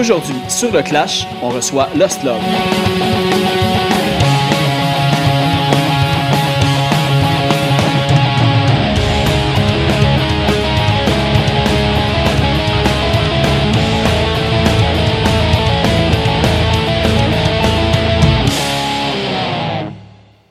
Aujourd'hui, 0.00 0.36
sur 0.48 0.72
le 0.72 0.80
Clash, 0.80 1.26
on 1.42 1.50
reçoit 1.50 1.90
Lost 1.94 2.24
Love. 2.24 2.40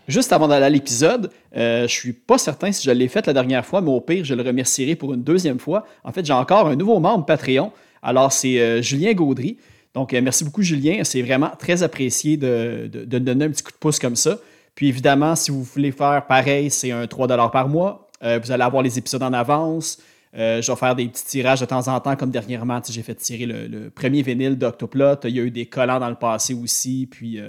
Juste 0.07 0.31
avant 0.31 0.47
d'aller 0.47 0.65
à 0.65 0.69
l'épisode, 0.69 1.31
euh, 1.57 1.87
je 1.87 1.91
suis 1.91 2.13
pas 2.13 2.37
certain 2.37 2.71
si 2.71 2.83
je 2.83 2.91
l'ai 2.91 3.07
fait 3.07 3.25
la 3.25 3.33
dernière 3.33 3.65
fois, 3.65 3.81
mais 3.81 3.89
au 3.89 3.99
pire, 3.99 4.23
je 4.23 4.35
le 4.35 4.43
remercierai 4.43 4.95
pour 4.95 5.15
une 5.15 5.23
deuxième 5.23 5.57
fois. 5.57 5.87
En 6.03 6.11
fait, 6.11 6.23
j'ai 6.23 6.33
encore 6.33 6.67
un 6.67 6.75
nouveau 6.75 6.99
membre 6.99 7.25
Patreon. 7.25 7.71
Alors, 8.01 8.31
c'est 8.31 8.59
euh, 8.59 8.81
Julien 8.81 9.13
Gaudry. 9.13 9.57
Donc, 9.93 10.13
euh, 10.13 10.21
merci 10.21 10.43
beaucoup, 10.43 10.61
Julien. 10.61 11.03
C'est 11.03 11.21
vraiment 11.21 11.51
très 11.57 11.83
apprécié 11.83 12.37
de, 12.37 12.89
de, 12.91 13.19
donner 13.19 13.45
un 13.45 13.49
petit 13.49 13.63
coup 13.63 13.71
de 13.71 13.77
pouce 13.77 13.99
comme 13.99 14.15
ça. 14.15 14.39
Puis, 14.75 14.87
évidemment, 14.87 15.35
si 15.35 15.51
vous 15.51 15.63
voulez 15.63 15.91
faire 15.91 16.25
pareil, 16.27 16.69
c'est 16.69 16.91
un 16.91 17.07
3 17.07 17.27
par 17.51 17.67
mois. 17.67 18.07
vous 18.21 18.51
allez 18.51 18.63
avoir 18.63 18.83
les 18.83 18.97
épisodes 18.97 19.23
en 19.23 19.33
avance. 19.33 19.99
je 20.33 20.65
vais 20.65 20.75
faire 20.77 20.95
des 20.95 21.07
petits 21.07 21.25
tirages 21.25 21.59
de 21.59 21.65
temps 21.65 21.87
en 21.87 21.99
temps, 21.99 22.15
comme 22.15 22.31
dernièrement, 22.31 22.79
j'ai 22.87 23.01
fait 23.01 23.15
tirer 23.15 23.45
le, 23.45 23.67
le 23.67 23.89
premier 23.89 24.21
vinyle 24.21 24.57
d'Octoplot. 24.57 25.25
Il 25.25 25.35
y 25.35 25.39
a 25.39 25.43
eu 25.43 25.51
des 25.51 25.65
collants 25.65 25.99
dans 25.99 26.09
le 26.09 26.15
passé 26.15 26.53
aussi. 26.53 27.07
Puis 27.09 27.39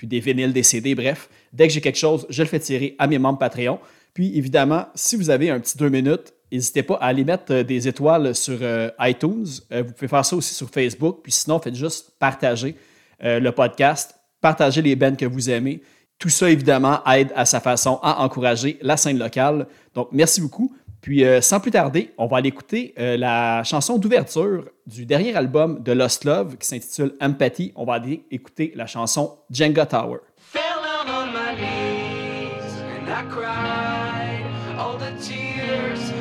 puis 0.00 0.06
des 0.06 0.20
vinyles, 0.20 0.54
des 0.54 0.62
CD, 0.62 0.94
bref. 0.94 1.28
Dès 1.52 1.68
que 1.68 1.74
j'ai 1.74 1.82
quelque 1.82 1.98
chose, 1.98 2.26
je 2.30 2.42
le 2.42 2.48
fais 2.48 2.58
tirer 2.58 2.96
à 2.98 3.06
mes 3.06 3.18
membres 3.18 3.38
Patreon. 3.38 3.78
Puis 4.14 4.34
évidemment, 4.38 4.86
si 4.94 5.14
vous 5.14 5.28
avez 5.28 5.50
un 5.50 5.60
petit 5.60 5.76
deux 5.76 5.90
minutes, 5.90 6.32
n'hésitez 6.52 6.82
pas 6.82 6.94
à 6.96 7.06
aller 7.06 7.24
mettre 7.24 7.52
euh, 7.52 7.62
des 7.62 7.88
étoiles 7.88 8.34
sur 8.34 8.58
euh, 8.60 8.90
iTunes. 9.00 9.46
Euh, 9.72 9.82
vous 9.82 9.92
pouvez 9.92 10.08
faire 10.08 10.24
ça 10.24 10.36
aussi 10.36 10.54
sur 10.54 10.68
Facebook. 10.68 11.20
Puis 11.22 11.32
sinon, 11.32 11.58
faites 11.58 11.74
juste 11.74 12.12
partager 12.18 12.76
le 13.22 13.50
podcast, 13.50 14.14
partager 14.40 14.80
les 14.80 14.96
bands 14.96 15.14
que 15.14 15.26
vous 15.26 15.50
aimez. 15.50 15.82
Tout 16.18 16.30
ça, 16.30 16.48
évidemment, 16.48 17.04
aide 17.04 17.30
à 17.36 17.44
sa 17.44 17.60
façon 17.60 18.00
à 18.02 18.24
encourager 18.24 18.78
la 18.80 18.96
scène 18.96 19.18
locale. 19.18 19.66
Donc, 19.94 20.08
merci 20.10 20.40
beaucoup. 20.40 20.74
Puis, 21.02 21.22
sans 21.42 21.60
plus 21.60 21.70
tarder, 21.70 22.14
on 22.16 22.26
va 22.26 22.38
aller 22.38 22.48
écouter 22.48 22.94
la 22.96 23.62
chanson 23.62 23.98
d'ouverture 23.98 24.70
du 24.86 25.04
dernier 25.04 25.36
album 25.36 25.82
de 25.82 25.92
Lost 25.92 26.24
Love 26.24 26.56
qui 26.56 26.66
s'intitule 26.66 27.14
Empathy. 27.20 27.72
On 27.76 27.84
va 27.84 27.92
aller 27.92 28.24
écouter 28.30 28.72
la 28.74 28.86
chanson 28.86 29.36
Jenga 29.50 29.84
Tower. 29.84 30.20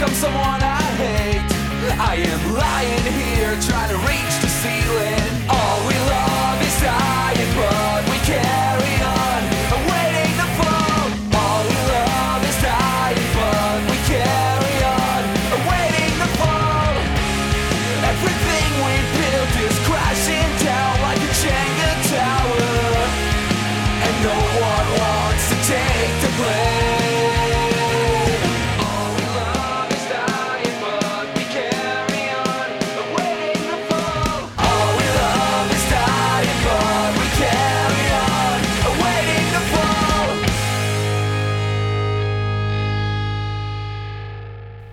become 0.00 0.14
someone 0.14 0.62
I 0.62 0.80
hate. 0.96 1.52
I 2.00 2.14
am 2.16 2.54
lying 2.54 3.04
here 3.12 3.54
trying 3.60 3.90
to 3.90 3.98
reach 4.08 4.39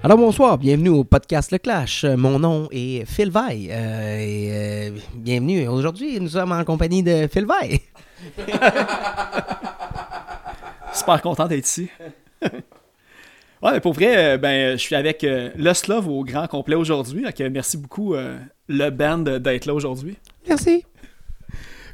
Alors 0.07 0.19
bonsoir, 0.19 0.57
bienvenue 0.57 0.87
au 0.87 1.03
podcast 1.03 1.51
Le 1.51 1.57
Clash. 1.57 2.05
Mon 2.05 2.39
nom 2.39 2.69
est 2.71 3.03
Phil 3.03 3.29
Veil. 3.29 3.67
Euh, 3.69 4.17
et, 4.17 4.49
euh, 4.53 4.97
bienvenue. 5.13 5.67
Aujourd'hui, 5.67 6.17
nous 6.21 6.29
sommes 6.29 6.53
en 6.53 6.63
compagnie 6.63 7.03
de 7.03 7.27
Phil 7.27 7.45
Veil. 7.45 7.81
Super 10.93 11.21
content 11.21 11.45
d'être 11.45 11.67
ici. 11.67 11.89
ouais, 12.41 13.71
mais 13.73 13.81
pour 13.81 13.91
vrai, 13.91 14.15
euh, 14.15 14.37
ben, 14.37 14.77
je 14.77 14.81
suis 14.81 14.95
avec 14.95 15.27
Lost 15.57 15.89
Love 15.89 16.07
au 16.07 16.23
grand 16.23 16.47
complet 16.47 16.77
aujourd'hui. 16.77 17.25
Merci 17.51 17.75
beaucoup, 17.75 18.15
le 18.69 18.89
band, 18.89 19.17
d'être 19.17 19.65
là 19.65 19.73
aujourd'hui. 19.73 20.15
Merci. 20.47 20.85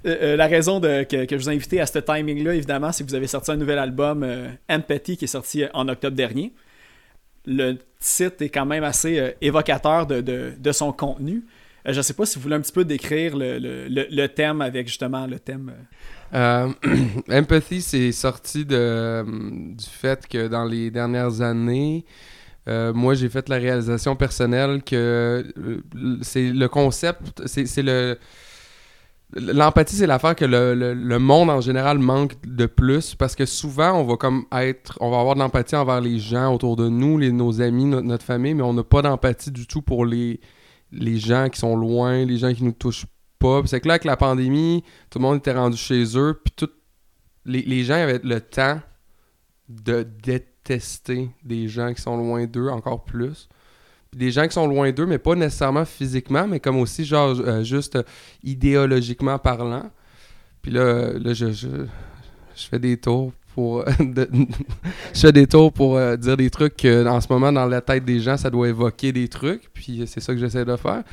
la 0.03 0.45
raison 0.45 0.79
de, 0.79 1.01
que, 1.01 1.25
que, 1.25 1.35
je 1.35 1.43
vous 1.43 1.49
ai 1.49 1.55
invité 1.55 1.81
à 1.81 1.87
ce 1.87 1.97
timing-là, 1.97 2.53
évidemment, 2.53 2.91
c'est 2.91 3.03
que 3.03 3.09
vous 3.09 3.15
avez 3.15 3.25
sorti 3.25 3.49
un 3.49 3.57
nouvel 3.57 3.79
album, 3.79 4.23
Empathy, 4.69 5.17
qui 5.17 5.25
est 5.25 5.27
sorti 5.27 5.63
en 5.73 5.87
octobre 5.87 6.15
dernier 6.15 6.53
le 7.45 7.77
titre 7.99 8.41
est 8.41 8.49
quand 8.49 8.65
même 8.65 8.83
assez 8.83 9.19
euh, 9.19 9.31
évocateur 9.41 10.05
de, 10.05 10.71
son 10.71 10.91
contenu. 10.91 11.43
Euh, 11.87 11.93
je 11.93 11.97
ne 11.97 12.01
sais 12.01 12.13
pas 12.13 12.25
si 12.25 12.35
vous 12.37 12.43
voulez 12.43 12.55
un 12.55 12.61
petit 12.61 12.71
peu 12.71 12.85
décrire 12.85 13.33
le, 13.35 14.27
thème 14.27 14.61
avec 14.61 14.87
justement 14.87 15.27
le 15.27 15.39
thème. 15.39 15.73
Euh. 16.33 16.69
Empathy, 17.29 17.81
c'est 17.81 18.11
sorti 18.11 18.65
de, 18.65 19.23
du 19.75 19.85
fait 19.85 20.27
que 20.27 20.47
dans 20.47 20.65
les 20.65 20.91
dernières 20.91 21.41
années, 21.41 22.05
moi 22.67 23.13
j'ai 23.13 23.29
fait 23.29 23.49
la 23.49 23.57
réalisation 23.57 24.15
personnelle 24.15 24.83
que 24.83 25.53
c'est 26.21 26.49
le 26.49 26.67
concept, 26.67 27.45
c'est 27.45 27.83
le 27.83 28.17
L'empathie, 29.35 29.95
c'est 29.95 30.07
l'affaire 30.07 30.35
que 30.35 30.45
le, 30.45 31.17
monde 31.17 31.49
en 31.49 31.59
général 31.59 31.97
manque 31.97 32.35
de 32.45 32.67
plus 32.67 33.15
parce 33.15 33.35
que 33.35 33.45
souvent, 33.45 33.93
on 33.93 34.03
va 34.03 34.15
comme 34.15 34.45
être. 34.51 34.97
On 35.01 35.09
va 35.09 35.19
avoir 35.19 35.35
de 35.35 35.39
l'empathie 35.39 35.75
envers 35.75 36.01
les 36.01 36.19
gens 36.19 36.53
autour 36.53 36.75
de 36.75 36.87
nous, 36.87 37.17
les, 37.17 37.31
nos 37.31 37.61
amis, 37.61 37.85
notre 37.85 38.23
famille, 38.23 38.53
mais 38.53 38.63
on 38.63 38.73
n'a 38.73 38.83
pas 38.83 39.01
d'empathie 39.01 39.51
du 39.51 39.65
tout 39.65 39.81
pour 39.81 40.05
les, 40.05 40.39
gens 40.91 41.49
qui 41.49 41.59
sont 41.59 41.75
loin, 41.75 42.25
les 42.25 42.37
gens 42.37 42.53
qui 42.53 42.63
nous 42.63 42.73
touchent 42.73 43.07
pas. 43.39 43.61
C'est 43.65 43.81
que 43.81 43.87
là, 43.87 43.95
avec 43.95 44.05
la 44.05 44.17
pandémie, 44.17 44.83
tout 45.09 45.17
le 45.17 45.23
monde 45.23 45.37
était 45.37 45.53
rendu 45.53 45.77
chez 45.77 46.03
eux, 46.15 46.39
puis 46.43 46.67
les, 47.45 47.63
les 47.63 47.83
gens 47.83 47.95
avaient 47.95 48.21
le 48.23 48.39
temps 48.39 48.79
de 49.67 50.03
détester 50.03 51.31
des 51.43 51.67
gens 51.67 51.93
qui 51.93 52.01
sont 52.01 52.17
loin 52.17 52.45
d'eux 52.45 52.69
encore 52.69 53.03
plus 53.03 53.49
des 54.15 54.31
gens 54.31 54.47
qui 54.47 54.53
sont 54.53 54.67
loin 54.67 54.91
d'eux, 54.91 55.05
mais 55.05 55.17
pas 55.17 55.35
nécessairement 55.35 55.85
physiquement, 55.85 56.47
mais 56.47 56.59
comme 56.59 56.77
aussi, 56.77 57.05
genre, 57.05 57.35
euh, 57.39 57.63
juste 57.63 57.97
idéologiquement 58.43 59.37
parlant. 59.39 59.89
Puis 60.61 60.71
là, 60.71 61.11
là 61.13 61.33
je, 61.33 61.51
je, 61.51 61.67
fais 62.55 62.79
des 62.79 62.97
tours 62.97 63.33
pour 63.53 63.83
je 65.13 65.19
fais 65.19 65.31
des 65.31 65.45
tours 65.45 65.71
pour 65.73 65.97
euh, 65.97 66.15
dire 66.15 66.37
des 66.37 66.49
trucs 66.49 66.77
que 66.77 67.05
en 67.05 67.21
ce 67.21 67.27
moment 67.29 67.51
dans 67.51 67.65
la 67.65 67.81
tête 67.81 68.05
des 68.05 68.19
gens 68.19 68.37
ça 68.37 68.49
doit 68.49 68.69
évoquer 68.69 69.11
des 69.11 69.27
trucs 69.27 69.71
puis 69.73 70.03
c'est 70.07 70.21
ça 70.21 70.33
que 70.33 70.39
j'essaie 70.39 70.65
de 70.65 70.75
faire 70.75 71.03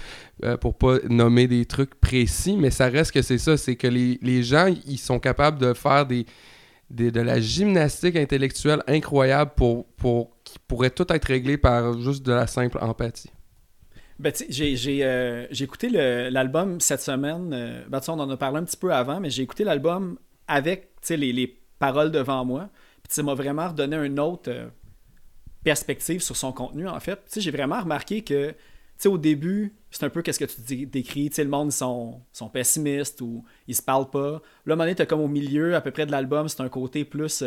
euh, 0.44 0.56
pour 0.56 0.75
pas 0.75 0.99
nommer 1.08 1.47
des 1.47 1.67
trucs 1.67 1.94
précis 1.97 2.56
mais 2.56 2.70
ça 2.70 2.87
reste 2.87 3.12
que 3.12 3.20
c'est 3.20 3.38
ça 3.38 3.56
c'est 3.56 3.76
que 3.76 3.87
les, 3.87 4.19
les, 4.23 4.43
gens 4.43 4.73
ils 4.87 4.99
sont 4.99 5.19
capables 5.19 5.58
de 5.58 5.75
faire 5.75 6.06
des, 6.06 6.25
des, 6.88 7.11
de 7.11 7.20
la 7.20 7.41
gymnastique 7.41 8.17
intellectuelle 8.17 8.82
incroyable 8.87 9.52
pour, 9.56 9.87
pour 9.97 10.31
qui 10.50 10.58
pourrait 10.58 10.91
tout 10.91 11.06
être 11.12 11.25
réglé 11.26 11.56
par 11.58 11.99
juste 12.00 12.25
de 12.26 12.32
la 12.32 12.47
simple 12.47 12.79
empathie. 12.81 13.31
Ben, 14.19 14.32
euh, 14.32 15.47
j'ai 15.50 15.64
écouté 15.64 15.88
l'album 15.88 16.81
cette 16.81 17.00
semaine. 17.00 17.52
euh, 17.55 17.85
ben, 17.88 18.00
on 18.08 18.19
en 18.19 18.29
a 18.29 18.37
parlé 18.37 18.58
un 18.58 18.64
petit 18.64 18.76
peu 18.76 18.93
avant, 18.93 19.20
mais 19.20 19.31
j'ai 19.31 19.43
écouté 19.43 19.64
l'album 19.64 20.19
avec 20.49 20.91
les, 21.08 21.32
les 21.32 21.58
paroles 21.79 22.11
devant 22.11 22.44
moi. 22.44 22.69
Ça 23.08 23.23
m'a 23.23 23.35
vraiment 23.35 23.69
redonné 23.69 23.97
une 23.97 24.20
autre 24.20 24.50
euh, 24.50 24.69
perspective 25.64 26.20
sur 26.20 26.37
son 26.37 26.52
contenu, 26.52 26.88
en 26.88 27.00
fait. 27.00 27.20
J'ai 27.37 27.50
vraiment 27.50 27.81
remarqué 27.81 28.23
que, 28.23 28.55
au 29.06 29.19
début, 29.19 29.75
c'est 29.91 30.05
un 30.05 30.11
peu 30.11 30.20
qu'est-ce 30.23 30.38
que 30.38 30.44
tu 30.44 30.87
décris. 30.87 31.31
Le 31.38 31.44
monde, 31.44 31.69
ils 31.69 31.76
sont, 31.76 32.20
sont 32.32 32.49
pessimistes 32.49 33.20
ou 33.20 33.44
ils 33.69 33.75
se 33.75 33.82
parlent 33.82 34.11
pas. 34.11 34.43
Là, 34.67 34.73
à 34.73 34.73
un 34.73 34.76
moment 34.76 34.93
donné, 34.93 35.06
comme 35.06 35.20
au 35.20 35.29
milieu, 35.29 35.75
à 35.75 35.81
peu 35.81 35.93
près 35.93 36.05
de 36.05 36.12
l'album, 36.12 36.49
c'est 36.49 36.61
un 36.61 36.69
côté 36.69 37.05
plus. 37.05 37.43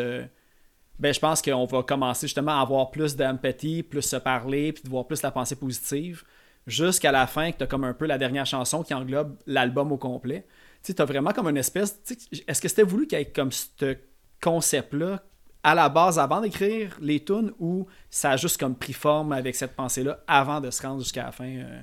Ben, 1.00 1.14
je 1.14 1.20
pense 1.20 1.42
qu'on 1.42 1.66
va 1.66 1.84
commencer 1.84 2.28
justement 2.28 2.60
à 2.60 2.62
avoir 2.62 2.92
plus 2.92 3.16
d'empathie, 3.16 3.84
plus 3.84 4.02
se 4.02 4.16
parler, 4.16 4.74
puis 4.74 4.84
de 4.84 4.90
voir 4.90 5.06
plus 5.08 5.22
la 5.22 5.32
pensée 5.32 5.56
positive, 5.56 6.24
jusqu'à 6.68 7.12
la 7.12 7.28
fin, 7.28 7.52
que 7.52 7.58
tu 7.58 7.64
as 7.64 7.68
comme 7.68 7.84
un 7.84 7.94
peu 7.94 8.06
la 8.06 8.18
dernière 8.18 8.46
chanson 8.46 8.84
qui 8.84 8.94
englobe 8.94 9.38
l'album 9.48 9.92
au 9.92 9.98
complet. 9.98 10.46
Tu 10.84 10.94
as 10.98 11.06
vraiment 11.06 11.32
comme 11.32 11.48
une 11.48 11.58
espèce. 11.58 12.00
Est-ce 12.48 12.62
que 12.62 12.68
c'était 12.68 12.84
voulu 12.84 13.08
qu'il 13.08 13.18
y 13.18 13.22
ait 13.22 13.26
comme 13.26 13.52
ce 13.52 13.98
concept-là 14.42 15.24
à 15.64 15.74
la 15.74 15.88
base 15.88 16.20
avant 16.20 16.42
d'écrire 16.42 16.98
les 17.00 17.24
tunes 17.24 17.54
ou 17.58 17.88
ça 18.10 18.32
a 18.32 18.38
juste 18.38 18.60
comme 18.60 18.76
pris 18.76 18.92
forme 18.92 19.32
avec 19.32 19.56
cette 19.56 19.76
pensée-là 19.76 20.20
avant 20.28 20.60
de 20.60 20.70
se 20.70 20.86
rendre 20.86 21.00
jusqu'à 21.00 21.24
la 21.24 21.32
fin 21.32 21.48
euh? 21.48 21.82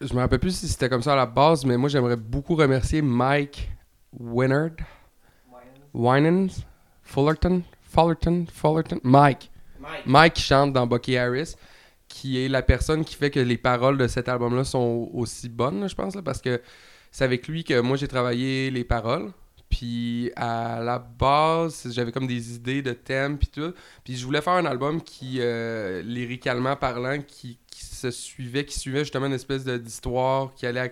Je 0.00 0.12
me 0.14 0.18
rappelle 0.18 0.40
plus 0.40 0.56
si 0.56 0.66
c'était 0.66 0.88
comme 0.88 1.02
ça 1.02 1.12
à 1.12 1.16
la 1.16 1.26
base, 1.26 1.64
mais 1.64 1.76
moi 1.76 1.88
j'aimerais 1.88 2.16
beaucoup 2.16 2.56
remercier 2.56 3.02
Mike 3.02 3.70
Winard. 4.18 4.72
Winans? 5.92 6.48
Fullerton? 7.02 7.62
Fullerton? 7.90 8.46
Fullerton? 8.52 9.00
Mike. 9.02 9.50
Mike 10.06 10.38
chante 10.38 10.72
dans 10.72 10.86
Bucky 10.86 11.16
Harris, 11.16 11.54
qui 12.08 12.44
est 12.44 12.48
la 12.48 12.62
personne 12.62 13.04
qui 13.04 13.14
fait 13.14 13.30
que 13.30 13.40
les 13.40 13.56
paroles 13.58 13.96
de 13.98 14.06
cet 14.06 14.28
album-là 14.28 14.64
sont 14.64 15.10
aussi 15.12 15.48
bonnes, 15.48 15.88
je 15.88 15.94
pense, 15.94 16.14
là, 16.14 16.22
parce 16.22 16.40
que 16.40 16.60
c'est 17.10 17.24
avec 17.24 17.48
lui 17.48 17.64
que 17.64 17.80
moi 17.80 17.96
j'ai 17.96 18.08
travaillé 18.08 18.70
les 18.70 18.84
paroles. 18.84 19.32
Puis 19.68 20.32
à 20.34 20.80
la 20.82 20.98
base, 20.98 21.86
j'avais 21.92 22.10
comme 22.10 22.26
des 22.26 22.56
idées 22.56 22.82
de 22.82 22.92
thèmes 22.92 23.38
puis 23.38 23.46
tout. 23.46 23.72
Puis 24.02 24.16
je 24.16 24.24
voulais 24.26 24.42
faire 24.42 24.54
un 24.54 24.66
album 24.66 25.00
qui, 25.00 25.36
euh, 25.38 26.02
lyricalement 26.02 26.74
parlant, 26.74 27.20
qui, 27.22 27.56
qui 27.70 27.84
se 27.84 28.10
suivait, 28.10 28.64
qui 28.64 28.76
suivait 28.76 29.00
justement 29.04 29.26
une 29.26 29.32
espèce 29.32 29.64
d'histoire 29.64 30.52
qui 30.54 30.66
allait, 30.66 30.80
à- 30.80 30.88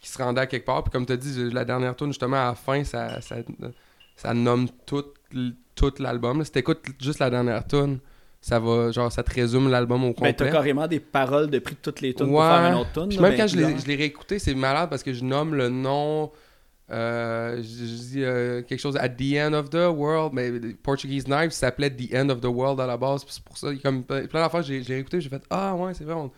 qui 0.00 0.08
se 0.08 0.18
rendait 0.18 0.40
à 0.40 0.46
quelque 0.48 0.66
part. 0.66 0.82
Puis 0.82 0.90
comme 0.90 1.06
tu 1.06 1.12
as 1.12 1.16
dit, 1.16 1.50
la 1.52 1.64
dernière 1.64 1.94
tune 1.94 2.08
justement 2.08 2.36
à 2.42 2.46
la 2.46 2.54
fin, 2.56 2.82
ça, 2.82 3.20
ça, 3.20 3.36
ça 4.16 4.34
nomme 4.34 4.68
tout, 4.86 5.04
l- 5.32 5.54
tout 5.80 5.92
l'album. 6.02 6.44
Si 6.44 6.52
t'écoutes 6.52 6.80
juste 7.00 7.18
la 7.20 7.30
dernière 7.30 7.66
tune, 7.66 7.98
ça 8.40 8.58
va, 8.58 8.90
genre, 8.90 9.10
ça 9.12 9.22
te 9.22 9.32
résume 9.34 9.68
l'album 9.70 10.02
au 10.04 10.08
Ben, 10.08 10.14
complet. 10.14 10.32
t'as 10.34 10.50
carrément 10.50 10.86
des 10.86 11.00
paroles 11.00 11.48
de 11.50 11.58
prix 11.58 11.74
de 11.74 11.80
toutes 11.80 12.00
les 12.00 12.14
tunes 12.14 12.26
pour 12.26 12.36
Ouais. 12.38 12.46
faire 12.48 12.72
une 12.72 12.78
autre 12.78 12.92
tune. 12.92 13.08
Puis 13.08 13.16
là, 13.16 13.22
même 13.22 13.30
ben, 13.32 13.36
quand 13.38 13.46
je 13.48 13.56
l'ai, 13.56 13.62
évidemment. 13.62 13.82
je 13.82 13.88
l'ai 13.88 13.96
réécouté, 13.96 14.38
c'est 14.38 14.54
malade 14.54 14.88
parce 14.90 15.02
que 15.02 15.12
je 15.12 15.24
nomme 15.24 15.54
le 15.54 15.68
nom. 15.68 16.30
euh, 16.92 17.58
je, 17.58 17.62
je 17.62 17.94
dis 18.08 18.24
euh, 18.24 18.62
quelque 18.62 18.80
chose 18.80 18.96
at 18.96 19.10
the 19.10 19.36
end 19.38 19.52
of 19.52 19.70
the 19.70 19.76
world, 19.94 20.32
mais 20.32 20.50
Portuguese 20.82 21.24
Knives 21.24 21.50
s'appelait 21.52 21.90
The 21.90 22.12
End 22.16 22.30
of 22.30 22.40
the 22.40 22.46
World 22.46 22.80
à 22.80 22.86
la 22.86 22.96
base. 22.96 23.22
puis 23.24 23.32
C'est 23.34 23.44
pour 23.44 23.56
ça, 23.56 23.68
comme 23.82 24.02
plein 24.02 24.26
d'affaires, 24.26 24.62
j'ai, 24.62 24.82
j'ai 24.82 24.94
réécouté, 24.94 25.20
j'ai 25.20 25.28
fait 25.28 25.42
Ah 25.50 25.76
ouais, 25.76 25.94
c'est 25.94 26.02
vrai. 26.04 26.14
on- 26.14 26.32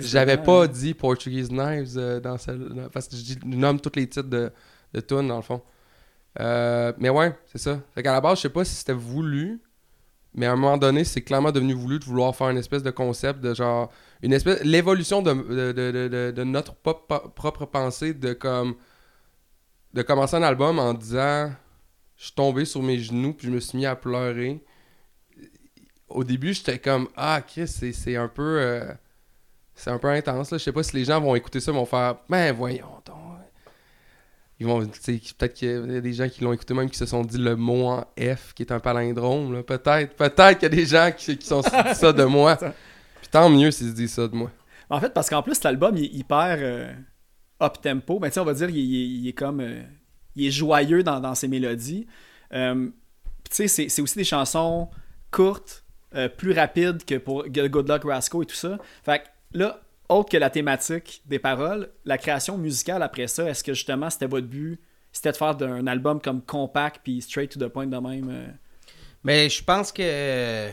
J'avais, 0.00 0.36
pas 0.36 0.64
hein. 0.64 0.66
dit 0.66 0.94
Portuguese 0.94 1.48
Knives 1.50 1.96
euh, 1.96 2.20
dans 2.20 2.36
celle 2.38 2.60
parce 2.92 3.06
que 3.08 3.16
je, 3.16 3.22
dis- 3.22 3.38
je 3.50 3.56
nomme 3.56 3.80
tous 3.80 3.92
les 3.96 4.06
titres 4.08 4.28
de, 4.28 4.50
de 4.92 5.00
tunes 5.00 5.28
dans 5.28 5.36
le 5.36 5.42
fond. 5.42 5.62
Euh, 6.38 6.92
mais 6.98 7.08
ouais, 7.10 7.36
c'est 7.46 7.58
ça. 7.58 7.80
Fait 7.94 8.02
qu'à 8.02 8.12
la 8.12 8.20
base, 8.20 8.38
je 8.38 8.42
sais 8.42 8.48
pas 8.50 8.64
si 8.64 8.74
c'était 8.74 8.92
voulu, 8.92 9.60
mais 10.34 10.46
à 10.46 10.52
un 10.52 10.56
moment 10.56 10.78
donné, 10.78 11.04
c'est 11.04 11.22
clairement 11.22 11.52
devenu 11.52 11.74
voulu 11.74 11.98
de 11.98 12.04
vouloir 12.04 12.34
faire 12.36 12.50
une 12.50 12.58
espèce 12.58 12.82
de 12.82 12.90
concept 12.90 13.40
de 13.40 13.54
genre. 13.54 13.90
Une 14.22 14.32
espèce. 14.32 14.62
L'évolution 14.64 15.22
de, 15.22 15.32
de, 15.32 15.72
de, 15.72 16.30
de- 16.32 16.44
notre 16.44 16.74
propre 16.76 17.66
pensée 17.66 18.14
de 18.14 18.32
comme. 18.34 18.76
De 19.94 20.02
commencer 20.02 20.36
un 20.36 20.42
album 20.42 20.78
en 20.78 20.94
disant. 20.94 21.50
Je 22.16 22.24
suis 22.26 22.34
tombé 22.34 22.64
sur 22.66 22.82
mes 22.82 22.98
genoux 22.98 23.32
puis 23.32 23.46
je 23.48 23.52
me 23.52 23.60
suis 23.60 23.78
mis 23.78 23.86
à 23.86 23.96
pleurer. 23.96 24.62
Au 26.08 26.24
début, 26.24 26.52
j'étais 26.54 26.78
comme 26.78 27.08
Ah, 27.16 27.40
Chris, 27.46 27.68
c'est, 27.68 27.92
c'est 27.92 28.16
un 28.16 28.28
peu. 28.28 28.60
euh, 28.60 28.92
c'est 29.74 29.90
un 29.90 29.98
peu 29.98 30.08
intense, 30.08 30.50
là. 30.52 30.58
Je 30.58 30.64
sais 30.64 30.72
pas 30.72 30.82
si 30.82 30.96
les 30.96 31.04
gens 31.04 31.20
vont 31.20 31.34
écouter 31.34 31.60
ça, 31.60 31.72
vont 31.72 31.86
faire 31.86 32.16
Ben 32.28 32.52
voyons 32.54 33.00
donc. 33.06 33.16
Ils 34.60 34.66
vont, 34.66 34.80
peut-être 34.86 35.54
qu'il 35.54 35.68
y 35.70 35.96
a 35.96 36.00
des 36.02 36.12
gens 36.12 36.28
qui 36.28 36.44
l'ont 36.44 36.52
écouté 36.52 36.74
même 36.74 36.90
qui 36.90 36.98
se 36.98 37.06
sont 37.06 37.22
dit 37.24 37.38
le 37.38 37.56
mot 37.56 37.86
en 37.86 38.04
F 38.18 38.52
qui 38.54 38.62
est 38.62 38.72
un 38.72 38.78
palindrome, 38.78 39.54
là. 39.54 39.62
Peut-être, 39.62 40.14
peut-être 40.14 40.58
qu'il 40.58 40.62
y 40.64 40.66
a 40.66 40.76
des 40.76 40.84
gens 40.86 41.10
qui, 41.16 41.36
qui 41.38 41.46
sont 41.46 41.62
dit 41.62 41.68
ça 41.94 42.12
de 42.12 42.24
moi. 42.24 42.56
Puis 43.20 43.28
tant 43.30 43.48
mieux 43.48 43.70
s'ils 43.70 43.88
se 43.88 43.94
disent 43.94 44.12
ça 44.12 44.28
de 44.28 44.34
moi. 44.36 44.50
En 44.90 45.00
fait, 45.00 45.14
parce 45.14 45.30
qu'en 45.30 45.42
plus, 45.42 45.62
l'album, 45.64 45.96
il 45.96 46.04
est 46.04 46.08
hyper 46.14 46.56
euh, 46.60 46.92
up-tempo. 47.62 48.18
Ben, 48.18 48.30
on 48.36 48.44
va 48.44 48.54
dire, 48.54 48.68
il, 48.70 48.76
il- 48.78 49.20
il 49.24 49.28
est 49.28 49.32
comme. 49.32 49.60
euh, 49.60 49.82
il 50.36 50.46
est 50.46 50.50
joyeux 50.50 51.02
dans, 51.02 51.20
dans 51.20 51.34
ses 51.34 51.48
mélodies. 51.48 52.06
Euh, 52.52 52.74
puis 53.44 53.50
tu 53.50 53.56
sais, 53.56 53.68
c'est- 53.68 53.88
c'est 53.88 54.02
aussi 54.02 54.16
des 54.18 54.24
chansons 54.24 54.88
courtes, 55.30 55.84
euh, 56.14 56.28
plus 56.28 56.52
rapides 56.52 57.04
que 57.04 57.14
pour 57.16 57.44
Good 57.48 57.88
Luck 57.88 58.04
Rascal 58.04 58.42
et 58.42 58.46
tout 58.46 58.54
ça. 58.54 58.78
Fait 59.04 59.20
que 59.20 59.58
là, 59.58 59.80
autre 60.10 60.30
que 60.30 60.36
la 60.36 60.50
thématique 60.50 61.22
des 61.26 61.38
paroles, 61.38 61.88
la 62.04 62.18
création 62.18 62.58
musicale 62.58 63.02
après 63.02 63.26
ça, 63.26 63.48
est-ce 63.48 63.64
que 63.64 63.72
justement 63.72 64.10
c'était 64.10 64.26
votre 64.26 64.46
but 64.46 64.80
C'était 65.12 65.32
de 65.32 65.36
faire 65.36 65.54
d'un 65.54 65.86
album 65.86 66.20
comme 66.20 66.42
compact 66.42 67.00
puis 67.02 67.22
straight 67.22 67.50
to 67.50 67.58
the 67.58 67.68
point 67.68 67.86
de 67.86 67.96
même 67.96 68.28
euh? 68.30 68.46
Mais 69.24 69.48
je 69.48 69.62
pense 69.62 69.92
que. 69.92 70.68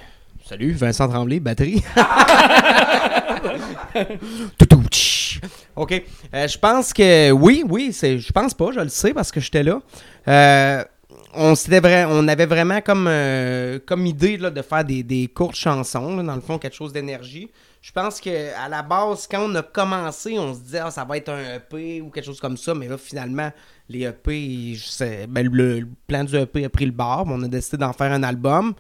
Salut, 0.46 0.72
Vincent 0.72 1.10
Tremblay, 1.10 1.40
batterie. 1.42 1.84
OK. 5.76 6.04
Euh, 6.34 6.48
je 6.48 6.58
pense 6.58 6.94
que 6.94 7.32
oui, 7.32 7.64
oui, 7.68 7.92
c'est. 7.92 8.18
Je 8.20 8.32
pense 8.32 8.54
pas, 8.54 8.72
je 8.74 8.80
le 8.80 8.90
sais 8.90 9.14
parce 9.14 9.32
que 9.32 9.42
j'étais 9.42 9.64
là. 9.64 9.82
Euh, 10.28 10.84
on, 11.34 11.56
s'était 11.56 11.82
vrai, 11.82 12.06
on 12.08 12.28
avait 12.30 12.46
vraiment 12.46 12.80
comme, 12.82 13.08
euh, 13.10 13.80
comme 13.86 14.06
idée 14.06 14.38
là, 14.38 14.50
de 14.50 14.62
faire 14.62 14.86
des, 14.86 15.04
des 15.04 15.28
courtes 15.28 15.56
chansons, 15.56 16.16
là, 16.16 16.24
dans 16.24 16.36
le 16.36 16.42
fond, 16.42 16.58
quelque 16.58 16.76
chose 16.76 16.94
d'énergie. 16.94 17.52
Je 17.88 17.94
pense 17.94 18.20
que 18.20 18.54
à 18.54 18.68
la 18.68 18.84
base, 18.84 19.30
quand 19.32 19.50
on 19.50 19.56
a 19.56 19.64
commencé, 19.64 20.38
on 20.38 20.54
se 20.54 20.60
disait 20.60 20.80
ah, 20.80 20.92
ça 20.92 21.06
va 21.06 21.16
être 21.16 21.30
un 21.30 21.56
EP 21.56 22.02
ou 22.02 22.10
quelque 22.10 22.26
chose 22.26 22.42
comme 22.42 22.58
ça, 22.58 22.74
mais 22.74 22.90
là, 22.90 22.98
finalement, 22.98 23.50
les 23.88 24.02
EP, 24.02 24.74
je 24.76 24.86
sais- 24.86 25.26
ben, 25.26 25.48
le, 25.50 25.88
plan 26.06 26.26
du 26.26 26.36
EP 26.36 26.66
a 26.66 26.70
pris 26.70 26.86
le 26.86 26.92
bord, 26.92 27.24
on 27.30 27.42
a 27.44 27.48
décidé 27.48 27.78
d'en 27.78 27.94
faire 27.94 28.12
un 28.12 28.24
album. 28.24 28.74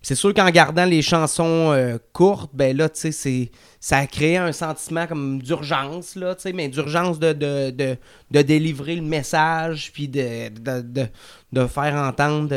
C'est 0.00 0.14
sûr 0.14 0.32
qu'en 0.32 0.48
gardant 0.48 0.86
les 0.86 1.02
chansons 1.02 1.72
euh, 1.72 1.98
courtes, 2.14 2.52
ben 2.54 2.74
là, 2.74 2.88
tu 2.88 3.12
sais, 3.12 3.50
ça 3.80 3.98
a 3.98 4.06
créé 4.06 4.38
un 4.38 4.52
sentiment 4.52 5.06
comme 5.06 5.42
d'urgence, 5.42 6.16
là, 6.16 6.34
tu 6.34 6.44
sais, 6.44 6.54
mais 6.54 6.68
d'urgence 6.68 7.18
de, 7.18 7.34
de, 7.34 7.70
de, 7.70 7.98
de 8.30 8.40
délivrer 8.40 8.96
le 8.96 9.02
message, 9.02 9.92
puis 9.92 10.08
de, 10.08 10.48
de, 10.48 10.80
de, 10.80 11.06
de 11.52 11.66
faire 11.66 11.96
entendre... 11.96 12.48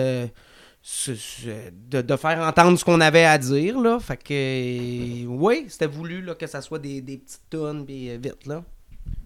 de, 1.89 2.01
de 2.01 2.15
faire 2.15 2.39
entendre 2.39 2.77
ce 2.79 2.86
qu'on 2.86 3.01
avait 3.01 3.25
à 3.25 3.38
dire, 3.38 3.79
là. 3.79 4.00
Fait 4.00 4.17
que, 4.17 5.25
oui, 5.25 5.65
c'était 5.67 5.88
voulu, 5.88 6.22
là, 6.22 6.36
que 6.36 6.48
ça 6.48 6.62
soit 6.62 6.79
des, 6.79 7.01
des 7.01 7.17
petites 7.17 7.50
tonnes, 7.50 7.86
puis 7.86 8.10
euh, 8.10 8.17
vite, 8.22 8.46
là. 8.46 8.63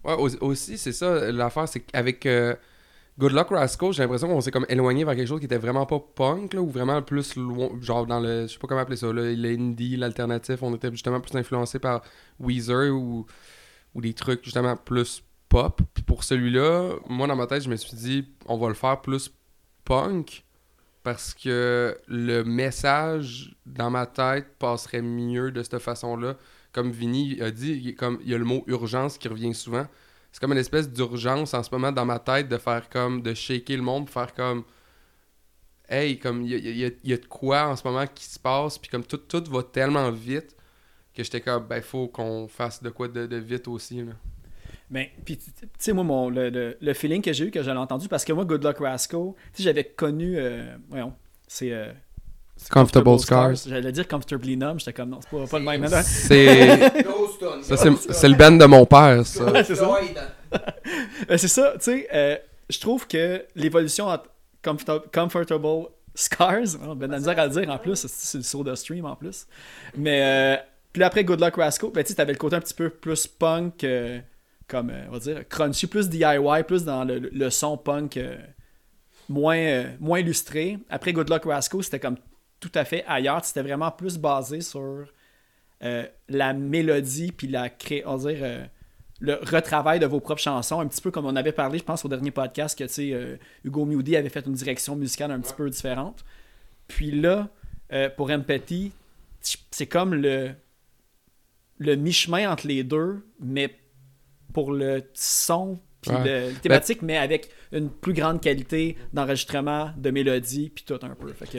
Ouais, 0.03 0.13
au- 0.13 0.45
aussi, 0.45 0.77
c'est 0.77 0.91
ça, 0.91 1.31
l'affaire, 1.31 1.67
c'est 1.67 1.81
qu'avec 1.81 2.25
euh, 2.25 2.55
Good 3.19 3.33
Luck 3.33 3.49
Rascal, 3.49 3.93
j'ai 3.93 4.01
l'impression 4.01 4.27
qu'on 4.27 4.41
s'est 4.41 4.49
comme 4.51 4.65
éloigné 4.69 5.03
vers 5.03 5.15
quelque 5.15 5.27
chose 5.27 5.39
qui 5.39 5.45
était 5.45 5.57
vraiment 5.57 5.85
pas 5.85 5.99
punk, 5.99 6.53
là, 6.55 6.61
ou 6.61 6.69
vraiment 6.69 7.01
plus 7.03 7.35
loin, 7.35 7.69
genre 7.81 8.07
dans 8.07 8.19
le, 8.19 8.47
je 8.47 8.53
sais 8.53 8.59
pas 8.59 8.67
comment 8.67 8.81
appeler 8.81 8.97
ça, 8.97 9.11
l'indie, 9.13 9.97
l'alternatif, 9.97 10.63
on 10.63 10.73
était 10.73 10.89
justement 10.89 11.19
plus 11.19 11.37
influencé 11.37 11.77
par 11.77 12.01
Weezer 12.39 12.91
ou, 12.91 13.27
ou 13.93 14.01
des 14.01 14.13
trucs 14.13 14.43
justement 14.43 14.75
plus 14.75 15.23
pop. 15.47 15.79
Puis 15.93 16.03
pour 16.03 16.23
celui-là, 16.23 16.95
moi 17.07 17.27
dans 17.27 17.35
ma 17.35 17.45
tête, 17.45 17.61
je 17.61 17.69
me 17.69 17.75
suis 17.75 17.95
dit, 17.95 18.27
on 18.47 18.57
va 18.57 18.67
le 18.69 18.73
faire 18.73 19.01
plus 19.01 19.31
punk, 19.85 20.43
parce 21.03 21.33
que 21.33 21.97
le 22.07 22.43
message 22.43 23.55
dans 23.65 23.89
ma 23.89 24.05
tête 24.05 24.47
passerait 24.59 25.01
mieux 25.01 25.51
de 25.51 25.63
cette 25.63 25.79
façon-là 25.79 26.37
comme 26.71 26.91
Vinny 26.91 27.41
a 27.41 27.51
dit, 27.51 27.81
il, 27.83 27.95
comme, 27.95 28.19
il 28.23 28.29
y 28.29 28.35
a 28.35 28.37
le 28.37 28.45
mot 28.45 28.63
urgence 28.67 29.17
qui 29.17 29.27
revient 29.27 29.53
souvent. 29.53 29.85
C'est 30.31 30.39
comme 30.39 30.53
une 30.53 30.57
espèce 30.57 30.89
d'urgence 30.89 31.53
en 31.53 31.63
ce 31.63 31.69
moment 31.71 31.91
dans 31.91 32.05
ma 32.05 32.19
tête 32.19 32.47
de 32.47 32.57
faire 32.57 32.89
comme, 32.89 33.21
de 33.21 33.33
shaker 33.33 33.77
le 33.77 33.83
monde, 33.83 34.09
faire 34.09 34.33
comme, 34.33 34.63
hey, 35.89 36.17
comme, 36.17 36.43
il 36.43 36.53
y 36.53 36.85
y 36.85 36.93
y 37.03 37.13
a 37.13 37.17
de 37.17 37.25
quoi 37.25 37.67
en 37.67 37.75
ce 37.75 37.85
moment 37.85 38.05
qui 38.07 38.23
se 38.23 38.39
passe, 38.39 38.77
puis 38.77 38.89
comme 38.89 39.03
tout, 39.03 39.17
tout 39.17 39.43
va 39.49 39.63
tellement 39.63 40.09
vite 40.11 40.55
que 41.13 41.23
j'étais 41.23 41.41
comme, 41.41 41.67
ben, 41.67 41.81
faut 41.81 42.07
qu'on 42.07 42.47
fasse 42.47 42.81
de 42.81 42.89
quoi 42.89 43.09
de, 43.09 43.25
de 43.27 43.35
vite 43.35 43.67
aussi. 43.67 44.05
Ben, 44.91 45.07
puis 45.25 45.37
tu 45.37 45.51
sais, 45.79 45.93
moi, 45.93 46.03
mon, 46.03 46.29
le, 46.29 46.49
le- 46.49 46.77
le 46.79 46.93
feeling 46.93 47.21
que 47.21 47.31
j'ai 47.33 47.45
eu, 47.45 47.51
que 47.51 47.63
j'avais 47.63 47.79
entendu, 47.79 48.07
parce 48.09 48.25
que 48.25 48.33
moi, 48.33 48.43
Good 48.45 48.63
Luck 48.63 48.77
Rascal, 48.79 49.21
tu 49.53 49.57
sais, 49.57 49.63
j'avais 49.63 49.85
connu, 49.85 50.35
euh, 50.37 50.75
voyons, 50.89 51.13
c'est... 51.47 51.71
euh, 51.71 51.91
Comfortable 52.69 53.17
Scars. 53.19 53.55
J'allais 53.67 53.91
dire 53.91 54.07
Comfortably 54.07 54.55
Numb, 54.57 54.77
j'étais 54.79 54.93
comme, 54.93 55.09
non, 55.09 55.19
c'est 55.21 55.29
pas, 55.35 55.47
pas 55.47 55.59
le 55.59 55.65
même. 55.65 55.87
C'est, 56.03 56.91
c'est, 58.13 58.27
le 58.29 58.35
band 58.35 58.51
de 58.51 58.65
mon 58.65 58.85
père, 58.85 59.25
ça. 59.25 59.45
Ouais, 59.51 59.63
c'est 59.63 59.75
ça. 59.75 59.89
Euh, 60.53 61.37
c'est 61.37 61.47
ça, 61.47 61.73
tu 61.77 61.85
sais, 61.85 62.07
euh, 62.13 62.37
je 62.69 62.79
trouve 62.79 63.07
que 63.07 63.43
l'évolution 63.55 64.07
entre 64.07 64.25
Comforta- 64.63 65.01
Comfortable 65.11 65.87
Scars, 66.13 66.77
ben, 66.97 67.09
la 67.09 67.17
misère 67.17 67.39
à 67.39 67.47
le 67.47 67.51
dire 67.53 67.69
en 67.69 67.77
plus, 67.77 68.05
c'est 68.07 68.37
le 68.37 68.43
saut 68.43 68.63
de 68.63 68.75
stream 68.75 69.05
en 69.05 69.15
plus, 69.15 69.47
mais 69.95 70.21
euh, 70.21 70.57
Puis 70.93 71.01
après 71.03 71.23
Good 71.23 71.39
Luck 71.39 71.55
Rascal, 71.55 71.89
ben, 71.93 72.03
tu 72.03 72.13
avais 72.19 72.33
le 72.33 72.37
côté 72.37 72.57
un 72.57 72.59
petit 72.59 72.73
peu 72.73 72.89
plus 72.89 73.25
punk, 73.27 73.83
comme, 74.71 74.89
euh, 74.89 75.05
on 75.09 75.11
va 75.11 75.19
dire, 75.19 75.47
crunchy, 75.49 75.85
plus 75.85 76.07
DIY, 76.07 76.63
plus 76.65 76.85
dans 76.85 77.03
le, 77.03 77.19
le 77.19 77.49
son 77.49 77.77
punk 77.77 78.15
euh, 78.15 78.37
moins, 79.27 79.57
euh, 79.57 79.91
moins 79.99 80.19
illustré. 80.19 80.79
Après 80.89 81.11
Good 81.11 81.29
Luck 81.29 81.43
Rascal, 81.43 81.83
c'était 81.83 81.99
comme 81.99 82.15
tout 82.61 82.71
à 82.73 82.85
fait 82.85 83.03
ailleurs. 83.05 83.43
C'était 83.43 83.63
vraiment 83.63 83.91
plus 83.91 84.17
basé 84.17 84.61
sur 84.61 85.05
la 86.29 86.53
mélodie, 86.53 87.31
puis 87.31 87.47
la 87.47 87.69
on 88.05 88.15
va 88.15 88.31
dire, 88.31 88.67
le 89.19 89.39
retravail 89.41 89.99
de 89.99 90.05
vos 90.05 90.19
propres 90.19 90.41
chansons, 90.41 90.79
un 90.79 90.85
petit 90.85 91.01
peu 91.01 91.09
comme 91.09 91.25
on 91.25 91.35
avait 91.35 91.51
parlé, 91.51 91.79
je 91.79 91.83
pense, 91.83 92.05
au 92.05 92.07
dernier 92.07 92.29
podcast, 92.29 92.77
que 92.77 93.39
Hugo 93.63 93.85
Moody 93.85 94.15
avait 94.15 94.29
fait 94.29 94.45
une 94.45 94.53
direction 94.53 94.95
musicale 94.95 95.31
un 95.31 95.39
petit 95.39 95.55
peu 95.55 95.67
différente. 95.67 96.23
Puis 96.87 97.09
là, 97.09 97.49
pour 98.15 98.29
Empathy, 98.29 98.91
c'est 99.71 99.87
comme 99.87 100.13
le, 100.13 100.51
le 101.79 101.95
mi-chemin 101.95 102.51
entre 102.51 102.67
les 102.67 102.83
deux, 102.83 103.25
mais 103.39 103.75
pour 104.53 104.71
le 104.71 105.03
son 105.13 105.79
puis 106.01 106.11
Ouais. 106.11 106.49
le 106.49 106.53
thématique, 106.55 107.03
mais 107.03 107.17
avec 107.17 107.49
une 107.71 107.89
plus 107.89 108.13
grande 108.13 108.41
qualité 108.41 108.97
d'enregistrement, 109.13 109.91
de 109.97 110.09
mélodie, 110.09 110.71
puis 110.73 110.83
tout 110.83 110.97
un 111.03 111.09
peu. 111.15 111.31
Fait 111.33 111.45
que, 111.47 111.57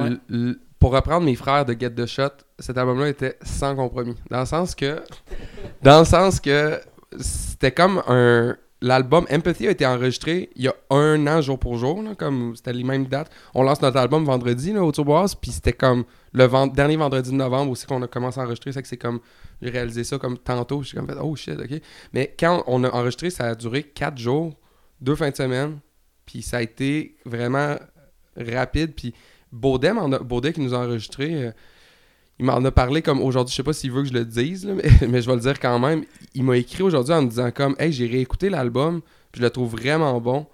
Ouais. 0.00 0.54
Pour 0.78 0.92
reprendre 0.92 1.24
mes 1.24 1.34
frères 1.34 1.64
de 1.64 1.72
Get 1.72 1.90
the 1.90 2.04
Shot, 2.06 2.30
cet 2.58 2.76
album-là 2.76 3.08
était 3.08 3.38
sans 3.42 3.74
compromis. 3.74 4.16
Dans 4.30 4.40
le 4.40 4.46
sens 4.46 4.74
que. 4.74 5.00
Dans 5.82 6.00
le 6.00 6.04
sens 6.04 6.40
que 6.40 6.78
c'était 7.18 7.72
comme 7.72 8.02
un. 8.06 8.56
L'album 8.84 9.24
Empathy 9.30 9.66
a 9.66 9.70
été 9.70 9.86
enregistré 9.86 10.50
il 10.56 10.64
y 10.64 10.68
a 10.68 10.74
un 10.90 11.26
an 11.26 11.40
jour 11.40 11.58
pour 11.58 11.78
jour, 11.78 12.04
comme 12.18 12.54
c'était 12.54 12.74
les 12.74 12.84
mêmes 12.84 13.06
dates. 13.06 13.30
On 13.54 13.62
lance 13.62 13.80
notre 13.80 13.96
album 13.96 14.26
vendredi 14.26 14.74
là, 14.74 14.84
au 14.84 14.92
Turboise, 14.92 15.34
puis 15.34 15.52
c'était 15.52 15.72
comme 15.72 16.04
le 16.34 16.46
dernier 16.68 16.96
vendredi 16.96 17.30
de 17.30 17.34
novembre 17.34 17.70
aussi 17.70 17.86
qu'on 17.86 18.02
a 18.02 18.06
commencé 18.06 18.40
à 18.40 18.42
enregistrer. 18.42 18.72
C'est 18.72 18.82
que 18.82 18.88
c'est 18.88 18.98
comme. 18.98 19.20
J'ai 19.62 19.70
réalisé 19.70 20.04
ça 20.04 20.18
comme 20.18 20.36
tantôt. 20.36 20.82
J'ai 20.82 20.98
comme 20.98 21.06
fait, 21.06 21.16
oh 21.18 21.34
shit, 21.34 21.58
ok. 21.58 21.80
Mais 22.12 22.34
quand 22.38 22.62
on 22.66 22.84
a 22.84 22.90
enregistré, 22.90 23.30
ça 23.30 23.44
a 23.44 23.54
duré 23.54 23.84
quatre 23.84 24.18
jours, 24.18 24.52
deux 25.00 25.16
fins 25.16 25.30
de 25.30 25.36
semaine, 25.36 25.78
puis 26.26 26.42
ça 26.42 26.58
a 26.58 26.60
été 26.60 27.16
vraiment 27.24 27.76
rapide. 28.36 28.92
Puis 28.94 29.14
Baudet, 29.50 29.92
Baudet 30.22 30.52
qui 30.52 30.60
nous 30.60 30.74
a 30.74 30.80
enregistré, 30.80 31.46
euh, 31.46 31.52
il 32.38 32.44
m'en 32.46 32.56
a 32.64 32.70
parlé 32.70 33.00
comme 33.02 33.20
aujourd'hui, 33.22 33.52
je 33.52 33.56
sais 33.56 33.62
pas 33.62 33.72
s'il 33.72 33.92
veut 33.92 34.02
que 34.02 34.08
je 34.08 34.12
le 34.14 34.24
dise, 34.24 34.66
mais, 35.08 35.20
je 35.22 35.26
vais 35.28 35.34
le 35.34 35.40
dire 35.40 35.58
quand 35.60 35.78
même. 35.78 36.04
Il 36.34 36.44
m'a 36.44 36.56
écrit 36.56 36.82
aujourd'hui 36.82 37.14
en 37.14 37.22
me 37.22 37.28
disant 37.28 37.50
comme 37.50 37.76
Hey, 37.78 37.92
j'ai 37.92 38.06
réécouté 38.06 38.50
l'album, 38.50 39.00
je 39.36 39.40
le 39.40 39.50
trouve 39.50 39.72
vraiment 39.72 40.20
bon. 40.20 40.46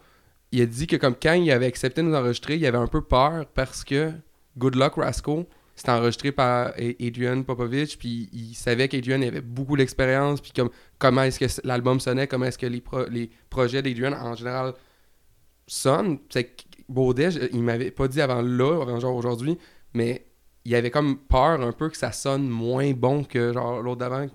Il 0.53 0.61
a 0.63 0.67
dit 0.67 0.87
que 0.87 0.97
comme 0.97 1.15
quand 1.15 1.33
il 1.35 1.51
avait 1.51 1.67
accepté 1.67 2.03
de 2.03 2.07
nous 2.09 2.15
enregistrer, 2.15 2.57
il 2.57 2.67
avait 2.67 2.77
un 2.79 2.87
peu 2.89 3.01
peur 3.03 3.47
parce 3.55 3.85
que 3.85 4.11
Good 4.59 4.75
Luck 4.75 4.95
Rascal, 4.97 5.47
c'était 5.77 5.93
enregistré 5.93 6.33
par 6.33 6.73
Adrian 7.01 7.43
Popovich, 7.45 7.97
puis 7.97 8.29
il 8.33 8.55
savait 8.55 8.89
qu'Adrian 8.89 9.23
avait 9.23 9.41
beaucoup 9.41 9.77
d'expérience, 9.77 10.41
puis 10.41 10.53
comme 10.55 10.69
comment 10.99 11.23
est-ce 11.23 11.39
que 11.39 11.67
l'album 11.67 12.01
sonnait, 12.01 12.27
comment 12.27 12.45
est-ce 12.47 12.59
que 12.59 12.67
les, 12.67 12.81
pro- 12.83 13.07
les 13.09 13.31
projets 13.49 13.81
d'Adrian 13.81 14.13
en 14.13 14.35
général 14.35 14.75
sonnent. 15.67 16.19
C'est 16.29 16.55
Baudet, 16.89 17.31
je- 17.31 17.39
il 17.53 17.63
m'avait 17.63 17.93
pas 17.93 18.09
dit 18.09 18.21
avant 18.21 18.43
là, 18.43 18.83
avant 18.83 18.99
genre 18.99 19.15
aujourd'hui, 19.15 19.57
mais 19.95 20.27
il 20.65 20.75
avait 20.75 20.91
comme 20.91 21.17
peur 21.17 21.61
un 21.61 21.73
peu 21.73 21.89
que 21.89 21.97
ça 21.97 22.13
sonne 22.13 22.49
moins 22.49 22.93
bon 22.93 23.25
que 23.25 23.53
genre 23.53 23.81
l'autre 23.81 24.01
d'avant. 24.01 24.27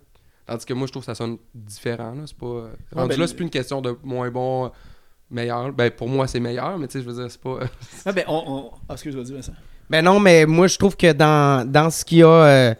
Tandis 0.45 0.65
que 0.65 0.73
moi, 0.73 0.85
je 0.87 0.91
trouve 0.91 1.01
que 1.01 1.07
ça 1.07 1.15
sonne 1.15 1.37
différent. 1.53 2.11
Là. 2.11 2.23
C'est 2.25 2.37
pas... 2.37 2.45
euh, 2.45 2.69
rendu 2.93 3.09
ben, 3.09 3.19
là, 3.19 3.27
c'est 3.27 3.35
plus 3.35 3.45
une 3.45 3.49
question 3.49 3.81
de 3.81 3.97
moins 4.03 4.29
bon, 4.29 4.65
euh, 4.65 4.69
meilleur. 5.31 5.71
Ben, 5.73 5.89
pour 5.89 6.07
moi, 6.07 6.27
c'est 6.27 6.39
meilleur, 6.39 6.77
mais 6.77 6.87
tu 6.87 6.93
sais, 6.93 7.03
je 7.03 7.09
veux 7.09 7.19
dire, 7.19 7.31
c'est 7.31 7.41
pas... 7.41 7.59
Ah, 8.05 8.11
ben, 8.11 8.25
on. 8.27 8.43
on... 8.45 8.71
Ah, 8.87 8.93
excuse-moi, 8.93 9.23
dis 9.23 9.41
ça. 9.41 9.53
Ben 9.89 10.03
non, 10.03 10.19
mais 10.19 10.45
moi, 10.45 10.67
je 10.67 10.77
trouve 10.77 10.95
que 10.95 11.11
dans, 11.13 11.69
dans 11.69 11.89
ce 11.89 12.05
qu'il 12.05 12.19
y 12.19 12.23
a. 12.23 12.27
euh, 12.27 12.75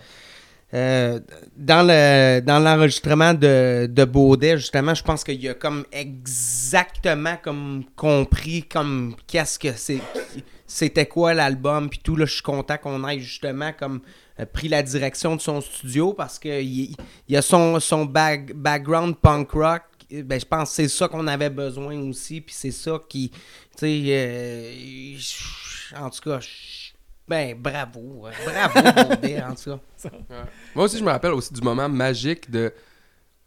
euh, 0.76 1.20
dans 1.56 1.88
le 1.88 2.42
dans 2.42 2.60
l'enregistrement 2.60 3.34
de, 3.34 3.88
de 3.90 4.04
Baudet, 4.06 4.58
justement, 4.58 4.94
je 4.94 5.04
pense 5.04 5.24
qu'il 5.24 5.48
a 5.48 5.54
comme 5.54 5.86
exactement 5.92 7.38
comme 7.42 7.86
compris 7.96 8.64
comme 8.64 9.16
qu'est-ce 9.26 9.58
que 9.58 9.72
c'est 9.76 10.02
c'était 10.68 11.06
quoi 11.06 11.34
l'album 11.34 11.90
puis 11.90 12.00
tout 12.04 12.16
là 12.16 12.26
je 12.26 12.34
suis 12.34 12.42
content 12.42 12.78
qu'on 12.78 13.08
ait 13.08 13.20
justement 13.20 13.72
comme 13.72 14.02
euh, 14.40 14.46
pris 14.46 14.68
la 14.68 14.84
direction 14.84 15.36
de 15.38 15.42
son 15.42 15.62
studio 15.62 16.12
parce 16.14 16.38
que 16.40 16.62
il, 16.62 16.96
a 17.34 17.42
son 17.42 17.80
son 17.80 18.06
back- 18.06 18.54
background 18.54 19.16
punk 19.22 19.52
rock. 19.52 19.84
Ben 20.12 20.40
je 20.40 20.46
pense 20.46 20.70
que 20.70 20.76
c'est 20.76 20.88
ça 20.88 21.08
qu'on 21.08 21.26
avait 21.26 21.50
besoin 21.50 21.98
aussi 22.08 22.40
puis 22.42 22.54
c'est 22.56 22.72
ça 22.72 23.00
qui 23.10 23.32
euh, 23.82 25.18
en 26.00 26.10
tout 26.10 26.22
cas 26.30 26.40
ben 27.28 27.56
bravo 27.60 28.28
euh, 28.28 28.32
bravo 28.46 29.10
Baudet 29.10 29.42
en 29.44 29.56
tout 29.56 29.72
cas 30.04 30.10
Moi 30.76 30.86
aussi, 30.86 30.98
je 31.00 31.04
me 31.04 31.10
rappelle 31.10 31.32
aussi 31.34 31.54
du 31.54 31.62
moment 31.62 31.90
magique 31.90 32.50
de. 32.52 32.72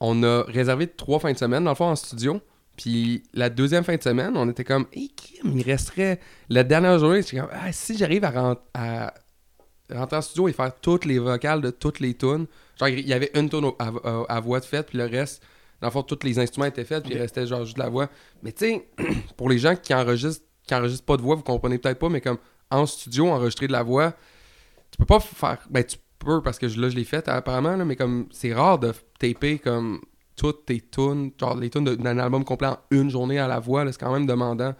On 0.00 0.22
a 0.22 0.42
réservé 0.44 0.86
trois 0.86 1.18
fins 1.18 1.32
de 1.32 1.38
semaine, 1.38 1.64
dans 1.64 1.70
le 1.72 1.76
fond, 1.76 1.86
en 1.90 1.96
studio. 1.96 2.40
Puis 2.76 3.24
la 3.34 3.50
deuxième 3.50 3.82
fin 3.82 3.96
de 3.96 4.02
semaine, 4.02 4.36
on 4.36 4.48
était 4.48 4.62
comme, 4.62 4.86
hey, 4.92 5.08
Kim, 5.08 5.56
il 5.58 5.62
resterait. 5.62 6.20
La 6.48 6.62
dernière 6.62 6.98
journée, 7.00 7.22
j'étais 7.22 7.38
comme, 7.38 7.50
ah, 7.52 7.72
si 7.72 7.96
j'arrive 7.98 8.22
à, 8.24 8.30
rent- 8.30 8.60
à 8.74 9.12
rentrer 9.92 10.16
en 10.18 10.22
studio 10.22 10.46
et 10.48 10.52
faire 10.52 10.72
toutes 10.80 11.04
les 11.04 11.18
vocales 11.18 11.60
de 11.60 11.70
toutes 11.70 11.98
les 11.98 12.14
tunes. 12.14 12.46
Genre, 12.78 12.88
il 12.88 13.08
y 13.08 13.12
avait 13.12 13.30
une 13.34 13.50
tune 13.50 13.72
à, 13.80 13.88
à- 13.88 14.24
à 14.36 14.40
voix 14.40 14.60
de 14.60 14.64
faite, 14.64 14.86
puis 14.90 14.98
le 14.98 15.06
reste, 15.06 15.42
dans 15.80 15.88
le 15.88 15.92
fond, 15.92 16.02
tous 16.04 16.20
les 16.24 16.38
instruments 16.38 16.66
étaient 16.66 16.84
faits, 16.84 17.02
puis 17.04 17.14
il 17.14 17.18
restait 17.20 17.44
genre 17.46 17.64
juste 17.64 17.78
la 17.78 17.88
voix. 17.88 18.08
Mais 18.44 18.52
tu 18.52 18.66
sais, 18.66 18.88
pour 19.36 19.48
les 19.48 19.58
gens 19.58 19.74
qui 19.74 19.92
enregistrent, 19.94 20.44
qui 20.64 20.74
enregistrent 20.76 21.04
pas 21.06 21.16
de 21.16 21.22
voix, 21.22 21.34
vous 21.34 21.42
comprenez 21.42 21.78
peut-être 21.78 21.98
pas, 21.98 22.08
mais 22.08 22.20
comme 22.20 22.38
en 22.70 22.86
studio, 22.86 23.28
enregistrer 23.28 23.66
de 23.66 23.72
la 23.72 23.82
voix, 23.82 24.12
tu 24.90 24.98
peux 24.98 25.04
pas 25.06 25.20
faire. 25.20 25.58
Ben, 25.70 25.84
tu 25.84 25.96
peux 26.18 26.42
parce 26.42 26.58
que 26.58 26.68
je- 26.68 26.80
là, 26.80 26.88
je 26.88 26.96
l'ai 26.96 27.04
fait 27.04 27.26
apparemment, 27.28 27.76
là, 27.76 27.84
mais 27.84 27.96
comme 27.96 28.26
c'est 28.30 28.52
rare 28.52 28.78
de 28.78 28.92
taper 29.18 29.58
comme 29.58 30.00
toutes 30.36 30.66
tes 30.66 30.80
tunes, 30.80 31.30
genre 31.38 31.56
les 31.56 31.70
tunes 31.70 31.84
d'un 31.84 32.18
album 32.18 32.44
complet 32.44 32.68
en 32.68 32.78
une 32.90 33.10
journée 33.10 33.38
à 33.38 33.48
la 33.48 33.58
voix, 33.60 33.84
c'est 33.92 33.98
quand 34.00 34.12
même 34.12 34.26
demandant 34.26 34.74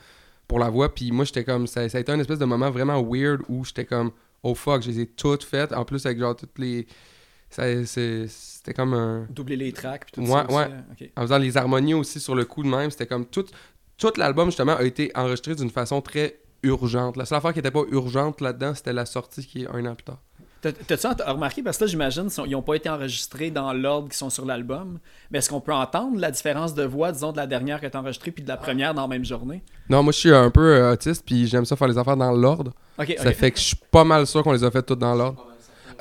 pour 0.47 0.59
la 0.59 0.69
voix. 0.71 0.95
Puis 0.95 1.11
moi, 1.13 1.25
j'étais 1.25 1.45
comme. 1.45 1.67
Ça, 1.67 1.89
ça 1.89 1.99
a 1.99 2.01
été 2.01 2.13
un 2.13 2.19
espèce 2.21 2.39
de 2.39 2.45
moment 2.45 2.71
vraiment 2.71 3.03
weird 3.03 3.41
où 3.49 3.65
j'étais 3.65 3.85
comme, 3.85 4.11
oh 4.43 4.55
fuck, 4.55 4.83
je 4.83 4.89
les 4.91 5.01
ai 5.01 5.07
toutes 5.07 5.45
faites. 5.45 5.73
En 5.73 5.85
plus, 5.85 6.05
avec 6.07 6.19
genre 6.19 6.35
toutes 6.37 6.59
les. 6.59 6.87
C'était 7.51 8.75
comme 8.75 8.95
un. 8.95 9.27
Doubler 9.31 9.57
les 9.57 9.73
tracks, 9.73 10.05
puis 10.07 10.13
tout 10.13 10.21
Ouais, 10.23 10.29
ça. 10.29 10.45
aussi, 10.47 10.57
ouais. 11.01 11.13
En 11.17 11.23
faisant 11.23 11.39
les 11.39 11.57
harmonies 11.57 11.95
aussi 11.95 12.21
sur 12.21 12.35
le 12.35 12.45
coup 12.45 12.63
de 12.63 12.69
même, 12.69 12.91
c'était 12.91 13.07
comme 13.07 13.27
tout. 13.27 13.45
Tout 13.97 14.13
l'album, 14.17 14.47
justement, 14.47 14.77
a 14.77 14.83
été 14.85 15.11
enregistré 15.15 15.55
d'une 15.55 15.71
façon 15.71 16.01
très 16.01 16.39
urgente. 16.63 17.17
La 17.17 17.25
seule 17.25 17.39
affaire 17.39 17.53
qui 17.53 17.59
était 17.61 17.71
pas 17.71 17.83
urgente 17.91 18.41
là-dedans, 18.41 18.75
c'était 18.75 18.93
la 18.93 19.07
sortie 19.07 19.47
qui 19.47 19.63
est 19.65 19.69
un 19.69 19.85
an 19.87 19.95
plus 19.95 20.05
tard. 20.05 20.19
T'as- 20.61 20.73
T'as-tu 20.73 21.07
remarqué, 21.23 21.63
parce 21.63 21.79
que 21.79 21.85
là, 21.85 21.89
j'imagine, 21.89 22.29
ils 22.45 22.51
n'ont 22.51 22.63
pas 22.63 22.75
été 22.75 22.89
enregistrés 22.91 23.53
dans 23.53 23.73
l'ordre 23.73 24.09
qui 24.09 24.17
sont 24.17 24.29
sur 24.29 24.45
l'album, 24.45 24.99
mais 25.31 25.39
est-ce 25.39 25.49
qu'on 25.51 25.61
peut 25.61 25.73
entendre 25.73 26.19
la 26.19 26.33
différence 26.33 26.75
de 26.75 26.83
voix, 26.83 27.13
disons, 27.13 27.31
de 27.31 27.37
la 27.37 27.47
dernière 27.47 27.81
que 27.81 27.87
tu 27.87 27.97
enregistrée 27.97 28.33
puis 28.33 28.43
de 28.43 28.49
la 28.49 28.57
première 28.57 28.93
dans 28.93 29.03
la 29.03 29.09
même 29.09 29.25
journée? 29.25 29.63
Non, 29.89 30.03
moi 30.03 30.13
je 30.13 30.19
suis 30.19 30.35
un 30.35 30.51
peu 30.51 30.75
euh, 30.75 30.93
autiste, 30.95 31.23
puis 31.25 31.47
j'aime 31.47 31.65
ça 31.65 31.77
faire 31.77 31.87
les 31.87 31.97
affaires 31.97 32.17
dans 32.17 32.33
l'ordre. 32.33 32.73
Ça 33.19 33.33
fait 33.33 33.53
que 33.53 33.59
je 33.59 33.65
suis 33.67 33.77
pas 33.93 34.03
mal 34.03 34.27
sûr 34.27 34.43
qu'on 34.43 34.51
les 34.53 34.65
a 34.65 34.71
faites 34.73 34.87
toutes 34.87 34.99
dans 34.99 35.15
l'ordre. 35.15 35.47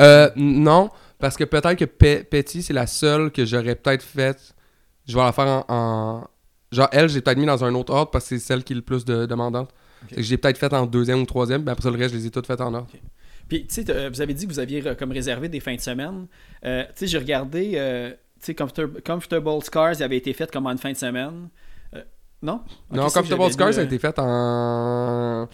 Euh, 0.01 0.31
non, 0.35 0.89
parce 1.19 1.37
que 1.37 1.43
peut-être 1.43 1.75
que 1.75 1.85
Pe- 1.85 2.23
Petty, 2.23 2.63
c'est 2.63 2.73
la 2.73 2.87
seule 2.87 3.31
que 3.31 3.45
j'aurais 3.45 3.75
peut-être 3.75 4.03
faite. 4.03 4.55
Je 5.07 5.15
vais 5.15 5.23
la 5.23 5.31
faire 5.33 5.47
en. 5.47 5.65
en- 5.67 6.27
Genre, 6.71 6.89
elle, 6.91 7.07
j'ai 7.09 7.21
peut-être 7.21 7.37
mis 7.37 7.45
dans 7.45 7.63
un 7.63 7.73
autre 7.75 7.93
ordre 7.93 8.11
parce 8.11 8.25
que 8.25 8.29
c'est 8.37 8.39
celle 8.45 8.63
qui 8.63 8.73
est 8.73 8.75
le 8.75 8.81
plus 8.81 9.05
de- 9.05 9.25
demandante. 9.25 9.69
Ok. 10.03 10.09
Fait 10.09 10.15
que 10.17 10.21
j'ai 10.21 10.37
peut-être 10.37 10.57
fait 10.57 10.73
en 10.73 10.85
deuxième 10.85 11.21
ou 11.21 11.25
troisième, 11.25 11.63
mais 11.63 11.71
après 11.71 11.83
ça, 11.83 11.89
le 11.91 11.97
reste, 11.97 12.13
je 12.13 12.19
les 12.19 12.27
ai 12.27 12.31
toutes 12.31 12.47
faites 12.47 12.61
en 12.61 12.73
ordre. 12.73 12.87
Puis, 13.47 13.65
tu 13.65 13.81
sais, 13.83 14.09
vous 14.09 14.21
avez 14.21 14.33
dit 14.33 14.45
que 14.45 14.51
vous 14.51 14.59
aviez 14.59 14.83
comme 14.97 15.11
réservé 15.11 15.47
des 15.49 15.59
fins 15.61 15.75
de 15.75 15.79
semaine. 15.81 16.27
Euh, 16.65 16.83
tu 16.87 16.91
sais, 16.95 17.07
j'ai 17.07 17.17
regardé, 17.17 17.71
euh, 17.75 18.09
tu 18.11 18.15
sais, 18.47 18.55
Comfortable, 18.55 19.01
Comfortable 19.01 19.61
Scars 19.63 19.93
il 19.93 20.03
avait 20.03 20.17
été 20.17 20.33
fait 20.33 20.51
comme 20.51 20.65
en 20.67 20.71
une 20.71 20.77
fin 20.77 20.91
de 20.91 20.97
semaine. 20.97 21.47
Euh, 21.95 22.03
non? 22.41 22.61
Non, 22.91 23.03
Comfortable 23.03 23.51
Scars, 23.51 23.73
ça 23.73 23.81
a 23.81 23.83
été 23.83 23.99
fait 23.99 24.17
en. 24.19 25.47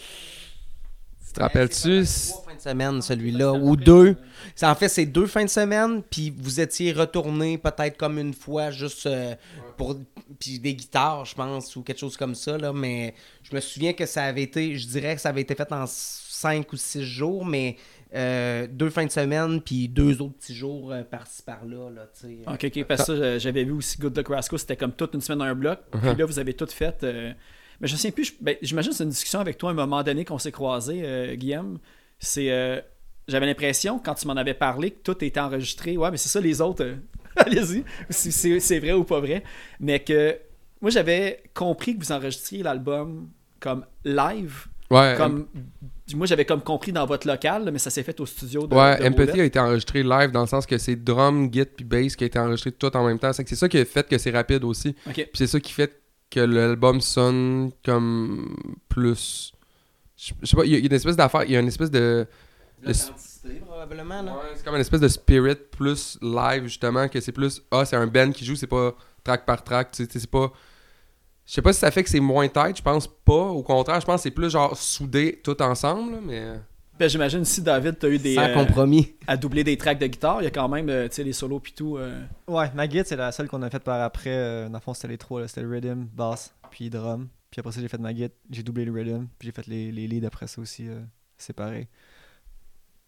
Tu 1.28 1.34
te 1.34 1.40
rappelles-tu? 1.42 2.04
Trois 2.30 2.44
fins 2.52 2.56
de 2.56 2.62
semaine, 2.62 3.02
celui-là, 3.02 3.54
ou 3.54 3.76
deux. 3.76 4.16
C'est- 4.56 4.66
En 4.68 4.76
fait, 4.76 4.88
c'est 4.90 5.06
deux 5.08 5.26
fins 5.26 5.44
de 5.46 5.50
semaine, 5.50 6.04
puis 6.04 6.32
vous 6.38 6.60
étiez 6.60 6.92
retourné 6.94 7.58
peut-être 7.58 7.98
comme 7.98 8.20
une 8.20 8.34
fois, 8.36 8.70
juste 8.72 9.06
euh, 9.08 9.34
pour 9.78 9.98
puis 10.40 10.60
des 10.60 10.74
guitares, 10.76 11.26
je 11.26 11.36
pense, 11.36 11.76
ou 11.76 11.84
quelque 11.84 12.00
chose 12.00 12.18
comme 12.18 12.36
ça, 12.36 12.58
là. 12.58 12.72
Mais 12.74 13.14
je 13.44 13.56
me 13.56 13.60
souviens 13.62 13.94
que 13.94 14.06
ça 14.06 14.24
avait 14.24 14.44
été, 14.44 14.76
je 14.78 14.88
dirais 14.88 15.16
que 15.16 15.22
ça 15.22 15.30
avait 15.30 15.42
été 15.42 15.56
fait 15.56 15.72
en 15.72 15.86
cinq 15.88 16.72
ou 16.74 16.78
six 16.78 17.04
jours, 17.04 17.46
mais 17.46 17.78
euh, 18.16 18.68
deux 18.70 18.90
fins 18.90 19.06
de 19.06 19.12
semaine, 19.12 19.62
puis 19.62 19.88
deux 19.88 20.22
autres 20.22 20.36
petits 20.38 20.56
jours 20.56 20.92
euh, 20.92 21.04
par-ci 21.04 21.42
par-là, 21.44 21.90
là, 21.90 22.08
tu 22.20 22.28
sais. 22.28 22.38
Ok, 22.48 22.66
ok, 22.76 22.84
parce 22.86 23.02
que 23.02 23.06
ça, 23.08 23.12
euh, 23.14 23.40
j'avais 23.40 23.64
vu 23.64 23.72
aussi 23.72 23.98
Good 23.98 24.16
Luck 24.18 24.28
Rascal, 24.28 24.60
c'était 24.60 24.78
comme 24.78 24.92
toute 24.94 25.14
une 25.14 25.22
semaine 25.22 25.40
dans 25.40 25.46
un 25.46 25.56
bloc. 25.56 25.80
Puis 25.92 26.16
là, 26.16 26.26
vous 26.26 26.38
avez 26.40 26.54
tout 26.54 26.68
fait. 26.68 27.04
euh, 27.04 27.32
Mais 27.82 27.88
je 27.88 27.94
ne 27.94 27.98
sais 27.98 28.12
plus, 28.12 28.26
je- 28.26 28.34
ben, 28.40 28.56
j'imagine 28.62 28.92
que 28.92 28.98
c'est 28.98 29.04
une 29.04 29.10
discussion 29.10 29.40
avec 29.40 29.58
toi 29.58 29.70
à 29.70 29.74
un 29.74 29.76
moment 29.76 30.04
donné 30.04 30.26
qu'on 30.26 30.38
s'est 30.38 30.52
croisés, 30.52 31.02
euh, 31.04 31.36
Guillaume. 31.36 31.80
C'est. 32.20 32.52
euh, 32.52 32.80
J'avais 33.28 33.46
l'impression, 33.46 34.00
quand 34.00 34.16
tu 34.16 34.28
m'en 34.28 34.34
avais 34.36 34.54
parlé, 34.54 34.92
que 34.92 35.00
tout 35.02 35.24
était 35.24 35.40
enregistré. 35.40 35.96
Ouais, 35.98 36.12
mais 36.12 36.18
c'est 36.18 36.28
ça, 36.30 36.42
les 36.42 36.60
autres. 36.62 36.86
Allez-y, 37.46 37.84
si 38.10 38.32
c'est 38.32 38.80
vrai 38.80 38.94
ou 38.94 39.04
pas 39.04 39.20
vrai. 39.20 39.44
Mais 39.80 40.00
que 40.00 40.38
moi, 40.82 40.90
j'avais 40.90 41.42
compris 41.54 41.98
que 41.98 42.04
vous 42.04 42.12
enregistriez 42.12 42.62
l'album 42.62 43.30
comme 43.60 43.86
live. 44.04 44.66
Ouais, 44.92 45.16
Comme, 45.18 45.48
moi, 46.14 46.28
j'avais 46.28 46.44
comme 46.46 46.62
compris 46.62 46.92
dans 46.92 47.06
votre 47.06 47.26
local, 47.26 47.70
mais 47.72 47.80
ça 47.80 47.90
s'est 47.90 48.04
fait 48.04 48.20
au 48.20 48.26
studio 48.26 48.68
de. 48.68 48.76
Ouais, 48.76 48.98
de 49.00 49.06
Empathy 49.06 49.32
Roulette. 49.32 49.40
a 49.40 49.46
été 49.46 49.60
enregistré 49.60 50.04
live 50.04 50.32
dans 50.32 50.42
le 50.42 50.48
sens 50.48 50.66
que 50.66 50.78
c'est 50.78 50.98
drum, 50.98 51.50
git 51.52 51.66
puis 51.66 51.86
bass 51.86 52.16
qui 52.16 52.26
a 52.26 52.28
été 52.28 52.38
enregistré 52.38 52.72
tout 52.74 52.96
en 52.96 53.08
même 53.08 53.18
temps. 53.18 53.32
C'est 53.32 53.44
que 53.44 53.50
c'est 53.50 53.56
ça 53.56 53.70
qui 53.70 53.78
a 53.78 53.86
fait 53.86 54.08
que 54.08 54.18
c'est 54.18 54.32
rapide 54.32 54.66
aussi. 54.66 54.94
Puis 55.06 55.26
c'est 55.34 55.48
ça 55.48 55.60
qui 55.60 55.72
fait 55.72 56.02
que 56.30 56.42
l'album 56.42 57.00
sonne 57.00 57.72
comme 57.84 58.56
plus. 58.90 59.54
Je 60.18 60.34
sais 60.44 60.56
pas, 60.56 60.66
il 60.66 60.74
y 60.74 60.76
a 60.76 60.78
il 60.80 60.84
y 60.84 60.88
a 60.88 60.88
une 60.88 60.94
espèce 60.94 61.16
d'affaire, 61.16 61.44
il 61.46 61.52
y 61.52 61.56
a 61.56 61.60
une 61.62 61.68
espèce 61.70 61.90
de. 61.92 62.28
Probablement, 63.66 64.22
là. 64.22 64.32
Ouais, 64.34 64.40
c'est 64.56 64.64
comme 64.64 64.76
une 64.76 64.82
espèce 64.82 65.02
de 65.02 65.08
spirit 65.08 65.56
plus 65.72 66.18
live 66.22 66.64
justement, 66.64 67.08
que 67.08 67.20
c'est 67.20 67.32
plus. 67.32 67.62
Ah, 67.72 67.84
c'est 67.86 67.96
un 67.96 68.08
band 68.08 68.32
qui 68.32 68.46
joue, 68.46 68.56
c'est 68.56 68.68
pas 68.68 68.94
track 69.24 69.46
par 69.46 69.64
track, 69.64 69.92
tu 69.92 70.06
sais, 70.06 70.20
c'est 70.20 70.30
pas. 70.30 70.52
Je 71.46 71.54
sais 71.54 71.62
pas 71.62 71.74
si 71.74 71.80
ça 71.80 71.92
fait 71.92 72.04
que 72.04 72.10
c'est 72.10 72.22
moins 72.22 72.48
tight, 72.48 72.78
je 72.78 72.82
pense 72.82 73.06
pas. 73.08 73.34
Au 73.34 73.64
contraire, 73.64 74.00
je 74.00 74.06
pense 74.06 74.18
que 74.18 74.24
c'est 74.24 74.32
plus 74.32 74.50
genre 74.50 74.78
soudé 74.78 75.42
tout 75.44 75.62
ensemble, 75.62 76.20
mais. 76.24 76.54
Ben, 76.98 77.10
J'imagine 77.10 77.44
si 77.44 77.62
David, 77.62 77.98
t'as 78.00 78.08
eu 78.08 78.18
des. 78.18 78.36
Sans 78.36 78.44
euh, 78.48 78.54
compromis. 78.54 79.14
à 79.28 79.36
doubler 79.36 79.64
des 79.66 79.76
tracks 79.78 80.00
de 80.00 80.08
guitare, 80.08 80.42
il 80.42 80.46
y 80.46 80.48
a 80.48 80.52
quand 80.52 80.70
même, 80.70 80.88
euh, 80.90 81.10
tu 81.10 81.16
sais, 81.16 81.24
les 81.24 81.34
solos 81.34 81.60
pis 81.60 81.74
tout. 81.74 81.98
euh, 81.98 82.24
Ouais, 82.48 82.72
ma 82.76 82.88
guide, 82.88 83.06
c'est 83.08 83.16
la 83.18 83.32
seule 83.34 83.50
qu'on 83.50 83.62
a 83.64 83.70
faite 83.70 83.84
par 83.84 84.02
après. 84.02 84.30
Euh, 84.30 84.68
dans 84.70 84.78
le 84.78 84.80
fond, 84.82 84.94
c'était 84.94 85.10
les 85.10 85.18
trois. 85.18 85.42
là. 85.42 85.48
C'était 85.50 85.64
le 85.64 85.70
rhythm, 85.70 86.06
bass, 86.14 86.54
puis 86.72 86.90
drum. 86.90 87.28
Puis 87.52 87.60
après 87.60 87.72
ça, 87.74 87.82
j'ai 87.82 87.88
fait 87.90 87.98
ma 88.00 88.14
guide. 88.14 88.32
J'ai 88.50 88.64
doublé 88.64 88.86
le 88.86 88.92
rhythm. 88.94 89.28
Puis 89.38 89.48
j'ai 89.48 89.52
fait 89.52 89.68
les, 89.68 89.92
les 89.92 90.08
leads 90.08 90.26
après 90.26 90.48
ça 90.48 90.62
aussi, 90.62 90.88
euh, 90.88 91.02
séparés. 91.38 91.90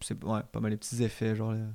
C'est 0.00 0.22
ouais, 0.24 0.40
pas 0.52 0.60
mal 0.60 0.70
les 0.70 0.76
petits 0.76 1.02
effets, 1.02 1.34
genre. 1.34 1.52
là. 1.52 1.66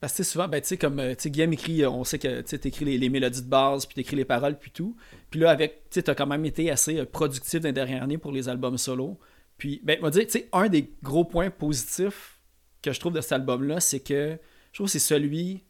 Parce 0.00 0.16
que 0.16 0.22
souvent, 0.22 0.48
ben, 0.48 0.60
tu 0.62 0.68
sais, 0.68 0.76
comme 0.78 0.98
euh, 0.98 1.14
Guillaume 1.14 1.52
écrit, 1.52 1.82
euh, 1.82 1.90
on 1.90 2.04
sait 2.04 2.18
que 2.18 2.40
tu 2.40 2.54
écris 2.66 2.98
les, 2.98 3.08
mélodies 3.10 3.42
de 3.42 3.48
base, 3.48 3.84
puis 3.84 3.94
tu 3.94 4.00
écris 4.00 4.16
les 4.16 4.24
paroles, 4.24 4.58
puis 4.58 4.70
tout. 4.70 4.96
Puis 5.30 5.40
là, 5.40 5.50
avec, 5.50 5.90
tu 5.90 6.02
as 6.04 6.14
quand 6.14 6.26
même 6.26 6.44
été 6.46 6.70
assez 6.70 7.00
euh, 7.00 7.04
productif 7.04 7.60
dans 7.60 7.68
les 7.68 7.74
dernières 7.74 8.02
années 8.02 8.16
pour 8.16 8.32
les 8.32 8.48
albums 8.48 8.78
solo. 8.78 9.18
Puis, 9.58 9.80
ben, 9.84 10.00
va 10.00 10.08
dire, 10.08 10.24
tu 10.24 10.30
sais, 10.30 10.48
un 10.52 10.68
des 10.68 10.90
gros 11.02 11.24
points 11.24 11.50
positifs 11.50 12.40
que 12.80 12.92
je 12.92 13.00
trouve 13.00 13.12
de 13.12 13.20
cet 13.20 13.32
album-là, 13.32 13.80
c'est 13.80 14.00
que 14.00 14.38
je 14.72 14.78
trouve 14.78 14.86
que 14.86 14.92
c'est 14.92 14.98
celui 14.98 15.64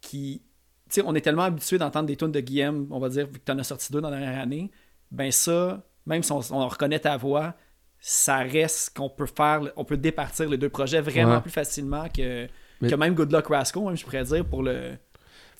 qui. 0.00 0.42
Tu 0.88 1.00
sais, 1.00 1.02
on 1.04 1.14
est 1.16 1.20
tellement 1.20 1.42
habitué 1.42 1.76
d'entendre 1.76 2.06
des 2.06 2.16
tunes 2.16 2.30
de 2.30 2.40
Guillaume, 2.40 2.86
on 2.90 3.00
va 3.00 3.08
dire, 3.08 3.26
vu 3.26 3.40
que 3.40 3.44
tu 3.44 3.50
en 3.50 3.58
as 3.58 3.64
sorti 3.64 3.90
deux 3.92 4.00
dans 4.00 4.10
la 4.10 4.20
dernière 4.20 4.40
année. 4.40 4.70
Ben, 5.10 5.32
ça, 5.32 5.84
même 6.06 6.22
si 6.22 6.30
on 6.30 6.68
reconnaît 6.68 7.00
ta 7.00 7.16
voix, 7.16 7.56
ça 8.06 8.36
reste 8.40 8.94
qu'on 8.94 9.08
peut 9.08 9.24
faire, 9.24 9.62
on 9.76 9.84
peut 9.84 9.96
départir 9.96 10.46
les 10.50 10.58
deux 10.58 10.68
projets 10.68 11.00
vraiment 11.00 11.36
Ouais. 11.36 11.40
plus 11.40 11.50
facilement 11.50 12.06
que, 12.14 12.46
Mais- 12.82 12.90
que 12.90 12.94
même 12.96 13.14
Good 13.14 13.32
Luck 13.32 13.46
Rascal, 13.46 13.82
même 13.82 13.96
je 13.96 14.04
pourrais 14.04 14.24
dire, 14.24 14.44
pour 14.44 14.62
le. 14.62 14.90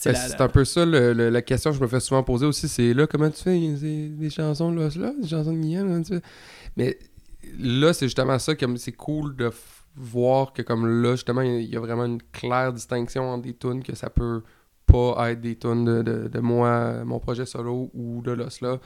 Ben, 0.04 0.12
la- 0.12 0.14
c'est 0.14 0.40
un 0.42 0.48
peu 0.48 0.64
ça 0.66 0.84
le- 0.84 1.14
le- 1.14 1.30
la 1.30 1.40
question 1.40 1.70
que 1.70 1.76
je 1.78 1.80
me 1.82 1.86
fais 1.86 2.00
souvent 2.00 2.22
poser 2.22 2.44
aussi, 2.44 2.68
c'est 2.68 2.92
là 2.92 3.06
comment 3.06 3.30
tu 3.30 3.42
fais 3.44 3.58
des, 3.58 4.28
chansons 4.28 4.70
là, 4.72 4.88
là, 4.94 5.12
des 5.22 5.26
chansons 5.28 5.52
de 5.54 5.58
Guillaume, 5.58 5.88
comment 5.88 6.02
tu 6.02 6.14
fais? 6.16 6.22
Mais 6.76 6.98
là 7.58 7.94
c'est 7.94 8.06
justement 8.06 8.38
ça 8.38 8.54
comme 8.54 8.76
c'est 8.76 8.92
cool 8.92 9.36
de 9.36 9.50
voir 9.96 10.52
que 10.52 10.60
comme 10.60 11.02
là 11.02 11.12
justement 11.12 11.40
il 11.40 11.50
y 11.50 11.56
a- 11.56 11.60
il 11.60 11.70
y 11.72 11.76
a 11.76 11.80
vraiment 11.80 12.04
une 12.04 12.20
claire 12.32 12.74
distinction 12.74 13.30
entre 13.30 13.44
des 13.44 13.54
tunes 13.54 13.82
que 13.82 13.94
ça 13.94 14.10
peut 14.10 14.42
pas 14.84 15.30
être 15.30 15.40
des 15.40 15.56
tunes 15.56 15.84
de, 15.86 16.02
de, 16.02 16.28
de 16.28 16.40
moi, 16.40 17.04
mon 17.04 17.18
projet 17.20 17.46
solo 17.46 17.90
ou 17.94 18.20
de 18.20 18.32
Lost 18.32 18.60
Love. 18.60 18.80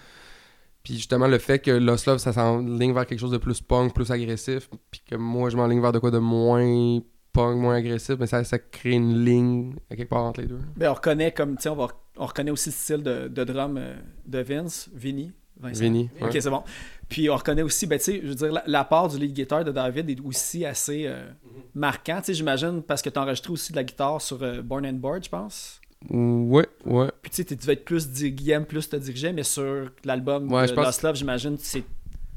Puis 0.82 0.94
justement 0.94 1.26
le 1.26 1.38
fait 1.38 1.58
que 1.58 1.70
Lost 1.70 2.06
Love 2.06 2.18
ça 2.18 2.32
s'enligne 2.32 2.94
vers 2.94 3.04
quelque 3.06 3.18
chose 3.18 3.30
de 3.32 3.36
plus 3.38 3.60
punk, 3.60 3.94
plus 3.94 4.10
agressif, 4.10 4.70
puis 4.90 5.02
que 5.06 5.16
moi 5.16 5.50
je 5.50 5.56
m'enligne 5.56 5.80
vers 5.82 5.92
de 5.92 5.98
quoi 5.98 6.10
de 6.10 6.18
moins 6.18 7.00
punk, 7.32 7.58
moins 7.58 7.74
agressif, 7.74 8.16
mais 8.18 8.26
ça, 8.26 8.42
ça 8.44 8.58
crée 8.58 8.92
une 8.92 9.22
ligne 9.24 9.74
à 9.90 9.96
quelque 9.96 10.08
part 10.08 10.24
entre 10.24 10.40
les 10.40 10.46
deux. 10.46 10.60
ben, 10.76 10.90
on 10.90 10.94
reconnaît 10.94 11.32
comme, 11.32 11.56
tu 11.56 11.64
sais, 11.64 11.68
on, 11.68 11.76
va- 11.76 11.88
on 12.16 12.26
reconnaît 12.26 12.50
aussi 12.50 12.70
le 12.70 12.74
style 12.74 13.02
de, 13.02 13.28
de 13.28 13.44
drum 13.44 13.76
euh, 13.76 13.94
de 14.26 14.38
Vince, 14.38 14.88
Vinny. 14.94 15.32
Vincent. 15.60 15.80
Vinny, 15.80 16.08
ouais. 16.20 16.28
Ok, 16.28 16.36
c'est 16.40 16.48
bon. 16.50 16.62
Puis 17.08 17.28
on 17.28 17.36
reconnaît 17.36 17.62
aussi, 17.62 17.86
ben, 17.86 17.98
tu 17.98 18.04
sais, 18.06 18.20
je 18.22 18.28
veux 18.28 18.34
dire, 18.34 18.52
la, 18.52 18.62
la 18.66 18.84
part 18.84 19.08
du 19.08 19.18
lead 19.18 19.32
guitar 19.32 19.64
de 19.64 19.72
David 19.72 20.08
est 20.08 20.20
aussi 20.24 20.64
assez 20.64 21.04
euh, 21.06 21.28
marquant, 21.74 22.18
tu 22.18 22.26
sais, 22.26 22.34
j'imagine, 22.34 22.82
parce 22.82 23.02
que 23.02 23.10
tu 23.10 23.18
as 23.18 23.22
enregistré 23.22 23.52
aussi 23.52 23.72
de 23.72 23.76
la 23.76 23.84
guitare 23.84 24.22
sur 24.22 24.42
euh, 24.42 24.62
Born 24.62 24.86
and 24.86 24.92
Board, 24.94 25.24
je 25.24 25.28
pense. 25.28 25.80
Ouais, 26.10 26.66
ouais. 26.86 27.10
Puis 27.22 27.30
tu 27.30 27.36
sais, 27.36 27.44
tu 27.44 27.56
devais 27.56 27.72
être 27.74 27.84
plus 27.84 28.08
Guillaume, 28.10 28.64
plus 28.64 28.88
te 28.88 28.96
dirigeais, 28.96 29.32
mais 29.32 29.42
sur 29.42 29.90
l'album 30.04 30.50
Ouais, 30.52 30.66
de 30.66 30.72
Lost 30.72 31.02
Love, 31.02 31.16
j'imagine, 31.16 31.56
c'est 31.58 31.84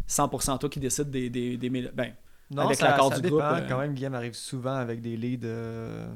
100% 0.09 0.57
toi 0.59 0.69
qui 0.69 0.79
décide 0.79 1.09
des, 1.11 1.29
des, 1.29 1.57
des 1.57 1.69
Ben, 1.69 2.13
Non, 2.49 2.63
Avec 2.63 2.77
ça, 2.77 2.89
l'accord 2.89 3.09
ça 3.09 3.15
du 3.17 3.21
dépend. 3.21 3.35
groupe, 3.37 3.47
euh. 3.47 3.67
Quand 3.69 3.79
même, 3.79 3.93
Guillaume 3.93 4.15
arrive 4.15 4.33
souvent 4.33 4.75
avec 4.75 5.01
des 5.01 5.15
leads. 5.15 5.45
euh, 5.45 6.07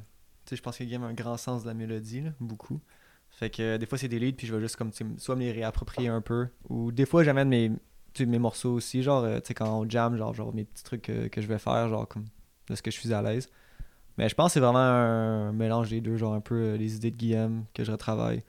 Tu 0.46 0.50
sais, 0.52 0.56
je 0.56 0.62
pense 0.62 0.78
que 0.78 0.84
Guillaume 0.84 1.04
a 1.04 1.08
un 1.08 1.14
grand 1.14 1.38
sens 1.38 1.64
de 1.64 1.68
la 1.68 1.74
mélodie, 1.76 2.22
là, 2.22 2.32
beaucoup. 2.40 2.82
Fait 3.30 3.50
que 3.50 3.62
euh, 3.62 3.78
des 3.78 3.86
fois, 3.86 3.98
c'est 3.98 4.08
des 4.08 4.20
leads, 4.20 4.38
puis 4.38 4.48
je 4.48 4.56
vais 4.56 4.62
juste 4.62 4.76
comme, 4.76 4.92
soit 5.18 5.36
me 5.36 5.42
les 5.42 5.52
réapproprier 5.52 6.08
un 6.10 6.22
peu. 6.22 6.48
Ou 6.70 6.92
des 6.92 7.06
fois, 7.06 7.24
j'amène 7.24 7.50
mes, 7.50 7.72
mes 8.26 8.40
morceaux 8.40 8.74
aussi, 8.74 9.04
genre, 9.04 9.24
euh, 9.24 9.36
tu 9.40 9.48
sais, 9.50 9.54
quand 9.54 9.70
on 9.80 9.88
jam, 9.90 10.18
genre, 10.18 10.34
genre 10.34 10.54
mes 10.54 10.64
petits 10.66 10.84
trucs 10.84 11.04
que, 11.04 11.28
que 11.28 11.42
je 11.42 11.48
vais 11.48 11.60
faire, 11.60 11.90
genre, 11.90 12.08
comme 12.08 12.26
de 12.70 12.76
ce 12.76 12.82
que 12.82 12.90
je 12.92 13.00
suis 13.00 13.14
à 13.14 13.22
l'aise. 13.22 13.50
Mais 14.18 14.30
je 14.30 14.36
pense 14.36 14.48
que 14.48 14.54
c'est 14.54 14.60
vraiment 14.60 14.80
un 14.80 15.52
mélange 15.52 15.90
des 15.90 16.02
deux, 16.02 16.18
genre, 16.18 16.34
un 16.34 16.42
peu 16.42 16.56
euh, 16.56 16.78
les 16.78 16.96
idées 16.96 17.12
de 17.12 17.18
Guillaume 17.18 17.66
que 17.74 17.84
je 17.84 17.92
retravaille. 17.92 18.44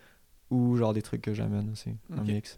Ou 0.51 0.77
genre 0.77 0.93
des 0.93 1.03
trucs 1.03 1.23
que 1.23 1.35
j'amène 1.35 1.71
aussi. 1.73 1.91
Un 2.17 2.23
mix. 2.23 2.57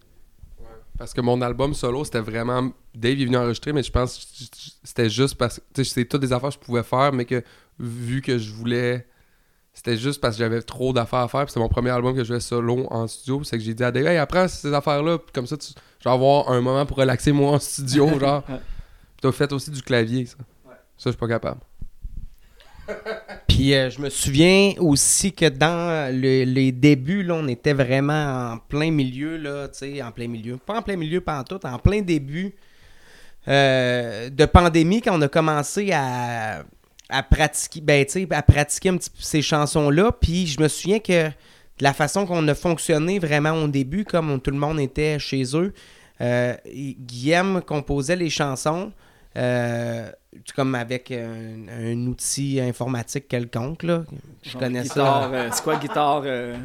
Parce 0.99 1.14
que 1.14 1.21
mon 1.21 1.40
album 1.40 1.73
solo, 1.75 2.05
c'était 2.05 2.21
vraiment. 2.21 2.71
Dave 2.94 3.21
est 3.21 3.25
venu 3.25 3.37
enregistrer, 3.37 3.73
mais 3.73 3.83
je 3.83 3.90
pense 3.90 4.18
que 4.18 4.59
c'était 4.83 5.09
juste 5.09 5.37
parce 5.37 5.59
que. 5.59 5.64
Tu 5.73 5.85
sais, 5.85 5.94
c'est 5.94 6.05
toutes 6.05 6.21
des 6.21 6.33
affaires 6.33 6.51
que 6.51 6.57
je 6.57 6.59
pouvais 6.59 6.83
faire, 6.83 7.12
mais 7.12 7.25
que 7.25 7.42
vu 7.79 8.21
que 8.21 8.37
je 8.37 8.53
voulais. 8.53 9.07
C'était 9.73 9.97
juste 9.97 10.21
parce 10.21 10.37
que 10.37 10.40
j'avais 10.40 10.61
trop 10.61 10.92
d'affaires 10.92 11.21
à 11.21 11.29
faire. 11.29 11.44
Puis 11.44 11.53
c'est 11.53 11.61
mon 11.61 11.68
premier 11.68 11.90
album 11.90 12.14
que 12.14 12.25
je 12.25 12.29
jouais 12.29 12.40
solo 12.40 12.88
en 12.90 13.07
studio. 13.07 13.44
C'est 13.44 13.57
que 13.57 13.62
j'ai 13.62 13.75
dit 13.75 13.85
à 13.85 13.92
Dave, 13.92 14.07
hey, 14.07 14.18
apprends 14.18 14.49
ces 14.49 14.75
affaires-là. 14.75 15.18
Puis 15.18 15.33
comme 15.33 15.47
ça, 15.47 15.57
tu, 15.57 15.68
je 16.01 16.05
vais 16.05 16.12
avoir 16.12 16.51
un 16.51 16.61
moment 16.61 16.85
pour 16.85 16.97
relaxer 16.97 17.31
moi 17.31 17.53
en 17.53 17.59
studio. 17.61 18.07
genre. 18.18 18.42
Ouais. 18.49 18.57
Puis 18.57 19.23
t'as 19.23 19.33
fait 19.33 19.53
aussi 19.53 19.71
du 19.71 19.81
clavier, 19.83 20.27
ça. 20.27 20.37
Ça, 20.99 21.05
je 21.07 21.11
suis 21.11 21.18
pas 21.18 21.29
capable. 21.29 21.61
Puis 23.46 23.74
euh, 23.74 23.90
je 23.90 24.01
me 24.01 24.09
souviens 24.11 24.74
aussi 24.79 25.33
que 25.33 25.48
dans 25.48 26.12
le- 26.14 26.44
les 26.44 26.72
débuts, 26.72 27.22
là, 27.22 27.35
on 27.35 27.48
était 27.48 27.72
vraiment 27.72 28.53
en 28.53 28.59
plein 28.59 28.90
milieu, 28.90 29.37
là, 29.37 29.68
en 30.05 30.12
plein 30.12 30.29
milieu. 30.29 30.57
Pas 30.59 30.79
en 30.79 30.83
plein 30.83 30.96
milieu, 30.96 31.20
pas 31.20 31.38
en 31.40 31.44
tout, 31.44 31.64
en 31.66 31.79
plein 31.79 32.03
début 32.03 32.55
euh, 33.48 34.29
de 34.31 34.44
pandémie, 34.44 35.01
quand 35.01 35.18
on 35.18 35.22
a 35.22 35.29
commencé 35.29 35.90
à, 35.92 36.64
pratiquer, 37.31 37.81
ben, 37.81 38.05
à 38.31 38.42
pratiquer 38.42 38.90
un 38.90 38.96
petit 38.96 39.11
peu 39.11 39.16
ces 39.20 39.42
chansons-là. 39.42 40.12
Puis 40.12 40.46
je 40.46 40.61
me 40.61 40.68
souviens 40.68 40.98
que 40.98 41.29
de 41.29 41.85
la 41.85 41.94
façon 41.94 42.27
qu'on 42.27 42.46
a 42.48 42.55
fonctionné 42.55 43.18
vraiment 43.18 43.53
au 43.53 43.68
début, 43.68 44.05
comme 44.05 44.40
tout 44.40 44.51
le 44.51 44.59
monde 44.59 44.79
était 44.81 45.18
chez 45.18 45.44
eux, 45.57 45.72
euh, 46.20 46.55
Guillaume 46.66 47.62
composait 47.62 48.16
les 48.16 48.31
chansons. 48.31 48.92
Euh, 49.38 50.11
comme 50.55 50.74
avec 50.74 51.11
un, 51.12 51.68
un 51.70 52.07
outil 52.07 52.61
informatique 52.61 53.29
quelconque, 53.29 53.83
là. 53.85 54.05
Je 54.42 54.51
genre, 54.51 54.61
connais 54.61 54.83
guitare, 54.83 55.31
ça. 55.31 55.35
euh, 55.35 55.48
c'est 55.53 55.62
quoi 55.64 55.77
guitare 55.77 56.22
euh, 56.27 56.57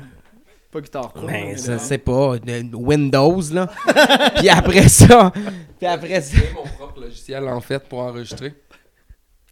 Pas 0.71 0.81
guitare 0.81 1.13
pro. 1.13 1.27
Ben, 1.27 1.45
mais 1.47 1.57
ça, 1.57 1.77
c'est 1.79 1.97
pas 1.99 2.37
de- 2.39 2.75
Windows, 2.75 3.41
là. 3.53 3.67
puis 4.37 4.49
après 4.49 4.87
ça, 4.89 5.31
puis 5.77 5.87
après 5.87 6.21
ça, 6.21 6.37
J'ai 6.37 6.53
mon 6.53 6.63
propre 6.63 6.99
logiciel, 7.01 7.47
en 7.47 7.61
fait, 7.61 7.79
pour 7.87 7.99
enregistrer. 7.99 8.53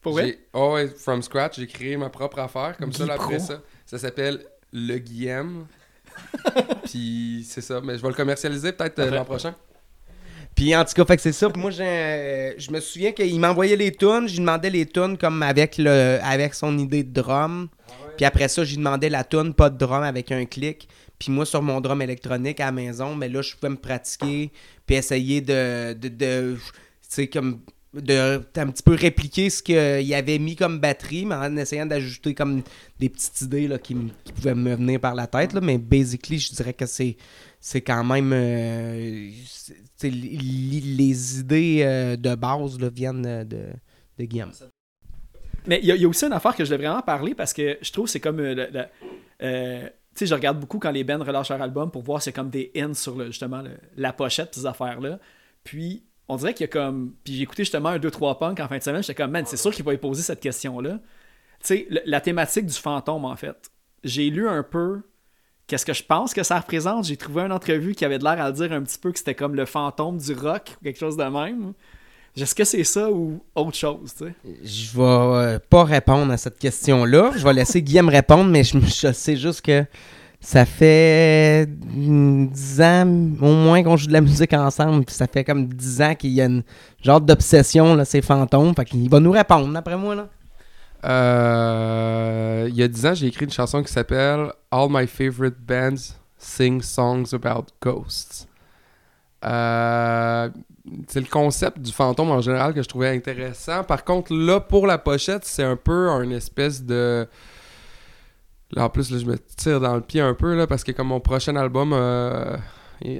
Pour 0.02 0.14
vrai? 0.14 0.40
Oh 0.54 0.74
ouais, 0.74 0.88
from 0.88 1.22
scratch, 1.22 1.58
j'ai 1.60 1.68
créé 1.68 1.96
ma 1.96 2.10
propre 2.10 2.40
affaire. 2.40 2.76
Comme 2.78 2.92
ça, 2.92 3.06
là, 3.06 3.14
après 3.14 3.38
Pro. 3.38 3.46
ça, 3.46 3.62
ça 3.86 3.98
s'appelle 4.00 4.40
Le 4.74 4.98
Guillaume. 4.98 5.68
Puis 6.86 7.46
c'est 7.48 7.62
ça, 7.62 7.80
mais 7.82 7.98
je 7.98 8.02
vais 8.02 8.08
le 8.10 8.14
commercialiser 8.16 8.72
peut-être 8.74 9.00
euh, 9.00 9.12
l'an 9.12 9.26
prochain. 9.26 9.56
Puis 10.62 10.76
en 10.76 10.86
tout 10.86 10.93
cas, 10.93 11.06
fait 11.06 11.15
que 11.15 11.24
c'est 11.24 11.32
ça. 11.32 11.50
Puis 11.50 11.60
moi, 11.60 11.71
j'ai, 11.71 12.54
je 12.60 12.69
me 12.69 12.80
souviens 12.80 13.13
qu'il 13.13 13.39
m'envoyait 13.39 13.76
les 13.76 13.91
tunes. 13.91 14.28
J'y 14.28 14.41
demandais 14.41 14.69
les 14.69 14.86
tunes 14.86 15.17
comme 15.17 15.41
avec, 15.41 15.80
le, 15.80 16.19
avec 16.21 16.54
son 16.54 16.78
idée 16.78 17.04
de 17.04 17.12
drum. 17.19 17.67
Puis 18.15 18.28
après 18.28 18.47
ça, 18.47 18.63
j'y 18.63 18.78
demandais 18.78 19.10
la 19.10 19.24
tune, 19.24 19.56
pas 19.56 19.71
de 19.71 19.78
drum, 19.80 20.04
avec 20.04 20.32
un 20.32 20.45
clic. 20.45 20.88
Puis 21.17 21.32
moi, 21.32 21.47
sur 21.47 21.63
mon 21.63 21.82
drum 21.82 22.00
électronique 22.04 22.60
à 22.60 22.65
la 22.65 22.74
maison, 22.74 23.15
mais 23.15 23.28
là, 23.28 23.41
je 23.41 23.56
pouvais 23.56 23.71
me 23.71 23.76
pratiquer. 23.76 24.52
Puis 24.86 24.95
essayer 24.95 25.41
de. 25.41 25.93
de, 25.93 26.56
comme. 27.34 27.62
De 27.95 28.39
un 28.56 28.67
petit 28.67 28.84
peu 28.84 28.93
répliquer 28.93 29.50
ce 29.50 29.63
qu'il 29.63 30.13
avait 30.13 30.38
mis 30.38 30.56
comme 30.56 30.80
batterie, 30.80 31.26
mais 31.26 31.36
en 31.36 31.58
essayant 31.58 31.88
d'ajouter 31.88 32.36
comme 32.36 32.62
des 33.00 33.10
petites 33.10 33.41
idées 33.41 33.67
là, 33.67 33.80
qui 33.80 33.95
pouvaient 34.36 34.56
me 34.56 34.76
venir 34.76 35.00
par 35.00 35.15
la 35.15 35.26
tête. 35.26 35.54
Là. 35.54 35.60
Mais 35.60 35.80
basically, 35.80 36.38
je 36.38 36.54
dirais 36.54 36.74
que 36.74 36.86
c'est 36.86 37.17
c'est 37.60 37.82
quand 37.82 38.04
même 38.04 38.32
euh, 38.34 39.30
les 40.10 41.40
idées 41.40 41.82
euh, 41.84 42.16
de 42.16 42.36
base 42.36 42.78
viennent 42.78 43.26
euh, 43.26 43.44
de, 43.44 43.60
de 44.20 44.26
Guillaume. 44.26 44.52
Mais 45.68 45.80
il 45.84 45.86
y, 45.96 46.06
a- 46.06 46.08
aussi 46.10 46.26
une 46.26 46.34
affaire 46.34 46.56
que 46.56 46.64
je 46.66 46.74
voulais 46.74 46.86
vraiment 46.88 47.02
parler 47.04 47.36
parce 47.36 47.54
que 47.54 47.78
je 47.82 47.92
trouve 47.92 48.06
que 48.06 48.12
c'est 48.12 48.20
comme. 48.20 48.40
euh, 48.40 48.64
tu 49.44 49.90
sais, 50.16 50.26
je 50.26 50.34
regarde 50.34 50.60
beaucoup 50.60 50.80
quand 50.80 50.92
les 50.92 51.04
bands 51.04 51.24
relâchent 51.24 51.50
leur 51.50 51.62
album 51.62 51.90
pour 51.92 52.02
voir 52.02 52.22
c'est 52.22 52.34
comme 52.34 52.50
des 52.50 52.72
hints 52.76 52.94
sur 52.96 53.16
le, 53.16 53.28
justement 53.28 53.64
la 53.96 54.14
pochette, 54.14 54.54
ces 54.56 54.66
affaires-là. 54.66 55.20
Puis 55.64 56.04
on 56.28 56.36
dirait 56.38 56.54
qu'il 56.54 56.64
y 56.66 56.70
a 56.70 56.72
comme. 56.72 57.14
Puis 57.24 57.36
j'ai 57.36 57.44
écouté 57.44 57.64
justement 57.64 57.90
un 57.90 57.98
2-3 58.00 58.40
punk 58.40 58.60
en 58.60 58.68
fin 58.68 58.78
de 58.78 58.84
semaine, 58.84 59.04
j'étais 59.04 59.16
comme, 59.16 59.32
man, 59.32 59.46
c'est 59.46 59.58
sûr 59.58 59.72
qu'il 59.72 59.86
va 59.86 59.94
y 59.94 59.98
poser 59.98 60.24
cette 60.24 60.40
question-là. 60.40 61.00
Tu 61.60 61.68
sais, 61.68 61.88
la 62.06 62.20
thématique 62.22 62.66
du 62.66 62.74
fantôme, 62.74 63.24
en 63.26 63.36
fait. 63.36 63.70
J'ai 64.04 64.32
lu 64.32 64.48
un 64.50 64.64
peu 64.64 65.02
qu'est-ce 65.72 65.86
que 65.86 65.94
je 65.94 66.04
pense 66.04 66.34
que 66.34 66.44
ça 66.44 66.60
représente? 66.60 67.06
J'ai 67.06 67.16
trouvé 67.16 67.44
une 67.44 67.54
entrevue 67.54 67.96
qui 67.96 68.04
avait 68.04 68.20
de 68.20 68.26
l'air 68.26 68.44
à 68.44 68.52
dire 68.52 68.74
un 68.74 68.82
petit 68.82 68.98
peu 68.98 69.10
que 69.10 69.18
c'était 69.18 69.36
comme 69.36 69.56
le 69.56 69.66
fantôme 69.66 70.18
du 70.18 70.34
rock 70.34 70.76
ou 70.82 70.84
quelque 70.84 71.00
chose 71.00 71.16
de 71.16 71.24
même. 71.24 71.72
Est-ce 72.36 72.54
que 72.54 72.66
c'est 72.66 72.84
ça 72.84 73.10
ou 73.10 73.40
autre 73.56 73.78
chose, 73.78 74.14
tu 74.18 74.26
sais? 74.26 74.34
Je 74.66 74.98
vais 74.98 75.04
euh, 75.04 75.60
pas 75.70 75.86
répondre 75.86 76.30
à 76.34 76.36
cette 76.36 76.60
question-là. 76.60 77.32
Je 77.38 77.44
vais 77.46 77.54
laisser 77.54 77.82
Guillaume 77.82 78.10
répondre, 78.10 78.50
mais 78.50 78.66
je, 78.66 79.14
sais 79.14 79.38
juste 79.38 79.62
que 79.62 79.86
ça 80.42 80.66
fait 80.66 81.68
mm, 81.68 82.48
10 82.48 82.82
ans 82.82 83.08
au 83.42 83.54
moins 83.54 83.82
qu'on 83.82 83.96
joue 83.96 84.08
de 84.08 84.14
la 84.14 84.22
musique 84.22 84.52
ensemble. 84.52 85.06
Puis 85.06 85.16
ça 85.16 85.28
fait 85.28 85.46
comme 85.46 85.68
10 85.68 86.02
ans 86.02 86.16
qu'il 86.16 86.32
y 86.32 86.42
a 86.42 86.46
une 86.46 86.64
genre 87.02 87.22
d'obsession, 87.22 88.04
ces 88.04 88.22
fantômes. 88.22 88.74
Fait 88.76 88.84
qu'il 88.84 89.10
va 89.10 89.22
nous 89.22 89.32
répondre, 89.32 89.72
d'après 89.72 89.96
moi, 89.96 90.16
là. 90.16 90.28
Euh, 91.04 92.68
il 92.70 92.76
y 92.76 92.84
a 92.84 92.88
10 92.88 93.06
ans, 93.06 93.14
j'ai 93.14 93.28
écrit 93.28 93.46
une 93.46 93.52
chanson 93.52 93.82
qui 93.82 93.92
s'appelle 93.92 94.52
All 94.70 94.88
My 94.90 95.08
Favorite 95.08 95.58
Bands 95.60 96.16
Sing 96.38 96.82
Songs 96.82 97.34
About 97.34 97.68
Ghosts. 97.82 98.48
Euh, 99.44 100.50
c'est 101.08 101.20
le 101.20 101.28
concept 101.28 101.80
du 101.80 101.92
fantôme 101.92 102.30
en 102.30 102.42
général 102.42 102.74
que 102.74 102.84
je 102.84 102.88
trouvais 102.88 103.10
intéressant. 103.10 103.84
Par 103.84 104.04
contre, 104.04 104.34
là, 104.34 104.60
pour 104.60 104.86
la 104.86 104.98
pochette, 104.98 105.46
c'est 105.46 105.64
un 105.64 105.76
peu 105.76 106.10
un 106.10 106.30
espèce 106.30 106.84
de. 106.84 107.28
Là, 108.72 108.86
en 108.86 108.90
plus, 108.90 109.12
là, 109.12 109.18
je 109.18 109.26
me 109.26 109.38
tire 109.38 109.80
dans 109.80 109.96
le 109.96 110.02
pied 110.02 110.22
un 110.22 110.34
peu, 110.34 110.56
là, 110.56 110.68
parce 110.68 110.84
que 110.84 110.92
comme 110.92 111.08
mon 111.08 111.20
prochain 111.20 111.56
album 111.56 111.92
euh, 111.94 112.56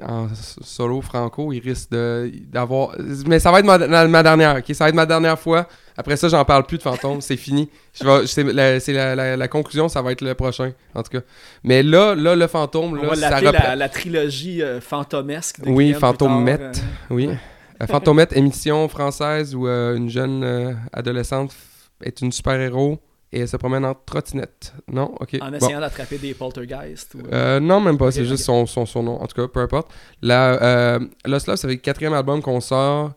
en 0.08 0.28
solo 0.62 1.02
franco, 1.02 1.52
il 1.54 1.60
risque 1.60 1.89
d'avoir... 1.91 2.96
Mais 3.28 3.39
ça 3.39 3.52
va 3.52 3.60
être 3.60 3.65
ma, 3.65 4.08
ma 4.08 4.24
dernière, 4.24 4.58
ok? 4.58 4.65
Ça 4.76 4.86
va 4.86 4.89
être 4.89 4.96
ma 4.96 5.06
dernière 5.06 5.39
fois. 5.39 5.67
Après 5.98 6.15
ça, 6.17 6.30
j'en 6.30 6.46
parle 6.46 6.65
plus 6.65 6.78
de 6.78 6.84
fantômes, 6.84 7.22
c'est 7.22 7.36
fini. 7.38 7.70
C'est 7.94 8.06
la, 8.44 8.80
c'est 8.80 8.94
la- 8.94 9.15
la- 9.15 9.38
la 9.38 9.48
conclusion, 9.48 9.89
ça 9.89 10.02
va 10.02 10.12
être 10.12 10.22
le 10.22 10.34
prochain, 10.36 10.72
en 10.96 11.04
tout 11.04 11.12
cas. 11.12 11.22
Mais 11.63 11.84
là, 11.84 12.15
là 12.15 12.36
le 12.36 12.48
fantôme, 12.48 12.91
On 12.94 13.02
là, 13.02 13.10
va 13.10 13.15
ça 13.15 13.76
la, 13.76 13.89
trilogie 13.89 14.62
euh, 14.62 14.80
fantomesque. 14.82 15.58
Oui, 15.65 15.94
Fantomette. 15.94 16.72
tard, 16.74 16.84
Oui. 17.10 17.30
Euh, 17.82 17.88
Fantomette, 17.88 18.36
émission 18.38 18.88
française 18.88 19.56
où 19.56 19.67
euh, 19.67 19.96
une 19.96 20.10
jeune 20.10 20.44
euh, 20.44 20.74
adolescente 20.94 21.54
est 22.04 22.22
une 22.22 22.32
super-héros 22.32 23.00
et 23.34 23.39
elle 23.41 23.48
se 23.48 23.58
promène 23.58 23.86
en 23.86 23.94
trottinette. 23.94 24.74
Non? 24.91 25.15
Ok. 25.20 25.36
euh, 25.36 25.39
en 25.41 25.52
Bon. 25.52 25.58
essayant 25.58 25.80
d'attraper 25.80 26.17
des 26.17 26.34
poltergeists. 26.34 27.15
ou- 27.15 27.22
Euh, 27.32 27.60
non, 27.60 27.80
même 27.80 27.98
pas. 27.98 28.12
c'est 28.12 28.26
juste 28.26 28.44
son, 28.44 28.65
son, 28.65 28.86
son 28.86 29.04
nom. 29.04 29.22
En 29.22 29.28
tout 29.28 29.36
cas, 29.41 29.48
peu 29.48 29.60
importe. 29.62 29.91
La, 30.22 30.62
euh, 30.62 31.00
Lost 31.26 31.48
Love, 31.48 31.56
c'est 31.58 31.67
le 31.67 31.76
quatrième 31.76 32.13
album 32.13 32.41
qu'on 32.41 32.60
sort. 32.60 33.13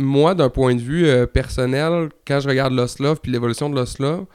Moi, 0.00 0.34
d'un 0.34 0.48
point 0.48 0.74
de 0.74 0.80
vue 0.80 1.06
euh, 1.06 1.26
personnel, 1.26 2.08
quand 2.26 2.40
je 2.40 2.48
regarde 2.48 2.72
Lost 2.72 3.00
Love 3.00 3.20
puis 3.20 3.32
l'évolution 3.32 3.68
de 3.68 3.74
Lost 3.74 3.98
Love, 3.98 4.26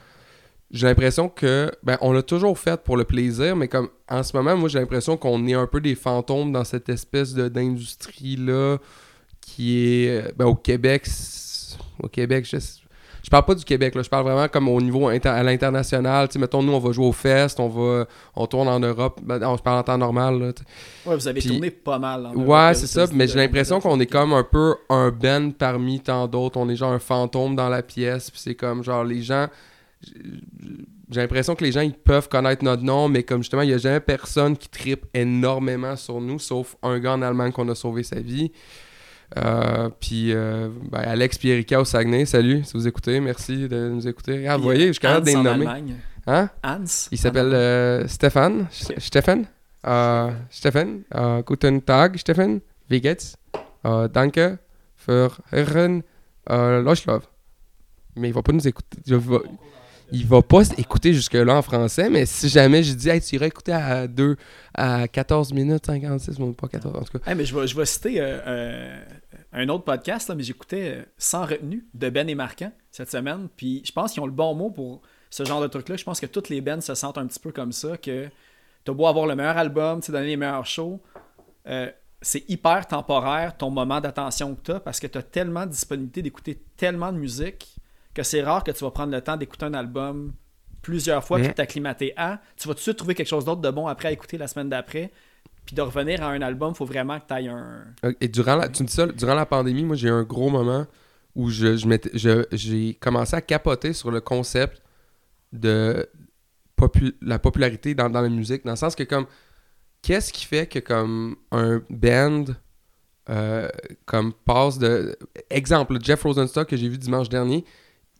j'ai 0.70 0.86
l'impression 0.86 1.28
que 1.28 1.70
ben 1.82 1.96
on 2.00 2.12
l'a 2.12 2.22
toujours 2.22 2.58
fait 2.58 2.82
pour 2.82 2.96
le 2.96 3.04
plaisir, 3.04 3.54
mais 3.56 3.68
comme 3.68 3.88
en 4.10 4.22
ce 4.22 4.36
moment, 4.36 4.56
moi 4.56 4.68
j'ai 4.68 4.78
l'impression 4.80 5.16
qu'on 5.16 5.46
est 5.46 5.54
un 5.54 5.66
peu 5.66 5.80
des 5.80 5.94
fantômes 5.94 6.50
dans 6.52 6.64
cette 6.64 6.88
espèce 6.88 7.32
de 7.32 7.48
d'industrie 7.48 8.36
là 8.36 8.78
qui 9.40 9.78
est 10.04 10.08
euh, 10.26 10.32
ben, 10.36 10.46
au 10.46 10.54
Québec. 10.54 11.06
Au 12.02 12.08
Québec, 12.08 12.46
je, 12.50 12.56
je 13.24 13.30
parle 13.30 13.44
pas 13.46 13.54
du 13.54 13.64
Québec 13.64 13.94
là, 13.96 14.02
je 14.02 14.08
parle 14.08 14.24
vraiment 14.24 14.46
comme 14.48 14.68
au 14.68 14.80
niveau 14.80 15.08
inter- 15.08 15.30
à 15.30 15.42
l'international. 15.42 16.28
Mettons 16.38 16.62
nous 16.62 16.72
on 16.74 16.78
va 16.78 16.92
jouer 16.92 17.06
au 17.06 17.12
fest, 17.12 17.58
on 17.58 17.68
va 17.68 18.06
on 18.36 18.46
tourne 18.46 18.68
en 18.68 18.78
Europe. 18.78 19.18
Ben, 19.24 19.38
non, 19.38 19.56
je 19.56 19.62
parle 19.62 19.78
en 19.78 19.82
temps 19.82 19.98
normal. 19.98 20.38
Là. 20.38 20.52
Ouais, 21.06 21.16
vous 21.16 21.26
avez 21.26 21.40
Puis- 21.40 21.48
tourné 21.48 21.70
pas 21.70 21.98
mal. 21.98 22.26
en 22.26 22.34
Ouais, 22.34 22.74
c'est 22.74 22.86
ça, 22.86 23.06
mais 23.12 23.26
j'ai 23.26 23.36
l'impression 23.38 23.80
qu'on 23.80 23.98
est 23.98 24.06
comme 24.06 24.32
un 24.34 24.44
peu 24.44 24.74
un 24.90 25.10
band 25.10 25.50
parmi 25.58 26.00
tant 26.00 26.28
d'autres. 26.28 26.58
On 26.58 26.68
est 26.68 26.76
genre 26.76 26.92
un 26.92 26.98
fantôme 26.98 27.56
dans 27.56 27.68
la 27.68 27.82
pièce, 27.82 28.30
puis 28.30 28.38
c'est 28.40 28.54
comme 28.54 28.84
genre 28.84 29.02
les 29.04 29.22
gens. 29.22 29.48
J'ai 31.10 31.20
l'impression 31.20 31.54
que 31.54 31.64
les 31.64 31.72
gens 31.72 31.80
ils 31.82 31.92
peuvent 31.92 32.28
connaître 32.28 32.64
notre 32.64 32.82
nom, 32.82 33.08
mais 33.08 33.22
comme 33.22 33.42
justement, 33.42 33.62
il 33.62 33.68
n'y 33.68 33.74
a 33.74 33.78
jamais 33.78 34.00
personne 34.00 34.56
qui 34.56 34.68
tripe 34.68 35.06
énormément 35.14 35.96
sur 35.96 36.20
nous, 36.20 36.38
sauf 36.38 36.76
un 36.82 36.98
gars 36.98 37.12
en 37.12 37.22
Allemagne 37.22 37.52
qu'on 37.52 37.68
a 37.68 37.74
sauvé 37.74 38.02
sa 38.02 38.20
vie. 38.20 38.50
Euh, 39.36 39.90
puis 40.00 40.32
euh, 40.32 40.68
ben, 40.90 41.00
Alex 41.00 41.38
puis 41.38 41.48
Erika 41.50 41.80
au 41.80 41.84
Saguenay, 41.84 42.24
salut, 42.24 42.62
si 42.64 42.72
vous 42.74 42.86
écoutez, 42.86 43.18
merci 43.20 43.68
de 43.68 43.88
nous 43.88 44.06
écouter. 44.06 44.46
Ah, 44.46 44.56
vous 44.56 44.62
voyez, 44.62 44.88
je 44.88 44.92
suis 44.92 45.00
capable 45.00 45.30
nommer. 45.32 45.48
Allemagne. 45.66 45.96
Hein? 46.26 46.48
Hans. 46.62 47.08
Il 47.10 47.18
s'appelle 47.18 47.52
euh, 47.52 48.06
Stefan. 48.06 48.66
Sch- 48.70 48.98
Stefan. 48.98 49.44
Euh, 49.86 50.30
Stefan. 50.50 51.02
Guten 51.44 51.80
Tag, 51.82 52.16
Stefan. 52.16 52.60
Wie 52.88 53.00
geht's? 53.00 53.36
Danke 53.82 54.58
für 54.96 55.30
Hören 55.52 56.02
Loschlov. 56.48 57.22
Mais 58.16 58.28
il 58.28 58.34
va 58.34 58.42
pas 58.42 58.52
nous 58.52 58.66
écouter. 58.66 58.98
Va, 59.06 59.38
il 60.14 60.26
va 60.26 60.42
pas 60.42 60.62
écouter 60.78 61.12
jusque-là 61.12 61.56
en 61.56 61.62
français, 61.62 62.08
mais 62.08 62.24
si 62.24 62.48
jamais 62.48 62.84
je 62.84 62.94
dis, 62.94 63.08
hey, 63.08 63.20
tu 63.20 63.34
irais 63.34 63.48
écouter 63.48 63.72
à 63.72 64.06
2, 64.06 64.36
à 64.74 65.08
14 65.08 65.52
minutes 65.52 65.86
56, 65.86 66.38
bon, 66.38 66.52
pas 66.52 66.68
14, 66.68 66.96
en 66.96 67.00
tout 67.02 67.18
cas. 67.18 67.34
Mais 67.34 67.44
je 67.44 67.54
vais, 67.54 67.66
je 67.66 67.76
vais 67.76 67.84
citer 67.84 68.20
euh, 68.20 68.38
euh, 68.46 69.02
un 69.52 69.68
autre 69.68 69.82
podcast, 69.82 70.28
là, 70.28 70.36
mais 70.36 70.44
j'écoutais 70.44 70.98
euh, 70.98 71.02
Sans 71.18 71.44
retenue 71.44 71.84
de 71.94 72.08
Ben 72.10 72.28
et 72.28 72.36
Marquant 72.36 72.70
cette 72.92 73.10
semaine. 73.10 73.48
Puis 73.56 73.82
je 73.84 73.90
pense 73.90 74.12
qu'ils 74.12 74.22
ont 74.22 74.26
le 74.26 74.32
bon 74.32 74.54
mot 74.54 74.70
pour 74.70 75.02
ce 75.30 75.44
genre 75.44 75.60
de 75.60 75.66
truc-là. 75.66 75.96
Je 75.96 76.04
pense 76.04 76.20
que 76.20 76.26
toutes 76.26 76.48
les 76.48 76.60
bands 76.60 76.80
se 76.80 76.94
sentent 76.94 77.18
un 77.18 77.26
petit 77.26 77.40
peu 77.40 77.50
comme 77.50 77.72
ça, 77.72 77.96
que 77.96 78.28
t'as 78.84 78.92
beau 78.92 79.06
avoir 79.08 79.26
le 79.26 79.34
meilleur 79.34 79.58
album, 79.58 80.00
tu 80.00 80.12
donner 80.12 80.28
les 80.28 80.36
meilleurs 80.36 80.66
shows. 80.66 81.00
c'est 82.20 82.48
hyper 82.48 82.86
temporaire 82.86 83.56
ton 83.56 83.70
moment 83.70 84.00
d'attention 84.00 84.54
que 84.54 84.60
tu 84.62 84.72
as 84.72 84.80
parce 84.80 85.00
que 85.00 85.08
tu 85.08 85.18
as 85.18 85.22
tellement 85.22 85.66
de 85.66 85.72
disponibilité 85.72 86.22
d'écouter 86.22 86.62
tellement 86.76 87.12
de 87.12 87.18
musique 87.18 87.73
que 88.14 88.22
c'est 88.22 88.42
rare 88.42 88.62
que 88.64 88.70
tu 88.70 88.84
vas 88.84 88.90
prendre 88.90 89.12
le 89.12 89.20
temps 89.20 89.36
d'écouter 89.36 89.66
un 89.66 89.74
album 89.74 90.32
plusieurs 90.82 91.24
fois 91.24 91.38
puis 91.38 91.46
Mhm. 91.46 91.50
de 91.52 91.56
t'acclimater 91.56 92.12
à. 92.16 92.40
Tu 92.56 92.68
vas 92.68 92.74
tout 92.74 92.78
de 92.78 92.82
suite 92.82 92.96
trouver 92.96 93.14
quelque 93.14 93.28
chose 93.28 93.44
d'autre 93.44 93.60
de 93.60 93.70
bon 93.70 93.86
après 93.86 94.08
à 94.08 94.12
écouter 94.12 94.38
la 94.38 94.46
semaine 94.48 94.68
d'après. 94.68 95.10
Puis 95.66 95.74
de 95.74 95.80
revenir 95.80 96.22
à 96.22 96.28
un 96.28 96.42
album, 96.42 96.72
il 96.74 96.76
faut 96.76 96.84
vraiment 96.84 97.18
que 97.18 97.26
tu 97.26 97.32
ailles 97.34 97.48
un. 97.48 97.84
Et 98.20 98.28
durant 98.28 98.56
la, 98.56 98.68
tu 98.68 98.82
me 98.82 98.88
dis 98.88 98.92
ça, 98.94 99.06
durant 99.06 99.34
la 99.34 99.46
pandémie, 99.46 99.82
moi, 99.84 99.96
j'ai 99.96 100.08
eu 100.08 100.10
un 100.12 100.22
gros 100.22 100.50
moment 100.50 100.86
où 101.34 101.48
je, 101.48 101.76
je- 101.76 102.44
j'ai 102.52 102.94
commencé 102.94 103.34
à 103.34 103.40
capoter 103.40 103.94
sur 103.94 104.10
le 104.10 104.20
concept 104.20 104.82
de 105.52 106.06
popu- 106.76 107.14
la 107.22 107.38
popularité 107.38 107.94
dans, 107.94 108.10
dans 108.10 108.20
la 108.20 108.28
musique. 108.28 108.64
Dans 108.64 108.72
le 108.72 108.76
sens 108.76 108.94
que, 108.94 109.04
comme, 109.04 109.26
qu'est-ce 110.02 110.32
qui 110.34 110.44
fait 110.44 110.66
que, 110.66 110.80
comme, 110.80 111.36
un 111.50 111.82
band, 111.88 112.44
euh, 113.30 113.68
comme, 114.04 114.32
passe 114.34 114.78
de. 114.78 115.16
Exemple, 115.50 115.96
Jeff 116.02 116.22
Rosenstock 116.24 116.68
que 116.68 116.76
j'ai 116.76 116.88
vu 116.90 116.98
dimanche 116.98 117.28
dernier, 117.30 117.64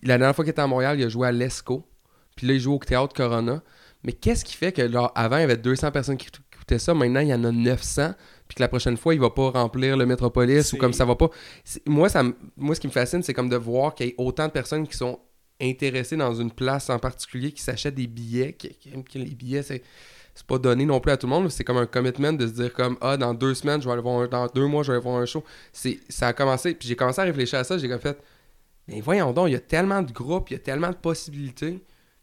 la 0.04 0.18
dernière 0.18 0.34
fois 0.34 0.44
qu'il 0.44 0.50
était 0.52 0.62
à 0.62 0.66
Montréal, 0.66 0.98
il 0.98 1.04
a 1.04 1.08
joué 1.08 1.28
à 1.28 1.32
l'ESCO. 1.32 1.84
Puis 2.36 2.46
là, 2.46 2.54
il 2.54 2.60
joue 2.60 2.74
au 2.74 2.78
Théâtre 2.78 3.14
Corona. 3.14 3.62
Mais 4.02 4.12
qu'est-ce 4.12 4.44
qui 4.44 4.54
fait 4.54 4.72
que, 4.72 4.90
genre, 4.90 5.10
avant, 5.14 5.38
il 5.38 5.40
y 5.40 5.44
avait 5.44 5.56
200 5.56 5.90
personnes 5.90 6.16
qui 6.16 6.28
écoutaient 6.52 6.78
ça, 6.78 6.92
maintenant, 6.94 7.20
il 7.20 7.28
y 7.28 7.34
en 7.34 7.44
a 7.44 7.50
900 7.52 8.12
puis 8.46 8.56
que 8.56 8.62
la 8.62 8.68
prochaine 8.68 8.98
fois, 8.98 9.14
il 9.14 9.20
va 9.20 9.30
pas 9.30 9.50
remplir 9.50 9.96
le 9.96 10.04
Métropolis 10.04 10.72
ou 10.74 10.76
comme 10.76 10.92
ça 10.92 11.06
va 11.06 11.16
pas. 11.16 11.30
Moi, 11.86 12.10
ça, 12.10 12.22
moi, 12.58 12.74
ce 12.74 12.80
qui 12.80 12.86
me 12.88 12.92
fascine, 12.92 13.22
c'est 13.22 13.32
comme 13.32 13.48
de 13.48 13.56
voir 13.56 13.94
qu'il 13.94 14.06
y 14.06 14.08
ait 14.10 14.14
autant 14.18 14.46
de 14.46 14.52
personnes 14.52 14.86
qui 14.86 14.96
sont 14.96 15.18
intéressées 15.62 16.16
dans 16.16 16.34
une 16.34 16.50
place 16.50 16.90
en 16.90 16.98
particulier, 16.98 17.52
qui 17.52 17.62
s'achètent 17.62 17.94
des 17.94 18.06
billets, 18.06 18.52
qui, 18.52 18.68
qui- 18.74 18.90
que 19.04 19.18
les 19.18 19.34
billets, 19.34 19.62
c'est 19.62 19.82
c'est 20.34 20.46
pas 20.46 20.58
donné 20.58 20.84
non 20.84 20.98
plus 20.98 21.12
à 21.12 21.16
tout 21.16 21.28
le 21.28 21.30
monde, 21.30 21.48
c'est 21.48 21.62
comme 21.62 21.76
un 21.76 21.86
commitment 21.86 22.32
de 22.32 22.44
se 22.48 22.52
dire 22.54 22.72
comme 22.72 22.98
ah 23.00 23.16
dans 23.16 23.34
deux 23.34 23.54
semaines 23.54 23.80
je 23.80 23.86
vais 23.86 23.92
aller 23.92 24.02
voir 24.02 24.20
un, 24.22 24.26
dans 24.26 24.46
deux 24.48 24.66
mois 24.66 24.82
je 24.82 24.88
vais 24.90 24.96
aller 24.98 25.04
voir 25.04 25.16
un 25.18 25.26
show. 25.26 25.44
C'est 25.72 26.00
ça 26.08 26.26
a 26.26 26.32
commencé 26.32 26.74
puis 26.74 26.88
j'ai 26.88 26.96
commencé 26.96 27.20
à 27.20 27.24
réfléchir 27.24 27.60
à 27.60 27.62
ça, 27.64 27.78
j'ai 27.78 27.88
comme 27.88 28.00
fait 28.00 28.18
mais 28.88 29.00
voyons 29.00 29.32
donc, 29.32 29.48
il 29.48 29.52
y 29.52 29.56
a 29.56 29.60
tellement 29.60 30.02
de 30.02 30.12
groupes, 30.12 30.50
il 30.50 30.54
y 30.54 30.56
a 30.56 30.60
tellement 30.60 30.90
de 30.90 30.96
possibilités 30.96 31.82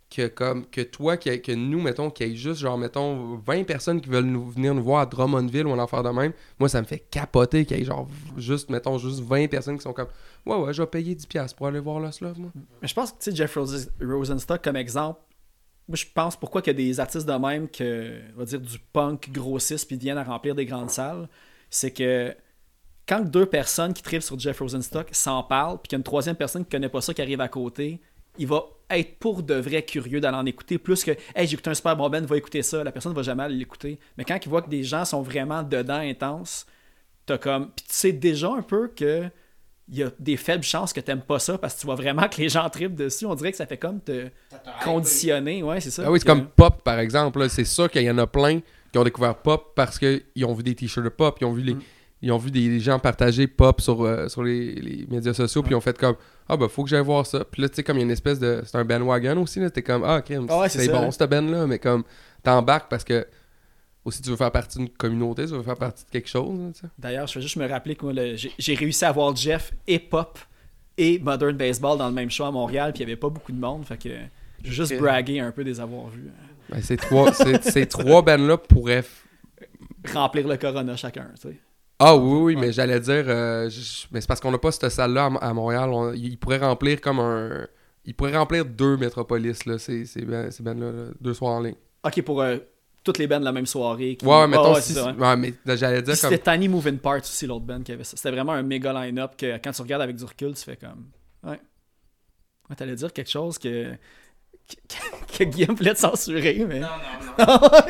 que 0.10 0.28
comme 0.28 0.66
que 0.66 0.82
toi 0.82 1.16
que, 1.16 1.38
que 1.38 1.54
nous 1.54 1.80
mettons 1.80 2.10
qu'il 2.10 2.28
y 2.28 2.32
ait 2.34 2.36
juste 2.36 2.60
genre 2.60 2.78
mettons 2.78 3.38
20 3.38 3.64
personnes 3.64 4.02
qui 4.02 4.10
veulent 4.10 4.26
nous, 4.26 4.50
venir 4.50 4.76
nous 4.76 4.84
voir 4.84 5.00
à 5.04 5.06
Drummondville 5.06 5.66
ou 5.66 5.72
en 5.72 5.80
affaire 5.80 6.04
de 6.04 6.10
même 6.10 6.34
moi 6.60 6.68
ça 6.68 6.82
me 6.82 6.86
fait 6.86 7.00
capoter 7.00 7.64
qu'il 7.66 7.78
y 7.78 7.82
ait 7.82 7.86
genre 7.86 8.10
juste 8.36 8.70
mettons 8.70 8.98
juste 8.98 9.22
20 9.22 9.48
personnes 9.48 9.78
qui 9.78 9.84
sont 9.84 9.94
comme 9.94 10.10
ouais 10.46 10.58
ouais 10.58 10.74
je 10.74 10.82
vais 10.82 10.88
payer 10.88 11.16
10$ 11.16 11.28
piastres 11.28 11.56
pour 11.56 11.68
aller 11.68 11.80
voir 11.80 12.02
Lost 12.02 12.20
Love 12.20 12.40
moi 12.42 12.52
Mais 12.82 12.90
je 12.90 12.94
pense 12.94 13.14
que, 13.14 13.20
tu 13.20 13.32
sais, 13.32 13.36
Jeff 13.38 13.56
Rose- 13.56 13.90
Rosenstock, 14.02 14.62
comme 14.62 14.76
exemple, 14.76 15.22
moi, 15.88 15.96
je 15.96 16.06
pense 16.14 16.36
pourquoi 16.36 16.62
qu'il 16.62 16.74
y 16.74 16.76
a 16.76 16.88
des 16.88 17.00
artistes 17.00 17.26
de 17.26 17.34
même 17.34 17.70
que, 17.70 18.20
on 18.36 18.40
va 18.40 18.46
dire, 18.46 18.60
du 18.60 18.80
punk 18.92 19.30
grossissent 19.32 19.86
puis 19.86 19.96
viennent 19.96 20.18
à 20.18 20.24
remplir 20.26 20.56
des 20.56 20.66
grandes 20.66 20.90
salles, 20.90 21.30
c'est 21.70 21.92
que 21.92 22.36
quand 23.12 23.22
deux 23.30 23.46
personnes 23.46 23.94
qui 23.94 24.02
tripent 24.02 24.22
sur 24.24 24.40
Jeff 24.40 24.60
Rosenstock 24.60 25.10
s'en 25.12 25.44
parlent, 25.44 25.78
puis 25.80 25.90
qu'il 25.90 25.96
y 25.96 25.98
a 25.98 26.00
une 26.00 26.04
troisième 26.04 26.36
personne 26.38 26.64
qui 26.64 26.70
connaît 26.72 26.88
pas 26.90 27.02
ça 27.02 27.14
qui 27.14 27.22
arrive 27.22 27.42
à 27.42 27.50
côté, 27.50 28.00
il 28.38 28.48
va 28.48 28.64
être 28.90 29.20
pour 29.20 29.44
de 29.44 29.56
vrai 29.56 29.84
curieux 29.84 30.22
d'aller 30.22 30.38
en 30.38 30.46
écouter 30.46 30.78
plus 30.78 31.04
que 31.04 31.12
Hey, 31.36 31.46
j'ai 31.48 31.54
écouté 31.54 31.70
un 31.70 31.74
super 31.74 31.98
bon 31.98 32.10
band, 32.10 32.22
va 32.22 32.38
écouter 32.38 32.62
ça. 32.62 32.84
La 32.86 32.92
personne 32.94 33.14
va 33.14 33.22
jamais 33.22 33.44
aller 33.44 33.56
l'écouter. 33.56 34.00
Mais 34.18 34.24
quand 34.24 34.38
il 34.42 34.48
voit 34.48 34.62
que 34.62 34.70
des 34.70 34.84
gens 34.84 35.04
sont 35.04 35.22
vraiment 35.22 35.62
dedans 35.64 35.96
intenses, 35.96 36.66
t'as 37.26 37.38
comme. 37.38 37.72
Puis 37.76 37.86
tu 37.90 37.94
sais 37.94 38.12
déjà 38.14 38.50
un 38.54 38.62
peu 38.62 38.88
que 38.88 39.26
il 39.90 39.98
y 39.98 40.04
a 40.04 40.12
des 40.20 40.38
faibles 40.38 40.64
chances 40.64 40.94
que 40.94 41.02
t'aimes 41.02 41.22
pas 41.22 41.40
ça 41.40 41.58
parce 41.58 41.76
que 41.76 41.82
tu 41.82 41.86
vois 41.86 41.96
vraiment 41.96 42.30
que 42.30 42.38
les 42.40 42.48
gens 42.48 42.70
tripent 42.70 42.96
dessus. 42.96 43.26
On 43.26 43.36
dirait 43.36 43.52
que 43.52 43.58
ça 43.58 43.66
fait 43.66 43.78
comme 43.78 44.00
te 44.00 44.30
conditionner. 44.86 45.64
Ouais, 45.64 45.82
c'est 45.82 45.92
ça. 45.92 46.04
Ah 46.06 46.12
oui, 46.12 46.20
c'est 46.20 46.26
Que- 46.26 46.32
comme 46.32 46.48
Pop, 46.48 46.82
par 46.84 47.00
exemple. 47.00 47.50
C'est 47.50 47.66
sûr 47.66 47.90
qu'il 47.90 48.04
y 48.04 48.10
en 48.12 48.18
a 48.18 48.28
plein 48.28 48.62
qui 48.92 48.98
ont 48.98 49.04
découvert 49.04 49.36
Pop 49.36 49.74
parce 49.76 50.00
qu'ils 50.00 50.46
ont 50.46 50.54
vu 50.54 50.64
des 50.64 50.76
t-shirts 50.76 51.04
de 51.04 51.10
Pop, 51.10 51.38
ils 51.42 51.46
ont 51.46 51.54
vu, 51.54 51.62
les, 51.64 51.74
Mm. 51.76 51.82
Ils 52.22 52.32
ont 52.32 52.38
vu 52.38 52.52
des 52.52 52.80
gens 52.80 53.00
partager 53.00 53.48
Pop 53.48 53.82
sur, 53.82 54.04
euh, 54.04 54.28
sur 54.28 54.44
les, 54.44 54.76
les 54.76 55.08
médias 55.10 55.34
sociaux, 55.34 55.62
puis 55.64 55.72
ils 55.72 55.76
ont 55.76 55.82
fait 55.82 55.98
comme 55.98 56.16
Ah, 56.48 56.56
bah, 56.58 56.68
faut 56.70 56.84
que 56.84 56.90
j'aille 56.90 57.04
voir 57.04 57.26
ça. 57.26 57.44
Puis 57.46 57.62
là, 57.62 57.70
tu 57.70 57.76
sais, 57.76 57.84
comme 57.84 57.98
il 57.98 58.02
y 58.02 58.04
a 58.04 58.06
une 58.06 58.12
espèce 58.12 58.40
de. 58.40 58.62
C'est 58.66 58.78
un 58.78 58.86
bandwagon 58.86 59.42
aussi, 59.42 59.60
là. 59.60 59.70
T'es 59.70 59.82
comme 59.82 60.04
Ah, 60.04 60.18
ok, 60.18 60.32
Ah 60.50 60.60
ouais, 60.60 60.70
c'est 60.70 60.88
bon, 60.88 61.02
là. 61.02 61.12
cette 61.12 61.30
band-là, 61.30 61.66
mais 61.68 61.80
comme 61.80 62.04
t'embarques 62.44 62.90
parce 62.90 63.04
que 63.04 63.26
Aussi, 64.06 64.22
tu 64.22 64.30
veux 64.32 64.36
faire 64.36 64.52
partie 64.52 64.78
d'une 64.80 64.90
communauté, 64.90 65.46
tu 65.46 65.52
veux 65.52 65.62
faire 65.64 65.76
partie 65.78 66.04
de 66.06 66.10
quelque 66.10 66.28
chose. 66.30 66.60
là, 66.60 66.70
tu 66.74 66.80
sais. 66.82 66.88
D'ailleurs, 66.98 67.28
je 67.28 67.36
vais 67.36 67.42
juste 67.42 67.56
me 67.58 67.68
rappeler 67.68 67.96
que 67.96 68.08
j'ai 68.58 68.74
réussi 68.76 69.06
à 69.06 69.12
voir 69.12 69.36
Jeff 69.36 69.74
et 69.88 70.00
Pop 70.00 70.40
et 70.98 71.20
Modern 71.20 71.56
Baseball 71.56 71.98
dans 71.98 72.08
le 72.08 72.14
même 72.14 72.30
show 72.32 72.44
à 72.46 72.52
Montréal, 72.52 72.94
puis 72.94 73.04
il 73.04 73.06
n'y 73.06 73.12
avait 73.12 73.20
pas 73.20 73.30
beaucoup 73.30 73.52
de 73.52 73.60
monde. 73.60 73.86
Fait 73.86 73.98
que 73.98 74.10
je 74.64 74.70
vais 74.70 74.76
juste 74.76 74.98
braguer 74.98 75.40
un 75.40 75.52
peu 75.52 75.64
des 75.64 75.80
avoir 75.80 76.08
vus. 76.10 76.30
Ben, 76.70 76.82
ces 76.82 76.98
trois, 76.98 77.34
ces, 77.34 77.62
ces 77.62 77.86
trois 77.88 78.22
bands-là 78.24 78.58
pourraient. 78.58 79.04
Remplir 80.14 80.48
le 80.48 80.58
Corona 80.58 80.96
chacun, 80.96 81.28
tu 81.40 81.50
sais. 81.50 81.58
Ah 82.04 82.16
oui, 82.16 82.40
oui, 82.42 82.56
mais 82.56 82.72
j'allais 82.72 83.00
dire. 83.00 83.26
euh, 83.28 83.70
je- 83.70 84.08
mais 84.12 84.22
c'est 84.22 84.28
parce 84.28 84.40
qu'on 84.40 84.50
n'a 84.52 84.58
pas 84.58 84.72
cette 84.72 84.90
salle-là 84.90 85.26
à, 85.40 85.50
à 85.50 85.54
Montréal. 85.54 85.90
On- 85.92 86.14
ils 86.14 86.38
pourraient 86.38 86.58
remplir 86.58 87.00
comme 87.00 87.20
un. 87.20 87.68
Ils 88.06 88.16
pourraient 88.16 88.36
remplir 88.36 88.66
deux 88.66 88.98
métropolis, 88.98 89.66
là, 89.68 89.78
ces, 89.78 90.06
ces, 90.06 90.22
ban- 90.26 90.50
ces 90.50 90.64
bands-là, 90.64 90.92
là, 90.92 91.04
deux 91.20 91.36
soirs 91.36 91.54
en 91.54 91.60
ligne. 91.62 91.76
Ok, 92.04 92.20
pour 92.24 92.42
euh, 92.42 92.58
toutes 93.04 93.20
les 93.20 93.28
bandes 93.28 93.44
la 93.44 93.52
même 93.52 93.68
soirée. 93.68 94.16
qui- 94.16 94.26
Ouais, 94.26 94.32
ouais, 94.32 94.42
Ah, 94.44 94.48
mettons. 94.48 94.74
ouais, 94.74 94.82
si- 94.82 94.94
c'est 94.94 95.00
ça, 95.00 95.12
ouais. 95.14 95.24
ouais, 95.24 95.36
mais 95.38 95.54
j'allais 95.78 96.02
dire 96.02 96.20
comme. 96.20 96.32
C'était 96.32 96.52
Tiny 96.52 96.68
Moving 96.68 96.98
Parts 96.98 97.20
aussi, 97.22 97.46
l'autre 97.46 97.66
band 97.66 97.82
qui 97.84 97.92
avait 97.92 98.04
ça. 98.04 98.18
C'était 98.18 98.32
vraiment 98.32 98.54
un 98.54 98.64
méga 98.64 98.92
line-up 98.94 99.34
que 99.38 99.58
quand 99.64 99.72
tu 99.72 99.82
regardes 99.84 100.02
avec 100.02 100.16
du 100.16 100.24
recul, 100.26 100.56
tu 100.56 100.64
fais 100.64 100.78
comme. 100.78 101.06
Ouais. 101.44 101.60
Ouais, 102.70 102.76
t'allais 102.76 102.96
dire 102.96 103.14
quelque 103.14 103.30
chose 103.30 103.60
que. 103.60 103.94
Que, 105.38 105.44
Guillaume 105.44 105.76
voulait 105.76 105.94
te 105.94 106.00
censurer, 106.00 106.66
mais. 106.68 106.82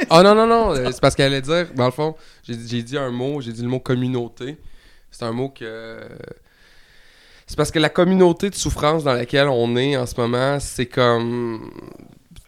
Ah 0.09 0.23
non, 0.23 0.35
non, 0.35 0.47
non, 0.47 0.71
euh, 0.71 0.89
c'est 0.91 1.01
parce 1.01 1.15
qu'elle 1.15 1.33
allait 1.33 1.41
dire, 1.41 1.73
dans 1.73 1.85
le 1.85 1.91
fond, 1.91 2.15
j'ai 2.43 2.55
dit 2.55 2.97
un 2.97 3.09
mot, 3.09 3.41
j'ai 3.41 3.51
dit 3.51 3.61
le 3.63 3.67
mot 3.67 3.79
communauté. 3.79 4.57
C'est 5.09 5.23
un 5.23 5.31
mot 5.31 5.49
que. 5.49 5.99
C'est 7.47 7.57
parce 7.57 7.71
que 7.71 7.79
la 7.79 7.89
communauté 7.89 8.49
de 8.49 8.55
souffrance 8.55 9.03
dans 9.03 9.13
laquelle 9.13 9.49
on 9.49 9.75
est 9.75 9.97
en 9.97 10.05
ce 10.05 10.19
moment, 10.19 10.59
c'est 10.59 10.85
comme. 10.85 11.71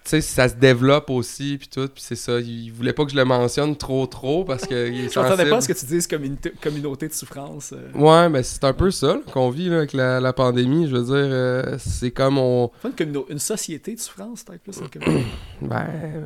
Tu 0.06 0.10
sais, 0.10 0.22
ça 0.22 0.50
se 0.50 0.56
développe 0.56 1.10
aussi, 1.10 1.58
puis 1.58 1.70
tout, 1.70 1.88
puis 1.88 2.04
c'est 2.06 2.18
ça. 2.18 2.38
Il 2.42 2.72
voulait 2.74 2.92
pas 2.92 3.06
que 3.06 3.12
je 3.12 3.16
le 3.16 3.24
mentionne 3.24 3.74
trop, 3.78 4.06
trop, 4.06 4.44
parce 4.44 4.66
que 4.66 4.90
il 4.92 5.06
est 5.06 5.14
Je 5.14 5.18
m'attendais 5.18 5.50
pas 5.50 5.56
à 5.58 5.62
ce 5.62 5.68
sensible. 5.68 5.76
que 5.76 5.80
tu 5.80 5.86
dises 5.86 6.08
communauté, 6.08 6.52
communauté 6.62 7.08
de 7.08 7.14
souffrance. 7.14 7.72
euh. 7.74 7.90
Ouais, 7.98 8.28
mais 8.28 8.44
c'est 8.44 8.66
un 8.66 8.74
peu 8.74 8.92
ça 8.92 9.08
là, 9.08 9.20
qu'on 9.32 9.50
vit 9.50 9.70
là, 9.70 9.78
avec 9.78 9.94
la, 9.94 10.20
la 10.20 10.34
pandémie. 10.34 10.90
Je 10.90 10.96
veux 10.98 11.04
dire, 11.06 11.14
euh, 11.16 11.78
c'est 11.80 12.12
comme 12.12 12.38
on. 12.38 12.70
Une, 12.84 12.92
communo- 12.92 13.26
une 13.30 13.40
société 13.40 13.96
de 13.96 14.00
souffrance, 14.02 14.44
peut-être 14.44 14.62
plus. 14.62 14.78
une 14.78 14.90
communauté. 14.90 15.26
Ben, 15.62 15.88
euh, 15.90 16.22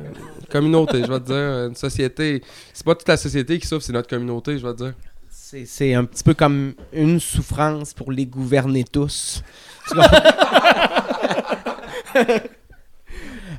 communauté, 0.50 1.04
je 1.04 1.12
vais 1.12 1.20
te 1.20 1.26
dire. 1.26 1.68
Une 1.68 1.76
société. 1.76 2.42
C'est 2.74 2.84
pas 2.84 2.96
toute 2.96 3.06
la 3.08 3.16
société 3.16 3.60
qui 3.60 3.66
souffre, 3.68 3.84
c'est 3.84 3.92
notre 3.92 4.08
communauté, 4.08 4.58
je 4.58 4.66
vais 4.66 4.72
te 4.72 4.78
dire. 4.82 4.94
C'est 5.30 5.66
c'est 5.66 5.94
un 5.94 6.04
petit 6.04 6.24
peu 6.24 6.34
comme 6.34 6.74
une 6.92 7.20
souffrance 7.20 7.94
pour 7.94 8.10
les 8.10 8.26
gouverner 8.26 8.82
tous. 8.84 9.42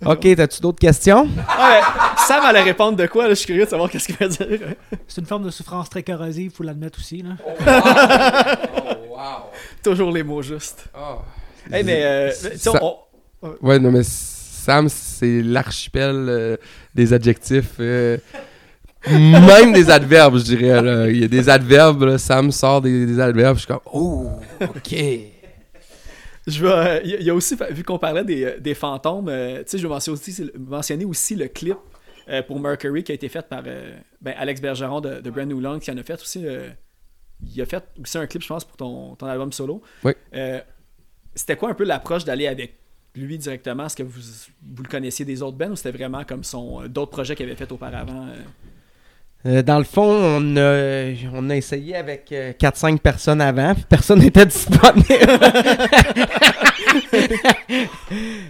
Ok, 0.06 0.28
t'as-tu 0.36 0.62
d'autres 0.62 0.80
questions? 0.80 1.28
Ah, 1.48 1.70
ouais, 1.72 1.82
Sam 2.28 2.44
allait 2.46 2.62
répondre 2.64 2.96
de 2.98 3.06
quoi, 3.08 3.24
là, 3.24 3.30
je 3.32 3.36
suis 3.36 3.46
curieux 3.48 3.66
de 3.66 3.70
savoir 3.70 3.90
qu'est-ce 3.90 4.08
qu'il 4.08 4.16
va 4.18 4.28
dire. 4.28 4.48
C'est 5.08 5.22
une 5.22 5.28
forme 5.28 5.44
de 5.44 5.50
souffrance 5.52 5.90
très 5.90 6.04
corrosive, 6.04 6.52
faut 6.56 6.64
l'admettre 6.64 7.00
aussi. 7.00 7.22
Là. 7.22 7.32
Oh, 7.46 9.16
wow! 9.16 9.20
Toujours 9.84 10.12
les 10.12 10.24
mots 10.24 10.42
justes. 10.42 10.86
Oh. 10.98 11.18
Hey, 11.72 11.84
mais, 11.84 12.02
euh, 12.04 12.32
on- 12.82 13.48
Ouais, 13.62 13.80
non, 13.80 13.92
mais 13.92 14.04
Sam, 14.04 14.88
c'est 14.90 15.42
l'archipel 15.42 16.16
euh, 16.30 16.58
des 16.96 17.14
adjectifs. 17.14 17.74
euh, 17.80 18.18
même 19.10 19.72
des 19.74 19.90
adverbes, 19.90 20.38
je 20.38 20.44
dirais. 20.44 20.82
là. 20.82 21.08
Il 21.10 21.20
y 21.20 21.24
a 21.24 21.28
des 21.28 21.48
adverbes, 21.50 22.04
là, 22.04 22.18
Sam 22.18 22.52
sort 22.52 22.82
des, 22.82 23.06
des 23.06 23.20
adverbes, 23.20 23.56
je 23.56 23.60
suis 23.62 23.68
comme, 23.68 23.80
oh, 23.94 24.28
ok. 24.62 24.96
Je 26.50 26.66
vais, 26.66 26.72
euh, 26.72 27.02
il 27.04 27.24
y 27.24 27.30
a- 27.30 27.36
aussi, 27.36 27.56
vu 27.72 27.84
qu'on 27.84 28.00
parlait 28.00 28.24
des, 28.24 28.44
euh, 28.44 28.60
des 28.60 28.74
fantômes, 28.74 29.30
euh, 29.30 29.60
tu 29.60 29.72
sais, 29.72 29.78
je 29.78 29.84
vais 29.84 29.90
mentionner 29.90 30.18
aussi, 30.20 30.52
mentionner 30.58 31.06
aussi 31.06 31.36
le 31.36 31.48
clip 31.48 31.78
euh, 32.30 32.42
pour 32.44 32.60
Mercury 32.60 33.04
qui 33.04 33.12
a 33.12 33.16
été 33.16 33.30
fait 33.30 33.48
par 33.48 33.64
euh, 33.66 33.98
ben, 34.22 34.34
Alex 34.38 34.62
Bergeron 34.62 35.02
de, 35.02 35.22
de 35.22 35.30
Brand 35.30 35.48
New 35.48 35.60
Long, 35.60 35.80
qui 35.80 35.92
en 35.92 35.98
a 35.98 36.04
fait 36.04 36.22
aussi. 36.22 36.46
il 37.56 37.62
a 37.62 37.66
fait 37.66 37.84
aussi 38.02 38.18
un 38.18 38.28
clip, 38.28 38.42
je 38.42 38.48
pense, 38.48 38.66
pour 38.66 38.78
ton, 38.78 39.16
ton 39.16 39.26
album 39.28 39.52
solo. 39.54 39.82
Oui. 40.04 40.14
C'était 41.36 41.56
quoi 41.56 41.70
un 41.70 41.74
peu 41.74 41.86
l'approche 41.86 42.26
d'aller 42.26 42.48
avec 42.48 42.76
lui 43.16 43.38
directement? 43.38 43.86
Est-ce 43.86 43.96
que 43.96 44.04
vous, 44.04 44.20
vous 44.76 44.84
le 44.84 44.90
connaissiez 44.90 45.24
des 45.26 45.42
autres 45.42 45.58
bands 45.58 45.70
ou 45.70 45.76
c'était 45.76 45.98
vraiment 45.98 46.24
comme 46.26 46.44
son 46.44 46.88
d'autres 46.88 47.12
projets 47.12 47.36
qu'il 47.36 47.46
avait 47.46 47.56
fait 47.56 47.72
auparavant 47.72 48.28
euh? 49.46 49.50
Euh, 49.60 49.62
dans 49.64 49.78
le 49.78 49.86
fond, 49.86 50.04
on 50.04 50.58
a, 50.58 51.14
on 51.34 51.50
a 51.50 51.56
essayé 51.56 51.96
avec 51.96 52.30
euh, 52.34 52.52
4-5 52.60 53.00
personnes 53.00 53.40
avant, 53.42 53.74
puis 53.74 53.86
personne 53.88 54.20
n'était 54.24 54.46
disponible. 54.46 55.06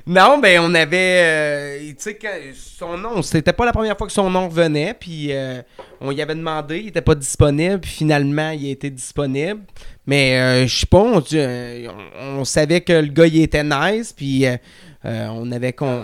non, 0.08 0.40
ben 0.40 0.60
on 0.62 0.74
avait, 0.74 0.98
euh, 1.24 1.80
tu 1.90 1.96
sais, 2.00 2.18
son 2.56 2.98
nom, 2.98 3.22
c'était 3.22 3.54
pas 3.54 3.66
la 3.66 3.72
première 3.72 3.98
fois 3.98 4.08
que 4.08 4.14
son 4.14 4.30
nom 4.30 4.48
revenait, 4.50 4.94
puis 5.00 5.28
euh, 5.32 5.62
on 6.02 6.12
y 6.12 6.22
avait 6.22 6.36
demandé, 6.36 6.80
il 6.80 6.88
était 6.88 7.02
pas 7.02 7.16
disponible, 7.16 7.80
puis 7.80 7.92
finalement 7.92 8.50
il 8.52 8.68
a 8.68 8.72
été 8.72 8.90
disponible. 8.90 9.62
Mais 10.06 10.40
euh, 10.40 10.68
je 10.68 10.80
sais 10.80 10.86
pas, 10.88 10.98
on, 11.00 11.22
euh, 11.34 11.88
on- 12.20 12.40
on 12.40 12.46
savait 12.46 12.82
que 12.82 12.94
le 12.94 13.08
gars 13.12 13.28
il 13.28 13.42
était 13.42 13.64
nice, 13.64 14.14
puis 14.14 14.46
euh, 14.48 14.58
euh, 15.06 15.28
on 15.32 15.52
avait 15.52 15.74
con- 15.74 16.04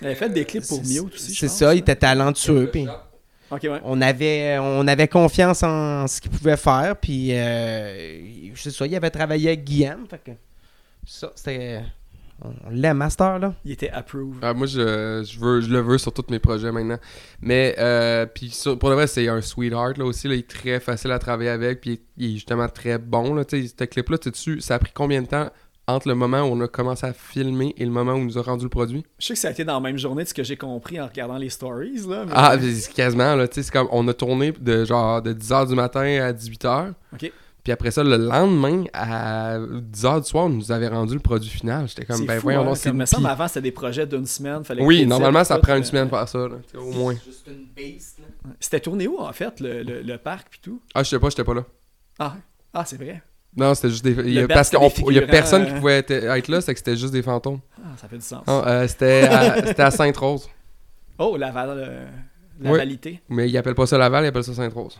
Il 0.00 0.06
avait 0.06 0.14
fait 0.14 0.28
des 0.28 0.44
clips 0.44 0.66
pour 0.68 0.82
Mute 0.84 1.14
aussi. 1.14 1.34
C'est 1.34 1.48
ça, 1.48 1.74
il 1.74 1.78
hein? 1.78 1.80
était 1.80 1.96
talentueux, 1.96 2.68
puis 2.70 2.86
Ouais. 3.50 3.80
on 3.84 4.00
avait, 4.00 4.58
on 4.58 4.86
avait 4.88 5.08
confiance 5.08 5.62
en 5.62 6.06
ce 6.06 6.20
qu'il 6.20 6.30
pouvait 6.30 6.56
faire, 6.56 6.96
puis 6.96 7.28
euh, 7.32 8.20
c'est 8.54 8.70
ça, 8.70 8.86
il 8.86 8.94
avait 8.96 9.10
travaillé 9.10 9.48
avec 9.48 9.64
Guillaume, 9.64 10.06
fait 10.08 10.20
que 10.24 10.30
ça, 11.06 11.30
c'était... 11.34 11.82
On 12.42 12.70
l'aime, 12.70 12.96
Master, 12.96 13.38
là. 13.38 13.54
Il 13.64 13.70
était 13.70 13.90
approved. 13.90 14.38
Ah, 14.42 14.52
moi, 14.52 14.66
je, 14.66 15.24
je, 15.24 15.38
veux, 15.38 15.60
je 15.60 15.68
le 15.70 15.78
veux 15.80 15.98
sur 15.98 16.12
tous 16.12 16.24
mes 16.30 16.40
projets 16.40 16.72
maintenant. 16.72 16.98
Mais, 17.40 17.76
euh, 17.78 18.26
puis 18.26 18.50
sur- 18.50 18.76
pour 18.76 18.88
le 18.88 18.96
vrai, 18.96 19.06
c'est 19.06 19.28
un 19.28 19.40
sweetheart 19.40 19.96
là 19.98 20.04
aussi. 20.04 20.26
Là, 20.26 20.34
il 20.34 20.40
est 20.40 20.50
très 20.50 20.80
facile 20.80 21.12
à 21.12 21.20
travailler 21.20 21.50
avec. 21.50 21.80
Puis 21.80 22.00
il 22.16 22.30
est 22.30 22.34
justement 22.34 22.68
très 22.68 22.98
bon. 22.98 23.34
Là, 23.34 23.44
tu 23.44 23.62
sais, 23.68 23.74
ce 23.78 23.84
clip-là, 23.84 24.18
tu 24.18 24.30
sais, 24.34 24.60
ça 24.60 24.74
a 24.74 24.78
pris 24.80 24.90
combien 24.92 25.22
de 25.22 25.28
temps 25.28 25.48
entre 25.86 26.08
le 26.08 26.14
moment 26.14 26.40
où 26.42 26.52
on 26.52 26.60
a 26.62 26.68
commencé 26.68 27.06
à 27.06 27.12
filmer 27.12 27.74
et 27.76 27.84
le 27.84 27.90
moment 27.90 28.12
où 28.12 28.16
on 28.16 28.24
nous 28.24 28.38
a 28.38 28.42
rendu 28.42 28.64
le 28.64 28.70
produit? 28.70 29.04
Je 29.18 29.26
sais 29.26 29.34
que 29.34 29.40
ça 29.40 29.48
a 29.48 29.50
été 29.50 29.64
dans 29.64 29.74
la 29.74 29.80
même 29.80 29.98
journée 29.98 30.24
de 30.24 30.28
ce 30.28 30.34
que 30.34 30.42
j'ai 30.44 30.56
compris 30.56 31.00
en 31.00 31.06
regardant 31.06 31.36
les 31.36 31.50
stories. 31.50 32.06
Là, 32.08 32.24
mais- 32.26 32.32
Ah, 32.34 32.56
mais 32.60 32.72
c'est 32.74 32.92
quasiment. 32.92 33.34
Là, 33.34 33.46
tu 33.48 33.56
sais, 33.56 33.62
c'est 33.64 33.72
comme 33.72 33.88
on 33.92 34.06
a 34.08 34.14
tourné 34.14 34.52
de 34.52 34.84
genre 34.84 35.20
de 35.22 35.32
10h 35.32 35.68
du 35.68 35.74
matin 35.74 36.00
à 36.22 36.32
18h. 36.32 36.92
Ok. 37.12 37.30
Puis 37.62 37.72
après 37.72 37.90
ça, 37.90 38.04
le 38.04 38.18
lendemain, 38.18 38.84
à 38.92 39.56
10h 39.58 40.20
du 40.20 40.28
soir, 40.28 40.44
on 40.44 40.48
nous 40.50 40.70
avait 40.70 40.88
rendu 40.88 41.14
le 41.14 41.20
produit 41.20 41.48
final. 41.48 41.88
J'étais 41.88 42.04
comme, 42.04 42.16
C'est 42.16 42.26
ben 42.26 42.36
fou, 42.36 42.42
voyons 42.42 42.60
hein, 42.60 42.64
donc, 42.66 42.76
c'est 42.76 42.90
semble 42.90 43.04
puis- 43.22 43.26
avant 43.26 43.48
c'était 43.48 43.62
des 43.62 43.72
projets 43.72 44.06
d'une 44.06 44.26
semaine. 44.26 44.62
fallait 44.64 44.84
Oui, 44.84 45.06
normalement, 45.06 45.42
ça 45.44 45.54
tout, 45.56 45.62
prend 45.62 45.76
une 45.76 45.84
semaine 45.84 46.10
faire 46.10 46.28
ça, 46.28 46.38
là, 46.40 46.56
tu 46.66 46.72
sais, 46.72 46.76
au 46.76 46.90
moins. 46.90 47.14
juste 47.14 47.46
une 47.46 47.64
base, 47.74 48.16
là. 48.18 48.50
C'était 48.60 48.80
tourné 48.80 49.08
où 49.08 49.18
en 49.18 49.32
fait, 49.32 49.60
le, 49.60 49.82
le, 49.82 50.02
le 50.02 50.18
parc 50.18 50.48
puis 50.50 50.60
tout? 50.62 50.78
Ah, 50.94 51.02
je 51.02 51.08
sais 51.08 51.18
pas, 51.18 51.30
j'étais 51.30 51.44
pas 51.44 51.54
là. 51.54 51.64
Ah, 52.18 52.36
ah 52.74 52.84
c'est 52.84 52.96
vrai. 52.98 53.22
Non, 53.56 53.74
c'était 53.74 53.90
juste 53.90 54.04
des. 54.04 54.12
il 54.12 54.32
y 54.32 54.38
a- 54.38 54.42
Le 54.42 54.48
parce 54.48 54.68
qu'il 54.70 54.78
c'était 54.90 55.02
des 55.04 55.14
y 55.14 55.18
a 55.18 55.26
personne 55.26 55.64
qui 55.66 55.72
euh. 55.72 55.76
pouvait 55.78 55.98
être, 55.98 56.10
être 56.10 56.48
là, 56.48 56.60
c'est 56.60 56.72
que 56.74 56.78
c'était 56.80 56.96
juste 56.96 57.12
des 57.12 57.22
fantômes. 57.22 57.60
Ah, 57.78 57.88
ça 57.96 58.08
fait 58.08 58.16
du 58.16 58.24
sens. 58.24 58.44
Non, 58.46 58.62
euh, 58.66 58.86
c'était 58.88 59.28
à, 59.30 59.62
c'était 59.66 59.82
à 59.82 59.90
Sainte-Rose. 59.90 60.48
Oh, 61.18 61.36
Laval, 61.36 61.68
euh, 61.70 62.06
la 62.60 62.70
Ouais. 62.72 62.78
valité. 62.78 63.20
Mais 63.28 63.48
ils 63.48 63.56
appellent 63.56 63.74
pas 63.76 63.86
ça 63.86 63.96
Laval, 63.96 64.24
ils 64.24 64.28
appellent 64.28 64.42
ça 64.44 64.54
Sainte-Rose. 64.54 64.98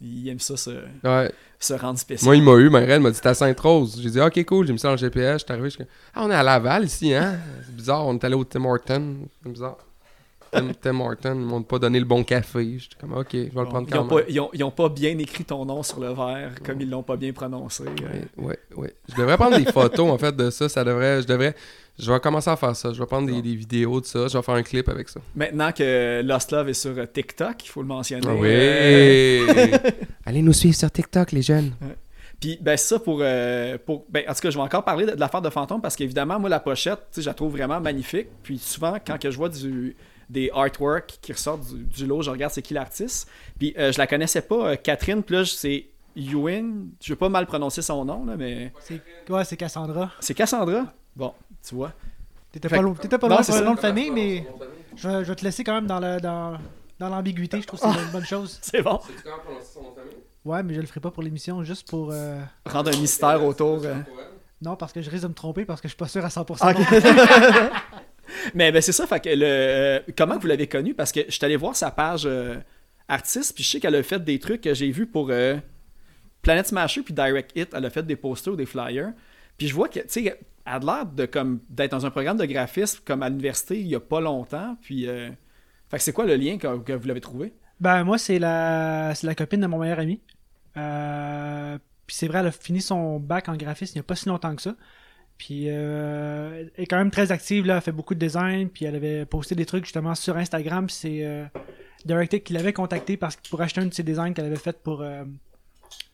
Il 0.00 0.28
aime 0.28 0.38
ça 0.38 0.56
se, 0.56 0.70
Ouais. 1.02 1.32
se 1.58 1.74
rendre 1.74 1.98
spécial. 1.98 2.26
Moi, 2.26 2.36
il 2.36 2.42
m'a 2.42 2.52
eu, 2.54 2.68
ma 2.70 2.78
reine 2.80 3.02
m'a 3.02 3.10
dit 3.10 3.16
c'était 3.16 3.30
à 3.30 3.34
Sainte-Rose. 3.34 3.98
J'ai 4.00 4.10
dit, 4.10 4.20
ok, 4.20 4.44
cool, 4.44 4.66
j'ai 4.66 4.72
mis 4.72 4.78
ça 4.78 4.88
dans 4.88 4.92
le 4.94 4.98
GPS. 4.98 5.40
Je 5.40 5.44
suis 5.44 5.52
arrivé, 5.52 5.70
je 5.70 5.78
ah, 6.14 6.22
on 6.24 6.30
est 6.30 6.34
à 6.34 6.42
Laval 6.44 6.84
ici, 6.84 7.12
hein? 7.14 7.36
C'est 7.66 7.74
bizarre, 7.74 8.06
on 8.06 8.14
est 8.14 8.22
allé 8.24 8.34
au 8.36 8.44
Tim 8.44 8.64
Horton. 8.64 9.16
C'est 9.42 9.50
bizarre. 9.50 9.78
Tim, 10.50 10.68
Tim 10.80 11.00
Horton, 11.00 11.34
ils 11.34 11.40
m'ont 11.46 11.62
pas 11.62 11.78
donné 11.78 11.98
le 11.98 12.04
bon 12.04 12.24
café. 12.24 12.76
J'étais 12.78 12.96
comme, 13.00 13.12
ok, 13.14 13.28
je 13.32 13.38
vais 13.38 13.44
le 13.54 13.64
prendre 13.64 13.86
ils, 13.88 13.94
ont 13.96 14.02
quand 14.02 14.08
pas, 14.08 14.14
même. 14.16 14.24
ils, 14.28 14.40
ont, 14.40 14.50
ils 14.52 14.64
ont 14.64 14.70
pas 14.70 14.88
bien 14.88 15.16
écrit 15.18 15.44
ton 15.44 15.64
nom 15.64 15.82
sur 15.82 16.00
le 16.00 16.08
verre 16.12 16.52
comme 16.64 16.80
ils 16.80 16.88
l'ont 16.90 17.02
pas 17.02 17.16
bien 17.16 17.32
prononcé. 17.32 17.84
euh. 17.84 18.42
Ouais, 18.42 18.46
ouais, 18.46 18.58
ouais. 18.76 18.94
Je 19.08 19.14
devrais 19.16 19.36
prendre 19.36 19.56
des 19.58 19.70
photos, 19.70 20.10
en 20.10 20.18
fait, 20.18 20.34
de 20.34 20.50
ça. 20.50 20.68
Ça 20.68 20.84
devrait, 20.84 21.22
je 21.22 21.26
devrais, 21.26 21.54
je 21.98 22.12
vais 22.12 22.20
commencer 22.20 22.50
à 22.50 22.56
faire 22.56 22.74
ça. 22.76 22.92
Je 22.92 22.98
vais 22.98 23.06
prendre 23.06 23.26
des, 23.26 23.42
des 23.42 23.54
vidéos 23.56 24.00
de 24.00 24.06
ça. 24.06 24.28
Je 24.28 24.36
vais 24.38 24.42
faire 24.42 24.54
un 24.54 24.62
clip 24.62 24.88
avec 24.88 25.08
ça. 25.08 25.20
Maintenant 25.34 25.72
que 25.72 26.22
Lost 26.24 26.52
Love 26.52 26.68
est 26.68 26.74
sur 26.74 26.96
euh, 26.96 27.06
TikTok, 27.06 27.64
il 27.64 27.68
faut 27.68 27.82
le 27.82 27.88
mentionner. 27.88 28.26
Ah 28.26 28.30
euh, 28.32 29.46
oui! 29.46 29.90
Allez 30.26 30.42
nous 30.42 30.52
suivre 30.52 30.76
sur 30.76 30.90
TikTok, 30.90 31.32
les 31.32 31.42
jeunes. 31.42 31.72
Puis, 32.40 32.56
ben, 32.60 32.76
ça 32.76 33.00
pour. 33.00 33.18
euh, 33.20 33.78
pour 33.84 34.04
ben, 34.08 34.22
en 34.28 34.32
tout 34.32 34.40
cas, 34.40 34.50
je 34.50 34.56
vais 34.56 34.62
encore 34.62 34.84
parler 34.84 35.06
de, 35.06 35.10
de 35.12 35.18
l'affaire 35.20 35.42
de 35.42 35.50
fantôme 35.50 35.80
parce 35.80 35.96
qu'évidemment, 35.96 36.38
moi, 36.38 36.48
la 36.48 36.60
pochette, 36.60 36.98
tu 37.10 37.16
sais, 37.16 37.22
je 37.22 37.26
la 37.26 37.34
trouve 37.34 37.50
vraiment 37.50 37.80
magnifique. 37.80 38.28
Puis, 38.44 38.58
souvent, 38.58 38.96
quand 39.04 39.18
que 39.18 39.28
je 39.30 39.36
vois 39.36 39.48
du, 39.48 39.96
des 40.28 40.50
artworks 40.54 41.18
qui 41.22 41.32
ressortent 41.32 41.66
du, 41.66 41.84
du 41.84 42.06
lot, 42.06 42.22
je 42.22 42.30
regarde 42.30 42.52
c'est 42.52 42.62
qui 42.62 42.74
l'artiste. 42.74 43.28
Puis, 43.58 43.74
euh, 43.78 43.92
je 43.92 43.98
la 43.98 44.06
connaissais 44.06 44.42
pas, 44.42 44.70
euh, 44.72 44.76
Catherine. 44.76 45.22
Puis 45.22 45.36
là, 45.36 45.44
c'est 45.44 45.86
Ewan. 46.16 46.88
Je 47.00 47.12
vais 47.12 47.16
pas 47.16 47.28
mal 47.28 47.46
prononcer 47.46 47.80
son 47.82 48.04
nom, 48.04 48.24
là, 48.26 48.36
mais. 48.36 48.72
C'est 48.80 49.00
ouais, 49.30 49.44
c'est 49.44 49.56
Cassandra. 49.56 50.10
C'est 50.20 50.34
Cassandra? 50.34 50.92
Bon, 51.16 51.32
tu 51.66 51.74
vois. 51.74 51.92
T'étais 52.52 52.68
pas, 52.68 52.82
t'étais 53.00 53.18
pas 53.18 53.28
loin 53.28 53.42
c'est 53.42 53.52
pour 53.52 53.60
le 53.60 53.66
nom 53.66 53.74
de 53.74 53.80
famille, 53.80 54.10
mais 54.10 54.46
je, 54.96 55.08
vais- 55.08 55.24
je 55.24 55.28
vais 55.28 55.34
te 55.36 55.44
laisser 55.44 55.62
quand 55.64 55.74
même 55.74 55.86
dans 55.86 56.00
le 56.00 56.18
dans, 56.18 56.56
dans 56.98 57.08
l'ambiguïté. 57.10 57.60
Je 57.60 57.66
trouve 57.66 57.78
que 57.80 57.86
c'est 57.92 58.02
une 58.04 58.10
bonne 58.10 58.24
chose. 58.24 58.58
C'est 58.62 58.82
bon. 58.82 58.98
Ouais, 60.44 60.62
mais 60.62 60.72
je 60.74 60.80
le 60.80 60.86
ferai 60.86 61.00
pas 61.00 61.10
pour 61.10 61.22
l'émission, 61.22 61.62
juste 61.62 61.88
pour. 61.88 62.10
euh, 62.10 62.40
Rendre 62.64 62.90
un 62.94 62.98
mystère 63.00 63.44
autour. 63.44 63.82
euh. 63.84 63.94
Non, 64.62 64.76
parce 64.76 64.92
que 64.92 65.02
je 65.02 65.10
risque 65.10 65.22
de 65.24 65.28
me 65.28 65.34
tromper 65.34 65.64
parce 65.66 65.80
que 65.80 65.88
je 65.88 65.90
suis 65.90 65.96
pas 65.98 66.08
sûr 66.08 66.24
à 66.24 66.28
100%. 66.28 66.70
Ok. 66.70 67.72
Mais 68.54 68.72
ben, 68.72 68.80
c'est 68.80 68.92
ça, 68.92 69.06
que 69.18 69.28
le, 69.28 69.44
euh, 69.44 70.00
comment 70.16 70.38
vous 70.38 70.46
l'avez 70.46 70.66
connu? 70.66 70.94
Parce 70.94 71.12
que 71.12 71.20
je 71.26 71.32
suis 71.32 71.44
allé 71.44 71.56
voir 71.56 71.76
sa 71.76 71.90
page 71.90 72.22
euh, 72.26 72.56
artiste, 73.08 73.54
puis 73.54 73.64
je 73.64 73.70
sais 73.70 73.80
qu'elle 73.80 73.94
a 73.94 74.02
fait 74.02 74.22
des 74.22 74.38
trucs 74.38 74.60
que 74.60 74.74
j'ai 74.74 74.90
vus 74.90 75.06
pour 75.06 75.30
euh, 75.30 75.56
Planet 76.42 76.66
Smasher 76.66 77.02
puis 77.02 77.14
Direct 77.14 77.52
Hit. 77.56 77.70
Elle 77.74 77.84
a 77.84 77.90
fait 77.90 78.04
des 78.04 78.16
posters 78.16 78.52
ou 78.52 78.56
des 78.56 78.66
flyers. 78.66 79.12
Puis 79.56 79.68
je 79.68 79.74
vois 79.74 79.88
que, 79.88 80.00
tu 80.00 80.06
sais, 80.08 80.24
elle 80.24 80.36
a 80.64 80.78
l'air 80.78 81.06
d'être 81.06 81.90
dans 81.90 82.06
un 82.06 82.10
programme 82.10 82.36
de 82.36 82.44
graphisme 82.44 83.00
comme 83.04 83.22
à 83.22 83.28
l'université 83.28 83.80
il 83.80 83.86
y 83.86 83.94
a 83.94 84.00
pas 84.00 84.20
longtemps. 84.20 84.76
Puis, 84.82 85.08
euh, 85.08 85.30
fait 85.88 85.96
que 85.98 86.02
c'est 86.02 86.12
quoi 86.12 86.26
le 86.26 86.36
lien 86.36 86.58
que, 86.58 86.92
vous 86.92 87.08
l'avez 87.08 87.20
trouvé? 87.20 87.52
Ben, 87.80 88.04
moi, 88.04 88.18
c'est 88.18 88.38
la, 88.38 89.14
c'est 89.14 89.26
la 89.26 89.34
copine 89.34 89.60
de 89.60 89.66
mon 89.66 89.78
meilleur 89.78 90.00
ami. 90.00 90.20
Puis 90.74 92.16
c'est 92.16 92.26
vrai, 92.26 92.38
elle 92.38 92.46
a 92.46 92.50
fini 92.50 92.80
son 92.80 93.20
bac 93.20 93.48
en 93.50 93.56
graphisme 93.56 93.92
il 93.94 93.98
n'y 93.98 94.00
a 94.00 94.04
pas 94.04 94.16
si 94.16 94.28
longtemps 94.28 94.56
que 94.56 94.62
ça. 94.62 94.74
Puis 95.38 95.66
euh, 95.68 96.64
elle 96.76 96.82
est 96.82 96.86
quand 96.86 96.96
même 96.98 97.10
très 97.12 97.30
active, 97.30 97.64
là, 97.64 97.76
elle 97.76 97.80
fait 97.80 97.92
beaucoup 97.92 98.14
de 98.14 98.18
design, 98.18 98.68
puis 98.68 98.84
elle 98.84 98.96
avait 98.96 99.24
posté 99.24 99.54
des 99.54 99.64
trucs 99.66 99.84
justement 99.84 100.14
sur 100.16 100.36
Instagram. 100.36 100.86
Puis 100.86 100.96
c'est 100.96 101.24
euh, 101.24 101.44
DirectX 102.04 102.40
qui 102.42 102.52
l'avait 102.52 102.72
contacté 102.72 103.16
parce 103.16 103.36
que 103.36 103.48
pour 103.48 103.60
acheter 103.60 103.80
un 103.80 103.86
de 103.86 103.94
ses 103.94 104.02
designs 104.02 104.32
qu'elle 104.32 104.46
avait 104.46 104.56
fait 104.56 104.82
pour. 104.82 105.00
euh, 105.02 105.24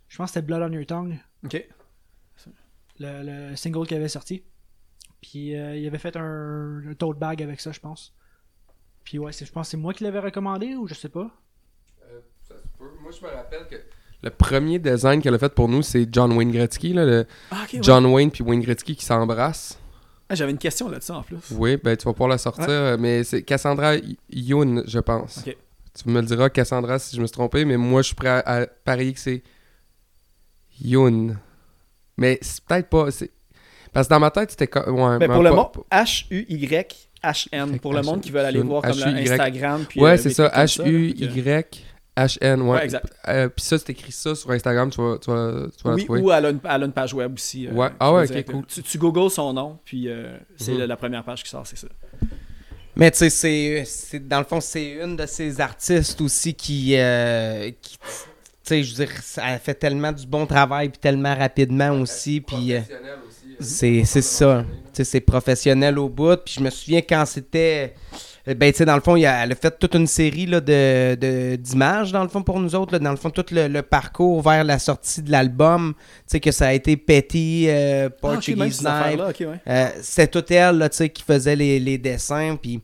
je 0.09 0.17
pense 0.19 0.31
que 0.31 0.35
c'était 0.35 0.47
Blood 0.47 0.63
on 0.63 0.73
Your 0.73 0.87
Tongue, 0.87 1.19
OK. 1.45 1.67
le, 3.01 3.51
le 3.51 3.57
single 3.57 3.87
qu'il 3.87 3.97
avait 3.97 4.09
sorti. 4.09 4.45
Puis 5.23 5.57
euh, 5.57 5.75
il 5.77 5.87
avait 5.87 5.99
fait 5.99 6.17
un, 6.17 6.83
un 6.87 6.95
tote 6.95 7.19
bag 7.19 7.43
avec 7.43 7.61
ça, 7.61 7.73
je 7.73 7.81
pense. 7.81 8.15
Puis 9.05 9.19
ouais, 9.19 9.33
je 9.33 9.51
pense 9.51 9.67
que 9.67 9.71
c'est 9.73 9.77
moi 9.79 9.95
qui 9.95 10.05
l'avais 10.05 10.21
recommandé 10.21 10.75
ou 10.77 10.87
je 10.87 10.95
sais 10.95 11.09
pas. 11.09 11.31
Ça 12.43 12.59
se 12.59 12.69
peut. 12.79 12.91
Moi, 13.01 13.11
je 13.11 13.25
me 13.25 13.31
rappelle 13.31 13.67
que 13.69 13.77
le 14.25 14.31
premier 14.31 14.79
design 14.79 15.21
qu'elle 15.23 15.35
a 15.35 15.39
fait 15.39 15.53
pour 15.55 15.69
nous, 15.69 15.83
c'est 15.83 16.09
John 16.11 16.33
Wayne 16.33 16.51
Gretzky, 16.51 16.93
là, 16.95 17.05
le 17.05 17.27
Ah, 17.51 17.67
ouais. 17.73 17.79
John 17.83 18.07
Wayne 18.07 18.31
puis 18.31 18.43
Wayne 18.43 18.61
Gretzky 18.63 18.97
qui 18.97 19.05
s'embrassent. 19.05 19.79
Ah, 20.29 20.35
J'avais 20.35 20.51
une 20.53 20.59
question 20.59 20.89
là-dessus 20.89 21.13
en 21.13 21.23
plus. 21.23 21.37
Oui, 21.53 21.77
ben 21.77 21.95
tu 21.97 22.07
vas 22.07 22.13
pouvoir 22.15 22.31
la 22.31 22.39
sortir, 22.39 22.97
mais 22.99 23.23
c'est 23.25 23.43
Cassandra 23.43 23.97
Y- 23.97 24.17
Youn, 24.31 24.83
je 24.87 24.99
pense. 24.99 25.45
Tu 25.45 26.09
me 26.09 26.21
le 26.21 26.27
diras, 26.27 26.49
Cassandra, 26.49 26.99
si 26.99 27.15
je 27.15 27.21
me 27.21 27.27
suis 27.27 27.35
trompé, 27.35 27.65
mais 27.67 27.77
moi, 27.77 28.01
je 28.03 28.07
suis 28.07 28.17
prêt 28.17 28.29
à, 28.31 28.39
à 28.63 28.67
parier 28.67 29.13
que 29.13 29.21
c'est 29.21 29.43
Youn. 30.83 31.39
Mais 32.17 32.39
c'est 32.43 32.65
peut-être 32.65 32.89
pas. 32.89 33.11
c'est- 33.11 33.31
Parce 33.93 34.09
que 34.09 34.15
dans 34.15 34.21
ma 34.21 34.31
tête, 34.31 34.51
c'était 34.53 34.67
comme. 34.67 34.95
Ouais, 34.99 35.19
Ben, 35.19 35.29
ben, 35.29 35.35
pour 35.35 35.43
le 35.43 35.51
pas- 35.51 35.57
monde, 35.57 35.71
H-U-Y-H-N. 35.93 37.79
Pour 37.79 37.93
le 37.95 38.03
monde 38.03 38.21
qui 38.21 38.31
veut 38.31 38.41
aller 38.41 38.59
H-U-Y. 38.61 38.67
voir 38.67 38.83
comme 38.83 38.99
le 38.99 39.05
Instagram. 39.31 39.85
Puis, 39.89 40.01
Ouais, 40.01 40.13
euh, 40.13 40.17
c'est 40.17 40.31
ça, 40.31 40.49
trucs 40.49 40.67
H-U-Y-H-N, 42.17 42.63
ouais. 42.63 42.71
Ouais, 42.71 42.85
exact. 42.85 43.07
Euh, 43.29 43.49
Puis 43.49 43.65
ça, 43.65 43.79
c'est 43.79 43.91
écrit 43.91 44.13
ça 44.13 44.35
sur 44.35 44.51
Instagram, 44.51 44.91
tu 44.91 45.01
vas, 45.01 45.19
tu 45.19 45.31
vas, 45.31 45.67
tu 45.77 45.83
vas 45.85 45.91
la 45.91 45.97
Oui, 45.97 46.05
trouver. 46.05 46.21
ou 46.21 46.33
elle 46.33 46.47
a, 46.47 46.51
une, 46.51 46.61
elle 46.65 46.83
a 46.83 46.87
une 46.87 46.93
page 46.93 47.13
web 47.15 47.35
aussi. 47.35 47.67
euh, 47.67 47.73
Ouais. 47.73 47.89
Ah 47.99 48.13
ouais, 48.13 48.31
ok, 48.31 48.45
cool. 48.53 48.67
Tu, 48.67 48.83
tu 48.83 48.99
googles 48.99 49.31
son 49.31 49.53
nom, 49.53 49.79
puis 49.85 50.09
euh, 50.09 50.37
c'est 50.57 50.73
Mhm. 50.73 50.79
la, 50.81 50.87
la 50.89 50.97
première 50.97 51.25
page 51.25 51.43
qui 51.43 51.51
sort, 51.51 51.67
c'est 51.67 51.79
ça. 51.79 51.89
Mais 52.97 53.11
tu 53.11 53.19
sais, 53.19 53.31
c'est, 53.31 53.83
c'est- 53.87 54.21
dans 54.29 54.39
le 54.39 54.45
fond, 54.45 54.61
c'est 54.61 54.93
une 55.03 55.17
de 55.17 55.27
ces 55.27 55.61
artistes 55.61 56.21
aussi 56.21 56.55
qui, 56.55 56.97
euh, 56.97 57.71
qui 57.83 57.99
tu 57.99 58.69
sais, 58.69 58.83
je 58.83 58.95
veux 58.95 59.05
dire, 59.05 59.15
elle 59.45 59.59
fait 59.59 59.75
tellement 59.75 60.13
du 60.13 60.27
bon 60.27 60.47
travail 60.47 60.89
puis 60.89 60.99
tellement 60.99 61.35
rapidement 61.35 61.91
aussi, 62.01 62.41
puis 62.41 62.73
euh, 62.75 62.81
c'est, 63.61 64.05
c'est 64.05 64.23
ça. 64.23 64.65
Tu 64.87 64.99
sais, 64.99 65.05
c'est 65.05 65.21
professionnel 65.21 65.99
au 65.99 66.09
bout. 66.09 66.37
Puis 66.43 66.55
je 66.57 66.61
me 66.63 66.71
souviens 66.71 67.03
quand 67.03 67.27
c'était, 67.27 67.95
ben 68.47 68.71
tu 68.73 68.79
sais, 68.79 68.85
dans 68.85 68.95
le 68.97 69.01
fond, 69.01 69.17
il 69.17 69.25
a- 69.25 69.43
elle 69.45 69.53
a 69.53 69.55
fait 69.55 69.79
toute 69.79 69.95
une 69.95 70.07
série 70.07 70.45
là, 70.45 70.61
de, 70.61 71.15
de- 71.15 71.57
d'images 71.57 72.13
dans 72.13 72.23
le 72.23 72.29
fond 72.29 72.43
pour 72.43 72.61
nous 72.61 72.75
autres, 72.75 72.93
là, 72.93 72.99
dans 72.99 73.11
le 73.11 73.17
fond 73.17 73.31
tout 73.31 73.45
le, 73.51 73.69
le 73.69 73.83
parcours 73.83 74.43
vers 74.43 74.65
la 74.65 74.79
sortie 74.79 75.23
de 75.23 75.31
l'album, 75.31 75.95
tu 75.97 76.03
sais 76.27 76.41
que 76.41 76.51
ça 76.51 76.67
a 76.69 76.73
été 76.75 76.97
Petty, 76.99 77.67
euh, 77.69 78.09
Ah, 78.13 78.17
Portuguese 78.21 78.83
ouais. 78.83 79.61
euh, 79.67 79.89
c'est 80.03 80.31
tout 80.31 80.45
elle 80.53 80.77
là, 80.79 80.89
tu 80.91 80.97
sais, 80.99 81.09
qui 81.09 81.23
faisait 81.23 81.57
les, 81.57 81.81
les 81.81 81.97
dessins, 81.97 82.57
puis 82.61 82.83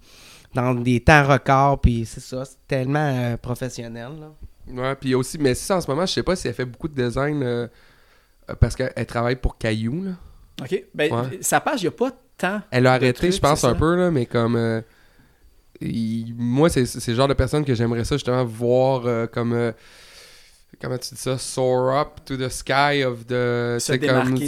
dans 0.55 0.73
des 0.75 1.01
temps 1.01 1.27
records, 1.27 1.81
puis 1.81 2.05
c'est 2.07 2.21
ça, 2.21 2.45
c'est 2.45 2.57
tellement 2.67 3.13
euh, 3.15 3.37
professionnel. 3.37 4.13
Là. 4.19 4.83
Ouais, 4.83 4.95
puis 4.95 5.15
aussi, 5.15 5.37
mais 5.39 5.55
ça, 5.55 5.77
en 5.77 5.81
ce 5.81 5.91
moment, 5.91 6.07
je 6.07 6.13
sais 6.13 6.23
pas 6.23 6.37
si 6.37 6.49
elle 6.49 6.55
fait 6.55 6.65
beaucoup 6.65 6.89
de 6.89 6.95
design 7.03 7.43
euh, 7.43 7.67
euh, 8.49 8.55
parce 8.59 8.75
qu'elle 8.77 8.93
elle 8.97 9.07
travaille 9.07 9.37
pour 9.37 9.59
Caillou, 9.59 10.05
là. 10.05 10.11
Ok. 10.63 10.85
Ben, 10.95 11.13
Ouais. 11.13 11.39
sa 11.41 11.61
page, 11.61 11.81
il 11.83 11.85
n'y 11.85 11.89
a 11.89 11.93
pas 11.93 12.11
tant. 12.39 12.61
Elle 12.71 12.87
a 12.87 12.93
arrêté, 12.95 13.31
je 13.31 13.41
pense, 13.41 13.63
un 13.65 13.75
peu, 13.75 13.95
là, 13.97 14.11
mais 14.11 14.27
comme. 14.27 14.57
Il- 15.81 16.35
moi, 16.37 16.69
c'est 16.69 16.87
c'est 16.87 17.11
le 17.11 17.17
genre 17.17 17.29
de 17.29 17.35
personne 17.35 17.65
que 17.65 17.75
j'aimerais 17.75 18.05
ça, 18.05 18.17
justement, 18.17 18.45
voir 18.45 19.03
euh, 19.07 19.27
comme. 19.27 19.53
euh, 19.53 19.73
comment 20.81 20.99
tu 20.99 21.15
dis 21.15 21.21
ça? 21.21 21.37
Soar 21.39 22.01
up 22.01 22.09
to 22.25 22.37
the 22.37 22.49
sky 22.49 23.05
of 23.05 23.27
the. 23.27 23.79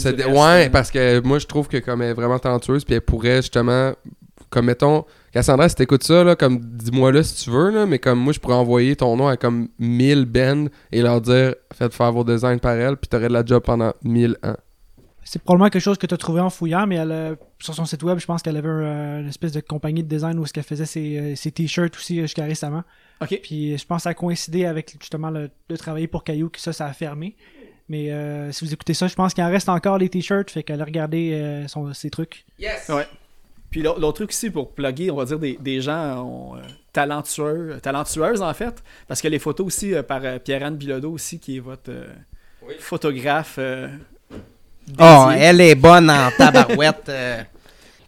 Se 0.00 0.08
dé- 0.08 0.22
reste, 0.24 0.36
ouais, 0.38 0.70
parce 0.70 0.90
que 0.90 1.20
moi, 1.20 1.38
je 1.38 1.46
trouve 1.46 1.68
que 1.68 1.78
comme 1.78 2.02
elle 2.02 2.10
est 2.10 2.14
vraiment 2.14 2.38
talentueuse, 2.38 2.84
puis 2.84 2.94
elle 2.94 3.00
pourrait, 3.02 3.36
justement. 3.42 3.92
Comme 4.50 4.66
mettons. 4.66 5.04
Cassandra, 5.32 5.66
si 5.66 5.74
t'écoutes 5.76 6.04
ça, 6.04 6.22
là, 6.24 6.36
comme 6.36 6.58
dis-moi 6.60 7.10
là 7.10 7.22
si 7.22 7.42
tu 7.44 7.50
veux, 7.50 7.70
là, 7.70 7.86
mais 7.86 7.98
comme 7.98 8.18
moi, 8.18 8.34
je 8.34 8.38
pourrais 8.38 8.54
envoyer 8.56 8.94
ton 8.96 9.16
nom 9.16 9.26
à 9.28 9.38
comme 9.38 9.68
1000 9.78 10.26
bands 10.26 10.66
et 10.92 11.00
leur 11.00 11.22
dire 11.22 11.54
faites 11.72 11.94
faire 11.94 12.12
vos 12.12 12.22
designs 12.22 12.58
par 12.58 12.72
elle, 12.74 12.98
puis 12.98 13.08
t'aurais 13.08 13.28
de 13.28 13.32
la 13.32 13.42
job 13.42 13.62
pendant 13.64 13.94
1000 14.04 14.36
ans. 14.44 14.56
C'est 15.24 15.40
probablement 15.42 15.70
quelque 15.70 15.82
chose 15.82 15.98
que 15.98 16.06
tu 16.06 16.14
as 16.14 16.18
trouvé 16.18 16.40
en 16.40 16.50
fouillant, 16.50 16.86
mais 16.86 16.96
elle, 16.96 17.12
a- 17.12 17.34
sur 17.60 17.74
son 17.74 17.84
site 17.84 18.02
web, 18.02 18.18
je 18.18 18.26
pense 18.26 18.42
qu'elle 18.42 18.56
avait 18.56 18.68
un- 18.68 19.20
une 19.20 19.28
espèce 19.28 19.52
de 19.52 19.60
compagnie 19.60 20.02
de 20.02 20.08
design 20.08 20.38
où 20.38 20.46
ce 20.46 20.52
qu'elle 20.52 20.64
faisait 20.64 20.84
ses, 20.86 21.18
euh, 21.18 21.34
ses 21.36 21.52
t-shirts 21.52 21.94
aussi 21.96 22.18
euh, 22.18 22.22
jusqu'à 22.22 22.44
récemment. 22.44 22.82
Ok. 23.20 23.38
Puis 23.42 23.78
je 23.78 23.86
pense 23.86 23.98
que 23.98 24.02
ça 24.04 24.10
a 24.10 24.14
coïncidé 24.14 24.64
avec 24.66 24.96
justement 25.00 25.30
le, 25.30 25.48
de 25.68 25.76
travailler 25.76 26.08
pour 26.08 26.24
Caillou, 26.24 26.48
que 26.48 26.58
ça, 26.60 26.72
ça 26.72 26.86
a 26.86 26.92
fermé. 26.92 27.36
Mais 27.88 28.10
euh, 28.10 28.50
si 28.52 28.64
vous 28.64 28.72
écoutez 28.72 28.94
ça, 28.94 29.06
je 29.06 29.14
pense 29.14 29.32
qu'il 29.34 29.44
en 29.44 29.50
reste 29.50 29.68
encore 29.68 29.98
les 29.98 30.08
t-shirts, 30.08 30.50
fait 30.50 30.62
qu'elle 30.62 30.80
a 30.80 30.84
regardé 30.84 31.32
euh, 31.34 31.68
son, 31.68 31.92
ses 31.94 32.10
trucs. 32.10 32.44
Yes! 32.58 32.88
Ouais. 32.88 33.06
Puis 33.70 33.82
l'au- 33.82 33.98
l'autre 33.98 34.16
truc 34.16 34.30
aussi 34.30 34.50
pour 34.50 34.72
plugger, 34.74 35.10
on 35.10 35.16
va 35.16 35.24
dire 35.24 35.38
des, 35.38 35.56
des 35.60 35.80
gens 35.80 36.56
euh, 36.56 36.60
talentueux, 36.92 37.78
talentueuses 37.82 38.42
en 38.42 38.52
fait, 38.54 38.82
parce 39.08 39.20
que 39.22 39.28
les 39.28 39.38
photos 39.38 39.66
aussi 39.66 39.94
euh, 39.94 40.02
par 40.02 40.20
euh, 40.24 40.38
Pierre-Anne 40.38 40.76
Bilodeau 40.76 41.12
aussi, 41.12 41.38
qui 41.38 41.56
est 41.56 41.60
votre 41.60 41.90
euh, 41.90 42.06
Oui. 42.66 42.74
photographe. 42.78 43.58
Oh, 44.98 45.28
elle 45.36 45.60
est 45.60 45.74
bonne 45.74 46.10
en 46.10 46.30
tabarouette. 46.36 47.08
euh. 47.08 47.42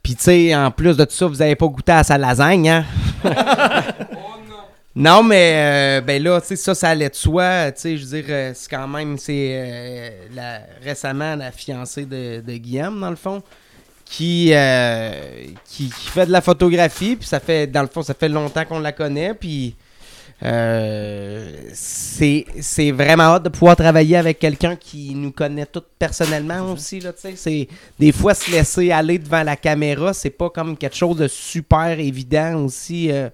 Puis 0.03 0.17
tu 0.17 0.25
sais, 0.25 0.55
en 0.55 0.71
plus 0.71 0.97
de 0.97 1.05
tout 1.05 1.15
ça, 1.15 1.27
vous 1.27 1.41
avez 1.41 1.57
pas 1.57 1.67
goûté 1.67 1.93
à 1.93 2.03
sa 2.05 2.19
lasagne, 2.19 2.69
hein? 2.69 2.85
Non, 4.97 5.25
mais 5.25 5.55
euh, 5.57 6.01
ben 6.03 6.23
là, 6.23 6.41
tu 6.41 6.49
sais, 6.49 6.57
ça, 6.57 6.73
ça 6.73 6.91
allait 6.91 7.09
de 7.09 7.15
soi. 7.17 7.73
Tu 7.73 7.81
sais, 7.81 7.97
je 7.97 8.05
veux 8.07 8.23
dire, 8.23 8.27
euh, 8.29 8.53
c'est 8.55 8.71
quand 8.71 8.87
même, 8.87 9.19
c'est 9.19 9.49
euh, 9.51 10.11
la, 10.37 10.61
récemment 10.85 11.35
la 11.35 11.51
fiancée 11.51 12.05
de, 12.05 12.41
de 12.41 12.53
Guillaume, 12.53 13.01
dans 13.01 13.11
le 13.11 13.17
fond, 13.17 13.43
qui, 14.05 14.51
euh, 14.53 15.11
qui, 15.65 15.89
qui 15.91 16.09
fait 16.11 16.27
de 16.27 16.31
la 16.31 16.41
photographie. 16.41 17.17
Puis 17.17 17.27
ça 17.27 17.41
fait, 17.41 17.67
dans 17.67 17.83
le 17.83 17.89
fond, 17.89 18.03
ça 18.03 18.15
fait 18.15 18.29
longtemps 18.29 18.65
qu'on 18.65 18.79
la 18.79 18.93
connaît. 18.93 19.35
Puis 19.35 19.75
euh, 20.45 21.51
c'est 21.73 22.91
vraiment 22.93 23.25
hâte 23.25 23.45
de 23.45 23.49
pouvoir 23.49 23.77
travailler 23.77 24.17
avec 24.17 24.39
quelqu'un 24.39 24.77
qui 24.77 25.15
nous 25.15 25.33
connaît 25.33 25.67
tous 25.67 25.83
personnellement 25.99 26.73
aussi. 26.73 27.01
Là, 27.01 27.13
des 27.99 28.13
fois, 28.13 28.35
se 28.35 28.51
laisser 28.51 28.91
aller 28.93 29.19
devant 29.19 29.43
la 29.43 29.57
caméra, 29.57 30.13
c'est 30.13 30.31
pas 30.31 30.51
comme 30.51 30.77
quelque 30.77 30.97
chose 30.97 31.17
de 31.17 31.29
super 31.29 31.99
évident 31.99 32.65
aussi. 32.65 33.11
euh, 33.11 33.29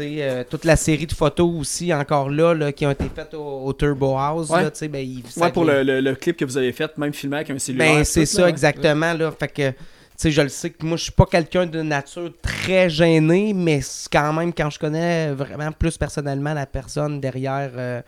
euh, 0.00 0.42
toute 0.50 0.64
la 0.64 0.74
série 0.74 1.06
de 1.06 1.12
photos 1.12 1.48
aussi, 1.56 1.94
encore 1.94 2.28
là, 2.28 2.52
là, 2.52 2.72
qui 2.72 2.84
ont 2.84 2.90
été 2.90 3.04
faites 3.14 3.32
au, 3.34 3.62
au 3.64 3.72
Turbo 3.72 4.16
House. 4.16 4.50
Ouais. 4.50 4.64
là, 4.64 4.70
ben, 4.88 4.98
il- 5.06 5.22
Ouais, 5.40 5.52
pour 5.52 5.64
le, 5.64 5.84
le- 5.84 6.00
le 6.00 6.14
clip 6.16 6.36
que 6.36 6.44
vous 6.44 6.56
avez 6.56 6.72
fait, 6.72 6.98
même 6.98 7.12
filmé 7.12 7.36
avec 7.36 7.50
un 7.50 7.58
cellulaire. 7.60 7.94
ben, 7.98 8.04
c'est 8.04 8.26
ça, 8.26 8.38
là, 8.40 8.44
ouais. 8.46 8.50
exactement. 8.50 9.12
Là. 9.12 9.30
Fait 9.38 9.46
que, 9.48 9.72
sais, 10.16 10.30
je 10.30 10.42
le 10.42 10.48
sais 10.48 10.70
que 10.70 10.84
moi, 10.86 10.96
je 10.96 11.04
suis 11.04 11.12
pas 11.12 11.26
quelqu'un 11.26 11.66
de 11.66 11.82
nature 11.82 12.32
très 12.42 12.88
gêné, 12.88 13.52
mais 13.52 13.80
quand 14.12 14.32
même, 14.32 14.52
quand 14.52 14.70
je 14.70 14.78
connais 14.78 15.32
vraiment 15.32 15.72
plus 15.72 15.96
personnellement 15.98 16.54
la 16.54 16.66
personne 16.66 17.20
derrière 17.20 17.70
euh, 17.76 18.02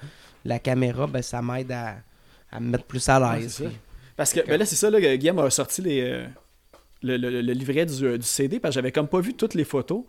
la 0.44 0.58
caméra, 0.58 1.06
ben, 1.06 1.22
ça 1.22 1.42
m'aide 1.42 1.72
à, 1.72 1.96
à 2.52 2.60
me 2.60 2.70
mettre 2.70 2.84
plus 2.84 3.08
à 3.08 3.18
l'aise. 3.18 3.62
Parce 4.16 4.32
que 4.32 4.40
ben 4.46 4.58
là, 4.58 4.64
c'est 4.64 4.76
ça, 4.76 4.88
là, 4.88 5.16
Guillaume 5.16 5.38
a 5.40 5.50
sorti 5.50 5.82
les, 5.82 6.00
euh, 6.00 6.26
le, 7.02 7.16
le- 7.16 7.42
le 7.42 7.52
livret 7.52 7.84
du, 7.86 8.04
euh, 8.06 8.16
du 8.16 8.26
CD, 8.26 8.60
parce 8.60 8.72
que 8.74 8.80
j'avais 8.80 8.92
comme 8.92 9.08
pas 9.08 9.20
vu 9.20 9.34
toutes 9.34 9.54
les 9.54 9.64
photos. 9.64 10.04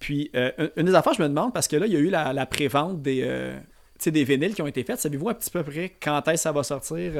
Puis, 0.00 0.30
euh, 0.34 0.50
une- 0.76 0.86
des 0.86 0.94
affaires, 0.94 1.14
je 1.14 1.22
me 1.22 1.28
demande, 1.28 1.52
parce 1.52 1.68
que 1.68 1.76
là, 1.76 1.86
il 1.86 1.92
y 1.92 1.96
a 1.96 2.00
eu 2.00 2.08
la, 2.10 2.32
la 2.32 2.46
pré-vente 2.46 3.00
des, 3.02 3.52
des 4.04 4.24
vinyles 4.24 4.54
qui 4.54 4.62
ont 4.62 4.66
été 4.66 4.82
faites. 4.82 4.98
Savez-vous 5.00 5.28
un 5.28 5.34
petit 5.34 5.50
peu 5.50 5.62
près 5.62 5.92
quand 6.02 6.20
est-ce 6.28 6.32
que 6.34 6.40
ça 6.40 6.52
va 6.52 6.62
sortir? 6.62 7.12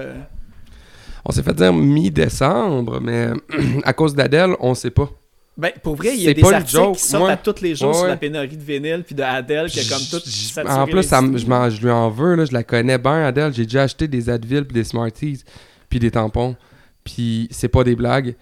On 1.25 1.33
s'est 1.33 1.43
fait 1.43 1.55
dire 1.55 1.73
mi-décembre, 1.73 3.01
mais 3.01 3.29
à 3.85 3.93
cause 3.93 4.15
d'Adèle, 4.15 4.55
on 4.61 4.75
sait 4.75 4.91
pas. 4.91 5.09
Ben, 5.57 5.71
pour 5.83 5.95
vrai, 5.95 6.15
il 6.15 6.23
y 6.23 6.29
a 6.29 6.35
des 6.35 6.43
articles 6.43 6.71
joke. 6.83 6.97
qui 6.97 7.03
sortent 7.03 7.23
Moi- 7.23 7.31
à 7.31 7.37
tous 7.37 7.61
les 7.63 7.77
jours 7.77 7.91
Ouais, 7.91 7.95
sur 7.95 8.07
la 8.09 8.17
pénurie 8.17 8.57
de 8.57 8.63
vinyle, 8.63 9.05
puis 9.07 9.15
de 9.15 9.23
Adele, 9.23 9.71
qui 9.71 9.79
a 9.79 9.85
comme 9.85 10.05
tout 10.11 10.17
En 10.69 10.85
plus, 10.87 11.03
ça 11.05 11.21
je, 11.71 11.81
lui 11.81 11.91
en 11.91 12.11
veux, 12.11 12.35
là, 12.35 12.45
je 12.45 12.53
la 12.53 12.65
connais 12.65 12.99
bien, 12.99 13.25
Adèle. 13.25 13.55
J'ai 13.55 13.63
déjà 13.65 13.83
acheté 13.85 14.09
des 14.09 14.29
Advil, 14.29 14.65
puis 14.65 14.75
des 14.75 14.83
Smarties, 14.85 15.45
puis 15.89 16.01
des 16.01 16.11
tampons. 16.11 16.57
Puis 17.05 17.47
c'est 17.53 17.69
pas 17.69 17.85
des 17.85 17.95
blagues. 17.95 18.35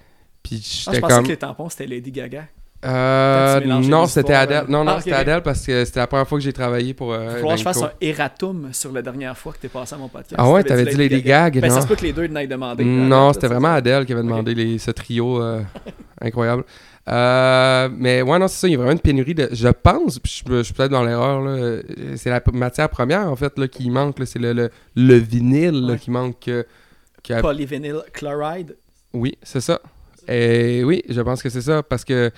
Puis 0.43 0.57
Ah, 0.87 0.93
je 0.95 1.01
pensais 1.01 1.14
comme. 1.14 1.24
que 1.24 1.28
les 1.33 1.37
tampons, 1.37 1.68
c'était 1.68 1.87
Lady 1.87 2.11
Gaga. 2.11 2.47
Euh, 2.85 3.61
non, 3.61 4.03
les 4.03 4.09
c'était 4.09 4.35
Adèle. 4.35 4.64
euh? 4.64 4.66
Non, 4.68 4.83
non, 4.85 4.93
Ah, 4.97 5.01
c'était. 5.01 5.12
Adèle 5.16 5.43
parce 5.43 5.64
que 5.64 5.85
c'était 5.85 6.01
la 6.01 6.07
première 6.09 6.26
fois 6.26 6.39
que 6.39 6.45
j'ai 6.45 6.53
travaillé 6.53 6.95
pour. 6.95 7.12
Euh, 7.12 7.30
falloir 7.37 7.53
que 7.55 7.59
je 7.59 7.62
fasse 7.64 7.83
un 7.83 7.93
erratum 8.01 8.68
sur 8.72 8.93
la 8.93 9.03
dernière 9.03 9.37
fois 9.39 9.53
que 9.53 9.59
t'es 9.59 9.68
passé 9.68 9.95
à 9.95 9.99
mon 9.99 10.09
podcast. 10.09 10.35
Ah 10.37 10.51
ouais, 10.51 10.64
t'avais 10.64 10.85
dit 10.87 10.97
Lady 10.97 11.22
Gaga, 11.22 11.61
Ben, 11.61 11.70
ça 11.70 11.76
non? 11.76 11.83
se 11.83 11.87
peut 11.87 11.95
que 11.97 12.03
les 12.03 12.12
deux 12.12 12.26
n'aient 12.26 12.47
demandé. 12.47 12.85
Non, 12.85 13.33
c'était 13.33 13.47
ça, 13.47 13.55
vraiment 13.55 13.68
ça. 13.68 13.74
Adèle 13.74 14.05
qui 14.05 14.12
avait 14.12 14.22
demandé 14.22 14.55
les, 14.55 14.78
ce 14.78 14.91
trio 14.91 15.41
euh, 15.41 15.62
incroyable. 16.20 16.64
Euh, 17.09 17.89
mais 17.97 18.22
ouais, 18.22 18.39
non, 18.39 18.49
c'est 18.49 18.59
ça. 18.61 18.68
Il 18.68 18.72
y 18.72 18.74
a 18.74 18.78
vraiment 18.78 18.93
une 18.93 19.01
pénurie 19.01 19.35
de. 19.35 19.49
Je 19.53 19.68
pense, 19.68 20.18
puis 20.18 20.43
je, 20.49 20.62
suis 20.62 20.74
peut-être 20.74 20.91
dans 20.91 21.05
l'erreur, 21.05 21.41
là. 21.41 21.78
C'est 22.16 22.30
la 22.30 22.41
matière 22.53 22.89
première, 22.89 23.30
en 23.30 23.37
fait, 23.37 23.57
là, 23.59 23.68
qui 23.68 23.91
manque. 23.91 24.18
là. 24.18 24.26
C'est 24.26 24.39
le, 24.39 24.53
le, 24.53 24.70
le 24.97 25.14
vinyle 25.16 25.87
là, 25.87 25.93
Ouais. 25.93 25.99
qui 25.99 26.11
manque. 26.11 26.51
qui 27.22 27.33
a- 27.33 27.41
Polyvinyl 27.41 27.99
chloride. 28.12 28.76
Oui, 29.12 29.37
c'est 29.43 29.61
ça. 29.61 29.80
Et 30.28 30.83
oui, 30.85 31.03
je 31.09 31.20
pense 31.20 31.43
que 31.43 31.49
c'est 31.49 31.61
ça. 31.61 31.83
Parce 31.83 32.05
que 32.05 32.30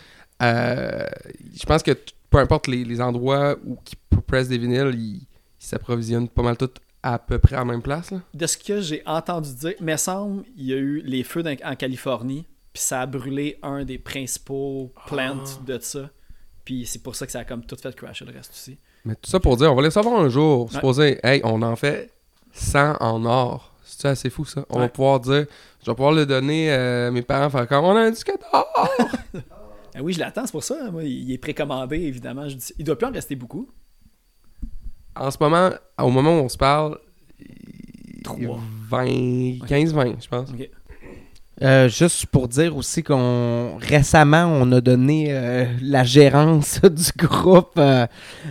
euh, 0.44 1.06
je 1.54 1.64
pense 1.64 1.82
que 1.82 1.92
peu 2.30 2.38
importe 2.38 2.66
les, 2.66 2.84
les 2.84 3.00
endroits 3.00 3.56
où 3.64 3.76
qui 3.84 3.96
pressent 4.26 4.48
des 4.48 4.58
vinyles, 4.58 4.92
ils 4.94 5.26
s'approvisionnent 5.58 6.28
pas 6.28 6.42
mal 6.42 6.56
tous 6.56 6.70
à 7.02 7.18
peu 7.18 7.38
près 7.38 7.54
à 7.56 7.60
la 7.60 7.64
même 7.66 7.82
place. 7.82 8.10
Là. 8.10 8.20
De 8.32 8.46
ce 8.46 8.56
que 8.56 8.80
j'ai 8.80 9.02
entendu 9.06 9.54
dire, 9.54 9.74
il 9.78 9.84
me 9.84 9.96
semble 9.96 10.44
il 10.56 10.66
y 10.66 10.72
a 10.72 10.76
eu 10.76 11.02
les 11.04 11.22
feux 11.22 11.44
en 11.64 11.76
Californie, 11.76 12.46
puis 12.72 12.82
ça 12.82 13.02
a 13.02 13.06
brûlé 13.06 13.58
un 13.62 13.84
des 13.84 13.98
principaux 13.98 14.92
plants 15.06 15.44
de 15.66 15.78
ça. 15.80 16.10
Puis 16.64 16.86
c'est 16.86 17.02
pour 17.02 17.14
ça 17.14 17.26
que 17.26 17.32
ça 17.32 17.40
a 17.40 17.44
comme 17.44 17.64
tout 17.64 17.76
fait 17.76 17.94
crasher 17.94 18.24
le 18.24 18.32
reste 18.32 18.52
aussi. 18.52 18.78
Mais 19.04 19.14
tout 19.16 19.30
ça 19.30 19.38
pour 19.38 19.56
dire, 19.58 19.70
on 19.70 19.74
va 19.74 19.82
les 19.82 19.90
savoir 19.90 20.18
un 20.18 20.30
jour. 20.30 20.64
Ouais. 20.64 20.72
Supposer, 20.72 21.20
hey, 21.22 21.42
on 21.44 21.60
en 21.60 21.76
fait 21.76 22.10
100 22.52 22.96
en 23.00 23.24
or. 23.26 23.70
C'est 23.84 24.08
assez 24.08 24.30
fou 24.30 24.46
ça. 24.46 24.64
On 24.70 24.78
va 24.78 24.88
pouvoir 24.88 25.20
dire, 25.20 25.44
je 25.82 25.90
vais 25.90 25.94
pouvoir 25.94 26.12
le 26.12 26.24
donner 26.24 26.72
à 26.72 27.10
mes 27.10 27.20
parents, 27.20 27.50
faire 27.50 27.68
comme 27.68 27.84
on 27.84 27.96
a 27.96 28.00
un 28.00 28.10
disque 28.10 28.32
d'or. 28.50 28.88
Ah 29.94 30.02
oui, 30.02 30.12
je 30.12 30.18
l'attends, 30.18 30.44
c'est 30.44 30.52
pour 30.52 30.64
ça. 30.64 30.90
Moi, 30.90 31.04
il 31.04 31.30
est 31.32 31.38
précommandé, 31.38 31.96
évidemment. 31.96 32.48
Je 32.48 32.56
dis, 32.56 32.72
il 32.78 32.84
doit 32.84 32.98
plus 32.98 33.06
en 33.06 33.12
rester 33.12 33.36
beaucoup. 33.36 33.68
en 35.14 35.30
ce 35.30 35.36
moment, 35.40 35.70
au 35.98 36.10
moment 36.10 36.38
où 36.40 36.42
on 36.42 36.48
se 36.48 36.56
parle, 36.58 36.98
Trois. 38.24 38.58
20, 38.90 39.04
15-20, 39.66 40.22
je 40.22 40.28
pense. 40.28 40.48
Euh, 41.62 41.88
juste 41.88 42.26
pour 42.26 42.48
dire 42.48 42.76
aussi 42.76 43.04
qu'on 43.04 43.76
récemment 43.76 44.46
on 44.46 44.72
a 44.72 44.80
donné 44.80 45.26
euh, 45.30 45.66
la 45.82 46.02
gérance 46.02 46.80
du 46.82 47.12
groupe 47.16 47.74
euh, 47.78 48.08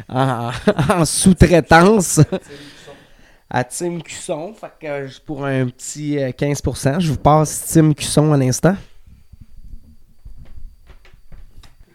en, 0.08 0.52
en 0.89 1.04
sous-traitance 1.04 2.22
à 3.50 3.64
Tim 3.66 4.00
Cusson. 4.00 4.54
Fait 4.54 4.72
que 4.80 5.20
pour 5.26 5.46
un 5.46 5.68
petit 5.68 6.18
euh, 6.18 6.30
15%, 6.30 7.02
je 7.02 7.12
vous 7.12 7.18
passe 7.18 7.72
Tim 7.74 7.94
Cusson 7.94 8.32
à 8.32 8.38
l'instant. 8.38 8.76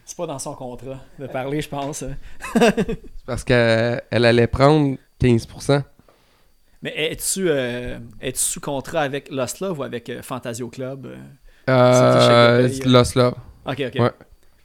C'est 0.05 0.08
pas 0.19 0.27
dans 0.27 0.39
son 0.39 0.53
contrat 0.53 0.99
de 1.17 1.27
parler, 1.27 1.61
je 1.61 1.69
pense. 1.69 2.03
C'est 2.53 2.99
parce 3.25 3.45
qu'elle 3.45 4.03
elle 4.11 4.25
allait 4.25 4.47
prendre 4.47 4.97
15%. 5.21 5.81
Mais 6.81 6.93
es-tu 7.11 7.49
euh, 7.49 7.99
es-tu 8.19 8.39
sous 8.39 8.59
contrat 8.59 9.01
avec 9.01 9.31
Lost 9.31 9.61
Love 9.61 9.79
ou 9.79 9.83
avec 9.83 10.09
euh, 10.09 10.21
Fantasio 10.21 10.67
Club? 10.67 11.05
Euh? 11.05 11.17
Euh, 11.69 12.69
Love. 12.85 13.35
Ok, 13.65 13.81
ok. 13.87 13.95
Ouais. 14.01 14.11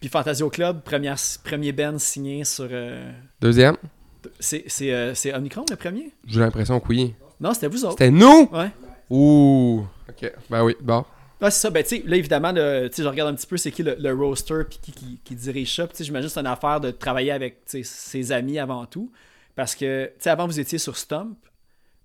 Puis 0.00 0.09
Fantasio 0.09 0.50
Club, 0.50 0.82
première, 0.82 1.16
premier 1.44 1.70
band 1.70 1.98
signé 1.98 2.44
sur. 2.44 2.66
euh, 2.70 3.12
Deuxième, 3.40 3.76
c'est 4.40 4.64
c'est, 4.66 4.92
euh, 4.92 5.14
c'est 5.14 5.32
Omnicron 5.34 5.64
le 5.70 5.76
premier? 5.76 6.12
J'ai 6.26 6.40
l'impression 6.40 6.80
que 6.80 6.88
oui. 6.88 7.14
Non, 7.40 7.55
c'était 7.55 7.68
vous 7.68 7.84
autres. 7.84 7.92
C'était 7.98 8.11
nous? 8.11 8.48
Ouais. 8.52 8.70
Ouh. 9.11 9.84
Ok, 10.09 10.32
ben 10.50 10.64
oui, 10.64 10.74
bon. 10.80 11.05
Ouais, 11.41 11.51
c'est 11.51 11.61
ça. 11.61 11.70
Ben, 11.70 11.82
tu 11.82 11.97
sais, 11.97 12.03
là, 12.07 12.16
évidemment, 12.16 12.55
je 12.55 13.09
regarde 13.09 13.30
un 13.30 13.35
petit 13.35 13.47
peu 13.47 13.57
c'est 13.57 13.70
qui 13.70 13.82
le, 13.82 13.97
le 13.99 14.14
roster 14.14 14.62
puis 14.68 14.78
qui, 15.24 15.35
dirige 15.35 15.74
ça. 15.74 15.87
Puis, 15.87 16.05
j'imagine 16.05 16.28
que 16.28 16.32
c'est 16.32 16.41
une 16.41 16.47
affaire 16.47 16.80
de 16.80 16.91
travailler 16.91 17.32
avec 17.32 17.62
ses 17.66 18.32
amis 18.32 18.59
avant 18.59 18.87
tout. 18.87 19.11
Parce 19.55 19.74
que, 19.74 20.11
tu 20.20 20.28
avant, 20.28 20.47
vous 20.47 20.59
étiez 20.61 20.78
sur 20.78 20.97
Stump. 20.97 21.37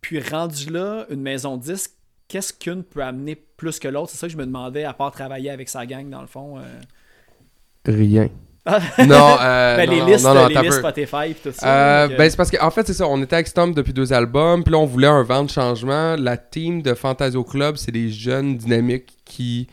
Puis, 0.02 0.20
rendu 0.22 0.70
là, 0.70 1.06
une 1.10 1.22
maison 1.22 1.58
disque, 1.58 1.92
qu'est-ce 2.28 2.54
qu'une 2.54 2.84
peut 2.84 3.04
amener 3.04 3.36
plus 3.36 3.80
que 3.80 3.88
l'autre? 3.88 4.12
C'est 4.12 4.18
ça 4.18 4.28
que 4.28 4.34
je 4.34 4.38
me 4.38 4.46
demandais, 4.46 4.84
à 4.84 4.94
part 4.94 5.12
travailler 5.12 5.50
avec 5.50 5.70
sa 5.70 5.86
gang, 5.86 6.10
dans 6.10 6.22
le 6.22 6.28
fond. 6.28 6.58
euh. 6.60 6.80
Rien. 7.86 8.30
Ah. 8.70 9.06
Non, 9.06 9.38
euh, 9.42 9.78
Ben, 9.78 9.90
non, 9.90 10.06
les 10.06 10.12
listes, 10.12 10.26
non, 10.26 10.34
non, 10.34 10.48
les 10.48 10.56
listes 10.56 10.82
peu. 10.82 10.90
Spotify 10.90 11.34
puis 11.34 11.52
tout 11.52 11.52
ça. 11.58 11.68
Euh, 11.68 12.04
donc, 12.04 12.14
euh, 12.14 12.18
ben 12.18 12.30
c'est 12.30 12.38
parce 12.38 12.52
qu'en 12.52 12.72
fait 12.72 12.88
c'est 12.88 12.94
ça, 12.94 13.08
on 13.08 13.22
était 13.22 13.36
avec 13.36 13.48
Stomp 13.48 13.74
depuis 13.74 13.94
deux 13.94 14.14
albums, 14.14 14.64
puis 14.64 14.72
là 14.72 14.80
on 14.80 14.86
voulait 14.86 15.08
un 15.08 15.24
vent 15.24 15.44
de 15.44 15.50
changement. 15.50 16.16
La 16.18 16.38
team 16.38 16.82
de 16.82 16.94
Fantasio 16.94 17.44
Club, 17.44 17.78
c'est 17.78 17.92
des 17.92 18.10
jeunes 18.10 18.58
dynamiques 18.58 19.18
qui 19.26 19.68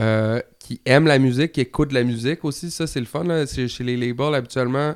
euh, 0.00 0.40
qui 0.58 0.80
aiment 0.84 1.06
la 1.06 1.18
musique, 1.18 1.52
qui 1.52 1.60
écoutent 1.60 1.90
de 1.90 1.94
la 1.94 2.04
musique 2.04 2.44
aussi. 2.44 2.70
Ça 2.70 2.86
c'est 2.86 3.00
le 3.00 3.06
fun 3.06 3.24
là. 3.24 3.44
Chez 3.46 3.84
les 3.84 3.96
labels 3.96 4.34
habituellement, 4.34 4.94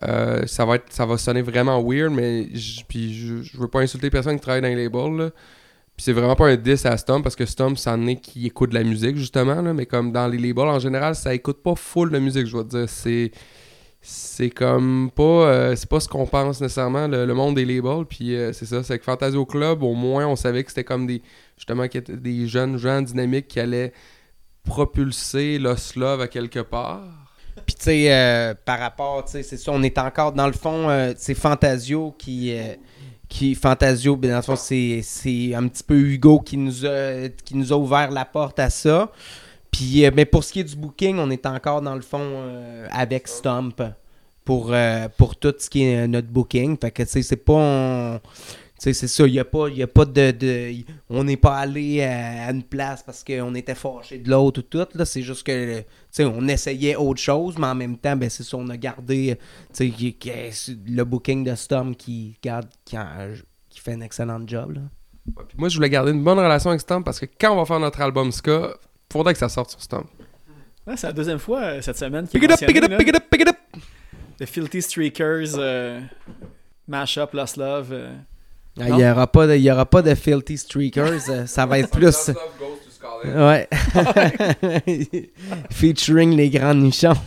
ça 0.00 0.64
va 0.64 0.76
être, 0.76 0.86
ça 0.90 1.06
va 1.06 1.18
sonner 1.18 1.42
vraiment 1.42 1.82
weird, 1.82 2.12
mais 2.12 2.48
je, 2.54 2.82
puis 2.88 3.14
je, 3.14 3.42
je 3.42 3.58
veux 3.58 3.68
pas 3.68 3.80
insulter 3.80 4.10
personne 4.10 4.36
qui 4.36 4.42
travaille 4.42 4.62
dans 4.62 4.68
les 4.68 4.84
labels. 4.84 5.16
Là. 5.16 5.30
Puis 6.00 6.06
c'est 6.06 6.14
vraiment 6.14 6.34
pas 6.34 6.48
un 6.48 6.56
diss 6.56 6.86
à 6.86 6.96
Stomp 6.96 7.22
parce 7.22 7.36
que 7.36 7.44
Stomp, 7.44 7.76
c'en 7.76 8.06
est 8.06 8.16
qui 8.16 8.46
écoute 8.46 8.70
de 8.70 8.74
la 8.74 8.84
musique 8.84 9.18
justement, 9.18 9.60
là, 9.60 9.74
mais 9.74 9.84
comme 9.84 10.12
dans 10.12 10.28
les 10.28 10.38
labels 10.38 10.70
en 10.70 10.78
général, 10.78 11.14
ça 11.14 11.34
écoute 11.34 11.62
pas 11.62 11.74
full 11.74 12.10
de 12.10 12.18
musique, 12.18 12.46
je 12.46 12.52
dois 12.52 12.64
te 12.64 12.70
dire. 12.70 12.88
C'est 12.88 13.32
c'est 14.00 14.48
comme 14.48 15.10
pas 15.14 15.22
euh, 15.22 15.76
c'est 15.76 15.90
pas 15.90 16.00
ce 16.00 16.08
qu'on 16.08 16.24
pense 16.24 16.62
nécessairement 16.62 17.06
le, 17.06 17.26
monde 17.34 17.56
des 17.56 17.66
labels 17.66 18.06
puis 18.08 18.34
euh, 18.34 18.54
c'est 18.54 18.64
ça 18.64 18.82
c'est 18.82 18.98
que 18.98 19.04
Fantasio 19.04 19.44
Club 19.44 19.82
au 19.82 19.92
moins 19.92 20.26
on 20.26 20.36
savait 20.36 20.64
que 20.64 20.70
c'était 20.70 20.84
comme 20.84 21.06
des 21.06 21.20
justement 21.58 21.84
des 21.86 22.46
jeunes 22.46 22.78
gens 22.78 23.02
dynamiques 23.02 23.48
qui 23.48 23.60
allaient 23.60 23.92
propulser 24.64 25.58
Lost 25.58 25.96
Love 25.96 26.22
à 26.22 26.28
quelque 26.28 26.60
part 26.60 27.02
Puis 27.66 27.74
tu 27.74 27.82
sais, 27.82 28.14
euh, 28.14 28.54
par 28.64 28.78
rapport, 28.78 29.22
tu 29.26 29.32
sais, 29.32 29.42
c'est 29.42 29.58
ça, 29.58 29.70
on 29.70 29.82
est 29.82 29.98
encore 29.98 30.32
dans 30.32 30.46
le 30.46 30.54
fond, 30.54 31.12
c'est 31.18 31.34
Fantasio 31.34 32.14
qui, 32.18 32.56
qui 33.30 33.54
Fantasio, 33.54 34.16
ben, 34.16 34.32
dans 34.32 34.36
le 34.36 34.42
fond, 34.42 34.56
c'est, 34.56 35.00
c'est 35.02 35.54
un 35.54 35.66
petit 35.68 35.84
peu 35.84 35.94
Hugo 35.94 36.40
qui 36.40 36.58
nous 36.58 36.84
a, 36.84 37.28
qui 37.44 37.56
nous 37.56 37.72
a 37.72 37.76
ouvert 37.76 38.10
la 38.10 38.26
porte 38.26 38.58
à 38.58 38.68
ça. 38.68 39.10
Puis, 39.70 40.04
euh, 40.04 40.10
mais 40.14 40.26
pour 40.26 40.44
ce 40.44 40.52
qui 40.52 40.60
est 40.60 40.64
du 40.64 40.76
booking, 40.76 41.16
on 41.18 41.30
est 41.30 41.46
encore 41.46 41.80
dans 41.80 41.94
le 41.94 42.00
fond 42.02 42.20
euh, 42.20 42.86
avec 42.90 43.28
Stump 43.28 43.80
pour, 44.44 44.72
euh, 44.72 45.08
pour 45.16 45.36
tout 45.36 45.54
ce 45.56 45.70
qui 45.70 45.84
est 45.84 46.08
notre 46.08 46.26
booking. 46.26 46.76
Fait 46.76 46.90
que 46.90 47.04
tu 47.04 47.08
sais, 47.08 47.22
c'est 47.22 47.36
pas. 47.36 48.20
C'est 48.92 48.94
ça, 49.08 49.26
il 49.26 49.32
n'y 49.32 49.38
a 49.38 49.44
pas, 49.44 49.68
y 49.68 49.82
a 49.82 49.86
pas 49.86 50.04
de, 50.06 50.30
de- 50.30 50.74
On 51.10 51.22
n'est 51.24 51.36
pas 51.36 51.56
allé 51.58 52.02
à, 52.02 52.46
à 52.46 52.50
une 52.50 52.62
place 52.62 53.02
parce 53.02 53.22
qu'on 53.22 53.54
était 53.54 53.74
fâché 53.74 54.18
de 54.18 54.30
l'autre 54.30 54.60
ou 54.60 54.62
tout. 54.62 54.86
Là. 54.94 55.04
C'est 55.04 55.20
juste 55.22 55.42
que 55.46 55.80
tu 55.80 55.84
sais, 56.10 56.24
on 56.24 56.48
essayait 56.48 56.96
autre 56.96 57.20
chose, 57.20 57.56
mais 57.58 57.66
en 57.66 57.74
même 57.74 57.98
temps, 57.98 58.16
ben, 58.16 58.30
c'est 58.30 58.42
ça, 58.42 58.56
on 58.56 58.68
a 58.70 58.76
gardé 58.78 59.36
tu 59.72 59.74
sais, 59.74 59.90
qui- 59.90 60.14
qui- 60.14 60.30
le 60.88 61.04
booking 61.04 61.44
de 61.44 61.54
Storm 61.54 61.94
qui, 61.94 62.36
garde, 62.42 62.68
qui, 62.84 62.96
qui 63.68 63.80
fait 63.80 63.92
un 63.92 64.00
excellent 64.00 64.40
job. 64.46 64.72
Là. 64.72 64.80
Ouais, 65.36 65.44
puis 65.46 65.56
moi 65.58 65.68
je 65.68 65.76
voulais 65.76 65.90
garder 65.90 66.12
une 66.12 66.24
bonne 66.24 66.38
relation 66.38 66.70
avec 66.70 66.80
Stomp 66.80 67.04
parce 67.04 67.20
que 67.20 67.26
quand 67.38 67.52
on 67.52 67.56
va 67.56 67.66
faire 67.66 67.78
notre 67.78 68.00
album 68.00 68.32
ska 68.32 68.74
faudrait 69.12 69.34
que 69.34 69.38
ça 69.38 69.50
sorte 69.50 69.70
sur 69.70 69.82
Stomp 69.82 70.06
ouais, 70.86 70.96
c'est 70.96 71.06
la 71.06 71.12
deuxième 71.12 71.38
fois 71.38 71.60
euh, 71.60 71.82
cette 71.82 71.98
semaine 71.98 72.26
qu'il 72.26 72.40
pick 72.40 72.50
it 72.50 72.54
up 72.62 72.66
pick 72.66 72.76
it 72.76 72.82
up 72.84 72.98
pick 72.98 73.08
it 73.08 73.16
up 73.16 73.22
pick 73.30 73.40
it 73.42 73.48
up. 73.48 73.56
The 74.40 74.46
Filthy 74.46 74.80
Streakers, 74.80 75.54
euh, 75.58 76.00
Mashup, 76.88 77.34
Lost 77.34 77.58
Love. 77.58 77.88
euh. 77.92 78.14
Ah. 78.80 78.84
Il 78.88 78.94
n'y 78.96 79.08
aura, 79.08 79.26
pas 79.26 79.46
de- 79.46 79.54
il 79.56 79.62
y 79.62 79.70
aura 79.70 79.86
pas 79.86 80.02
de 80.02 80.14
Filthy 80.14 80.56
Streakers, 80.58 81.28
euh, 81.30 81.46
ça 81.46 81.66
va 81.66 81.78
être 81.78 81.90
plus. 81.90 82.30
Ouais. 83.24 83.68
Featuring 85.70 86.36
les 86.36 86.50
grands 86.50 86.74
nichons. 86.74 87.14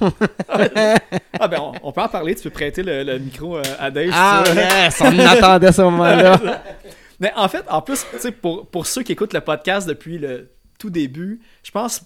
Ah 1.39 1.47
ben, 1.47 1.59
on, 1.59 1.73
on 1.83 1.91
peut 1.91 2.01
en 2.01 2.07
parler. 2.07 2.35
Tu 2.35 2.43
peux 2.43 2.49
prêter 2.51 2.83
le, 2.83 3.03
le 3.03 3.17
micro 3.19 3.57
euh, 3.57 3.63
à 3.79 3.91
Dave. 3.91 4.09
Ah, 4.13 4.43
yes, 4.55 5.01
on 5.01 5.19
attendait 5.19 5.71
ce 5.71 5.81
moment-là. 5.81 6.39
Mais 7.19 7.31
en 7.35 7.47
fait, 7.49 7.65
en 7.69 7.81
plus, 7.81 8.05
tu 8.11 8.19
sais, 8.19 8.31
pour, 8.31 8.67
pour 8.67 8.85
ceux 8.85 9.03
qui 9.03 9.11
écoutent 9.11 9.33
le 9.33 9.41
podcast 9.41 9.87
depuis 9.87 10.17
le 10.19 10.51
tout 10.79 10.89
début, 10.89 11.41
je 11.63 11.71
pense, 11.71 12.01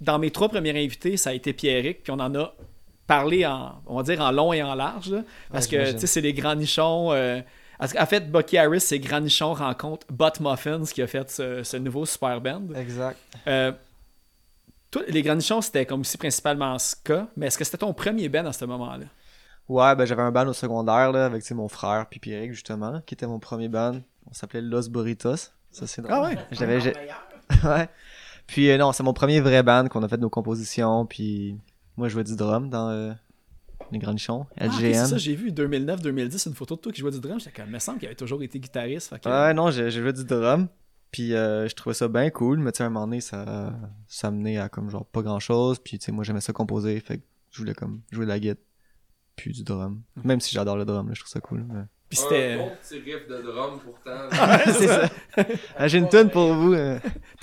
dans 0.00 0.18
mes 0.18 0.30
trois 0.30 0.48
premiers 0.48 0.70
invités, 0.70 1.16
ça 1.16 1.30
a 1.30 1.32
été 1.32 1.52
Pierrick, 1.52 2.02
puis 2.02 2.12
on 2.12 2.18
en 2.20 2.34
a 2.34 2.54
parlé 3.06 3.46
en, 3.46 3.72
on 3.86 3.96
va 3.96 4.02
dire, 4.02 4.20
en 4.20 4.30
long 4.30 4.52
et 4.52 4.62
en 4.62 4.74
large, 4.74 5.10
là, 5.10 5.22
parce 5.50 5.64
Ouais, 5.66 5.70
que, 5.70 5.76
j'imagine. 5.76 5.94
tu 5.96 6.00
sais, 6.02 6.06
c'est 6.08 6.20
les 6.20 6.32
grands 6.34 6.54
nichons... 6.56 7.12
euh, 7.12 7.40
en 7.82 8.06
fait, 8.06 8.30
Bucky 8.30 8.58
Harris, 8.58 8.80
c'est 8.80 8.98
Grand 8.98 9.20
Nichon 9.20 9.54
rencontre 9.54 10.06
Butt 10.10 10.40
Muffins 10.40 10.84
qui 10.84 11.02
a 11.02 11.06
fait 11.06 11.30
ce, 11.30 11.62
ce 11.62 11.76
nouveau 11.76 12.06
super 12.06 12.40
band. 12.40 12.62
Exact. 12.74 13.18
Euh, 13.46 13.72
toi, 14.92 15.02
les 15.08 15.22
Grands 15.22 15.36
Nichons, 15.36 15.62
c'était 15.62 15.86
comme 15.86 16.02
aussi 16.02 16.18
principalement 16.18 16.78
ska, 16.78 17.26
mais 17.36 17.46
est-ce 17.46 17.56
que 17.56 17.64
c'était 17.64 17.78
ton 17.78 17.94
premier 17.94 18.28
band 18.28 18.44
à 18.44 18.52
ce 18.52 18.66
moment-là? 18.66 19.06
Ouais, 19.68 19.94
ben 19.96 20.04
j'avais 20.04 20.22
un 20.22 20.30
band 20.30 20.46
au 20.46 20.52
secondaire 20.52 21.12
là, 21.12 21.24
avec 21.24 21.50
mon 21.52 21.68
frère 21.68 22.06
puis 22.10 22.20
Pierrick 22.20 22.52
justement, 22.52 23.00
qui 23.06 23.14
était 23.14 23.26
mon 23.26 23.38
premier 23.38 23.68
band. 23.68 24.00
On 24.28 24.34
s'appelait 24.34 24.60
Los 24.60 24.90
Burritos. 24.90 25.36
Ça 25.70 25.86
c'est 25.86 26.02
drôle. 26.02 26.14
Ah 26.14 26.22
ouais? 26.22 26.36
J'avais 26.50 26.78
ouais. 27.64 27.88
Puis 28.46 28.70
euh, 28.70 28.76
non, 28.76 28.92
c'est 28.92 29.02
mon 29.02 29.14
premier 29.14 29.40
vrai 29.40 29.62
band 29.62 29.88
qu'on 29.88 30.02
a 30.02 30.08
fait 30.08 30.18
nos 30.18 30.28
compositions 30.28 31.06
puis 31.06 31.56
moi 31.96 32.08
je 32.08 32.12
jouais 32.12 32.24
du 32.24 32.36
drum 32.36 32.68
dans 32.68 32.90
euh, 32.90 33.12
les 33.92 33.98
Grands 33.98 34.12
Nichons, 34.12 34.46
Ah, 34.58 34.66
ok, 34.66 34.72
LGN. 34.80 34.94
c'est 34.94 35.06
ça, 35.10 35.18
j'ai 35.18 35.34
vu 35.34 35.50
2009-2010 35.52 36.48
une 36.48 36.54
photo 36.54 36.76
de 36.76 36.80
toi 36.80 36.92
qui 36.92 37.00
jouait 37.00 37.10
du 37.10 37.20
drum. 37.20 37.38
J'étais 37.38 37.52
comme, 37.52 37.66
il 37.70 37.72
me 37.74 37.78
semble 37.78 37.98
qu'il 37.98 38.06
avait 38.08 38.16
toujours 38.16 38.42
été 38.42 38.58
guitariste. 38.58 39.08
fait 39.10 39.20
que- 39.22 39.28
Ouais, 39.28 39.54
non, 39.54 39.70
j'ai 39.70 39.90
joué 39.90 40.12
du 40.12 40.24
drum. 40.24 40.68
Puis 41.10 41.34
euh, 41.34 41.68
je 41.68 41.74
trouvais 41.74 41.92
ça 41.94 42.08
bien 42.08 42.30
cool, 42.30 42.58
mais 42.58 42.72
tu 42.72 42.78
sais, 42.78 42.84
à 42.84 42.86
un 42.86 42.90
moment 42.90 43.06
donné, 43.06 43.20
ça, 43.20 43.74
ça 44.08 44.30
menait 44.30 44.56
à 44.58 44.68
comme 44.70 44.88
genre 44.88 45.04
pas 45.04 45.20
grand 45.20 45.40
chose. 45.40 45.78
Puis 45.78 45.98
tu 45.98 46.06
sais, 46.06 46.12
moi 46.12 46.24
j'aimais 46.24 46.40
ça 46.40 46.54
composer, 46.54 46.98
fait 47.00 47.18
que 47.18 47.22
je 47.50 47.58
voulais 47.58 47.74
comme 47.74 48.00
jouer 48.10 48.24
de 48.24 48.30
la 48.30 48.40
guitare, 48.40 48.56
puis 49.36 49.52
du 49.52 49.62
drum. 49.62 50.00
Même 50.24 50.40
si 50.40 50.54
j'adore 50.54 50.76
le 50.78 50.86
drum, 50.86 51.08
là, 51.08 51.14
je 51.14 51.20
trouve 51.20 51.30
ça 51.30 51.40
cool. 51.40 51.64
mais- 51.68 51.82
Puis 52.08 52.18
c'était. 52.18 52.56
petit 52.80 52.98
riff 53.00 53.28
de 53.28 53.42
drum 53.42 53.78
pourtant 53.84 54.28
c'est 54.64 54.86
ça. 54.86 55.10
Ah, 55.76 55.86
j'ai 55.86 55.98
une 55.98 56.08
tune 56.08 56.30
pour 56.30 56.54
vous. 56.54 56.72
euh. 56.72 56.98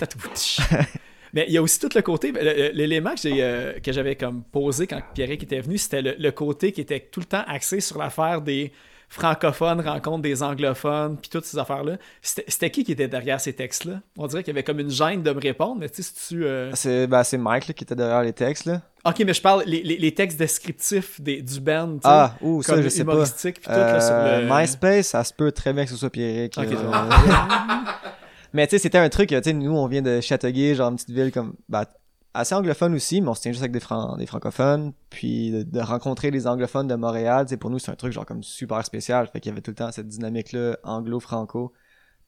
Mais 1.34 1.44
il 1.48 1.54
y 1.54 1.58
a 1.58 1.62
aussi 1.62 1.78
tout 1.78 1.90
le 1.94 2.02
côté, 2.02 2.32
l'élément 2.72 3.14
que 3.14 3.20
j'ai, 3.20 3.42
euh, 3.42 3.72
que 3.80 3.92
j'avais 3.92 4.16
comme 4.16 4.42
posé 4.42 4.86
quand 4.86 5.00
Pierrick 5.14 5.42
était 5.42 5.60
venu, 5.60 5.78
c'était 5.78 6.02
le, 6.02 6.14
le 6.18 6.30
côté 6.32 6.72
qui 6.72 6.80
était 6.80 7.00
tout 7.00 7.20
le 7.20 7.26
temps 7.26 7.44
axé 7.46 7.80
sur 7.80 7.98
l'affaire 7.98 8.40
des 8.42 8.72
francophones 9.12 9.80
rencontrent 9.80 10.22
des 10.22 10.40
anglophones, 10.40 11.16
puis 11.20 11.28
toutes 11.30 11.44
ces 11.44 11.58
affaires-là. 11.58 11.96
C'était, 12.22 12.44
c'était 12.46 12.70
qui 12.70 12.84
qui 12.84 12.92
était 12.92 13.08
derrière 13.08 13.40
ces 13.40 13.52
textes-là? 13.52 14.02
On 14.16 14.28
dirait 14.28 14.44
qu'il 14.44 14.52
y 14.54 14.56
avait 14.56 14.62
comme 14.62 14.78
une 14.78 14.90
gêne 14.90 15.24
de 15.24 15.32
me 15.32 15.40
répondre, 15.40 15.76
mais 15.80 15.88
tu 15.88 16.00
sais, 16.00 16.12
si 16.14 16.28
tu... 16.28 16.44
euh, 16.44 16.70
C'est 16.74 17.08
ben, 17.08 17.24
c'est 17.24 17.36
Mike 17.36 17.66
là, 17.66 17.74
qui 17.74 17.82
était 17.82 17.96
derrière 17.96 18.22
les 18.22 18.32
textes. 18.32 18.66
Là. 18.66 18.82
Ok, 19.04 19.20
mais 19.26 19.34
je 19.34 19.42
parle 19.42 19.64
les, 19.66 19.82
les, 19.82 19.96
les 19.96 20.14
textes 20.14 20.38
descriptifs 20.38 21.20
des, 21.20 21.42
du 21.42 21.58
band, 21.58 21.88
tu 21.94 21.94
sais, 21.94 22.00
Ah, 22.04 22.36
ouh, 22.40 22.62
ça, 22.62 22.74
comme 22.74 22.82
je 22.84 22.88
sais 22.88 23.04
pas. 23.04 23.12
humoristique, 23.14 23.56
puis 23.56 23.64
tout, 23.64 23.70
là, 23.70 24.00
sur 24.00 24.14
Euh, 24.14 24.42
le... 24.42 24.48
MySpace, 24.60 25.08
ça 25.08 25.24
se 25.24 25.32
peut 25.34 25.50
très 25.50 25.72
bien 25.72 25.84
que 25.86 25.90
ce 25.90 25.96
soit 25.96 26.10
Pierrick. 26.10 26.56
Ok, 26.56 26.66
euh, 26.66 26.68
c'est 26.70 26.76
bon. 26.84 26.92
mais 28.52 28.66
tu 28.66 28.72
sais, 28.72 28.78
c'était 28.78 28.98
un 28.98 29.08
truc, 29.08 29.28
tu 29.28 29.42
sais, 29.42 29.52
nous, 29.52 29.72
on 29.72 29.86
vient 29.86 30.02
de 30.02 30.20
Châteauguay, 30.20 30.74
genre 30.74 30.90
une 30.90 30.96
petite 30.96 31.10
ville 31.10 31.32
comme. 31.32 31.54
bah, 31.68 31.86
assez 32.32 32.54
anglophone 32.54 32.94
aussi, 32.94 33.20
mais 33.20 33.28
on 33.28 33.34
se 33.34 33.42
tient 33.42 33.50
juste 33.50 33.62
avec 33.62 33.72
des, 33.72 33.80
des 34.18 34.26
francophones. 34.26 34.92
Puis 35.10 35.50
de, 35.50 35.62
de 35.62 35.80
rencontrer 35.80 36.30
les 36.30 36.46
anglophones 36.46 36.86
de 36.86 36.94
Montréal, 36.94 37.48
sais, 37.48 37.56
pour 37.56 37.70
nous, 37.70 37.78
c'est 37.78 37.90
un 37.90 37.96
truc 37.96 38.12
genre 38.12 38.26
comme 38.26 38.42
super 38.42 38.84
spécial. 38.84 39.26
Fait 39.26 39.40
qu'il 39.40 39.50
y 39.50 39.52
avait 39.52 39.62
tout 39.62 39.72
le 39.72 39.76
temps 39.76 39.90
cette 39.92 40.08
dynamique-là, 40.08 40.78
anglo-franco, 40.84 41.72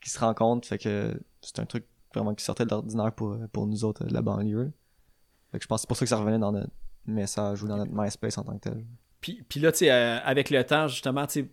qui 0.00 0.10
se 0.10 0.18
rencontre. 0.18 0.66
Fait 0.66 0.78
que 0.78 1.14
c'est 1.40 1.58
un 1.60 1.66
truc 1.66 1.86
vraiment 2.14 2.34
qui 2.34 2.44
sortait 2.44 2.64
de 2.64 2.70
l'ordinaire 2.70 3.12
pour, 3.12 3.36
pour 3.52 3.66
nous 3.66 3.84
autres 3.84 4.04
de 4.04 4.12
la 4.12 4.22
banlieue. 4.22 4.72
Fait 5.52 5.58
que 5.58 5.64
je 5.64 5.68
pense 5.68 5.80
que 5.80 5.82
c'est 5.82 5.88
pour 5.88 5.96
ça 5.96 6.04
que 6.04 6.08
ça 6.08 6.16
revenait 6.16 6.38
dans 6.38 6.52
notre 6.52 6.70
message 7.06 7.62
ou 7.62 7.68
dans 7.68 7.76
notre 7.76 7.92
MySpace 7.92 8.38
en 8.38 8.44
tant 8.44 8.54
que 8.54 8.70
tel. 8.70 8.84
Puis, 9.20 9.44
puis 9.48 9.60
là, 9.60 9.70
tu 9.72 9.78
sais, 9.78 9.90
euh, 9.90 10.18
avec 10.24 10.50
le 10.50 10.64
temps, 10.64 10.88
justement, 10.88 11.26
tu 11.26 11.42
sais, 11.42 11.48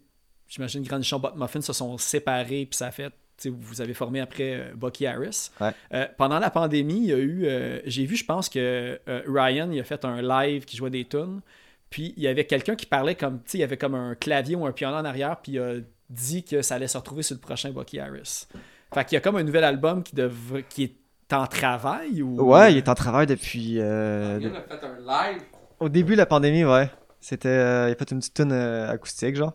j'imagine 0.48 0.84
que 0.84 0.90
Granichon 0.90 1.20
Bot 1.20 1.36
Muffin 1.36 1.62
se 1.62 1.74
sont 1.74 1.98
séparés, 1.98 2.66
puis 2.66 2.78
ça 2.78 2.88
a 2.88 2.92
fait, 2.92 3.14
vous 3.48 3.80
avez 3.82 3.94
formé 3.94 4.20
après 4.20 4.54
euh, 4.56 4.74
Bucky 4.76 5.06
Harris. 5.08 5.50
Ouais. 5.62 5.72
Euh, 5.94 6.06
pendant 6.18 6.40
la 6.40 6.50
pandémie, 6.50 6.98
il 6.98 7.06
y 7.06 7.14
a 7.14 7.18
eu, 7.18 7.46
euh, 7.46 7.80
j'ai 7.86 8.06
vu, 8.06 8.16
je 8.18 8.26
pense 8.26 8.50
que 8.50 9.00
euh, 9.08 9.22
Ryan, 9.28 9.70
il 9.72 9.80
a 9.80 9.84
fait 9.84 10.04
un 10.04 10.22
live 10.22 10.66
qui 10.66 10.76
jouait 10.78 10.90
des 10.90 11.06
tunes, 11.06 11.40
puis 11.90 12.14
il 12.18 12.24
y 12.24 12.28
avait 12.28 12.46
quelqu'un 12.46 12.76
qui 12.76 12.86
parlait 12.86 13.16
comme, 13.16 13.38
tu 13.38 13.52
sais, 13.52 13.58
il 13.60 13.62
y 13.62 13.64
avait 13.64 13.78
comme 13.78 13.96
un 13.96 14.16
clavier 14.16 14.56
ou 14.56 14.66
un 14.66 14.72
piano 14.72 14.98
en 14.98 15.06
arrière, 15.06 15.38
puis 15.42 15.54
il 15.54 15.60
a 15.60 15.76
dit 16.10 16.44
que 16.44 16.62
ça 16.62 16.76
allait 16.76 16.88
se 16.88 16.98
retrouver 16.98 17.24
sur 17.24 17.36
le 17.36 17.40
prochain 17.42 17.72
Bucky 17.72 18.00
Harris. 18.00 18.48
Fait 18.94 19.06
qu'il 19.06 19.14
y 19.16 19.18
a 19.18 19.22
comme 19.22 19.36
un 19.38 19.44
nouvel 19.44 19.64
album 19.64 20.02
qui, 20.04 20.16
devrait, 20.16 20.66
qui 20.68 20.84
est 20.84 21.34
en 21.34 21.46
travail 21.46 22.24
ou... 22.24 22.42
Ouais, 22.42 22.74
il 22.74 22.78
est 22.78 22.90
en 22.90 22.96
travail 22.96 23.28
depuis. 23.28 23.76
euh, 23.80 24.40
Il 24.42 24.48
a 24.48 24.62
fait 24.64 24.84
un 24.84 24.98
live. 24.98 25.42
Au 25.80 25.88
début 25.88 26.14
de 26.14 26.18
la 26.18 26.26
pandémie, 26.26 26.66
ouais. 26.66 26.90
C'était. 27.22 27.50
euh, 27.50 27.90
il 27.90 27.92
a 27.92 27.96
fait 27.96 28.12
une 28.12 28.20
petite 28.20 28.34
tune 28.34 28.52
euh, 28.52 28.90
acoustique, 28.90 29.36
genre. 29.36 29.54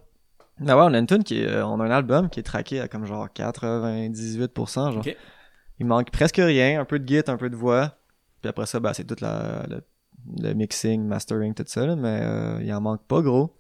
Ouais, 0.60 0.72
on 0.72 0.94
a 0.94 0.98
une 0.98 1.06
tune 1.06 1.24
qui 1.24 1.40
est. 1.40 1.48
euh, 1.48 1.66
on 1.66 1.80
a 1.80 1.84
un 1.84 1.90
album 1.90 2.28
qui 2.30 2.40
est 2.40 2.44
traqué 2.44 2.80
à 2.80 2.88
comme 2.88 3.04
genre 3.06 3.28
98%, 3.28 4.92
genre. 4.92 5.02
Il 5.80 5.86
manque 5.86 6.10
presque 6.10 6.36
rien, 6.36 6.80
un 6.80 6.84
peu 6.84 6.98
de 6.98 7.04
guitare, 7.04 7.34
un 7.34 7.38
peu 7.38 7.50
de 7.50 7.56
voix. 7.56 7.96
Puis 8.40 8.48
après 8.48 8.66
ça, 8.66 8.78
bah, 8.78 8.94
c'est 8.94 9.04
tout 9.04 9.16
la, 9.20 9.64
le, 9.68 9.82
le 10.40 10.52
mixing, 10.54 11.04
mastering, 11.04 11.54
tout 11.54 11.64
ça, 11.66 11.86
là, 11.86 11.96
mais 11.96 12.20
euh, 12.22 12.62
il 12.62 12.72
en 12.72 12.80
manque 12.80 13.02
pas 13.06 13.20
gros. 13.22 13.58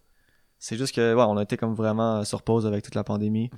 C'est 0.58 0.76
juste 0.76 0.94
que, 0.94 1.14
ouais, 1.14 1.22
on 1.26 1.36
a 1.36 1.42
été 1.42 1.56
comme 1.56 1.74
vraiment 1.74 2.24
sur 2.24 2.42
pause 2.42 2.66
avec 2.66 2.84
toute 2.84 2.94
la 2.94 3.04
pandémie. 3.04 3.50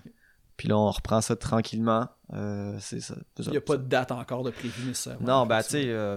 Puis 0.56 0.68
là, 0.68 0.78
on 0.78 0.90
reprend 0.90 1.20
ça 1.20 1.36
tranquillement. 1.36 2.08
Euh, 2.32 2.76
c'est 2.80 3.00
ça. 3.00 3.14
ça. 3.14 3.20
Il 3.46 3.50
n'y 3.50 3.56
a 3.58 3.60
pas 3.60 3.76
de 3.76 3.84
date 3.86 4.10
encore 4.12 4.42
de 4.42 4.50
prévu 4.50 4.88
nécessairement. 4.88 5.26
Non, 5.40 5.46
bah, 5.46 5.62
tu 5.62 5.70
sais. 5.70 5.84
euh, 5.86 6.16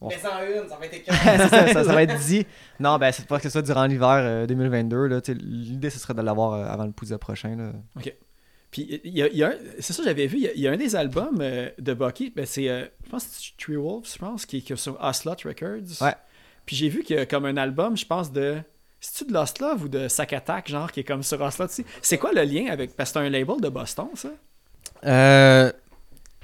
On- 0.00 0.08
Mais 0.08 0.18
sans 0.18 0.40
une, 0.42 0.68
ça 0.68 0.76
va 0.76 0.86
être 0.86 1.04
ça, 1.50 1.72
ça, 1.72 1.84
ça 1.84 1.92
va 1.92 2.02
être 2.02 2.18
dit. 2.26 2.46
Non, 2.80 2.98
ben, 2.98 3.12
c'est 3.12 3.26
pas 3.26 3.38
que 3.38 3.44
ce 3.44 3.50
soit 3.50 3.62
durant 3.62 3.86
l'hiver 3.86 4.20
euh, 4.22 4.46
2022. 4.46 5.06
Là, 5.06 5.20
tu 5.20 5.32
sais, 5.32 5.38
L'idée, 5.40 5.90
ce 5.90 5.98
serait 5.98 6.14
de 6.14 6.22
l'avoir 6.22 6.52
euh, 6.52 6.66
avant 6.66 6.84
le 6.84 6.92
Pouza 6.92 7.18
prochain. 7.18 7.56
Là. 7.56 7.72
Puis 8.70 9.00
il 9.04 9.16
y 9.16 9.22
a, 9.22 9.28
y 9.28 9.56
c'est 9.78 9.92
ça 9.92 10.02
j'avais 10.02 10.26
vu, 10.26 10.38
il 10.38 10.42
y 10.42 10.48
a, 10.48 10.52
il 10.52 10.60
y 10.60 10.66
a 10.66 10.72
un 10.72 10.76
des 10.76 10.96
albums 10.96 11.38
euh, 11.40 11.70
de 11.78 11.94
Bucky, 11.94 12.32
ben 12.34 12.44
c'est, 12.44 12.68
euh, 12.68 12.84
je 13.04 13.08
pense 13.10 13.24
que 13.24 13.30
c'est 13.34 13.56
Tree 13.56 13.76
Wolves, 13.76 14.08
je 14.12 14.18
pense, 14.18 14.46
qui 14.46 14.56
est 14.56 14.60
qui 14.62 14.72
est 14.72 14.76
sur 14.76 15.00
Oslot 15.00 15.36
Records. 15.44 16.02
Ouais. 16.02 16.14
Puis 16.66 16.74
j'ai 16.74 16.88
vu 16.88 17.04
qu'il 17.04 17.14
y 17.14 17.18
a 17.20 17.24
comme 17.24 17.44
un 17.44 17.56
album, 17.56 17.96
je 17.96 18.04
pense, 18.04 18.32
de... 18.32 18.56
C'est-tu 19.00 19.30
de 19.30 19.34
Lost 19.34 19.60
Love 19.60 19.84
ou 19.84 19.88
de 19.88 20.08
Sack 20.08 20.32
Attack, 20.32 20.68
genre, 20.68 20.90
qui 20.90 21.00
est 21.00 21.04
comme 21.04 21.22
sur 21.22 21.52
sais? 21.52 21.84
C'est 22.02 22.18
quoi 22.18 22.32
le 22.32 22.42
lien 22.42 22.66
avec... 22.68 22.96
Parce 22.96 23.12
que 23.12 23.20
c'est 23.20 23.26
un 23.26 23.30
label 23.30 23.60
de 23.60 23.68
Boston, 23.68 24.08
ça? 24.14 24.30
Euh, 25.04 25.70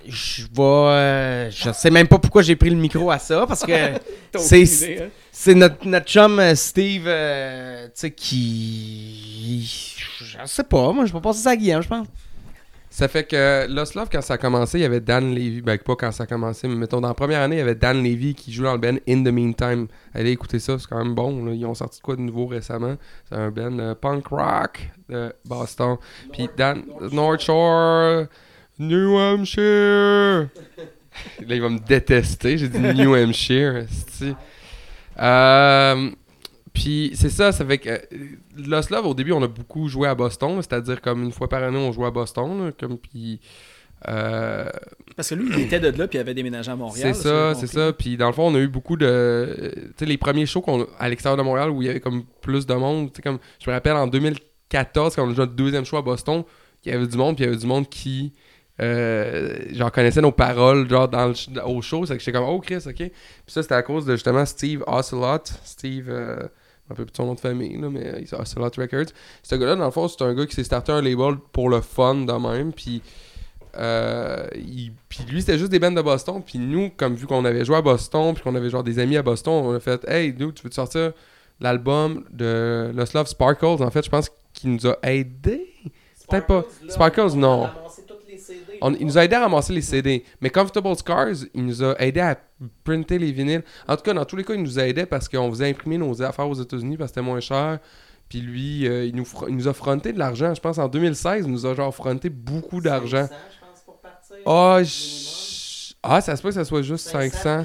je 0.07 0.43
vais. 0.45 0.63
euh, 0.63 1.51
je 1.51 1.71
sais 1.73 1.91
même 1.91 2.09
pas 2.09 2.19
pourquoi 2.19 2.43
j'ai 2.43 2.57
pris 2.57 2.71
le 2.71 2.77
micro 2.77 3.11
à 3.11 3.19
ça 3.19 3.47
parce 3.47 3.65
que 3.65 3.73
C'est- 4.39 5.03
hein? 5.03 5.09
c'est 5.33 5.55
notre, 5.55 5.87
notre 5.87 6.07
chum 6.07 6.39
euh, 6.39 6.55
Steve, 6.55 7.05
euh, 7.07 7.87
tu 7.87 7.93
sais, 7.95 8.11
qui. 8.11 9.95
Je 10.21 10.39
sais 10.47 10.65
pas, 10.65 10.93
moi 10.93 11.05
je 11.07 11.13
vais 11.13 11.21
passer 11.21 11.41
ça 11.43 11.51
à 11.51 11.57
Guillaume, 11.57 11.83
je 11.83 11.89
pense. 11.89 12.07
Ça 12.93 13.07
fait 13.07 13.23
que 13.23 13.67
Lost 13.69 13.95
Love, 13.95 14.09
quand 14.11 14.21
ça 14.21 14.35
a 14.35 14.39
commencé, 14.39 14.79
il 14.79 14.83
y 14.83 14.85
avait 14.85 15.01
Dan 15.01 15.33
Levy. 15.33 15.63
Ben, 15.63 15.79
pas 15.79 15.95
quand 15.95 16.11
ça 16.11 16.25
a 16.25 16.27
commencé, 16.27 16.67
mais 16.67 16.75
mettons, 16.75 17.01
dans 17.01 17.07
la 17.07 17.15
première 17.15 17.41
année, 17.41 17.55
il 17.57 17.59
y 17.61 17.63
avait 17.63 17.77
Dan 17.77 18.03
Levy 18.03 18.35
qui 18.35 18.53
joue 18.53 18.65
dans 18.65 18.73
le 18.73 18.79
band 18.79 18.97
In 19.09 19.23
the 19.23 19.29
Meantime. 19.33 19.87
Allez 20.13 20.33
écouter 20.33 20.59
ça, 20.59 20.77
c'est 20.77 20.89
quand 20.89 20.99
même 20.99 21.15
bon. 21.15 21.45
là. 21.45 21.53
Ils 21.55 21.65
ont 21.67 21.75
sorti 21.75 22.01
de 22.01 22.03
quoi 22.03 22.17
de 22.17 22.21
nouveau 22.23 22.47
récemment? 22.47 22.97
C'est 23.29 23.37
un 23.37 23.51
band 23.53 23.79
euh, 23.79 23.95
punk 23.95 24.27
rock 24.27 24.91
de 25.09 25.33
Boston. 25.45 25.99
Puis 26.33 26.49
Dan. 26.57 26.83
North 27.13 27.43
Shore, 27.43 28.25
New 28.81 29.19
Hampshire. 29.19 30.49
Là, 31.47 31.55
il 31.55 31.61
va 31.61 31.69
me 31.69 31.79
détester. 31.79 32.57
J'ai 32.57 32.69
dit 32.69 32.79
New 32.79 33.15
Hampshire. 33.15 33.85
Euh, 35.19 36.11
puis 36.73 37.11
c'est 37.15 37.29
ça, 37.29 37.53
ça 37.53 37.65
fait 37.67 37.77
que 37.77 37.91
euh, 37.91 37.99
Lost 38.57 38.89
Love, 38.89 39.07
au 39.07 39.13
début, 39.13 39.33
on 39.33 39.43
a 39.43 39.49
beaucoup 39.49 39.87
joué 39.89 40.09
à 40.09 40.15
Boston, 40.15 40.57
c'est-à-dire 40.63 41.03
comme 41.03 41.25
une 41.25 41.33
fois 41.33 41.49
par 41.49 41.63
année, 41.63 41.77
on 41.77 41.93
jouait 41.93 42.07
à 42.07 42.11
Boston, 42.11 42.67
là, 42.67 42.73
comme 42.73 42.97
puis 42.97 43.39
euh, 44.09 44.71
Parce 45.15 45.29
que 45.29 45.35
lui, 45.35 45.51
il 45.53 45.61
était 45.61 45.81
de 45.81 45.89
là, 45.89 46.09
puis 46.09 46.17
il 46.17 46.23
avait 46.23 46.33
déménagé 46.33 46.71
à 46.71 46.77
Montréal. 46.77 47.15
c'est 47.15 47.23
ça, 47.23 47.55
c'est 47.55 47.67
ça. 47.67 47.93
Puis 47.93 48.17
dans 48.17 48.29
le 48.29 48.33
fond, 48.33 48.51
on 48.51 48.55
a 48.55 48.61
eu 48.61 48.69
beaucoup 48.69 48.97
de, 48.97 49.73
tu 49.75 49.93
sais, 49.99 50.07
les 50.07 50.17
premiers 50.17 50.47
shows 50.47 50.63
qu'on 50.63 50.87
à 50.99 51.11
l'extérieur 51.11 51.37
de 51.37 51.43
Montréal 51.43 51.69
où 51.69 51.83
il 51.83 51.87
y 51.87 51.91
avait 51.91 52.01
comme 52.01 52.25
plus 52.41 52.65
de 52.65 52.75
monde, 52.75 53.13
tu 53.13 53.17
sais, 53.17 53.23
comme 53.23 53.41
je 53.63 53.69
me 53.69 53.75
rappelle 53.75 53.97
en 53.97 54.07
2014 54.07 55.17
quand 55.17 55.27
on 55.27 55.33
a 55.33 55.35
joué 55.35 55.41
notre 55.41 55.53
deuxième 55.53 55.85
show 55.85 55.99
à 55.99 56.03
Boston, 56.03 56.45
il 56.85 56.93
y 56.93 56.95
avait 56.95 57.07
du 57.07 57.19
monde, 57.19 57.37
puis 57.37 57.45
il 57.45 57.49
y 57.49 57.51
avait 57.51 57.61
du 57.61 57.67
monde 57.67 57.91
qui 57.91 58.33
euh, 58.81 59.57
genre 59.73 59.93
connaissait 59.93 60.21
nos 60.23 60.33
paroles 60.33 60.89
genre 60.89 61.09
dans 61.09 61.27
le, 61.29 61.67
au 61.67 61.83
show, 61.83 62.07
c'est 62.07 62.15
que 62.17 62.21
j'étais 62.23 62.33
comme 62.39 62.49
oh 62.49 62.61
Chris, 62.61 62.83
ok. 62.87 62.95
Puis 62.97 63.11
ça 63.47 63.63
c'était 63.63 63.75
à 63.75 63.83
cause 63.83 64.07
de 64.07 64.13
justement 64.13 64.45
Steve 64.47 64.83
Ocelot, 64.87 65.45
Steve 65.65 66.07
euh, 66.09 66.37
un 66.91 66.95
peu 66.95 67.05
plus 67.05 67.13
de 67.13 67.17
son 67.17 67.27
nom 67.27 67.35
de 67.35 67.41
famille 67.41 67.79
là, 67.81 67.89
mais 67.91 68.15
il 68.21 68.27
c'est 68.27 68.37
Ocelot 68.37 68.71
Records. 68.79 69.13
Ce 69.43 69.55
gars-là 69.55 69.77
dans 69.77 69.85
le 69.85 69.91
fond, 69.91 70.09
c'est 70.09 70.23
un 70.23 70.35
gars 70.35 70.47
qui 70.47 70.55
s'est 70.55 70.65
starté 70.65 70.93
un 70.93 71.03
label 71.03 71.37
pour 71.53 71.69
le 71.69 71.81
fun 71.81 72.15
de 72.15 72.33
même, 72.33 72.73
puis 72.73 73.03
euh, 73.77 74.47
il- 74.57 74.93
puis 75.09 75.21
lui 75.29 75.41
c'était 75.41 75.59
juste 75.59 75.71
des 75.71 75.79
bands 75.79 75.93
de 75.93 76.03
Boston 76.03 76.43
puis 76.45 76.59
nous 76.59 76.91
comme 76.97 77.15
vu 77.15 77.27
qu'on 77.27 77.45
avait 77.45 77.65
joué 77.65 77.77
à 77.77 77.83
Boston 77.83 78.35
puis 78.35 78.43
qu'on 78.43 78.57
avait 78.57 78.69
genre 78.71 78.83
des 78.83 78.99
amis 78.99 79.17
à 79.17 79.23
Boston 79.23 79.53
on 79.65 79.75
a 79.75 79.79
fait 79.79 80.05
hey 80.09 80.33
dude 80.33 80.55
tu 80.55 80.65
veux 80.65 80.71
te 80.71 80.75
sortir 80.75 81.13
l'album 81.61 82.25
de 82.33 82.91
Lost 82.97 83.13
Love 83.15 83.29
Sparkles? 83.29 83.81
En 83.81 83.91
fait 83.93 84.05
je 84.05 84.11
pense 84.11 84.29
qu'il 84.55 84.73
nous 84.73 84.87
a 84.89 84.97
aidé 85.05 85.69
Peut-être 86.29 86.47
pas. 86.47 86.65
Sparkles, 86.89 87.35
non. 87.37 87.69
On- 88.83 88.95
il 88.95 89.07
nous 89.07 89.19
a 89.19 89.25
aidé 89.25 89.35
à 89.37 89.41
ramasser 89.41 89.73
les 89.73 89.81
CD. 89.83 90.25
Mais 90.41 90.51
Comfortable 90.51 90.95
Scars, 90.97 91.29
il 91.55 91.65
nous 91.67 91.83
a 91.83 91.95
aidé 92.01 92.21
à 92.21 92.39
printer 92.85 93.19
les 93.19 93.33
vinyles. 93.33 93.63
En 93.89 93.97
tout 93.97 94.03
cas, 94.03 94.13
dans 94.15 94.25
tous 94.25 94.37
les 94.37 94.45
cas, 94.45 94.55
il 94.55 94.63
nous 94.63 94.79
a 94.79 94.87
aidé 94.87 95.07
parce 95.07 95.29
qu'on 95.29 95.51
faisait 95.51 95.69
imprimer 95.71 95.99
nos 95.99 96.21
affaires 96.23 96.49
aux 96.49 96.55
États-Unis 96.55 96.97
parce 96.97 97.11
que 97.11 97.15
c'était 97.17 97.27
moins 97.27 97.41
cher. 97.41 97.79
Puis 98.29 98.41
lui, 98.41 98.87
euh, 98.87 99.05
il, 99.07 99.17
nous 99.17 99.25
fr- 99.25 99.47
il 99.49 99.57
nous 99.57 99.67
a 99.67 99.73
fronté 99.73 100.13
de 100.13 100.19
l'argent. 100.19 100.55
Je 100.55 100.61
pense 100.61 100.79
en 100.79 100.87
2016, 100.89 101.45
il 101.47 101.51
nous 101.53 101.67
a 101.67 101.75
genre 101.75 101.95
fronté 101.95 102.29
beaucoup 102.31 102.81
d'argent. 102.81 103.29
Ah, 104.47 104.79
je- 104.83 105.95
ah, 106.03 106.21
ça 106.21 106.37
se 106.37 106.43
peut 106.43 106.49
que 106.49 106.55
ça 106.55 106.65
soit 106.65 106.83
juste 106.83 107.09
500. 107.09 107.65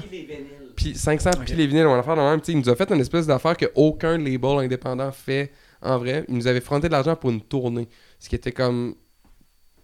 Puis 0.74 0.94
500 0.94 1.30
Ok. 1.30 1.44
puis 1.46 1.54
les 1.54 1.66
vinyles, 1.66 1.86
on 1.86 1.94
va 1.94 2.02
faire 2.02 2.16
de 2.16 2.20
même. 2.20 2.40
Il 2.48 2.58
nous 2.58 2.68
a 2.68 2.76
fait 2.76 2.90
une 2.90 3.00
espèce 3.00 3.26
d'affaire 3.26 3.56
que 3.56 3.66
aucun 3.74 4.18
label 4.18 4.58
indépendant 4.58 5.10
fait 5.12 5.52
en 5.80 5.98
vrai. 5.98 6.24
Il 6.28 6.34
nous 6.34 6.46
avait 6.46 6.60
fronté 6.60 6.88
de 6.88 6.92
l'argent 6.92 7.16
pour 7.16 7.30
une 7.30 7.40
tournée. 7.40 7.88
Ce 8.18 8.28
qui 8.28 8.34
était 8.34 8.52
comme. 8.52 8.94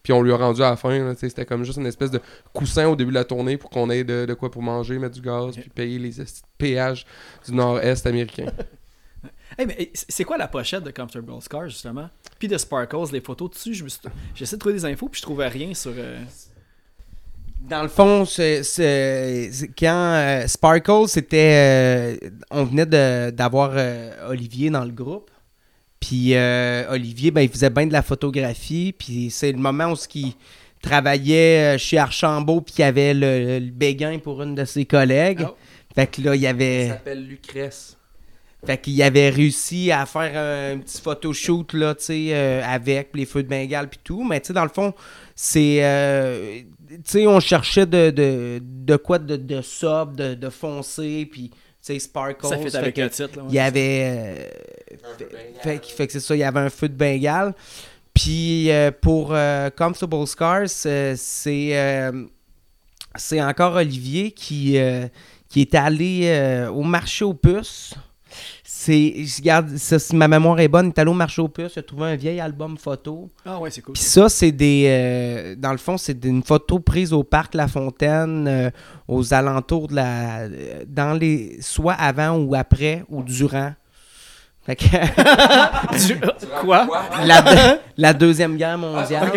Puis 0.03 0.13
on 0.13 0.23
lui 0.23 0.33
a 0.33 0.37
rendu 0.37 0.63
à 0.63 0.71
la 0.71 0.77
fin. 0.77 1.15
C'était 1.17 1.45
comme 1.47 1.65
juste 1.65 1.79
une 1.79 1.87
espèce 1.87 2.11
de 2.11 2.21
coussin 2.53 2.89
au 2.89 2.97
début 2.97 3.11
de 3.11 3.17
la 3.17 3.25
tournée 3.25 3.57
pour 3.57 3.71
qu'on 3.71 3.89
ait 3.91 4.05
de, 4.05 4.27
de 4.27 4.35
quoi 4.35 4.51
pour 4.51 4.63
manger, 4.63 4.99
mettre 4.99 5.15
du 5.15 5.21
gaz, 5.23 5.55
puis 5.57 5.71
payer 5.71 5.99
les 5.99 6.13
péages 6.59 7.07
du 7.47 7.55
nord-est 7.55 8.07
américain. 8.07 8.47
Hey, 9.59 9.67
mais 9.67 9.91
c'est 9.93 10.07
c'est 10.11 10.25
quoi 10.25 10.39
la 10.39 10.49
pochette 10.49 10.83
de 10.83 10.91
Comfortable 10.91 11.31
Scars, 11.43 11.69
justement? 11.69 12.09
Puis 12.39 12.49
de 12.49 12.57
Sparkles, 12.57 13.13
les 13.13 13.21
photos 13.21 13.51
dessus, 13.51 13.75
je 13.75 13.85
me 13.85 13.89
j'essaie 14.35 14.57
de 14.57 14.61
trouver 14.61 14.75
des 14.75 14.85
infos, 14.87 15.09
puis 15.11 15.19
je 15.19 15.23
trouvais 15.23 15.47
rien 15.47 15.75
sur... 15.75 15.93
euh, 15.95 16.19
Dans 17.61 17.83
le 17.83 17.89
fond, 17.89 18.25
c'est, 18.25 18.63
quand 19.79 20.15
euh, 20.15 20.47
Sparkle, 20.49 21.07
c'était. 21.07 22.17
euh, 22.25 22.31
on 22.51 22.65
venait 22.65 22.87
de- 22.87 23.31
d'avoir 23.31 23.73
euh, 23.75 24.31
Olivier 24.31 24.71
dans 24.71 24.85
le 24.87 24.91
groupe. 24.91 25.31
Puis 26.03 26.35
euh, 26.35 26.91
Olivier, 26.91 27.31
ben, 27.31 27.43
il 27.43 27.49
faisait 27.49 27.71
bien 27.71 27.87
de 27.87 27.93
la 27.93 28.03
photographie. 28.03 28.93
Puis 28.99 29.31
c'est 29.31 29.53
le 29.53 29.59
moment 29.59 29.93
où 29.93 29.97
il 30.17 30.33
travaillait 30.83 31.77
euh, 31.77 31.79
chez 31.79 31.97
Archambault, 31.97 32.61
puis 32.61 32.75
il 32.79 32.81
y 32.81 32.85
avait 32.85 33.15
le, 33.15 33.61
le 33.61 33.71
béguin 33.71 34.19
pour 34.19 34.43
une 34.43 34.57
de 34.57 34.65
ses 34.65 34.85
collègues. 34.85 35.47
Oh. 35.49 35.57
Fait 35.95 36.09
que 36.09 36.21
là, 36.21 36.35
il 36.35 36.43
y 36.43 36.47
avait. 36.49 36.89
s'appelle 36.89 37.25
Lucrèce. 37.25 37.97
Fait 38.67 38.79
qu'il 38.81 39.01
avait 39.03 39.31
réussi 39.31 39.91
à 39.91 40.07
faire 40.07 40.75
un 40.75 40.79
petit 40.79 41.01
photoshoot 41.01 41.73
là, 41.73 41.95
tu 41.95 42.05
sais, 42.05 42.27
euh, 42.31 42.63
avec 42.65 43.11
les 43.15 43.27
feux 43.27 43.43
de 43.43 43.49
Bengale 43.49 43.89
puis 43.89 43.99
tout. 44.03 44.25
Mais 44.25 44.41
tu 44.41 44.49
sais, 44.49 44.53
dans 44.53 44.63
le 44.65 44.71
fond, 44.71 44.93
c'est. 45.37 45.79
euh, 45.85 46.61
tu 46.89 46.97
sais, 47.05 47.27
on 47.27 47.41
cherchait 47.41 47.87
de, 47.87 48.11
de, 48.11 48.61
de 48.63 48.97
quoi 48.97 49.19
de, 49.19 49.37
de 49.37 49.63
sobre, 49.63 50.15
de, 50.15 50.35
de 50.35 50.49
foncé, 50.49 51.29
puis 51.31 51.51
sais, 51.83 51.99
sparkle. 51.99 52.47
Ça 52.47 52.59
fait 52.59 52.75
avec 52.77 52.95
que 52.97 53.01
le 53.03 53.11
titre. 53.11 53.37
là, 53.37 53.43
ouais. 53.43 53.49
il 53.51 53.55
y 53.55 53.59
avait. 53.59 54.03
euh, 54.05 54.97
fait, 55.19 55.29
fait 55.63 55.79
que- 55.79 55.87
fait 55.87 56.07
que 56.07 56.13
c'est 56.13 56.21
ça, 56.21 56.35
il 56.35 56.39
y 56.39 56.45
avait 56.45 56.61
un 56.61 56.71
feu 56.71 56.89
de 56.89 56.95
Bengale. 56.95 57.55
Puis 58.15 58.71
euh, 58.71 58.91
pour 58.91 59.31
euh, 59.33 59.71
Comfortable 59.71 60.27
Scars, 60.27 60.67
euh, 60.87 61.15
c'est. 61.17 61.71
euh, 61.77 62.25
c'est 63.17 63.43
encore 63.43 63.75
Olivier 63.75 64.31
qui, 64.31 64.79
euh, 64.79 65.07
qui 65.49 65.61
est 65.63 65.75
allé 65.75 66.23
euh, 66.25 66.71
au 66.71 66.83
marché 66.83 67.25
aux 67.27 67.35
puces. 67.35 67.93
C'est, 68.85 69.15
je 69.25 69.37
regarde, 69.37 69.77
ça, 69.77 69.97
si 70.01 70.17
ma 70.17 70.27
mémoire 70.27 70.59
est 70.59 70.67
bonne, 70.67 70.93
puces, 71.49 71.75
il 71.77 71.79
a 71.79 71.83
trouvé 71.85 72.07
un 72.07 72.17
vieil 72.17 72.41
album 72.41 72.77
photo. 72.77 73.31
Ah 73.47 73.61
ouais, 73.61 73.71
c'est 73.71 73.81
cool. 73.81 73.93
Puis 73.95 74.03
ça, 74.03 74.29
c'est 74.29 74.51
des. 74.51 74.87
euh, 74.89 75.55
dans 75.57 75.71
le 75.71 75.79
fond, 75.79 75.97
c'est 75.97 76.25
une 76.25 76.43
photo 76.43 76.81
prise 76.81 77.13
au 77.13 77.23
parc 77.23 77.55
La 77.55 77.69
Fontaine, 77.69 78.49
euh, 78.49 78.71
aux 79.07 79.33
alentours 79.33 79.87
de 79.87 79.95
la. 79.95 80.41
euh, 80.41 80.83
Dans 80.89 81.17
les. 81.17 81.59
Soit 81.61 81.93
avant 81.95 82.37
ou 82.39 82.57
après 82.57 83.05
ou 83.09 83.23
durant. 83.23 83.73
Fait 84.65 84.77
que, 84.77 84.85
Du- 86.07 86.21
Quoi? 86.61 86.87
la, 87.25 87.43
deux- 87.43 87.81
la 87.97 88.13
Deuxième 88.13 88.57
Guerre 88.57 88.79
mondiale. 88.79 89.29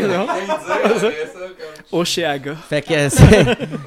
Oshéaga. 1.92 2.56
Fait 2.70 2.82
que 2.82 3.10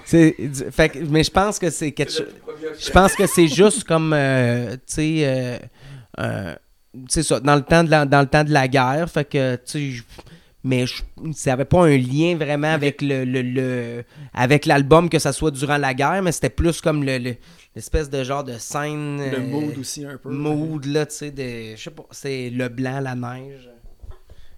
c'est. 0.05 0.34
fait 0.72 0.89
que- 0.89 0.99
mais 1.09 1.22
je 1.24 1.30
pense 1.30 1.59
que 1.59 1.70
c'est 1.70 1.93
quelque 1.93 2.12
chose. 2.12 2.26
Je 2.78 2.91
pense 2.91 3.14
que 3.14 3.26
c'est 3.26 3.47
juste 3.49 3.84
comme. 3.84 4.12
euh, 4.14 4.72
tu 4.74 4.78
sais. 4.86 5.16
euh, 5.22 5.59
euh, 6.20 6.55
c'est 7.09 7.22
ça, 7.22 7.39
dans 7.39 7.55
le, 7.55 7.62
temps 7.62 7.84
de 7.84 7.91
la, 7.91 8.05
dans 8.05 8.20
le 8.20 8.26
temps 8.26 8.43
de 8.45 8.53
la 8.53 8.66
guerre. 8.66 9.09
Fait 9.09 9.24
que, 9.24 9.57
tu 9.57 9.97
sais. 9.99 10.03
Mais 10.68 10.86
je- 10.86 11.02
ça 11.32 11.50
n'avait 11.52 11.64
pas 11.64 11.86
un 11.86 11.96
lien 11.96 12.36
vraiment 12.36 12.68
avec 12.72 13.00
le, 13.00 13.24
le- 13.24 13.40
le- 13.40 14.04
avec 14.34 14.66
l'album 14.66 15.08
que 15.08 15.18
ça 15.18 15.32
soit 15.32 15.50
durant 15.50 15.78
la 15.78 15.94
guerre, 15.94 16.20
mais 16.22 16.30
c'était 16.30 16.50
plus 16.50 16.82
comme 16.82 17.02
le, 17.04 17.16
le- 17.16 17.36
l'espèce 17.74 18.10
de 18.10 18.22
genre 18.22 18.44
de 18.44 18.52
scène. 18.58 19.16
Le 19.30 19.38
euh, 19.38 19.40
mood 19.40 19.78
aussi 19.78 20.04
un 20.04 20.18
peu. 20.18 20.28
mood, 20.28 20.84
là, 20.84 21.06
tu 21.06 21.14
sais, 21.14 21.30
de. 21.30 21.74
Je 21.74 21.82
sais 21.82 21.90
pas, 21.90 22.04
c'est 22.10 22.50
le 22.50 22.68
blanc, 22.68 23.00
la 23.00 23.14
neige. 23.14 23.70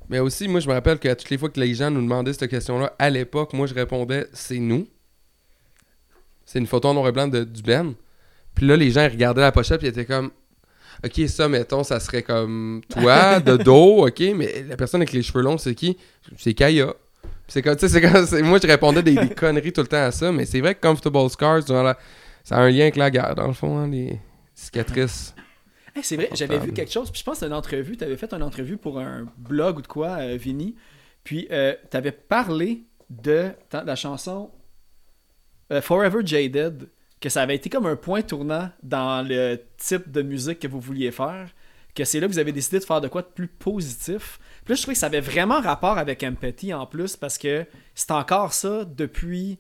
Mais 0.09 0.19
aussi, 0.19 0.49
moi, 0.49 0.59
je 0.59 0.67
me 0.69 0.73
rappelle 0.73 0.99
qu'à 0.99 1.15
toutes 1.15 1.31
les 1.31 1.39
fois 1.39 1.49
que 1.49 1.61
les 1.61 1.73
gens 1.75 1.93
nous 1.93 2.03
demandaient 2.03 2.33
cette 2.33 2.51
question-là, 2.51 2.93
à 2.99 3.09
l'époque, 3.11 3.53
moi, 3.53 3.69
je 3.69 3.75
répondais 3.75 4.27
c'est 4.33 4.59
nous. 4.59 4.89
C'est 6.45 6.59
une 6.59 6.67
photo 6.67 6.89
en 6.89 6.95
noir 6.95 7.07
et 7.07 7.13
blanc 7.13 7.29
de, 7.29 7.45
du 7.45 7.63
Ben. 7.63 7.95
Puis 8.57 8.67
là, 8.67 8.77
les 8.77 8.91
gens 8.91 9.03
ils 9.05 9.13
regardaient 9.13 9.43
la 9.43 9.53
pochette, 9.53 9.79
puis 9.79 9.87
ils 9.87 9.91
étaient 9.91 10.05
comme 10.05 10.33
Ok, 11.05 11.29
ça, 11.29 11.49
mettons, 11.49 11.85
ça 11.85 12.01
serait 12.01 12.23
comme 12.23 12.83
toi, 12.89 13.41
de 13.41 13.57
dos, 13.57 14.07
ok, 14.07 14.21
mais 14.37 14.65
la 14.69 14.77
personne 14.77 15.01
avec 15.01 15.13
les 15.13 15.23
cheveux 15.23 15.43
longs, 15.43 15.59
c'est 15.59 15.75
qui? 15.75 15.97
C'est 16.37 16.55
Kaya. 16.55 16.95
C'est 17.49 17.63
comme, 17.63 17.77
tu 17.77 17.89
sais, 17.89 18.27
c'est 18.27 18.43
moi, 18.43 18.59
je 18.63 18.67
répondais 18.67 19.03
des, 19.03 19.15
des 19.15 19.31
conneries 19.31 19.73
tout 19.73 19.81
le 19.81 19.89
temps 19.89 20.05
à 20.05 20.13
ça, 20.13 20.31
mais 20.31 20.47
c'est 20.47 20.61
vrai 20.61 20.75
que 20.75 20.81
Comfortable 20.81 21.29
Scars, 21.31 21.65
durant 21.65 21.83
la- 21.83 21.99
ça 22.45 22.57
a 22.57 22.61
un 22.61 22.71
lien 22.71 22.83
avec 22.83 22.97
la 22.97 23.11
guerre, 23.11 23.35
dans 23.35 23.49
le 23.49 23.53
fond, 23.53 23.79
hein, 23.79 23.89
les 23.89 24.21
cicatrices. 24.55 25.35
Hey, 25.95 26.05
c'est 26.05 26.17
vrai, 26.17 26.31
j'avais 26.35 26.59
vu 26.59 26.73
quelque 26.73 26.93
chose, 26.93 27.11
puis 27.11 27.19
je 27.19 27.25
pense 27.25 27.41
que 27.41 27.47
une 27.47 27.53
entrevue, 27.53 27.97
tu 27.97 28.05
avais 28.05 28.17
fait 28.17 28.33
une 28.33 28.43
entrevue 28.43 28.77
pour 28.77 29.01
un 29.01 29.27
blog 29.37 29.79
ou 29.79 29.83
de 29.83 29.89
quoi, 29.89 30.19
euh, 30.21 30.37
Vinny, 30.37 30.77
puis 31.25 31.49
tu 31.49 31.97
avais 31.97 32.13
parlé 32.13 32.85
de, 33.11 33.51
la 33.73 33.97
chanson 33.97 34.51
euh, 35.73 35.81
Forever 35.81 36.21
Jaded, 36.25 36.89
que 37.21 37.29
ça 37.29 37.43
avait 37.43 37.55
été 37.57 37.69
comme 37.69 37.87
un 37.87 37.97
point 37.97 38.23
tournant 38.23 38.71
dans 38.83 39.27
le 39.27 39.61
type 39.77 40.11
de 40.11 40.23
musique 40.23 40.59
que 40.59 40.69
vous 40.69 40.81
vouliez 40.81 41.11
faire, 41.11 41.49
que 41.95 42.05
c'est 42.05 42.19
là 42.21 42.27
que 42.27 42.33
vous 42.33 42.39
avez 42.39 42.53
décidé 42.53 42.79
de 42.79 42.85
faire 42.85 43.01
de 43.01 43.09
quoi 43.09 43.23
de 43.23 43.29
plus 43.29 43.49
positif. 43.49 44.39
Puis 44.65 44.73
là, 44.73 44.75
je 44.77 44.83
trouvais 44.83 44.95
que 44.95 45.01
ça 45.01 45.07
avait 45.07 45.21
vraiment 45.21 45.61
rapport 45.61 45.99
avec 45.99 46.23
Empathy 46.23 46.73
en 46.73 46.87
plus, 46.87 47.17
parce 47.17 47.37
que 47.37 47.67
c'est 47.95 48.11
encore 48.13 48.53
ça 48.53 48.85
depuis 48.85 49.59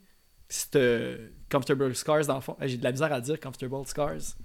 cette, 0.48 0.76
euh, 0.76 1.28
Comfortable 1.50 1.94
Scars, 1.96 2.26
dans 2.26 2.36
le 2.36 2.40
fond. 2.40 2.56
J'ai 2.62 2.76
de 2.76 2.84
la 2.84 2.92
misère 2.92 3.12
à 3.12 3.20
dire 3.20 3.38
Comfortable 3.40 3.84
Scars. 3.86 4.36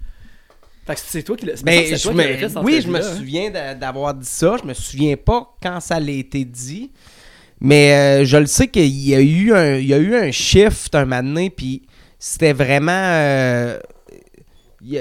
Fait 0.86 0.94
que 0.94 1.00
c'est 1.00 1.22
toi 1.22 1.36
qui 1.36 1.46
l'as. 1.46 1.62
Ben, 1.64 1.84
toi 1.88 1.96
qui 1.98 2.16
me- 2.16 2.22
fait, 2.22 2.58
oui, 2.62 2.80
je 2.82 2.88
me 2.88 3.00
souviens 3.02 3.50
d'a- 3.50 3.74
d'avoir 3.74 4.12
dit 4.14 4.26
ça. 4.26 4.56
Je 4.60 4.66
me 4.66 4.74
souviens 4.74 5.16
pas 5.16 5.56
quand 5.62 5.80
ça 5.80 5.98
l'a 6.00 6.12
été 6.12 6.44
dit. 6.44 6.92
Mais 7.60 8.20
euh, 8.22 8.24
je 8.24 8.36
le 8.36 8.46
sais 8.46 8.68
qu'il 8.68 8.86
y 8.86 9.14
a 9.14 9.20
eu 9.20 9.52
un, 9.54 9.76
il 9.76 9.86
y 9.86 9.94
a 9.94 9.98
eu 9.98 10.14
un 10.14 10.30
shift 10.30 10.94
un 10.94 11.04
moment 11.06 11.22
donné, 11.22 11.48
puis 11.50 11.82
c'était 12.18 12.52
vraiment. 12.52 12.92
euh, 12.92 13.78
y 14.82 14.98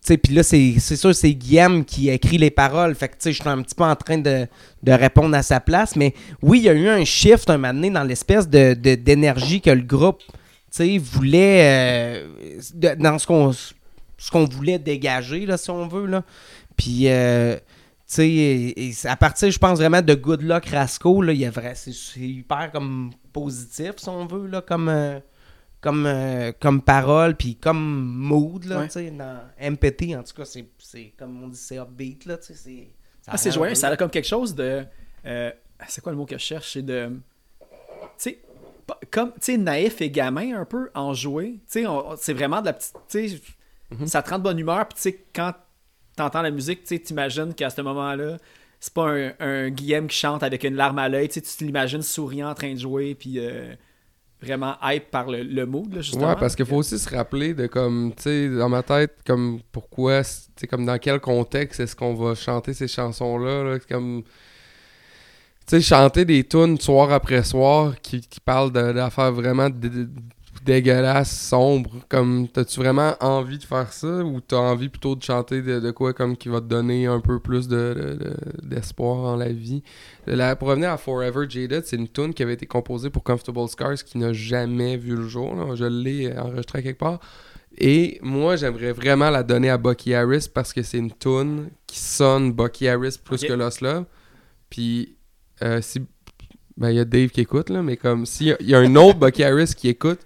sais, 0.00 0.16
puis 0.18 0.34
là, 0.34 0.42
c'est 0.42 0.78
sûr, 0.78 1.14
c'est 1.14 1.34
Guillaume 1.34 1.84
qui 1.84 2.08
écrit 2.10 2.38
les 2.38 2.50
paroles. 2.50 2.94
Fait 2.94 3.08
que, 3.08 3.14
tu 3.14 3.22
sais, 3.24 3.32
je 3.32 3.40
suis 3.40 3.48
un 3.48 3.62
petit 3.62 3.74
peu 3.74 3.84
en 3.84 3.96
train 3.96 4.18
de, 4.18 4.46
de 4.82 4.92
répondre 4.92 5.36
à 5.36 5.42
sa 5.42 5.60
place. 5.60 5.96
Mais 5.96 6.14
oui, 6.42 6.58
il 6.58 6.64
y 6.64 6.68
a 6.68 6.72
eu 6.74 6.88
un 6.88 7.04
shift 7.04 7.50
un 7.50 7.58
moment 7.58 7.74
donné 7.74 7.90
dans 7.90 8.04
l'espèce 8.04 8.48
de- 8.48 8.74
de- 8.74 8.94
d'énergie 8.94 9.60
que 9.60 9.70
le 9.70 9.82
groupe, 9.82 10.22
tu 10.28 10.32
sais, 10.70 10.98
voulait. 10.98 11.62
euh, 11.64 12.28
de- 12.74 12.94
dans 13.00 13.18
ce 13.18 13.26
qu'on 13.26 13.52
ce 13.52 14.30
qu'on 14.30 14.44
voulait 14.46 14.78
dégager, 14.78 15.44
là, 15.44 15.56
si 15.58 15.70
on 15.70 15.86
veut. 15.88 16.06
Là. 16.06 16.22
Puis, 16.76 17.02
euh, 17.08 17.56
tu 18.08 18.14
sais, 18.94 19.08
à 19.08 19.16
partir, 19.16 19.50
je 19.50 19.58
pense 19.58 19.78
vraiment 19.78 20.00
de 20.02 20.14
Good 20.14 20.42
Luck 20.42 20.66
Rasco, 20.66 21.20
là, 21.20 21.32
il 21.32 21.40
y 21.40 21.44
c'est 21.74 22.20
hyper 22.20 22.70
comme 22.72 23.10
positif, 23.32 23.92
si 23.98 24.08
on 24.08 24.24
veut, 24.26 24.46
là, 24.46 24.62
comme, 24.62 24.88
euh, 24.88 25.18
comme, 25.80 26.06
euh, 26.06 26.52
comme 26.60 26.80
parole, 26.82 27.36
puis 27.36 27.54
comme 27.56 27.78
mood, 28.16 28.64
là, 28.64 28.78
Ouais. 28.80 28.86
tu 28.86 28.92
sais, 28.94 29.10
dans 29.10 29.40
Empathy, 29.60 30.16
en 30.16 30.22
tout 30.22 30.34
cas, 30.34 30.44
c'est, 30.44 30.66
c'est 30.78 31.12
comme 31.18 31.42
on 31.44 31.48
dit, 31.48 31.56
c'est 31.58 31.76
upbeat, 31.76 32.24
là, 32.26 32.38
tu 32.38 32.46
sais, 32.46 32.54
c'est... 32.54 32.88
Ah, 33.28 33.36
c'est 33.36 33.50
joyeux, 33.50 33.74
ça 33.74 33.88
a 33.88 33.96
comme 33.96 34.10
quelque 34.10 34.26
chose 34.28 34.54
de. 34.54 34.84
euh, 35.26 35.50
c'est 35.88 36.00
quoi 36.00 36.12
le 36.12 36.18
mot 36.18 36.26
que 36.26 36.38
je 36.38 36.42
cherche? 36.44 36.72
C'est 36.74 36.82
de. 36.82 37.10
Tu 37.60 37.66
sais, 38.18 38.38
comme, 39.10 39.30
tu 39.32 39.38
sais, 39.40 39.56
naïf 39.56 40.00
et 40.00 40.10
gamin 40.12 40.56
un 40.56 40.64
peu, 40.64 40.90
en 40.94 41.12
jouer. 41.12 41.54
Tu 41.70 41.80
sais, 41.80 41.86
on- 41.88 42.16
c'est 42.16 42.32
vraiment 42.34 42.60
de 42.60 42.66
la 42.66 42.72
petite. 42.72 42.94
Tu 43.08 43.28
sais, 43.30 43.40
Mhm. 43.90 44.06
ça 44.06 44.22
te 44.22 44.30
rend 44.30 44.38
de 44.38 44.44
bonne 44.44 44.58
humeur, 44.60 44.86
puis 44.86 44.94
tu 44.96 45.02
sais, 45.02 45.24
quand 45.34 45.52
t'entends 46.14 46.42
la 46.42 46.52
musique, 46.52 46.82
tu 46.84 46.94
sais, 46.94 46.98
t'imagines 47.00 47.52
qu'à 47.52 47.68
ce 47.68 47.80
moment-là, 47.82 48.36
c'est 48.78 48.94
pas 48.94 49.10
un, 49.10 49.32
un 49.40 49.70
Guillaume 49.70 50.06
qui 50.06 50.16
chante 50.16 50.44
avec 50.44 50.62
une 50.62 50.76
larme 50.76 50.98
à 51.00 51.08
l'œil, 51.08 51.28
tu 51.28 51.40
sais, 51.40 51.56
tu 51.58 51.64
l'imagines 51.64 52.02
souriant 52.02 52.48
en 52.50 52.54
train 52.54 52.72
de 52.74 52.78
jouer, 52.78 53.16
puis 53.16 53.40
euh, 53.40 53.74
vraiment 54.46 54.76
hype 54.82 55.10
par 55.10 55.28
le, 55.30 55.42
le 55.42 55.66
mood, 55.66 55.92
là, 55.92 56.00
justement. 56.00 56.28
Ouais, 56.28 56.36
parce 56.38 56.54
qu'il 56.54 56.66
faut 56.66 56.76
aussi 56.76 56.98
se 56.98 57.14
rappeler 57.14 57.54
de 57.54 57.66
comme, 57.66 58.12
tu 58.16 58.22
sais, 58.22 58.48
dans 58.48 58.68
ma 58.68 58.82
tête, 58.82 59.16
comme 59.26 59.60
pourquoi, 59.72 60.22
tu 60.22 60.30
sais, 60.56 60.66
comme 60.66 60.86
dans 60.86 60.98
quel 60.98 61.20
contexte 61.20 61.80
est-ce 61.80 61.96
qu'on 61.96 62.14
va 62.14 62.34
chanter 62.34 62.72
ces 62.74 62.88
chansons-là, 62.88 63.64
là, 63.64 63.78
comme, 63.88 64.22
tu 64.22 64.30
sais, 65.66 65.80
chanter 65.80 66.24
des 66.24 66.44
tunes 66.44 66.78
soir 66.78 67.12
après 67.12 67.42
soir 67.42 67.94
qui, 68.00 68.20
qui 68.20 68.40
parlent 68.40 68.72
d'affaires 68.72 69.32
vraiment 69.32 69.68
dé- 70.66 70.72
dé- 70.72 70.82
dégueulasses, 70.82 71.30
sombres, 71.48 71.90
comme, 72.08 72.48
t'as-tu 72.48 72.80
vraiment 72.80 73.14
envie 73.20 73.58
de 73.58 73.64
faire 73.64 73.92
ça 73.92 74.24
ou 74.24 74.40
t'as 74.40 74.56
envie 74.58 74.88
plutôt 74.88 75.14
de 75.16 75.22
chanter 75.22 75.62
de, 75.62 75.80
de 75.80 75.90
quoi 75.92 76.12
comme 76.12 76.36
qui 76.36 76.48
va 76.48 76.60
te 76.60 76.66
donner 76.66 77.06
un 77.06 77.20
peu 77.20 77.38
plus 77.40 77.68
de, 77.68 77.94
de- 77.94 78.24
de- 78.24 78.66
d'espoir 78.68 79.18
en 79.18 79.36
la 79.36 79.48
vie? 79.48 79.82
La- 80.26 80.56
pour 80.56 80.68
revenir 80.68 80.90
à 80.90 80.96
Forever 80.98 81.46
Jaded, 81.48 81.84
c'est 81.86 81.96
une 81.96 82.08
tune 82.08 82.34
qui 82.34 82.42
avait 82.42 82.54
été 82.54 82.66
composée 82.66 83.10
pour 83.10 83.22
Comfortable 83.22 83.68
Scars 83.68 83.94
qui 84.04 84.18
n'a 84.18 84.32
jamais 84.32 84.96
vu 84.96 85.16
le 85.16 85.28
jour. 85.28 85.54
là. 85.54 85.74
Je 85.74 85.84
l'ai 85.84 86.36
enregistrée 86.36 86.82
quelque 86.82 86.98
part. 86.98 87.20
Et 87.78 88.18
moi, 88.22 88.56
j'aimerais 88.56 88.92
vraiment 88.92 89.28
la 89.30 89.42
donner 89.42 89.68
à 89.70 89.76
Bucky 89.76 90.14
Harris 90.14 90.48
parce 90.52 90.72
que 90.72 90.82
c'est 90.82 90.98
une 90.98 91.12
tune 91.12 91.68
qui 91.86 91.98
sonne 91.98 92.52
Bucky 92.52 92.88
Harris 92.88 93.16
plus 93.22 93.42
que 93.42 93.52
Lost 93.52 93.80
Love. 93.82 94.04
Puis, 94.70 95.16
euh, 95.62 95.80
si. 95.82 96.00
Ben, 96.78 96.90
il 96.90 96.96
y 96.96 97.00
a 97.00 97.04
Dave 97.04 97.28
qui 97.30 97.40
écoute, 97.40 97.70
là, 97.70 97.82
mais 97.82 97.96
comme 97.96 98.26
s'il 98.26 98.54
y, 98.60 98.74
a 98.74 98.78
un 98.78 98.96
autre 98.96 99.18
Bucky 99.18 99.42
Harris 99.44 99.72
qui 99.74 99.88
écoute, 99.88 100.20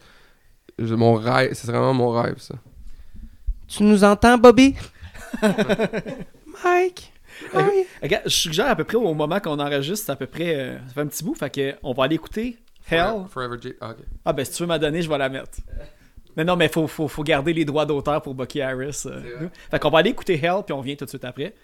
je- 0.80 0.94
mon 0.94 1.14
rêve, 1.14 1.50
c'est 1.54 1.66
vraiment 1.70 1.94
mon 1.94 2.10
rêve, 2.10 2.36
ça. 2.38 2.54
Tu 3.68 3.82
nous 3.84 4.02
entends, 4.04 4.36
Bobby? 4.38 4.74
Mike? 6.64 7.12
Regarde, 8.02 8.24
je 8.26 8.30
suggère 8.34 8.66
à 8.68 8.76
peu 8.76 8.84
près 8.84 8.96
au 8.96 9.14
moment 9.14 9.40
qu'on 9.40 9.58
enregistre, 9.58 10.06
c'est 10.06 10.12
à 10.12 10.16
peu 10.16 10.26
près. 10.26 10.54
euh, 10.54 10.78
ça 10.88 10.94
fait 10.94 11.00
un 11.00 11.06
petit 11.06 11.24
bout, 11.24 11.34
fait 11.34 11.50
que 11.50 11.74
on 11.82 11.92
va 11.92 12.04
aller 12.04 12.16
écouter 12.16 12.58
Hell. 12.90 13.24
Forever 13.30 13.56
J. 13.60 13.74
Ah. 13.80 13.94
Ah 14.24 14.32
ben 14.32 14.44
si 14.44 14.52
tu 14.52 14.62
veux 14.62 14.66
m'en 14.68 14.78
donner, 14.78 15.00
je 15.00 15.08
vais 15.08 15.16
la 15.18 15.28
mettre. 15.28 15.58
Mais 16.36 16.44
non, 16.44 16.56
mais 16.56 16.68
faut, 16.68 16.86
faut, 16.86 17.08
faut 17.08 17.22
garder 17.22 17.52
les 17.52 17.64
droits 17.64 17.86
d'auteur 17.86 18.20
pour 18.22 18.34
Bucky 18.34 18.60
Harris. 18.60 19.02
euh. 19.06 19.48
Fait 19.70 19.78
qu'on 19.78 19.90
va 19.90 19.98
aller 19.98 20.10
écouter 20.10 20.34
Hell, 20.34 20.62
puis 20.66 20.72
on 20.72 20.78
revient 20.78 20.96
tout 20.96 21.04
de 21.04 21.10
suite 21.10 21.24
après. 21.24 21.54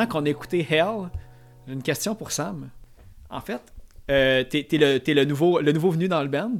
Maintenant 0.00 0.20
qu'on 0.20 0.24
a 0.24 0.30
écouté 0.30 0.66
Hell, 0.70 1.10
j'ai 1.66 1.74
une 1.74 1.82
question 1.82 2.14
pour 2.14 2.32
Sam. 2.32 2.70
En 3.28 3.42
fait, 3.42 3.60
euh, 4.10 4.42
t'es 4.44 4.64
t'es 4.64 4.78
le, 5.12 5.24
nouveau, 5.26 5.60
le 5.60 5.72
nouveau 5.72 5.90
venu 5.90 6.08
dans 6.08 6.22
le 6.22 6.28
band, 6.28 6.56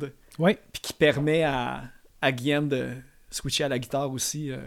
puis 0.72 0.82
qui 0.82 0.93
permet 0.93 1.43
à, 1.43 1.84
à 2.20 2.32
Guillaume 2.32 2.68
de 2.68 2.91
switcher 3.30 3.64
à 3.64 3.68
la 3.70 3.78
guitare 3.78 4.11
aussi 4.12 4.53
euh, 4.53 4.59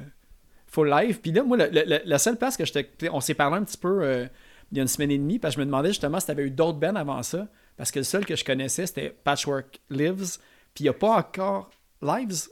full 0.65 0.89
live. 0.89 1.19
Puis 1.21 1.32
là, 1.32 1.43
moi, 1.43 1.55
le- 1.57 1.69
le- 1.69 2.01
la 2.03 2.17
seule 2.17 2.36
place 2.38 2.57
que 2.57 2.65
j'étais. 2.65 2.89
On 3.11 3.19
s'est 3.21 3.36
parlé 3.36 3.57
un 3.57 3.63
petit 3.63 3.78
peu 3.78 4.01
euh, 4.03 4.26
il 4.71 4.78
y 4.78 4.80
a 4.80 4.82
une 4.82 4.88
semaine 4.88 5.11
et 5.11 5.19
demie, 5.19 5.38
parce 5.38 5.53
que 5.53 5.61
je 5.61 5.65
me 5.65 5.65
demandais 5.67 5.89
justement 5.89 6.19
si 6.19 6.26
t'avais 6.26 6.45
eu 6.45 6.49
d'autres 6.49 6.80
bands 6.80 6.95
avant 6.95 7.21
ça, 7.21 7.47
parce 7.78 7.91
que 7.91 7.99
le 7.99 8.03
seul 8.05 8.26
que 8.26 8.36
je 8.36 8.43
connaissais, 8.43 8.88
c'était 8.88 9.15
Patchwork 9.24 9.80
Lives, 9.91 10.39
puis 10.74 10.80
il 10.80 10.84
n'y 10.86 10.89
a 10.89 10.93
pas 10.93 11.15
encore. 11.15 11.69
Lives? 12.01 12.49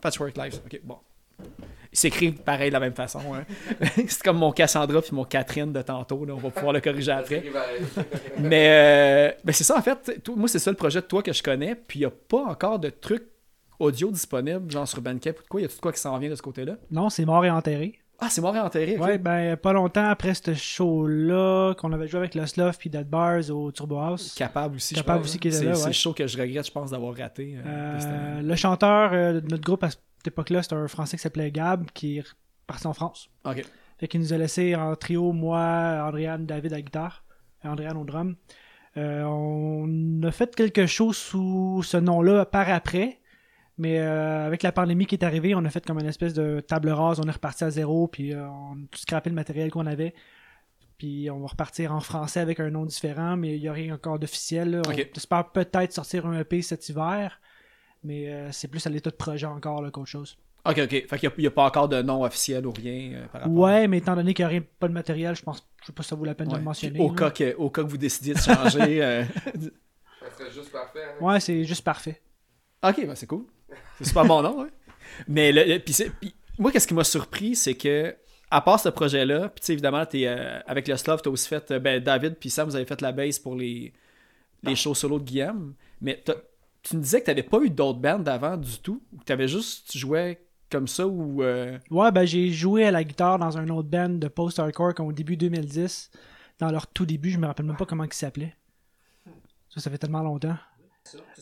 Patchwork 0.00 0.36
Lives, 0.36 0.60
ok, 0.66 0.80
bon. 0.82 0.98
Ils 1.92 1.98
s'écrivent 1.98 2.34
pareil 2.42 2.68
de 2.70 2.74
la 2.74 2.80
même 2.80 2.94
façon. 2.94 3.20
hein. 3.34 3.44
c'est 4.06 4.22
comme 4.22 4.38
mon 4.38 4.52
Cassandra 4.52 5.02
puis 5.02 5.10
mon 5.12 5.24
Catherine 5.24 5.72
de 5.72 5.82
tantôt. 5.82 6.24
là. 6.24 6.34
On 6.34 6.38
va 6.38 6.50
pouvoir 6.50 6.72
le 6.72 6.80
corriger 6.80 7.10
après. 7.12 7.42
Mais, 8.38 8.68
euh, 8.70 9.32
ben 9.44 9.52
c'est 9.52 9.64
ça, 9.64 9.76
en 9.76 9.82
fait. 9.82 10.28
Moi, 10.36 10.48
c'est 10.48 10.58
ça 10.60 10.70
le 10.70 10.76
projet 10.76 11.00
de 11.00 11.06
toi 11.06 11.22
que 11.22 11.32
je 11.32 11.42
connais. 11.42 11.74
Puis 11.74 11.98
il 11.98 12.02
n'y 12.02 12.06
a 12.06 12.10
pas 12.10 12.44
encore 12.44 12.78
de 12.78 12.90
trucs 12.90 13.24
audio 13.78 14.10
disponibles, 14.10 14.70
genre 14.70 14.86
sur 14.86 15.00
Bandcamp 15.00 15.30
ou 15.30 15.42
de 15.42 15.48
quoi. 15.48 15.60
Y 15.60 15.64
a 15.64 15.68
tout 15.68 15.76
de 15.76 15.80
quoi 15.80 15.92
qui 15.92 16.00
s'en 16.00 16.16
vient 16.18 16.30
de 16.30 16.34
ce 16.34 16.42
côté-là? 16.42 16.76
Non, 16.90 17.08
c'est 17.10 17.24
mort 17.24 17.44
et 17.44 17.50
enterré. 17.50 17.98
Ah, 18.20 18.28
c'est 18.28 18.40
mort 18.40 18.54
et 18.54 18.60
enterré. 18.60 18.96
ok. 18.98 19.04
Ouais, 19.04 19.18
ben, 19.18 19.56
pas 19.56 19.72
longtemps 19.72 20.04
après 20.08 20.34
ce 20.34 20.52
show-là, 20.54 21.74
qu'on 21.74 21.92
avait 21.92 22.06
joué 22.06 22.18
avec 22.20 22.34
Lost 22.34 22.56
Love 22.56 22.76
puis 22.78 22.90
Dead 22.90 23.08
Bars 23.08 23.48
au 23.50 23.72
Turbo 23.72 23.98
House. 23.98 24.34
Capable 24.34 24.76
aussi. 24.76 24.94
je 24.94 25.00
Capable 25.00 25.20
pense, 25.22 25.28
aussi 25.34 25.38
hein. 25.48 25.50
C'est 25.52 25.64
là, 25.64 25.74
c'est 25.74 25.80
ouais. 25.82 25.86
le 25.88 25.92
show 25.94 26.12
que 26.12 26.26
je 26.26 26.38
regrette, 26.38 26.66
je 26.66 26.72
pense, 26.72 26.90
d'avoir 26.90 27.16
raté. 27.16 27.56
euh, 27.64 27.98
Euh, 28.02 28.42
le 28.42 28.56
chanteur 28.56 29.10
euh, 29.12 29.40
de 29.40 29.48
notre 29.48 29.62
groupe 29.64 29.82
à 29.84 29.90
cette 29.90 30.00
époque-là, 30.26 30.62
c'était 30.62 30.74
un 30.76 30.88
Français 30.88 31.16
qui 31.16 31.22
s'appelait 31.22 31.50
Gab, 31.50 31.90
qui 31.92 32.18
est 32.18 32.24
parti 32.66 32.86
en 32.86 32.92
France. 32.92 33.30
Ok. 33.44 33.64
Fait 33.98 34.08
qu'il 34.08 34.20
nous 34.20 34.32
a 34.32 34.38
laissé 34.38 34.74
en 34.74 34.94
trio, 34.96 35.32
moi, 35.32 36.04
Andréane, 36.06 36.46
David 36.46 36.72
à 36.72 36.76
la 36.76 36.82
guitare, 36.82 37.24
et 37.64 37.68
Andréane 37.68 37.96
au 37.96 38.04
drum. 38.04 38.36
Euh, 38.96 39.22
on 39.24 40.22
a 40.24 40.30
fait 40.32 40.54
quelque 40.54 40.86
chose 40.86 41.16
sous 41.16 41.82
ce 41.84 41.96
nom-là 41.96 42.44
par 42.44 42.68
après, 42.70 43.18
mais 43.80 43.98
euh, 43.98 44.46
avec 44.46 44.62
la 44.62 44.72
pandémie 44.72 45.06
qui 45.06 45.14
est 45.14 45.24
arrivée, 45.24 45.54
on 45.54 45.64
a 45.64 45.70
fait 45.70 45.84
comme 45.86 45.98
une 45.98 46.06
espèce 46.06 46.34
de 46.34 46.60
table 46.60 46.90
rase, 46.90 47.18
on 47.18 47.26
est 47.26 47.30
reparti 47.30 47.64
à 47.64 47.70
zéro, 47.70 48.08
puis 48.08 48.34
euh, 48.34 48.46
on 48.46 48.74
a 48.74 48.86
tout 48.90 48.98
scrappé 48.98 49.30
le 49.30 49.34
matériel 49.34 49.70
qu'on 49.70 49.86
avait. 49.86 50.12
Puis 50.98 51.30
on 51.30 51.40
va 51.40 51.46
repartir 51.46 51.94
en 51.94 52.00
français 52.00 52.40
avec 52.40 52.60
un 52.60 52.68
nom 52.68 52.84
différent, 52.84 53.38
mais 53.38 53.56
il 53.56 53.62
n'y 53.62 53.68
a 53.68 53.72
rien 53.72 53.94
encore 53.94 54.18
d'officiel. 54.18 54.82
On 54.86 54.90
espère 54.92 55.50
peut-être 55.50 55.94
sortir 55.94 56.26
un 56.26 56.38
EP 56.38 56.60
cet 56.60 56.90
hiver, 56.90 57.40
mais 58.04 58.28
euh, 58.28 58.52
c'est 58.52 58.68
plus 58.68 58.86
à 58.86 58.90
l'état 58.90 59.08
de 59.08 59.16
projet 59.16 59.46
encore 59.46 59.80
là, 59.80 59.90
qu'autre 59.90 60.08
chose. 60.10 60.36
Ok, 60.66 60.78
ok. 60.78 61.06
Fait 61.08 61.18
qu'il 61.18 61.32
n'y 61.38 61.46
a, 61.46 61.50
pas 61.50 61.64
encore 61.64 61.88
de 61.88 62.02
nom 62.02 62.22
officiel 62.22 62.66
ou 62.66 62.72
rien 62.72 63.14
euh, 63.14 63.26
par 63.28 63.40
rapport 63.40 63.56
Ouais, 63.56 63.88
mais 63.88 63.96
étant 63.96 64.14
donné 64.14 64.34
qu'il 64.34 64.42
n'y 64.42 64.48
a 64.48 64.50
rien, 64.50 64.62
pas 64.78 64.88
de 64.88 64.92
matériel, 64.92 65.34
je 65.34 65.42
pense 65.42 65.66
je 65.80 65.86
sais 65.86 65.92
pas 65.94 66.02
si 66.02 66.10
ça 66.10 66.16
vaut 66.16 66.26
la 66.26 66.34
peine 66.34 66.48
de 66.48 66.56
le 66.56 66.60
mentionner. 66.60 66.98
Puis 66.98 67.02
Au 67.02 67.08
là. 67.08 67.14
cas, 67.14 67.30
que, 67.30 67.56
au 67.56 67.70
cas 67.70 67.82
que 67.82 67.88
vous 67.88 67.96
décidiez 67.96 68.34
de 68.34 68.40
changer. 68.40 69.02
euh, 69.02 69.24
Ça 69.24 70.36
serait 70.36 70.50
juste 70.52 70.70
parfait. 70.70 71.00
hein. 71.02 71.24
Ouais, 71.24 71.40
c'est 71.40 71.64
juste 71.64 71.82
parfait. 71.82 72.20
Ok, 72.82 73.06
ben 73.06 73.14
c'est 73.14 73.26
cool. 73.26 73.46
C'est 73.98 74.06
super 74.06 74.24
bon 74.24 74.42
nom, 74.42 74.62
ouais. 74.62 74.68
Mais 75.28 75.52
le, 75.52 75.80
moi, 76.58 76.70
qu'est-ce 76.72 76.86
qui 76.86 76.94
m'a 76.94 77.04
surpris, 77.04 77.54
c'est 77.56 77.74
que, 77.74 78.14
à 78.50 78.60
part 78.60 78.80
ce 78.80 78.88
projet-là, 78.88 79.48
puis 79.48 79.60
tu 79.60 79.66
sais, 79.66 79.72
évidemment, 79.74 80.04
euh, 80.14 80.60
avec 80.66 80.88
le 80.88 80.96
Slav, 80.96 81.20
t'as 81.22 81.30
aussi 81.30 81.48
fait, 81.48 81.70
euh, 81.70 81.78
ben, 81.78 82.02
David 82.02 82.36
puis 82.36 82.50
Sam, 82.50 82.68
vous 82.68 82.76
avez 82.76 82.84
fait 82.84 83.00
la 83.00 83.12
base 83.12 83.38
pour 83.38 83.54
les, 83.54 83.92
les 84.62 84.76
shows 84.76 84.94
solo 84.94 85.18
de 85.18 85.24
Guillaume. 85.24 85.74
Mais 86.00 86.22
tu 86.82 86.96
me 86.96 87.02
disais 87.02 87.20
que 87.20 87.26
t'avais 87.26 87.42
pas 87.42 87.60
eu 87.62 87.70
d'autres 87.70 87.98
bandes 87.98 88.24
d'avant 88.24 88.56
du 88.56 88.78
tout, 88.78 89.02
ou 89.12 89.18
que 89.18 89.24
t'avais 89.24 89.48
juste, 89.48 89.90
tu 89.90 89.98
jouais 89.98 90.40
comme 90.70 90.88
ça, 90.88 91.06
ou. 91.06 91.42
euh, 91.42 91.78
Ouais, 91.90 92.10
ben 92.12 92.24
j'ai 92.24 92.50
joué 92.50 92.84
à 92.84 92.90
la 92.90 93.04
guitare 93.04 93.38
dans 93.38 93.58
un 93.58 93.68
autre 93.68 93.88
band 93.88 94.08
de 94.08 94.28
post-hardcore 94.28 94.94
au 95.00 95.12
début 95.12 95.36
2010. 95.36 96.10
Dans 96.58 96.70
leur 96.70 96.86
tout 96.86 97.06
début, 97.06 97.30
je 97.30 97.38
me 97.38 97.46
rappelle 97.46 97.66
même 97.66 97.76
pas 97.76 97.86
comment 97.86 98.04
ils 98.04 98.12
s'appelaient. 98.12 98.54
Ça, 99.70 99.80
ça 99.80 99.90
fait 99.90 99.98
tellement 99.98 100.22
longtemps. 100.22 100.56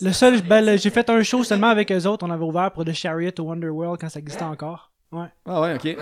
Le 0.00 0.12
seul, 0.12 0.40
ben, 0.42 0.78
j'ai 0.78 0.90
fait 0.90 1.08
un 1.10 1.22
show 1.22 1.44
seulement 1.44 1.68
avec 1.68 1.90
eux 1.92 2.06
autres. 2.06 2.26
On 2.26 2.30
avait 2.30 2.44
ouvert 2.44 2.72
pour 2.72 2.84
The 2.84 2.92
Chariot 2.92 3.32
au 3.38 3.42
Wonderworld 3.42 4.00
quand 4.00 4.08
ça 4.08 4.18
existait 4.20 4.44
encore. 4.44 4.92
Ouais. 5.12 5.26
Ah 5.44 5.60
ouais, 5.60 5.74
ok. 5.74 5.96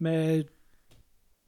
Mais 0.00 0.44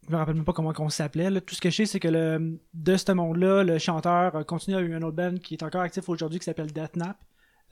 je 0.06 0.12
me 0.12 0.16
rappelle 0.16 0.34
même 0.34 0.44
pas 0.44 0.52
comment 0.52 0.72
on 0.78 0.88
s'appelait. 0.88 1.40
Tout 1.40 1.54
ce 1.54 1.60
que 1.60 1.70
je 1.70 1.76
sais, 1.76 1.86
c'est 1.86 2.00
que 2.00 2.08
le, 2.08 2.58
de 2.72 2.96
ce 2.96 3.12
monde-là, 3.12 3.64
le 3.64 3.78
chanteur 3.78 4.36
a 4.36 4.44
continué 4.44 4.78
à 4.78 4.80
eu 4.80 4.94
un 4.94 5.02
autre 5.02 5.16
band 5.16 5.36
qui 5.36 5.54
est 5.54 5.62
encore 5.62 5.80
actif 5.82 6.08
aujourd'hui 6.08 6.38
qui 6.38 6.44
s'appelle 6.44 6.72
Deathnap, 6.72 7.16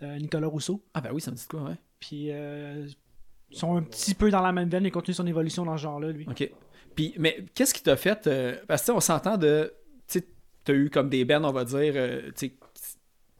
euh, 0.03 0.19
Nicolas 0.19 0.49
Rousseau. 0.49 0.83
Ah 0.95 1.01
ben 1.01 1.11
oui, 1.13 1.21
ça 1.21 1.31
me 1.31 1.37
dit 1.37 1.47
quoi, 1.49 1.63
ouais. 1.63 1.77
Puis 2.01 2.29
euh, 2.31 2.87
ils 3.51 3.57
sont 3.57 3.77
un 3.77 3.83
petit 3.83 4.15
peu 4.15 4.31
dans 4.31 4.43
la 4.43 4.51
même 4.53 4.69
veine 4.69 4.87
et 4.87 4.91
continue 4.91 5.15
son 5.15 5.27
évolution 5.27 5.65
dans 5.65 5.77
ce 5.77 5.83
genre-là, 5.83 6.11
lui. 6.11 6.27
OK. 6.29 6.51
Puis, 6.97 7.15
mais 7.19 7.45
qu'est-ce 7.55 7.73
qui 7.73 7.83
t'a 7.83 7.97
fait. 7.97 8.27
euh, 8.27 8.57
parce 8.67 8.83
que 8.83 8.87
tu 8.87 8.93
sais, 8.93 8.97
on 8.97 9.01
s'entend 9.01 9.37
de. 9.39 9.73
Tu 10.09 10.23
t'as 10.65 10.73
eu 10.75 10.91
comme 10.91 11.09
des 11.09 11.25
bands, 11.25 11.45
on 11.45 11.53
va 11.53 11.65
dire. 11.65 11.93
euh, 11.97 12.23
tu 12.37 12.49
sais, 12.49 12.55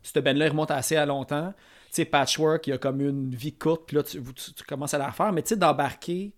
cette 0.03 0.25
band-là 0.25 0.47
il 0.47 0.51
remonte 0.51 0.71
assez 0.71 0.97
à 0.97 1.07
longtemps. 1.07 1.53
Tu 1.89 1.97
sais, 1.97 2.05
Patchwork, 2.05 2.67
il 2.67 2.71
y 2.71 2.73
a 2.73 2.79
comme 2.79 3.01
une 3.01 3.35
vie 3.35 3.53
courte, 3.53 3.83
puis 3.87 3.97
là, 3.97 4.03
tu, 4.03 4.23
commences 4.67 4.95
à 4.95 4.99
la 4.99 5.11
refaire. 5.11 5.33
Mais 5.33 5.43
tu 5.43 5.51
sais, 5.51 5.57
d'embarquer 5.57 6.33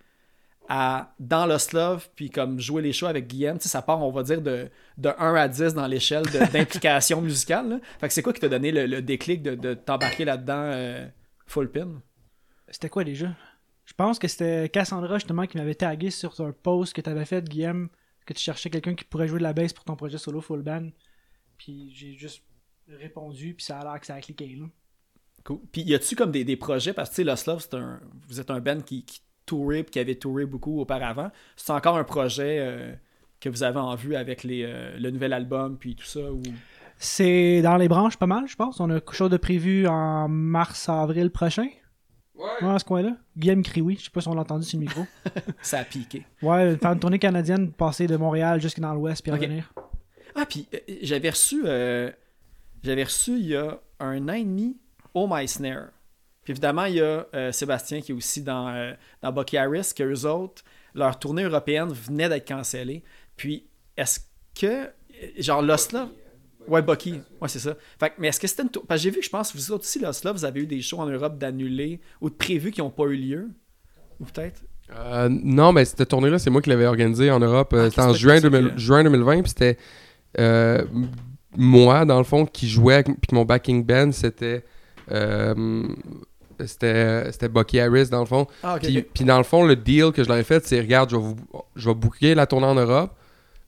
dans 0.68 1.46
Lost 1.46 1.72
Love, 1.72 2.08
puis 2.16 2.30
comme 2.30 2.58
jouer 2.58 2.82
les 2.82 2.92
shows 2.92 3.06
avec 3.06 3.26
Guillaume, 3.26 3.58
tu 3.58 3.64
sais, 3.64 3.68
ça 3.68 3.82
part, 3.82 4.02
on 4.02 4.10
va 4.10 4.22
dire, 4.22 4.40
de, 4.40 4.68
de 4.96 5.10
1 5.18 5.34
à 5.34 5.48
10 5.48 5.74
dans 5.74 5.86
l'échelle 5.86 6.24
d'implication 6.52 7.20
musicale. 7.22 7.68
là. 7.68 7.78
Fait 8.00 8.08
que 8.08 8.14
c'est 8.14 8.22
quoi 8.22 8.32
qui 8.32 8.40
t'a 8.40 8.48
donné 8.48 8.72
le, 8.72 9.02
déclic 9.02 9.42
de, 9.42 9.74
t'embarquer 9.74 10.24
là-dedans 10.24 10.70
euh, 10.72 11.06
full 11.46 11.70
pin? 11.70 12.02
C'était 12.68 12.88
quoi 12.88 13.04
déjà? 13.04 13.34
Je 13.84 13.92
pense 13.92 14.18
que 14.18 14.26
c'était 14.28 14.68
Cassandra 14.70 15.18
justement 15.18 15.46
qui 15.46 15.58
m'avait 15.58 15.74
tagué 15.74 16.10
sur 16.10 16.40
un 16.40 16.52
post 16.52 16.94
que 16.94 17.00
tu 17.02 17.10
avais 17.10 17.26
fait, 17.26 17.46
Guillaume, 17.46 17.90
que 18.24 18.32
tu 18.32 18.40
cherchais 18.42 18.70
quelqu'un 18.70 18.94
qui 18.94 19.04
pourrait 19.04 19.28
jouer 19.28 19.38
de 19.38 19.44
la 19.44 19.52
bass 19.52 19.72
pour 19.72 19.84
ton 19.84 19.96
projet 19.96 20.16
solo 20.16 20.40
full 20.40 20.62
band. 20.62 20.88
Puis 21.58 21.92
j'ai 21.94 22.14
juste 22.14 22.42
répondu, 22.88 23.54
puis 23.54 23.64
ça 23.64 23.78
a 23.78 23.84
l'air 23.84 24.00
que 24.00 24.06
ça 24.06 24.14
a 24.14 24.20
cliqué. 24.20 24.56
Là. 24.58 24.66
Cool. 25.44 25.60
Puis 25.72 25.82
y 25.82 25.94
a-tu 25.94 26.16
comme 26.16 26.30
des, 26.30 26.44
des 26.44 26.56
projets, 26.56 26.92
parce 26.92 27.10
que 27.10 27.14
tu 27.16 27.22
sais, 27.22 27.24
Lost 27.24 27.46
Love, 27.46 27.60
c'est 27.60 27.74
un, 27.74 28.00
vous 28.28 28.40
êtes 28.40 28.50
un 28.50 28.60
band 28.60 28.80
qui, 28.80 29.04
qui 29.04 29.20
tourait 29.46 29.82
puis 29.82 29.92
qui 29.92 29.98
avait 29.98 30.14
touré 30.14 30.46
beaucoup 30.46 30.80
auparavant. 30.80 31.30
C'est 31.56 31.72
encore 31.72 31.98
un 31.98 32.04
projet 32.04 32.58
euh, 32.60 32.94
que 33.40 33.48
vous 33.48 33.62
avez 33.62 33.78
en 33.78 33.94
vue 33.94 34.16
avec 34.16 34.42
les, 34.42 34.64
euh, 34.64 34.96
le 34.98 35.10
nouvel 35.10 35.32
album 35.32 35.76
puis 35.78 35.94
tout 35.94 36.06
ça 36.06 36.32
ou... 36.32 36.42
C'est 36.96 37.60
dans 37.60 37.76
les 37.76 37.88
branches 37.88 38.16
pas 38.16 38.26
mal, 38.26 38.46
je 38.46 38.56
pense. 38.56 38.78
On 38.80 38.88
a 38.88 38.94
quelque 38.94 39.14
chose 39.14 39.30
de 39.30 39.36
prévu 39.36 39.86
en 39.86 40.28
mars-avril 40.28 41.30
prochain. 41.30 41.66
Ouais. 42.34 42.44
Ouais, 42.62 42.70
à 42.70 42.78
ce 42.78 42.84
coin-là. 42.84 43.16
Guillaume 43.36 43.62
crie 43.62 43.80
oui. 43.80 43.96
Je 43.98 44.04
sais 44.04 44.10
pas 44.10 44.20
si 44.20 44.28
on 44.28 44.34
l'a 44.34 44.42
entendu 44.42 44.64
sur 44.64 44.78
le 44.78 44.84
micro. 44.84 45.04
Ça 45.62 45.80
a 45.80 45.84
piqué. 45.84 46.24
Ouais, 46.40 46.76
faire 46.76 46.92
une 46.92 47.00
tournée 47.00 47.18
canadienne, 47.18 47.72
passer 47.72 48.06
de 48.06 48.16
Montréal 48.16 48.60
jusque 48.60 48.80
dans 48.80 48.94
l'ouest 48.94 49.22
puis 49.22 49.32
revenir. 49.32 49.72
Ah, 50.34 50.46
puis 50.46 50.66
euh, 50.74 50.78
j'avais 51.02 51.30
reçu, 51.30 51.62
euh, 51.64 52.10
j'avais 52.84 53.04
reçu 53.04 53.32
il 53.38 53.46
y 53.46 53.56
a 53.56 53.78
un 54.00 54.28
an 54.28 54.32
et 54.34 54.44
demi 54.44 54.76
Oh 55.14 55.26
My 55.30 55.46
Snare. 55.48 55.88
Puis 56.44 56.52
évidemment, 56.52 56.84
il 56.84 56.96
y 56.96 57.00
a 57.00 57.26
euh, 57.34 57.52
Sébastien 57.52 58.00
qui 58.02 58.12
est 58.12 58.14
aussi 58.14 58.42
dans, 58.42 58.68
euh, 58.68 58.92
dans 59.22 59.32
Bucky 59.32 59.56
Harris, 59.56 59.92
que 59.96 60.02
eux 60.02 60.26
autres, 60.28 60.62
leur 60.94 61.18
tournée 61.18 61.42
européenne 61.44 61.88
venait 61.90 62.28
d'être 62.28 62.46
cancellée. 62.46 63.02
Puis, 63.36 63.64
est-ce 63.96 64.20
que, 64.58 64.66
euh, 64.66 64.88
genre, 65.38 65.62
Lost 65.62 65.92
Love, 65.92 66.10
ouais, 66.68 66.82
Bucky, 66.82 67.20
ouais, 67.40 67.48
c'est 67.48 67.60
ça. 67.60 67.74
Fait 67.98 68.10
que, 68.10 68.14
mais 68.18 68.28
est-ce 68.28 68.38
que 68.40 68.46
c'était 68.46 68.62
une 68.64 68.68
tour- 68.68 68.84
Parce 68.86 69.00
que 69.00 69.04
j'ai 69.04 69.10
vu 69.10 69.20
que 69.20 69.24
je 69.24 69.30
pense 69.30 69.52
que 69.52 69.56
vous 69.56 69.72
autres 69.72 69.84
aussi, 69.84 69.98
Lost 70.00 70.22
Love, 70.24 70.36
vous 70.36 70.44
avez 70.44 70.60
eu 70.60 70.66
des 70.66 70.82
shows 70.82 70.98
en 71.00 71.06
Europe 71.06 71.38
d'annulés 71.38 72.00
ou 72.20 72.28
de 72.28 72.34
prévus 72.34 72.70
qui 72.72 72.80
n'ont 72.82 72.90
pas 72.90 73.04
eu 73.04 73.16
lieu? 73.16 73.48
Ou 74.20 74.26
peut-être? 74.26 74.62
Euh, 74.94 75.28
non, 75.30 75.72
mais 75.72 75.86
cette 75.86 76.06
tournée-là, 76.06 76.38
c'est 76.38 76.50
moi 76.50 76.60
qui 76.60 76.68
l'avais 76.68 76.84
organisée 76.86 77.30
en 77.30 77.40
Europe. 77.40 77.72
Ah, 77.74 77.88
c'était 77.88 78.02
en 78.02 78.12
juin, 78.12 78.36
ça, 78.40 78.50
2000 78.50 78.74
que- 78.74 78.78
juin 78.78 79.02
2020. 79.02 79.40
Puis 79.40 79.48
c'était 79.48 79.78
euh, 80.38 80.84
moi, 81.56 82.04
dans 82.04 82.18
le 82.18 82.24
fond, 82.24 82.46
qui 82.46 82.68
jouais. 82.68 83.02
Puis 83.02 83.14
mon 83.32 83.44
backing 83.44 83.84
band, 83.84 84.12
c'était. 84.12 84.64
euh, 85.10 85.82
c'était 86.66 87.32
c'était 87.32 87.48
Bucky 87.48 87.80
Harris, 87.80 88.08
dans 88.10 88.20
le 88.20 88.26
fond. 88.26 88.46
Ah. 88.62 88.76
Puis, 88.80 89.02
puis 89.02 89.24
dans 89.24 89.38
le 89.38 89.44
fond, 89.44 89.64
le 89.66 89.74
deal 89.76 90.12
que 90.12 90.22
je 90.22 90.28
leur 90.28 90.38
ai 90.38 90.44
fait, 90.44 90.64
c'est 90.66 90.78
regarde, 90.80 91.10
je 91.10 91.16
vais, 91.16 91.22
vous, 91.22 91.36
je 91.74 91.88
vais 91.88 91.94
booker 91.94 92.34
la 92.34 92.46
tournée 92.46 92.66
en 92.66 92.76
Europe, 92.76 93.10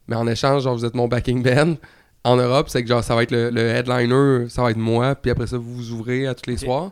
mais 0.07 0.15
en 0.17 0.27
échange, 0.29 0.63
genre, 0.63 0.77
vous 0.77 0.85
êtes 0.85 0.95
mon 0.95 1.09
backing 1.09 1.43
band. 1.43 1.75
En 2.25 2.35
Europe, 2.35 2.69
c'est 2.69 2.83
que 2.83 2.89
genre, 2.89 3.05
ça 3.05 3.15
va 3.15 3.23
être 3.23 3.31
le, 3.31 3.51
le 3.51 3.61
headliner, 3.69 4.49
ça 4.49 4.61
va 4.63 4.73
être 4.73 4.77
moi, 4.77 5.15
puis 5.15 5.31
après 5.31 5.47
ça, 5.47 5.59
vous 5.59 5.73
vous 5.77 5.93
ouvrez 5.93 6.27
à 6.27 6.35
tous 6.35 6.51
les 6.51 6.57
soirs. 6.57 6.91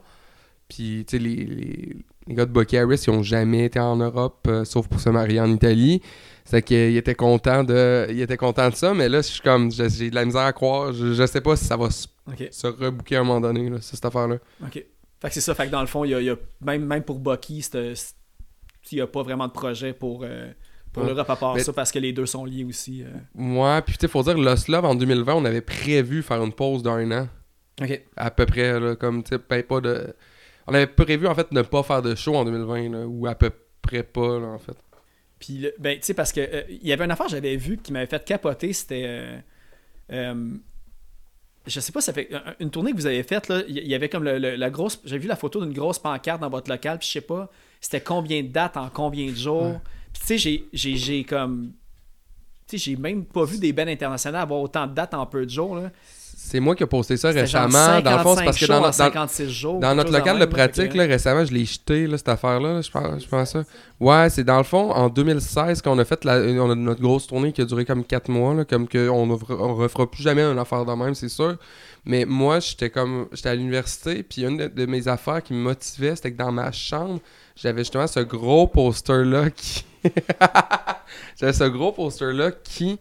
Puis, 0.68 1.05
tu 1.09 1.16
sais, 1.16 1.20
les, 1.20 1.34
les, 1.34 1.97
les 2.28 2.34
gars 2.36 2.47
de 2.47 2.53
Bucky 2.53 2.76
Harris, 2.78 3.03
ils 3.09 3.11
ont 3.11 3.24
jamais 3.24 3.64
été 3.64 3.80
en 3.80 3.97
Europe, 3.97 4.47
euh, 4.47 4.64
sauf 4.64 4.86
pour 4.86 5.01
se 5.01 5.11
marier 5.11 5.40
en 5.40 5.51
Italie. 5.53 6.03
C'est 6.45 6.61
qu'ils 6.62 6.97
étaient 6.97 7.14
contents 7.14 7.64
de, 7.64 8.07
ils 8.11 8.20
étaient 8.20 8.36
contents 8.36 8.68
de 8.68 8.74
ça, 8.74 8.92
mais 8.92 9.09
là, 9.09 9.18
je 9.22 9.28
suis 9.28 9.40
comme, 9.40 9.70
j'ai 9.72 10.11
de 10.11 10.14
la 10.14 10.24
misère 10.26 10.42
à 10.42 10.53
croire. 10.53 10.92
Je, 10.92 11.14
je 11.14 11.26
sais 11.26 11.40
pas 11.40 11.57
si 11.57 11.64
ça 11.64 11.76
va 11.76 11.90
se, 11.90 12.07
Ok. 12.30 12.49
se 12.51 12.66
rebooker 12.66 13.16
à 13.16 13.20
un 13.20 13.24
moment 13.24 13.40
donné, 13.40 13.70
là, 13.70 13.78
cette 13.80 14.05
affaire-là. 14.05 14.36
OK. 14.62 14.72
Fait 14.74 14.84
que 15.28 15.32
c'est 15.34 15.40
ça. 15.40 15.55
Fait 15.55 15.66
que 15.66 15.70
dans 15.72 15.80
le 15.80 15.86
fond, 15.86 16.05
il 16.05 16.11
y 16.11 16.14
a, 16.14 16.20
il 16.20 16.26
y 16.26 16.30
a- 16.30 16.36
même, 16.61 16.84
même 16.84 17.03
pour 17.03 17.18
Bucky, 17.18 17.64
il 17.72 17.95
n'y 18.92 19.01
a 19.01 19.07
pas 19.07 19.22
vraiment 19.22 19.47
de 19.47 19.53
projet 19.53 19.95
pour, 19.95 20.20
euh, 20.22 20.53
pour 20.92 21.03
Ouais. 21.03 21.09
l'Europe 21.09 21.30
à 21.30 21.36
part 21.36 21.55
Mais- 21.55 21.62
ça 21.62 21.72
parce 21.72 21.90
que 21.90 21.99
les 21.99 22.12
deux 22.12 22.26
sont 22.26 22.45
liés 22.45 22.64
aussi. 22.64 23.03
euh. 23.03 23.09
Ouais, 23.42 23.80
puis 23.80 23.95
tu 23.95 24.01
sais, 24.03 24.09
faut 24.09 24.22
dire, 24.22 24.36
Lost 24.36 24.68
Love, 24.68 24.84
en 24.84 24.95
2020, 24.95 25.34
on 25.34 25.45
avait 25.47 25.62
prévu 25.62 26.22
faire 26.22 26.45
une 26.45 26.53
pause 26.53 26.82
d'un 26.82 27.11
an. 27.22 27.28
OK. 27.80 28.03
À 28.16 28.30
peu 28.30 28.45
près, 28.45 28.78
là, 28.78 28.95
comme, 28.97 29.22
tu 29.22 29.30
sais, 29.34 29.40
ben, 29.49 29.62
pas 29.62 29.80
de... 29.80 30.14
On 30.66 30.74
avait 30.74 30.86
prévu, 30.86 31.26
en 31.26 31.34
fait, 31.34 31.51
ne 31.53 31.62
pas 31.62 31.82
faire 31.82 32.03
de 32.03 32.14
show 32.14 32.34
en 32.36 32.45
2020, 32.45 32.90
là, 32.90 33.07
ou 33.07 33.26
à 33.26 33.34
peu 33.34 33.51
près 33.82 34.03
pas, 34.03 34.38
là, 34.38 34.47
en 34.49 34.59
fait. 34.59 34.76
Puis, 35.45 35.66
ben, 35.78 35.99
tu 35.99 36.05
sais, 36.07 36.14
parce 36.14 36.32
que 36.32 36.40
euh, 36.40 36.62
il 36.70 36.86
y 36.86 36.92
avait 36.92 37.05
une 37.05 37.11
affaire 37.11 37.26
que 37.26 37.32
j'avais 37.32 37.57
vue 37.57 37.76
qui 37.76 37.92
m'avait 37.92 38.07
fait 38.07 38.24
capoter. 38.24 38.72
C'était. 38.72 39.05
euh, 39.07 39.38
euh, 40.12 40.51
je 41.66 41.80
sais 41.80 41.92
pas, 41.92 42.01
ça 42.01 42.12
fait 42.12 42.28
un- 42.32 42.55
une 42.61 42.70
tournée 42.70 42.92
que 42.92 42.97
vous 42.97 43.07
avez 43.07 43.22
faite, 43.22 43.49
là. 43.49 43.62
Il 43.68 43.76
y- 43.86 43.95
avait 43.95 44.09
comme 44.09 44.24
le- 44.24 44.38
le- 44.38 44.55
la 44.57 44.70
grosse. 44.70 45.01
J'ai 45.05 45.18
vu 45.18 45.28
la 45.28 45.36
photo 45.36 45.62
d'une 45.64 45.72
grosse 45.74 45.99
pancarte 45.99 46.40
dans 46.40 46.51
votre 46.51 46.70
local, 46.70 46.99
puis 46.99 47.07
je 47.09 47.12
sais 47.12 47.20
pas, 47.20 47.51
c'était 47.80 48.01
combien 48.01 48.42
de 48.42 48.49
dates 48.49 48.76
en 48.76 48.88
combien 48.90 49.26
de 49.30 49.34
jours. 49.36 49.62
Ouais. 49.62 49.78
Puis, 50.12 50.20
tu 50.20 50.26
sais, 50.26 50.38
j'ai- 50.38 50.64
j'ai 50.72 50.97
j'ai 50.97 51.24
comme. 51.24 51.72
Tu 52.66 52.78
sais, 52.78 52.90
j'ai 52.90 52.97
même 52.97 53.24
pas 53.26 53.45
vu 53.45 53.59
des 53.59 53.72
bands 53.72 53.86
internationales 53.88 54.42
avoir 54.42 54.61
autant 54.61 54.86
de 54.86 54.95
dates 54.95 55.12
en 55.14 55.26
peu 55.26 55.45
de 55.45 55.51
jours, 55.51 55.76
là. 55.76 55.90
C'est 56.47 56.61
moi 56.61 56.76
qui 56.76 56.82
ai 56.82 56.86
posté 56.86 57.16
ça 57.16 57.30
récemment. 57.30 58.01
Dans 58.03 58.18
le 58.18 58.22
fond, 58.22 58.36
c'est 58.36 58.45
55 58.45 58.45
parce 58.45 58.59
que 58.59 58.66
dans, 58.66 58.74
notre- 58.74 58.86
dans- 58.86 58.92
56 58.92 59.49
jours. 59.51 59.72
dans 59.80 59.80
quelque 59.88 59.97
notre 59.97 60.09
chose 60.11 60.18
local 60.18 60.38
de 60.38 60.45
pratique, 60.45 60.92
que- 60.92 60.99
là, 60.99 61.05
récemment, 61.05 61.45
je 61.45 61.53
l'ai 61.55 61.64
jeté, 61.64 62.07
là, 62.07 62.18
cette 62.18 62.28
affaire-là. 62.28 62.74
là, 62.74 62.80
je 62.82 62.90
pense, 62.90 63.22
je 63.22 63.28
pense 63.28 63.51
ça. 63.51 63.64
Ouais, 63.99 64.28
c'est 64.28 64.45
dans 64.45 64.59
le 64.59 64.62
fond, 64.64 64.90
en 64.92 65.09
2016, 65.09 65.80
qu'on 65.80 65.99
a 65.99 66.05
fait 66.05 66.22
la, 66.24 66.36
on 66.62 66.70
a 66.70 66.74
notre 66.74 67.01
grosse 67.01 67.26
tournée 67.26 67.51
qui 67.53 67.62
a 67.62 67.64
duré 67.64 67.84
comme 67.86 68.05
4 68.05 68.28
mois, 68.28 68.64
comme 68.66 68.86
que 68.86 69.09
on 69.09 69.26
ne 69.26 69.32
on 69.49 69.74
refera 69.74 70.09
plus 70.11 70.22
jamais 70.22 70.42
une 70.42 70.59
affaire 70.59 70.84
de 70.84 70.92
même, 70.92 71.14
c'est 71.14 71.30
sûr. 71.30 71.57
Mais 72.05 72.26
moi, 72.26 72.61
j'étais 72.61 72.90
comme, 72.90 73.26
j'étais 73.32 73.49
à 73.49 73.55
l'université, 73.55 74.22
puis 74.22 74.45
une 74.45 74.59
de, 74.59 74.66
de 74.68 74.84
mes 74.86 75.09
affaires 75.09 75.42
qui 75.42 75.55
me 75.55 75.61
motivait, 75.61 76.14
c'était 76.14 76.32
que 76.32 76.36
dans 76.38 76.53
ma 76.53 76.70
chambre, 76.72 77.20
j'avais 77.57 77.80
justement 77.80 78.07
ce 78.07 78.20
gros 78.20 78.66
poster-là 78.66 79.49
qui... 79.51 79.84
j'avais 81.40 81.53
ce 81.53 81.64
gros 81.64 81.92
poster-là 81.92 82.51
qui... 82.62 82.99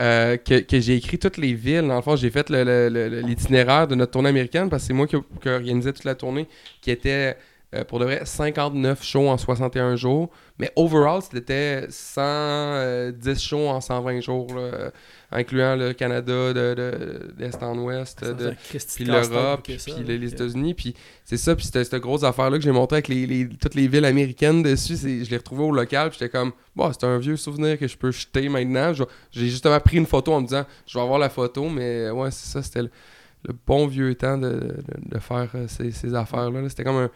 euh, 0.00 0.36
que, 0.36 0.80
j'ai 0.80 0.96
écrit 0.96 1.18
toutes 1.18 1.36
les 1.36 1.54
villes. 1.54 1.86
Dans 1.86 1.96
le 1.96 2.02
fond, 2.02 2.16
j'ai 2.16 2.30
fait 2.30 2.50
l'itinéraire 2.50 3.88
de 3.88 3.94
notre 3.94 4.12
tournée 4.12 4.28
américaine 4.28 4.68
parce 4.70 4.84
que 4.84 4.86
c'est 4.88 4.92
moi 4.92 5.06
qui, 5.06 5.16
qui 5.40 5.48
organisais 5.48 5.92
toute 5.92 6.04
la 6.04 6.14
tournée 6.14 6.46
qui 6.80 6.90
était 6.90 7.36
euh, 7.74 7.84
pour 7.84 7.98
de 7.98 8.04
vrai 8.06 8.22
59 8.24 9.02
shows 9.04 9.28
en 9.28 9.36
61 9.36 9.96
jours. 9.96 10.30
Mais 10.58 10.72
overall, 10.74 11.20
c'était 11.22 11.86
110 11.90 13.38
shows 13.40 13.68
en 13.68 13.80
120 13.80 14.20
jours, 14.20 14.54
là, 14.54 14.90
incluant 15.30 15.76
le 15.76 15.92
Canada 15.92 16.52
de, 16.54 16.74
de- 16.74 17.32
d'est 17.36 17.62
en 17.62 17.76
ouest, 17.78 18.24
de, 18.24 18.54
puis 18.96 19.04
l'Europe, 19.04 19.60
puis 19.64 19.78
les, 20.06 20.32
États-Unis, 20.32 20.74
puis 20.74 20.94
c'est 21.24 21.36
ça, 21.36 21.54
puis 21.54 21.66
c'était 21.66 21.84
cette 21.84 22.00
grosse 22.00 22.24
affaire-là 22.24 22.56
que 22.58 22.64
j'ai 22.64 22.72
montré 22.72 22.96
avec 22.96 23.08
les, 23.08 23.26
les- 23.26 23.48
toutes 23.48 23.74
les 23.74 23.86
villes 23.86 24.04
américaines 24.06 24.62
dessus, 24.62 24.96
je 24.96 25.30
l'ai 25.30 25.36
retrouvé 25.36 25.62
au 25.64 25.70
local, 25.72 26.08
puis 26.10 26.18
j'étais 26.18 26.30
comme, 26.30 26.52
bon, 26.74 26.90
c'est 26.92 27.04
un 27.04 27.18
vieux 27.18 27.36
souvenir 27.36 27.78
que 27.78 27.86
je 27.86 27.96
peux 27.96 28.10
jeter 28.10 28.48
maintenant, 28.48 28.92
j'ai 28.94 29.48
justement 29.48 29.78
pris 29.80 29.98
une 29.98 30.06
photo 30.06 30.32
en 30.32 30.40
me 30.40 30.46
disant, 30.46 30.64
je 30.86 30.96
vais 30.98 31.02
avoir 31.02 31.18
la 31.18 31.28
photo, 31.28 31.68
mais 31.68 32.08
ouais, 32.10 32.30
c'est 32.30 32.50
ça, 32.50 32.62
c'était 32.62 32.82
le, 32.82 32.90
le 33.46 33.54
bon 33.66 33.86
vieux 33.86 34.14
temps 34.14 34.38
de, 34.38 34.74
faire 35.20 35.50
euh, 35.54 35.66
ces, 35.68 35.92
ces 35.92 36.14
affaires-là, 36.14 36.62
là. 36.62 36.68
c'était 36.68 36.84
comme 36.84 36.96
un... 36.96 37.10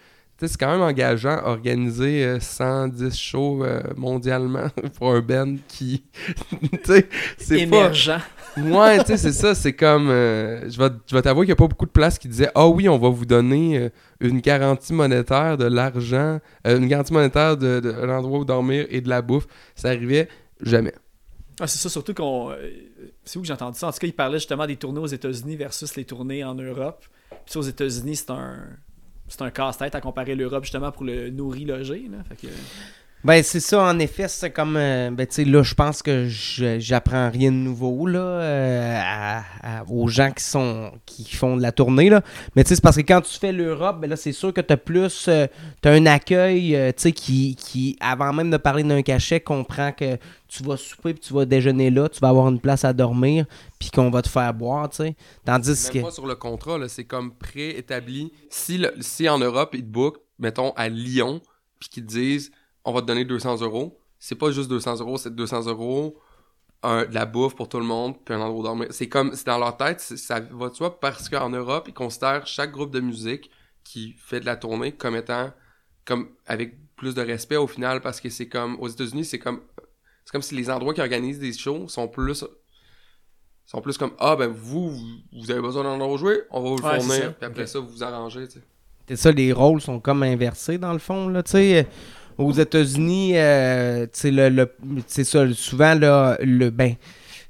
C'est 0.48 0.58
quand 0.58 0.70
même 0.72 0.82
engageant 0.82 1.40
organiser 1.44 2.24
euh, 2.24 2.40
110 2.40 3.16
shows 3.16 3.64
euh, 3.64 3.82
mondialement 3.96 4.68
pour 4.98 5.12
un 5.12 5.20
band 5.20 5.56
qui. 5.68 6.04
c'est 6.84 7.02
pas. 7.06 7.56
Émergent. 7.56 8.20
Ouais, 8.56 8.98
tu 9.00 9.06
sais, 9.06 9.16
c'est 9.16 9.32
ça. 9.32 9.54
C'est 9.54 9.72
comme. 9.72 10.08
euh, 10.10 10.68
je 10.70 10.78
vais, 10.78 10.90
je 11.06 11.14
vais 11.14 11.22
t'avouer 11.22 11.46
qu'il 11.46 11.52
n'y 11.54 11.56
a 11.56 11.56
pas 11.56 11.68
beaucoup 11.68 11.86
de 11.86 11.90
places 11.90 12.18
qui 12.18 12.28
disaient 12.28 12.50
Ah 12.54 12.68
oui, 12.68 12.88
on 12.88 12.98
va 12.98 13.08
vous 13.08 13.24
donner 13.26 13.78
euh, 13.78 13.88
une 14.20 14.40
garantie 14.40 14.92
monétaire 14.92 15.56
de 15.56 15.64
l'argent, 15.64 16.38
euh, 16.66 16.76
une 16.78 16.86
garantie 16.88 17.12
monétaire 17.12 17.56
de, 17.56 17.80
de 17.80 17.90
l'endroit 17.90 18.40
où 18.40 18.44
dormir 18.44 18.86
et 18.90 19.00
de 19.00 19.08
la 19.08 19.22
bouffe. 19.22 19.46
Ça 19.74 19.88
arrivait 19.88 20.28
jamais. 20.60 20.94
Ah, 21.60 21.66
c'est 21.66 21.78
ça, 21.78 21.88
surtout 21.88 22.14
qu'on. 22.14 22.50
euh, 22.50 22.56
C'est 23.24 23.38
où 23.38 23.42
que 23.42 23.46
j'ai 23.46 23.52
entendu 23.52 23.78
ça? 23.78 23.86
En 23.88 23.92
tout 23.92 23.98
cas, 23.98 24.06
il 24.06 24.12
parlait 24.14 24.38
justement 24.38 24.66
des 24.66 24.76
tournées 24.76 25.00
aux 25.00 25.06
États-Unis 25.06 25.56
versus 25.56 25.94
les 25.96 26.04
tournées 26.04 26.42
en 26.44 26.54
Europe. 26.54 27.04
Puis 27.30 27.38
ça, 27.46 27.58
aux 27.58 27.62
États-Unis, 27.62 28.16
c'est 28.16 28.30
un. 28.30 28.56
C'est 29.32 29.40
un 29.40 29.50
casse-tête 29.50 29.94
à 29.94 30.00
comparer 30.02 30.34
l'Europe 30.34 30.64
justement 30.64 30.92
pour 30.92 31.04
le. 31.04 31.30
Fait 32.28 32.36
que. 32.36 32.52
Ben, 33.24 33.40
c'est 33.44 33.60
ça, 33.60 33.80
en 33.84 33.98
effet, 34.00 34.26
c'est 34.26 34.50
comme. 34.50 34.76
euh, 34.76 35.10
ben, 35.12 35.24
tu 35.28 35.34
sais, 35.34 35.44
là, 35.44 35.62
je 35.62 35.74
pense 35.74 36.02
que 36.02 36.26
j'apprends 36.28 37.30
rien 37.30 37.52
de 37.52 37.56
nouveau, 37.56 38.06
là, 38.08 38.18
euh, 38.18 39.00
à- 39.00 39.44
à- 39.62 39.84
aux 39.88 40.08
gens 40.08 40.32
qui 40.32 40.42
sont 40.42 40.90
qui 41.06 41.24
font 41.32 41.56
de 41.56 41.62
la 41.62 41.70
tournée, 41.70 42.10
là. 42.10 42.22
Mais, 42.56 42.64
tu 42.64 42.70
sais, 42.70 42.74
c'est 42.74 42.80
parce 42.80 42.96
que 42.96 43.02
quand 43.02 43.20
tu 43.20 43.38
fais 43.38 43.52
l'Europe, 43.52 44.00
ben 44.00 44.10
là, 44.10 44.16
c'est 44.16 44.32
sûr 44.32 44.52
que 44.52 44.60
t'as 44.60 44.76
plus. 44.76 45.26
euh, 45.28 45.46
t'as 45.80 45.92
un 45.92 46.04
accueil, 46.06 46.74
euh, 46.74 46.88
tu 46.90 47.02
sais, 47.02 47.12
qui, 47.12 47.54
qui, 47.54 47.96
avant 48.00 48.32
même 48.32 48.50
de 48.50 48.56
parler 48.56 48.82
d'un 48.82 49.02
cachet, 49.02 49.38
comprend 49.38 49.92
que 49.92 50.16
tu 50.48 50.64
vas 50.64 50.76
souper 50.76 51.14
puis 51.14 51.22
tu 51.22 51.32
vas 51.32 51.44
déjeuner 51.44 51.90
là, 51.90 52.08
tu 52.08 52.18
vas 52.18 52.28
avoir 52.28 52.48
une 52.48 52.58
place 52.60 52.84
à 52.84 52.92
dormir, 52.92 53.46
puis 53.78 53.90
qu'on 53.90 54.10
va 54.10 54.22
te 54.22 54.28
faire 54.28 54.52
boire, 54.52 54.88
tu 54.90 54.96
sais. 54.96 55.14
Tandis 55.44 55.90
que. 55.92 56.00
Pas 56.00 56.10
sur 56.10 56.26
le 56.26 56.34
contrat, 56.34 56.76
là, 56.76 56.88
c'est 56.88 57.04
comme 57.04 57.32
préétabli. 57.34 58.32
Si, 58.50 58.78
le- 58.78 58.94
si 59.00 59.28
en 59.28 59.38
Europe, 59.38 59.70
ils 59.74 59.82
te 59.84 59.86
bookent, 59.88 60.18
mettons, 60.40 60.72
à 60.72 60.88
Lyon, 60.88 61.40
puis 61.78 61.88
qu'ils 61.88 62.04
te 62.04 62.08
disent 62.10 62.50
on 62.84 62.92
va 62.92 63.00
te 63.02 63.06
donner 63.06 63.24
200 63.24 63.60
euros, 63.62 63.98
c'est 64.18 64.34
pas 64.36 64.50
juste 64.50 64.68
200 64.68 64.96
euros, 65.00 65.16
c'est 65.18 65.34
200 65.34 65.66
euros, 65.66 66.16
un- 66.82 67.04
de 67.04 67.14
la 67.14 67.26
bouffe 67.26 67.54
pour 67.54 67.68
tout 67.68 67.78
le 67.78 67.84
monde, 67.84 68.14
puis 68.24 68.34
un 68.34 68.40
endroit 68.40 68.60
où 68.60 68.62
dormir. 68.62 68.88
C'est 68.90 69.08
comme, 69.08 69.34
c'est 69.34 69.46
dans 69.46 69.58
leur 69.58 69.76
tête, 69.76 70.00
ça 70.00 70.40
va 70.40 70.68
de 70.68 70.74
soi, 70.74 70.98
parce 71.00 71.28
qu'en 71.28 71.50
Europe, 71.50 71.86
ils 71.88 71.94
considèrent 71.94 72.46
chaque 72.46 72.72
groupe 72.72 72.90
de 72.90 73.00
musique 73.00 73.50
qui 73.84 74.12
fait 74.18 74.40
de 74.40 74.46
la 74.46 74.56
tournée 74.56 74.92
comme 74.92 75.14
étant, 75.16 75.50
comme, 76.04 76.30
avec 76.46 76.76
plus 76.96 77.14
de 77.14 77.22
respect 77.22 77.56
au 77.56 77.66
final, 77.66 78.00
parce 78.00 78.20
que 78.20 78.28
c'est 78.30 78.48
comme, 78.48 78.76
aux 78.80 78.88
États-Unis, 78.88 79.24
c'est 79.24 79.38
comme, 79.38 79.60
c'est 80.24 80.32
comme 80.32 80.42
si 80.42 80.54
les 80.54 80.70
endroits 80.70 80.94
qui 80.94 81.00
organisent 81.00 81.38
des 81.40 81.52
shows 81.52 81.88
sont 81.88 82.08
plus 82.08 82.44
sont 83.64 83.80
plus 83.80 83.96
comme 83.96 84.10
ah 84.18 84.36
ben 84.36 84.48
vous 84.48 84.90
vous- 85.32 85.50
avez 85.50 85.60
besoin 85.60 85.84
d'un 85.84 85.90
endroit 85.90 86.12
où 86.12 86.18
jouer 86.18 86.42
on 86.50 86.60
va 86.62 86.68
vous 86.70 86.76
le 86.76 86.82
fournir 86.82 87.34
puis 87.36 87.46
après 87.46 87.66
ça 87.66 87.78
vous 87.78 87.88
vous 87.88 88.02
arrangez 88.02 88.46
tu 88.48 88.54
sais 88.58 88.64
C'est 89.08 89.16
ça, 89.16 89.32
les 89.32 89.52
rôles 89.52 89.80
sont 89.80 89.98
comme 90.00 90.22
inversés 90.24 90.78
dans 90.78 90.92
le 90.92 90.98
fond, 90.98 91.28
là, 91.28 91.42
tu 91.42 91.52
sais. 91.52 91.86
Aux 92.38 92.52
États-Unis, 92.52 93.32
euh, 93.36 94.06
le, 94.24 94.48
le- 94.48 94.72
c'est 95.06 95.24
ça, 95.24 95.44
souvent, 95.54 95.94
là, 95.94 96.36
le, 96.42 96.70
ben, 96.70 96.94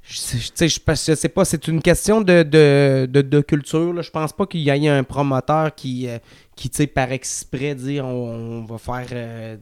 je 0.03 0.67
je, 0.67 0.79
pense- 0.79 1.05
je 1.07 1.15
sais 1.15 1.29
pas, 1.29 1.45
c'est 1.45 1.67
une 1.67 1.81
question 1.81 2.21
de, 2.21 2.43
de, 2.43 3.07
de, 3.09 3.21
de 3.21 3.41
culture, 3.41 3.93
là. 3.93 4.01
Je 4.01 4.09
pense 4.11 4.33
pas 4.33 4.45
qu'il 4.45 4.59
y 4.61 4.69
ait 4.69 4.87
un 4.89 5.03
promoteur 5.03 5.73
qui, 5.73 6.07
euh, 6.09 6.17
qui 6.55 6.69
par 6.87 7.11
exprès 7.11 7.73
dire 7.75 8.05
on, 8.05 8.61
on 8.61 8.65
va 8.65 8.77
faire, 8.77 9.07
euh, 9.13 9.55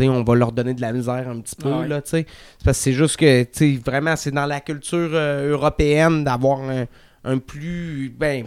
on 0.00 0.22
va 0.22 0.34
leur 0.36 0.52
donner 0.52 0.74
de 0.74 0.80
la 0.80 0.92
misère 0.92 1.28
un 1.28 1.40
petit 1.40 1.56
peu, 1.56 1.70
Ah 1.72 1.80
ouais. 1.80 1.88
là. 1.88 2.00
C'est 2.04 2.26
parce 2.64 2.78
que 2.78 2.84
c'est 2.84 2.92
juste 2.92 3.16
que, 3.16 3.84
vraiment, 3.84 4.14
c'est 4.14 4.30
dans 4.30 4.46
la 4.46 4.60
culture 4.60 5.10
euh, 5.12 5.50
européenne 5.50 6.22
d'avoir 6.22 6.60
un, 6.62 6.86
un 7.24 7.38
plus, 7.38 8.14
ben, 8.16 8.46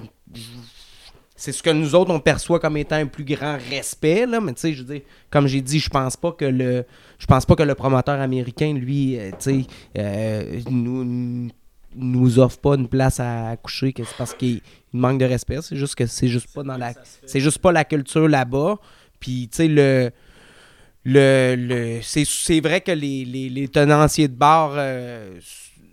c'est 1.42 1.52
ce 1.52 1.64
que 1.64 1.72
nous 1.72 1.96
autres 1.96 2.12
on 2.12 2.20
perçoit 2.20 2.60
comme 2.60 2.78
étant 2.78 2.98
un 2.98 3.08
plus 3.08 3.24
grand 3.24 3.58
respect 3.70 4.28
là 4.28 4.40
mais 4.40 4.54
tu 4.54 4.62
sais 4.62 4.74
je 4.74 4.84
veux 4.84 4.94
dire 4.94 5.02
comme 5.32 5.48
j'ai 5.48 5.62
dit 5.62 5.80
je 5.80 5.90
pense 5.90 6.16
pas 6.16 6.34
que 6.34 6.46
le 6.46 6.86
je 7.18 7.26
pense 7.26 7.48
pas 7.48 7.56
que 7.56 7.64
le 7.64 7.74
promoteur 7.74 8.22
américain 8.22 8.74
lui 8.74 9.18
euh, 9.18 9.32
tu 9.32 9.36
sais 9.40 9.66
euh, 9.98 10.60
nous 10.70 11.50
nous 11.96 12.40
offre 12.40 12.60
pas 12.60 12.76
une 12.76 12.88
place 12.88 13.20
à 13.20 13.58
coucher 13.58 13.92
que 13.92 14.04
c'est 14.04 14.16
parce 14.18 14.34
qu'il 14.34 14.62
il 14.94 15.00
manque 15.00 15.20
de 15.20 15.26
respect. 15.26 15.60
C'est 15.62 15.76
juste 15.76 15.96
que 15.96 16.06
c'est 16.06 16.28
juste 16.28 16.54
pas 16.54 16.64
dans 16.64 16.78
la 16.78 16.94
c'est 17.26 17.40
juste 17.40 17.60
pas 17.60 17.72
la 17.72 17.84
culture 17.84 18.28
là-bas. 18.28 18.78
Puis 19.20 19.50
tu 19.52 19.58
sais 19.58 19.68
le 19.68 20.12
le, 21.04 21.56
le 21.58 22.00
c'est, 22.02 22.26
c'est 22.26 22.60
vrai 22.60 22.82
que 22.82 22.92
les, 22.92 23.26
les, 23.26 23.50
les 23.50 23.68
tenanciers 23.68 24.28
de 24.28 24.36
bar 24.36 24.74
euh, 24.76 25.40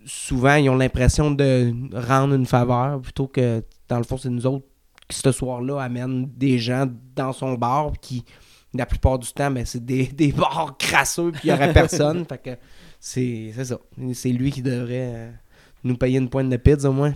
souvent 0.05 0.55
ils 0.55 0.69
ont 0.69 0.77
l'impression 0.77 1.31
de 1.31 1.73
rendre 1.93 2.35
une 2.35 2.45
faveur 2.45 3.01
plutôt 3.01 3.27
que 3.27 3.63
dans 3.87 3.97
le 3.97 4.03
fond 4.03 4.17
c'est 4.17 4.29
nous 4.29 4.45
autres 4.45 4.65
ce 5.09 5.31
soir-là 5.31 5.79
amènent 5.81 6.29
des 6.37 6.59
gens 6.59 6.87
dans 7.15 7.33
son 7.33 7.53
bar 7.55 7.93
qui 8.01 8.23
la 8.73 8.85
plupart 8.85 9.17
du 9.17 9.31
temps 9.31 9.49
ben, 9.51 9.65
c'est 9.65 9.83
des, 9.83 10.05
des 10.13 10.31
bars 10.31 10.75
crasseux 10.77 11.31
puis 11.31 11.41
il 11.45 11.49
y 11.49 11.53
aurait 11.53 11.73
personne 11.73 12.25
fait 12.25 12.37
que 12.41 12.49
c'est, 12.99 13.51
c'est 13.55 13.65
ça 13.65 13.79
c'est 14.13 14.29
lui 14.29 14.51
qui 14.51 14.61
devrait 14.61 15.11
euh, 15.15 15.31
nous 15.83 15.97
payer 15.97 16.19
une 16.19 16.29
pointe 16.29 16.49
de 16.49 16.57
pizza 16.57 16.89
au 16.89 16.93
moins 16.93 17.13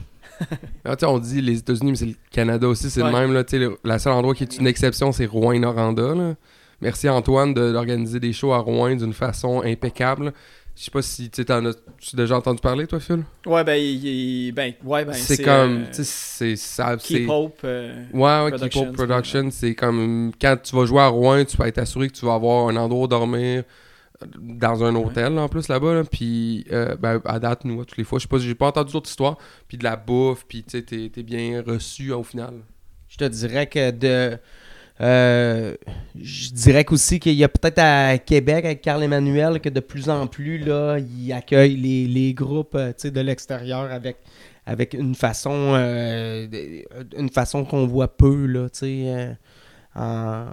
Ah, 0.83 0.95
on 1.03 1.19
dit 1.19 1.41
les 1.41 1.59
États-Unis, 1.59 1.91
mais 1.91 1.97
c'est 1.97 2.05
le 2.07 2.15
Canada 2.31 2.67
aussi, 2.67 2.89
c'est 2.89 3.03
Ouais. 3.03 3.11
le 3.11 3.17
même. 3.17 3.33
Là, 3.33 3.43
tu 3.43 3.51
sais, 3.51 3.59
le, 3.59 3.77
la 3.83 3.99
seule 3.99 4.13
endroit 4.13 4.33
qui 4.33 4.43
est 4.43 4.57
une 4.57 4.65
exception, 4.65 5.11
c'est 5.11 5.25
Rouen-Noranda. 5.27 6.35
Merci 6.81 7.07
Antoine 7.07 7.53
de- 7.53 7.71
d'organiser 7.71 8.19
des 8.19 8.33
shows 8.33 8.51
à 8.51 8.57
Rouen 8.57 8.95
d'une 8.95 9.13
façon 9.13 9.61
impeccable. 9.63 10.33
Je 10.75 10.83
sais 10.85 10.91
pas 10.91 11.01
si 11.01 11.29
tu 11.29 11.45
t'en 11.45 11.65
as 11.65 11.73
tu 11.99 12.15
déjà 12.15 12.35
entendu 12.37 12.59
parler, 12.59 12.87
toi, 12.87 12.99
Phil? 12.99 13.23
Ouais, 13.45 13.63
ben, 13.63 13.75
il, 13.75 14.05
il- 14.05 14.51
ben, 14.51 14.73
ouais, 14.83 15.05
ben, 15.05 15.13
c'est 15.13 15.37
comme. 15.43 15.77
euh, 15.77 15.85
c'est 15.93 16.55
ça. 16.55 16.97
c'est- 16.99 17.19
Keep 17.19 17.29
Hope. 17.29 17.59
euh, 17.63 18.05
Ouais, 18.11 18.43
ouais, 18.43 18.51
Keep 18.59 18.75
Hope 18.75 18.93
Production, 18.93 19.49
c'est 19.51 19.75
comme 19.75 20.31
quand 20.41 20.57
tu 20.63 20.75
vas 20.75 20.85
jouer 20.85 21.01
à 21.01 21.07
Rouen, 21.07 21.45
tu 21.45 21.55
peux 21.57 21.65
être 21.67 21.77
assuré 21.77 22.07
que 22.09 22.13
tu 22.13 22.25
vas 22.25 22.33
avoir 22.35 22.67
un 22.69 22.75
endroit 22.75 23.03
où 23.05 23.07
dormir 23.07 23.63
euh, 24.23 24.25
dans 24.39 24.83
un 24.83 24.95
hôtel 24.95 25.37
en 25.39 25.47
plus 25.47 25.67
là-bas. 25.67 25.93
là. 25.95 26.03
Puis 26.03 26.65
euh, 26.71 26.95
ben, 26.95 27.21
à 27.25 27.39
date, 27.39 27.65
nous, 27.65 27.85
toutes 27.85 27.97
les 27.97 28.03
fois, 28.03 28.19
je 28.19 28.23
sais 28.23 28.27
pas, 28.27 28.37
j'ai 28.39 28.55
pas 28.55 28.67
entendu 28.67 28.93
d'autres 28.93 29.09
histoires. 29.09 29.37
Puis 29.67 29.77
de 29.77 29.83
la 29.83 29.95
bouffe, 29.95 30.45
puis 30.47 30.63
tu 30.63 30.71
sais, 30.71 30.81
t'es 30.83 31.09
t'es 31.13 31.23
bien 31.23 31.63
reçu 31.65 32.11
au 32.11 32.23
final. 32.23 32.53
Je 33.09 33.17
te 33.17 33.25
dirais 33.25 33.67
que 33.67 33.91
de. 33.91 34.37
Euh, 35.01 35.75
je 36.15 36.51
dirais 36.51 36.85
qu'aussi 36.85 37.19
qu'il 37.19 37.33
y 37.33 37.43
a 37.43 37.49
peut-être 37.49 37.79
à 37.79 38.17
Québec 38.19 38.65
avec 38.65 38.81
Carl 38.81 39.01
Emmanuel 39.01 39.59
que 39.59 39.69
de 39.69 39.79
plus 39.79 40.09
en 40.09 40.27
plus 40.27 40.59
là, 40.59 40.99
il 40.99 41.33
accueille 41.33 41.75
les, 41.75 42.33
groupes 42.33 42.75
euh, 42.75 42.93
de 43.03 43.21
l'extérieur 43.21 43.91
avec, 43.91 44.17
avec 44.65 44.93
une 44.93 45.15
façon 45.15 45.73
euh, 45.75 46.47
une 47.17 47.29
façon 47.29 47.65
qu'on 47.65 47.87
voit 47.87 48.15
peu 48.15 48.45
là, 48.45 48.67
en, 49.95 50.45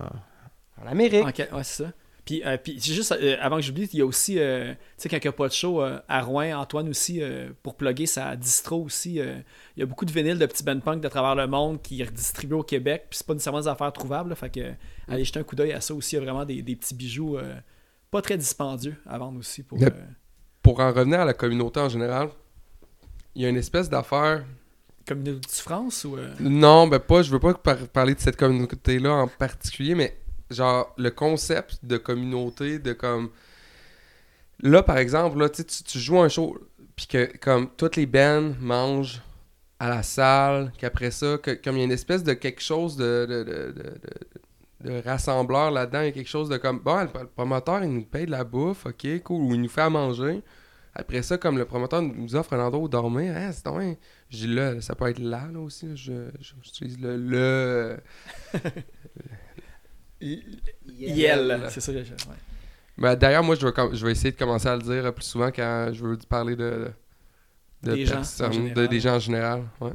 en 0.82 0.86
Amérique. 0.86 1.24
C'est 1.62 1.84
ça. 1.84 1.92
Puis, 2.30 2.42
euh, 2.46 2.56
puis 2.62 2.76
c'est 2.78 2.92
juste, 2.92 3.10
euh, 3.10 3.36
avant 3.40 3.56
que 3.56 3.62
j'oublie, 3.62 3.88
il 3.92 3.98
y 3.98 4.02
a 4.02 4.06
aussi, 4.06 4.38
euh, 4.38 4.72
tu 4.72 4.78
sais, 4.98 5.08
quand 5.08 5.16
il 5.16 5.22
n'y 5.24 5.28
a 5.28 5.32
pas 5.32 5.48
de 5.48 5.52
show, 5.52 5.82
euh, 5.82 5.98
à 6.06 6.22
Rouen, 6.22 6.52
Antoine 6.52 6.88
aussi, 6.88 7.20
pour 7.64 7.74
plugger 7.74 8.06
sa 8.06 8.36
distro 8.36 8.84
aussi, 8.84 9.14
il 9.16 9.44
y 9.76 9.82
a 9.82 9.86
beaucoup 9.86 10.04
de 10.04 10.12
vinyles 10.12 10.38
de 10.38 10.46
petits 10.46 10.62
band 10.62 10.78
punk 10.78 11.00
de 11.00 11.08
travers 11.08 11.34
le 11.34 11.48
monde 11.48 11.82
qui 11.82 12.00
redistribuent 12.04 12.54
au 12.54 12.62
Québec, 12.62 13.06
puis 13.10 13.18
c'est 13.18 13.26
pas 13.26 13.32
nécessairement 13.32 13.62
des 13.62 13.66
affaires 13.66 13.92
trouvables, 13.92 14.30
là, 14.30 14.36
fait 14.36 14.48
que 14.48 14.72
allez 15.08 15.24
jeter 15.24 15.40
un 15.40 15.42
coup 15.42 15.56
d'œil 15.56 15.72
à 15.72 15.80
ça 15.80 15.92
aussi, 15.92 16.14
il 16.14 16.18
y 16.20 16.22
a 16.22 16.24
vraiment 16.24 16.44
des, 16.44 16.62
des 16.62 16.76
petits 16.76 16.94
bijoux 16.94 17.36
pas 18.12 18.22
très 18.22 18.36
dispendieux 18.36 18.94
à 19.06 19.18
vendre 19.18 19.40
aussi 19.40 19.64
pour... 19.64 19.78
Pour 20.62 20.78
en 20.78 20.92
revenir 20.92 21.18
à 21.18 21.24
la 21.24 21.34
communauté 21.34 21.80
en 21.80 21.88
général, 21.88 22.28
il 23.34 23.42
y 23.42 23.46
a 23.46 23.48
une 23.48 23.56
espèce 23.56 23.90
d'affaire. 23.90 24.44
communauté 25.04 25.48
de 25.48 25.52
France 25.52 26.04
ou... 26.04 26.16
Non, 26.38 26.86
ben 26.86 27.00
pas, 27.00 27.22
je 27.22 27.30
veux 27.32 27.40
pas 27.40 27.54
par- 27.54 27.88
parler 27.88 28.14
de 28.14 28.20
cette 28.20 28.36
communauté-là 28.36 29.14
en 29.14 29.26
particulier, 29.26 29.96
mais 29.96 30.16
genre 30.50 30.94
le 30.98 31.10
concept 31.10 31.78
de 31.84 31.96
communauté, 31.98 32.78
de 32.78 32.92
comme. 32.92 33.30
Là, 34.62 34.82
par 34.82 34.98
exemple, 34.98 35.38
là, 35.38 35.48
tu, 35.48 35.64
tu 35.64 35.98
joues 35.98 36.20
un 36.20 36.28
show, 36.28 36.58
puis 36.96 37.06
que 37.06 37.36
comme 37.38 37.68
toutes 37.76 37.96
les 37.96 38.06
bands 38.06 38.52
mangent 38.60 39.22
à 39.78 39.88
la 39.88 40.02
salle, 40.02 40.72
qu'après 40.78 41.10
ça, 41.10 41.38
que, 41.38 41.52
comme 41.52 41.76
il 41.76 41.80
y 41.80 41.82
a 41.82 41.86
une 41.86 41.92
espèce 41.92 42.22
de 42.24 42.34
quelque 42.34 42.62
chose 42.62 42.96
de, 42.96 43.26
de, 43.28 43.42
de, 43.44 43.72
de- 43.72 44.90
de- 44.90 45.02
rassembleur 45.08 45.70
là-dedans, 45.70 46.00
il 46.02 46.06
y 46.06 46.08
a 46.08 46.12
quelque 46.12 46.28
chose 46.28 46.48
de 46.48 46.56
comme, 46.58 46.80
bon, 46.80 47.02
le, 47.02 47.26
promoteur, 47.26 47.82
il 47.84 47.90
nous 47.92 48.04
paye 48.04 48.26
de 48.26 48.30
la 48.32 48.44
bouffe, 48.44 48.86
ok, 48.86 49.22
cool, 49.24 49.42
ou 49.42 49.54
il 49.54 49.62
nous 49.62 49.68
fait 49.68 49.82
à 49.82 49.90
manger. 49.90 50.42
Après 50.94 51.22
ça, 51.22 51.38
comme 51.38 51.58
le 51.58 51.64
promoteur 51.66 52.02
nous 52.02 52.34
offre 52.36 52.54
un 52.54 52.60
endroit 52.60 52.84
où 52.84 52.88
dormir, 52.88 53.34
hein, 53.36 53.52
c'est 53.52 53.64
donc, 53.64 53.98
je 54.30 54.36
dis 54.38 54.46
là, 54.48 54.80
ça 54.80 54.94
peut 54.94 55.08
être 55.08 55.18
là, 55.20 55.48
là 55.52 55.60
aussi, 55.60 55.96
je- 55.96 56.30
j'utilise 56.62 56.98
le, 57.00 57.16
le, 57.16 57.96
Yel, 60.20 61.62
c'est 61.70 61.80
ça 61.80 61.92
que 61.92 62.02
je... 62.04 62.10
ouais. 62.12 62.36
Ben, 62.98 63.14
D'ailleurs, 63.16 63.42
moi, 63.42 63.54
je 63.54 63.66
vais, 63.66 63.72
com- 63.72 63.94
je 63.94 64.04
vais 64.04 64.12
essayer 64.12 64.32
de 64.32 64.36
commencer 64.36 64.68
à 64.68 64.76
le 64.76 64.82
dire 64.82 65.12
plus 65.14 65.24
souvent 65.24 65.50
quand 65.50 65.90
je 65.92 66.04
veux 66.04 66.18
parler 66.28 66.56
de, 66.56 66.88
de 67.82 67.94
Des 67.94 68.04
gens, 68.04 68.20
de- 68.20 68.52
général. 68.52 68.88
des 68.88 69.00
gens 69.00 69.14
en 69.14 69.18
général. 69.18 69.62
Ouais. 69.80 69.90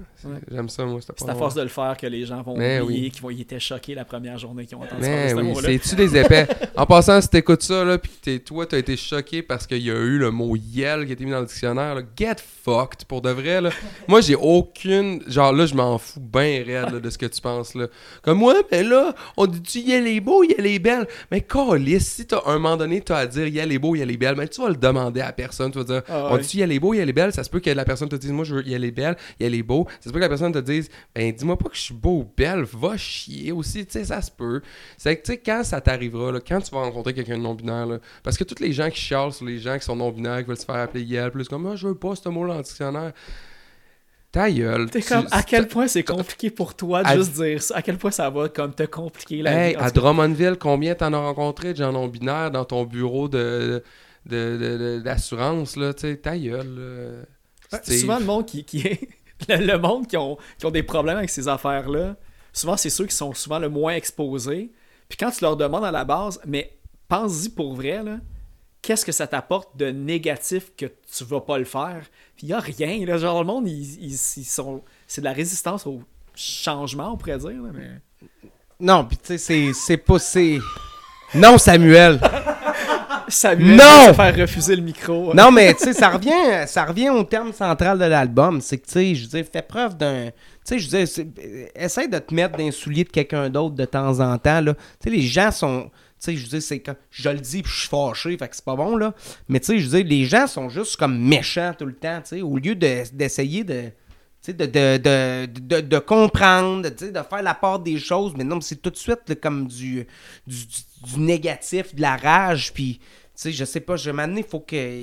J'aime 0.52 0.70
ça, 0.70 0.84
moi. 0.86 1.00
C'est 1.02 1.30
à 1.30 1.36
force 1.36 1.54
de 1.54 1.62
le 1.62 1.68
faire 1.68 1.96
que 1.96 2.08
les 2.08 2.26
gens 2.26 2.42
vont 2.42 2.58
Mais 2.58 2.80
oublier, 2.80 3.02
oui. 3.04 3.12
qu'ils 3.12 3.22
vont, 3.22 3.30
ils 3.30 3.42
étaient 3.42 3.60
choqués 3.60 3.94
la 3.94 4.06
première 4.06 4.40
journée 4.40 4.66
qu'ils 4.66 4.76
ont 4.76 4.82
entendu 4.82 5.02
Mais 5.04 5.32
oui, 5.36 5.54
c'est-tu 5.62 5.96
des 5.96 6.18
épais? 6.18 6.48
en 6.76 6.88
passant, 6.88 7.22
si 7.22 7.30
t'écoutes 7.30 7.62
ça, 7.62 7.86
là, 7.86 8.00
t'es- 8.24 8.40
toi, 8.40 8.66
t'as 8.66 8.80
été 8.80 8.98
choqué 8.98 9.44
parce 9.44 9.68
qu'il 9.68 9.84
y 9.84 9.92
a 9.92 9.94
eu 9.94 10.18
le 10.18 10.32
mot 10.32 10.56
yell 10.56 11.06
qui 11.06 11.12
a 11.12 11.14
été 11.14 11.26
mis 11.26 11.30
dans 11.32 11.42
le 11.42 11.46
dictionnaire, 11.46 11.94
là, 11.94 12.02
get 12.18 12.38
fucked, 12.64 13.06
pour 13.08 13.22
de 13.22 13.30
vrai, 13.30 13.62
là. 13.62 13.70
Moi, 14.08 14.22
j'ai 14.22 14.34
aucune... 14.36 15.22
Genre, 15.28 15.54
là, 15.54 15.68
je 15.68 15.76
m'en 15.76 16.00
fous 16.00 16.20
bien 16.20 16.64
raide, 16.66 16.92
là, 16.92 17.00
de 17.00 17.10
ce 17.12 17.20
que 17.20 17.28
tu 17.28 17.40
penses, 17.40 17.76
là. 17.76 17.86
Comme, 18.24 18.42
ouais, 18.42 18.56
mais 18.72 18.82
là, 18.82 19.14
on 19.38 19.46
dit-tu 19.46 19.80
yell 19.82 20.08
est 20.08 20.20
beau, 20.22 20.44
yell 20.44 20.66
est 20.66 20.80
belle? 20.80 21.06
Mais 21.30 21.42
calisse, 21.42 22.08
si 22.16 22.26
t'as, 22.26 22.42
un 22.48 22.54
moment 22.54 22.78
donné, 22.78 23.02
t'as 23.02 23.18
à 23.18 23.28
dire 23.28 23.46
yell 23.48 23.72
est 23.72 23.78
beau, 23.78 23.94
yell 23.94 24.10
est 24.10 24.18
belle, 24.18 24.36
mais 24.36 24.48
tu 24.48 24.60
vas 24.60 24.70
le 24.70 24.76
demander 24.76 25.22
à 25.22 25.32
personne, 25.32 25.72
tu 25.72 25.78
vas 25.78 25.84
dire... 25.84 26.02
Ah 26.10 26.30
On 26.32 26.38
dit, 26.40 26.62
elle 26.62 26.72
est 26.72 26.80
beau, 26.80 26.96
elle 26.96 27.08
est 27.08 27.14
belle. 27.14 27.32
Ça 27.32 27.44
se 27.44 27.50
peut 27.52 27.60
que 27.60 27.75
la 27.76 27.86
personne 27.86 28.10
te 28.10 28.16
dise, 28.16 28.32
moi, 28.32 28.44
je 28.46 28.56
veux, 28.56 28.68
elle 28.68 28.84
est 28.84 28.92
belle, 28.92 29.16
elle 29.40 29.54
est 29.56 29.64
beau. 29.64 29.88
Ça 30.00 30.06
se 30.06 30.10
peut 30.10 30.16
que 30.16 30.20
la 30.24 30.30
personne 30.30 30.52
te 30.52 30.60
dise, 30.60 30.90
ben, 31.14 31.32
dis-moi 31.32 31.58
pas 31.58 31.70
que 31.70 31.76
je 31.76 31.82
suis 31.82 31.94
beau 31.94 32.20
ou 32.20 32.32
belle, 32.38 32.64
va 32.64 32.98
chier 32.98 33.52
aussi. 33.52 33.86
Tu 33.86 33.94
sais, 33.94 34.06
ça 34.06 34.22
se 34.22 34.32
peut. 34.32 34.62
C'est 34.98 35.16
que, 35.18 35.24
tu 35.26 35.32
sais, 35.34 35.38
quand 35.38 35.64
ça 35.64 35.82
t'arrivera, 35.82 36.32
là, 36.32 36.40
quand 36.46 36.62
tu 36.62 36.72
vas 36.74 36.82
rencontrer 36.82 37.14
quelqu'un 37.14 37.38
de 37.38 37.44
non-binaire, 37.44 37.86
là, 37.86 38.00
parce 38.24 38.38
que 38.38 38.44
tous 38.44 38.62
les 38.62 38.72
gens 38.74 38.90
qui 38.90 39.00
chialent 39.02 39.32
sur 39.34 39.46
les 39.46 39.60
gens 39.60 39.78
qui 39.78 39.86
sont 39.86 39.96
non-binaires, 39.96 40.40
qui 40.40 40.46
veulent 40.48 40.58
se 40.58 40.66
faire 40.66 40.76
appeler 40.76 41.04
Yel, 41.04 41.32
plus 41.32 41.48
comme, 41.48 41.64
moi, 41.64 41.76
je 41.76 41.88
veux 41.88 41.96
pas 41.96 42.16
ce 42.16 42.30
mot-là 42.30 42.56
en 42.56 42.62
dictionnaire. 42.62 43.12
Ta 44.32 44.52
gueule. 44.52 44.90
T'es 44.90 45.00
Tu- 45.00 45.08
comme, 45.08 45.28
à 45.32 45.44
quel 45.44 45.66
point 45.68 45.88
c'est 45.88 46.04
compliqué 46.04 46.50
pour 46.50 46.76
toi 46.76 47.04
de 47.04 47.08
À- 47.08 47.16
juste 47.16 47.32
dire 47.42 47.62
ça? 47.64 47.78
À 47.78 47.82
quel 47.82 47.98
point 47.98 48.12
ça 48.12 48.30
va 48.30 48.50
comme 48.50 48.74
te 48.74 48.84
compliquer 48.84 49.42
la 49.42 49.54
Hey, 49.70 49.76
vie? 49.76 49.82
À 49.82 49.90
Drummondville, 49.92 50.58
combien 50.60 50.94
t'en 50.94 51.14
as 51.14 51.18
rencontré 51.20 51.72
de 51.72 51.78
gens 51.78 51.94
non-binaires 51.94 52.52
dans 52.52 52.66
ton 52.66 52.84
bureau 52.84 53.30
de, 53.30 53.82
de, 54.26 54.58
de- 54.58 54.78
de- 54.78 55.00
d'assurance, 55.00 55.78
là, 55.78 55.94
tu 55.94 56.02
sais, 56.02 56.18
ta 56.18 56.38
gueule. 56.38 56.68
là. 56.68 57.26
Ouais, 57.76 57.82
Steve. 57.84 58.00
souvent, 58.02 58.20
le 58.20 58.26
monde 58.26 58.46
qui, 58.46 58.64
qui 58.64 58.80
est. 58.88 59.08
Le, 59.50 59.76
monde 59.78 60.08
qui 60.08 60.16
ont, 60.16 60.38
qui 60.58 60.66
ont 60.66 60.72
des 60.72 60.82
problèmes 60.82 61.18
avec 61.18 61.30
ces 61.30 61.48
affaires-là, 61.50 62.16
souvent, 62.54 62.78
c'est 62.78 62.90
ceux 62.90 63.06
qui 63.06 63.14
sont 63.16 63.34
souvent 63.34 63.60
le 63.60 63.68
moins 63.68 63.94
exposés. 63.94 64.72
Puis 65.10 65.18
quand 65.18 65.30
tu 65.30 65.44
leur 65.44 65.58
demandes 65.58 65.84
à 65.84 65.92
la 65.92 66.06
base, 66.06 66.40
mais 66.48 66.72
pense-y 67.10 67.50
pour 67.50 67.76
vrai, 67.76 68.02
là, 68.02 68.18
qu'est-ce 68.82 69.06
que 69.06 69.12
ça 69.12 69.28
t'apporte 69.28 69.76
de 69.76 69.88
négatif 69.92 70.72
que 70.78 70.86
tu 70.86 71.26
vas 71.26 71.42
pas 71.42 71.58
le 71.58 71.66
faire? 71.66 72.02
Puis 72.38 72.48
il 72.48 72.50
y 72.50 72.54
a 72.54 72.60
rien, 72.60 73.06
là. 73.06 73.18
Genre, 73.18 73.42
le 73.42 73.46
monde, 73.46 73.68
ils, 73.68 73.96
ils- 74.06 74.14
ils 74.38 74.46
sont. 74.46 74.82
C'est 75.06 75.20
de 75.20 75.26
la 75.26 75.34
résistance 75.34 75.86
au 75.86 76.02
changement, 76.34 77.12
on 77.14 77.18
pourrait 77.18 77.38
dire, 77.38 77.50
là, 77.62 77.70
mais. 77.74 77.90
Non, 78.80 79.04
puis 79.06 79.18
tu 79.18 79.38
sais 79.38 79.72
c'est 79.74 79.98
pas 79.98 80.18
c'est 80.18 80.60
Non, 81.36 81.58
Samuel. 81.58 82.20
Samuel 83.28 83.76
Non! 83.78 83.84
va 83.84 84.08
se 84.10 84.14
faire 84.14 84.36
refuser 84.38 84.76
le 84.76 84.82
micro. 84.82 85.34
Non, 85.34 85.52
mais 85.52 85.74
tu 85.74 85.84
sais, 85.86 85.94
ça 85.94 86.10
revient, 86.10 86.68
ça 86.68 86.86
revient 86.86 87.10
au 87.10 87.24
terme 87.24 87.52
central 87.54 87.98
de 88.00 88.06
l'album. 88.06 88.62
C'est 88.62 88.78
que, 88.78 88.86
tu 88.86 88.92
sais, 88.94 89.16
je 89.16 89.28
dire, 89.28 89.46
fais 89.52 89.62
preuve 89.62 89.98
d'un. 89.98 90.28
Tu 90.68 90.80
sais, 90.80 90.80
je 90.80 91.06
c'est- 91.06 91.28
euh, 91.44 91.66
essaie 91.76 92.08
de 92.08 92.18
te 92.20 92.34
mettre 92.34 92.58
dans 92.58 92.64
les 92.64 92.72
souliers 92.72 93.04
de 93.04 93.10
quelqu'un 93.10 93.50
d'autre 93.50 93.76
de 93.76 93.86
temps 93.86 94.20
en 94.20 94.38
temps. 94.38 94.64
Tu 94.64 94.74
sais, 95.04 95.10
les 95.10 95.22
gens 95.22 95.52
sont. 95.52 95.92
Tu 96.24 96.32
sais, 96.32 96.36
je 96.38 96.48
dire, 96.48 96.62
c'est 96.62 96.80
comme. 96.80 96.96
Je 97.12 97.30
le 97.30 97.40
dis, 97.40 97.62
puis 97.62 97.72
je 97.72 97.80
suis 97.82 97.90
fâché, 97.90 98.38
fait 98.38 98.48
que 98.48 98.56
c'est 98.56 98.66
pas 98.66 98.76
bon, 98.76 98.96
là. 98.98 99.14
Mais 99.50 99.60
tu 99.60 99.68
sais, 99.68 99.80
je 99.80 99.88
dire, 99.90 100.06
les 100.06 100.26
gens 100.26 100.48
sont 100.48 100.70
juste 100.70 100.96
comme 100.98 101.18
méchants 101.20 101.74
tout 101.78 101.86
le 101.86 101.94
temps, 101.96 102.20
tu 102.22 102.38
sais, 102.38 102.42
au 102.42 102.58
lieu 102.58 102.76
de- 102.76 103.04
d'essayer 103.14 103.64
de. 103.64 103.84
De, 104.54 104.66
de, 104.66 105.46
de, 105.48 105.82
de, 105.82 106.00
comprendre, 106.00 106.90
de, 106.90 107.24
faire 107.30 107.42
la 107.42 107.54
part 107.56 107.80
des 107.80 107.98
choses, 107.98 108.34
mais 108.38 108.44
non, 108.44 108.62
c'est 108.62 108.82
tout 108.82 108.92
de 108.92 108.96
suite 108.96 109.40
comme 109.42 109.68
du, 109.68 110.08
du, 110.46 110.66
du- 111.04 111.20
négatif, 111.20 111.96
de 111.96 112.02
la 112.02 112.16
rage, 112.16 112.72
puis, 112.74 113.00
je 113.44 113.66
sais 113.66 113.80
pas, 113.80 113.96
je 113.96 114.06
vais 114.06 114.14
m'amener, 114.14 114.42
il 114.42 114.48
faut 114.48 114.60
que. 114.60 115.00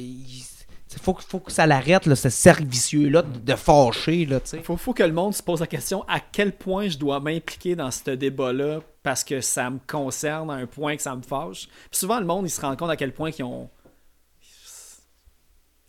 faut, 1.03 1.17
faut 1.27 1.41
que 1.41 1.51
ça 1.51 1.67
l'arrête, 1.67 2.13
ce 2.15 2.29
cercle 2.29 2.67
vicieux-là 2.67 3.23
de, 3.23 3.55
fâcher, 3.55 4.27
là, 4.27 4.41
tu 4.41 4.51
sais. 4.51 4.63
Faut, 4.63 4.77
faut 4.77 4.95
que 4.95 5.03
le 5.03 5.13
monde 5.13 5.35
se 5.35 5.43
pose 5.43 5.61
la 5.61 5.67
question 5.67 6.05
à 6.09 6.21
quel 6.21 6.53
point 6.53 6.89
je 6.89 6.99
dois 6.99 7.19
m'impliquer 7.19 7.75
dans 7.75 7.91
ce 7.91 8.11
débat-là 8.11 8.81
parce 9.03 9.25
que 9.25 9.41
ça 9.41 9.69
me 9.71 9.79
concerne 9.87 10.51
à 10.51 10.55
un 10.55 10.67
point 10.67 10.97
que 10.97 11.03
ça 11.03 11.17
me 11.17 11.23
fâche? 11.23 11.69
Puis 11.91 11.99
souvent, 11.99 12.21
le 12.21 12.27
monde, 12.27 12.47
il 12.47 12.51
se 12.51 12.61
rend 12.61 12.77
compte 12.77 12.91
à 12.91 12.97
quel 12.97 13.13
point 13.13 13.33
qu'ils 13.33 13.45
ont. 13.45 13.69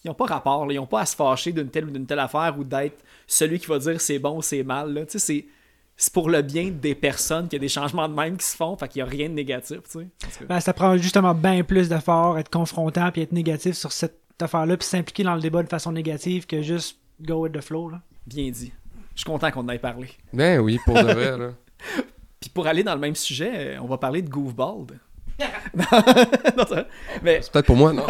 Ils 0.04 0.10
n'ont 0.10 0.14
pas 0.14 0.26
rapport, 0.26 0.66
là. 0.66 0.74
ils 0.74 0.78
n'ont 0.78 0.86
pas 0.86 1.02
à 1.02 1.06
se 1.06 1.16
fâcher 1.16 1.52
d'une 1.52 1.70
telle 1.70 1.86
ou 1.86 1.92
d'une 1.92 2.06
telle 2.06 2.20
affaire 2.20 2.56
ou 2.58 2.64
d'être 2.64 2.98
celui 3.26 3.60
qui 3.60 3.68
va 3.68 3.80
dire 3.80 4.02
c'est 4.02 4.20
bon 4.20 4.38
ou 4.38 4.42
c'est 4.42 4.64
mal. 4.64 4.94
là. 4.94 5.06
Tu 5.06 5.14
sais, 5.14 5.20
c'est. 5.20 5.46
c'est 5.96 6.12
pour 6.12 6.30
le 6.30 6.42
bien 6.42 6.70
des 6.72 6.94
personnes 6.96 7.46
qu'il 7.48 7.54
y 7.54 7.62
a 7.62 7.66
des 7.66 7.70
changements 7.70 8.10
de 8.10 8.14
même 8.14 8.36
qui 8.38 8.46
se 8.46 8.56
font, 8.56 8.76
fait 8.76 8.88
qu'il 8.90 9.02
n'y 9.04 9.08
a 9.08 9.12
rien 9.12 9.30
de 9.30 9.34
négatif, 9.34 9.80
tu 9.90 10.00
sais. 10.00 10.46
Ben, 10.48 10.60
ça 10.60 10.74
prend 10.74 10.98
justement 10.98 11.34
bien 11.34 11.64
plus 11.64 11.88
d'efforts, 11.88 12.38
être 12.38 12.50
confrontant 12.50 13.12
puis 13.12 13.22
être 13.22 13.32
négatif 13.32 13.76
sur 13.76 13.92
cette 13.94 14.20
affaire-là, 14.42 14.76
puis 14.76 14.86
s'impliquer 14.88 15.24
dans 15.24 15.36
le 15.36 15.42
débat 15.42 15.64
de 15.64 15.70
façon 15.70 15.92
négative 15.94 16.48
que 16.48 16.62
juste 16.62 16.98
go 17.22 17.44
with 17.44 17.54
the 17.54 17.62
flow. 17.62 17.90
Là. 17.90 18.02
Bien 18.28 18.50
dit. 18.50 18.74
Je 19.16 19.22
suis 19.22 19.26
content 19.26 19.52
qu'on 19.52 19.62
en 19.62 19.70
ait 19.70 19.78
parlé. 19.80 20.10
Ben 20.34 20.60
oui, 20.60 20.80
pour 20.84 20.96
de 20.96 21.04
vrai, 21.14 21.38
là. 21.38 21.50
Puis 22.42 22.50
pour 22.50 22.68
aller 22.68 22.84
dans 22.84 22.96
le 22.96 23.00
même 23.00 23.16
sujet, 23.16 23.52
euh, 23.56 23.78
on 23.82 23.86
va 23.86 23.98
parler 23.98 24.22
de 24.22 24.30
Goofball. 24.30 24.86
non, 25.76 26.66
ça- 26.68 26.88
mais, 27.22 27.40
C'est 27.42 27.52
peut-être 27.54 27.66
pour 27.68 27.78
moi, 27.78 27.94
non? 27.94 28.04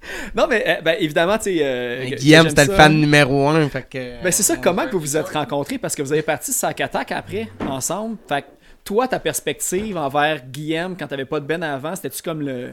non, 0.34 0.46
mais 0.48 0.64
euh, 0.66 0.80
ben, 0.82 0.96
évidemment, 1.00 1.36
tu 1.38 1.44
sais. 1.44 1.58
euh, 1.62 2.04
Ben, 2.08 2.14
Guillaume, 2.14 2.48
c'était 2.48 2.66
le 2.66 2.72
fan 2.72 3.00
numéro 3.00 3.48
un. 3.48 3.68
Fait 3.68 3.86
que, 3.88 4.22
Ben, 4.22 4.30
c'est 4.30 4.42
ça, 4.42 4.54
euh, 4.54 4.56
comment 4.62 4.86
que 4.86 4.92
vous 4.92 5.00
vous 5.00 5.16
êtes 5.16 5.28
rencontrés? 5.28 5.78
Parce 5.78 5.94
que 5.94 6.02
vous 6.02 6.12
avez 6.12 6.22
parti 6.22 6.52
Sac 6.52 6.80
Attack 6.80 7.12
après, 7.12 7.48
ensemble. 7.68 8.16
Fait 8.28 8.42
que 8.42 8.46
toi, 8.84 9.08
ta 9.08 9.18
perspective 9.18 9.96
envers 9.96 10.42
Guillaume, 10.46 10.96
quand 10.96 11.06
t'avais 11.08 11.24
pas 11.24 11.40
de 11.40 11.46
Ben 11.46 11.62
avant, 11.62 11.94
c'était-tu 11.96 12.22
comme 12.22 12.42
le. 12.42 12.70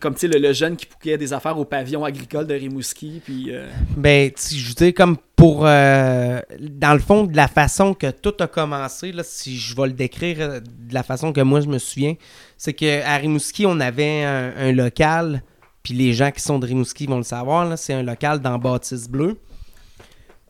Comme 0.00 0.16
le, 0.22 0.38
le 0.38 0.52
jeune 0.52 0.76
qui 0.76 0.84
pouquait 0.84 1.16
des 1.16 1.32
affaires 1.32 1.58
au 1.58 1.64
pavillon 1.64 2.04
agricole 2.04 2.46
de 2.46 2.52
Rimouski, 2.54 3.22
puis. 3.24 3.46
euh, 3.48 3.66
Ben, 3.96 4.30
je 4.36 4.68
veux 4.68 4.74
dire, 4.74 4.92
comme 4.94 5.16
pour. 5.34 5.66
euh, 5.66 6.40
dans 6.60 6.92
le 6.92 6.98
fond, 6.98 7.24
de 7.24 7.34
la 7.36 7.48
façon 7.48 7.94
que 7.94 8.10
tout 8.10 8.34
a 8.40 8.46
commencé, 8.46 9.12
là, 9.12 9.22
si 9.24 9.56
je 9.56 9.74
vais 9.74 9.86
le 9.86 9.92
décrire 9.94 10.36
euh, 10.40 10.60
de 10.60 10.92
la 10.92 11.02
façon 11.04 11.32
que 11.32 11.40
moi 11.40 11.60
je 11.62 11.68
me 11.68 11.78
souviens, 11.78 12.14
c'est 12.58 12.74
qu'à 12.74 13.16
Rimouski, 13.16 13.64
on 13.66 13.80
avait 13.80 14.24
un, 14.24 14.52
un 14.58 14.72
local, 14.72 15.42
puis 15.84 15.94
les 15.94 16.12
gens 16.12 16.32
qui 16.32 16.40
sont 16.40 16.58
de 16.58 16.66
Rimouski 16.66 17.06
vont 17.06 17.18
le 17.18 17.22
savoir, 17.22 17.64
là, 17.66 17.76
c'est 17.76 17.92
un 17.94 18.02
local 18.02 18.40
dans 18.40 18.58
Bâtisse 18.58 19.08
Bleue. 19.08 19.38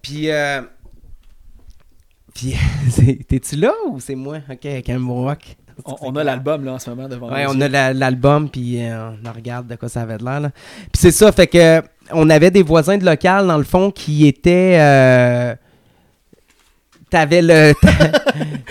Puis. 0.00 0.30
euh, 0.30 0.62
puis, 2.34 2.54
t'es-tu 3.28 3.56
là 3.56 3.72
ou 3.88 4.00
c'est 4.00 4.14
moi? 4.14 4.38
Ok, 4.50 4.64
avec 4.66 4.88
un 4.88 4.98
on, 4.98 5.96
on 6.02 6.16
a 6.16 6.22
l'album 6.24 6.64
là 6.64 6.74
en 6.74 6.78
ce 6.78 6.88
moment 6.90 7.08
devant 7.08 7.32
Ouais, 7.32 7.46
on 7.48 7.54
yeux. 7.54 7.62
a 7.62 7.68
la- 7.68 7.92
l'album, 7.92 8.48
puis 8.48 8.80
euh, 8.82 9.10
on 9.24 9.32
regarde 9.32 9.66
de 9.66 9.74
quoi 9.76 9.88
ça 9.88 10.02
avait 10.02 10.18
de 10.18 10.24
l'air. 10.24 10.40
là. 10.40 10.50
Puis 10.50 10.90
c'est 11.00 11.10
ça, 11.10 11.30
fait 11.32 11.46
que 11.48 11.82
on 12.12 12.30
avait 12.30 12.50
des 12.52 12.62
voisins 12.62 12.96
de 12.96 13.04
local, 13.04 13.46
dans 13.48 13.58
le 13.58 13.64
fond, 13.64 13.90
qui 13.90 14.26
étaient... 14.26 14.76
euh, 14.78 15.54
T'avais 17.10 17.42
le... 17.42 17.72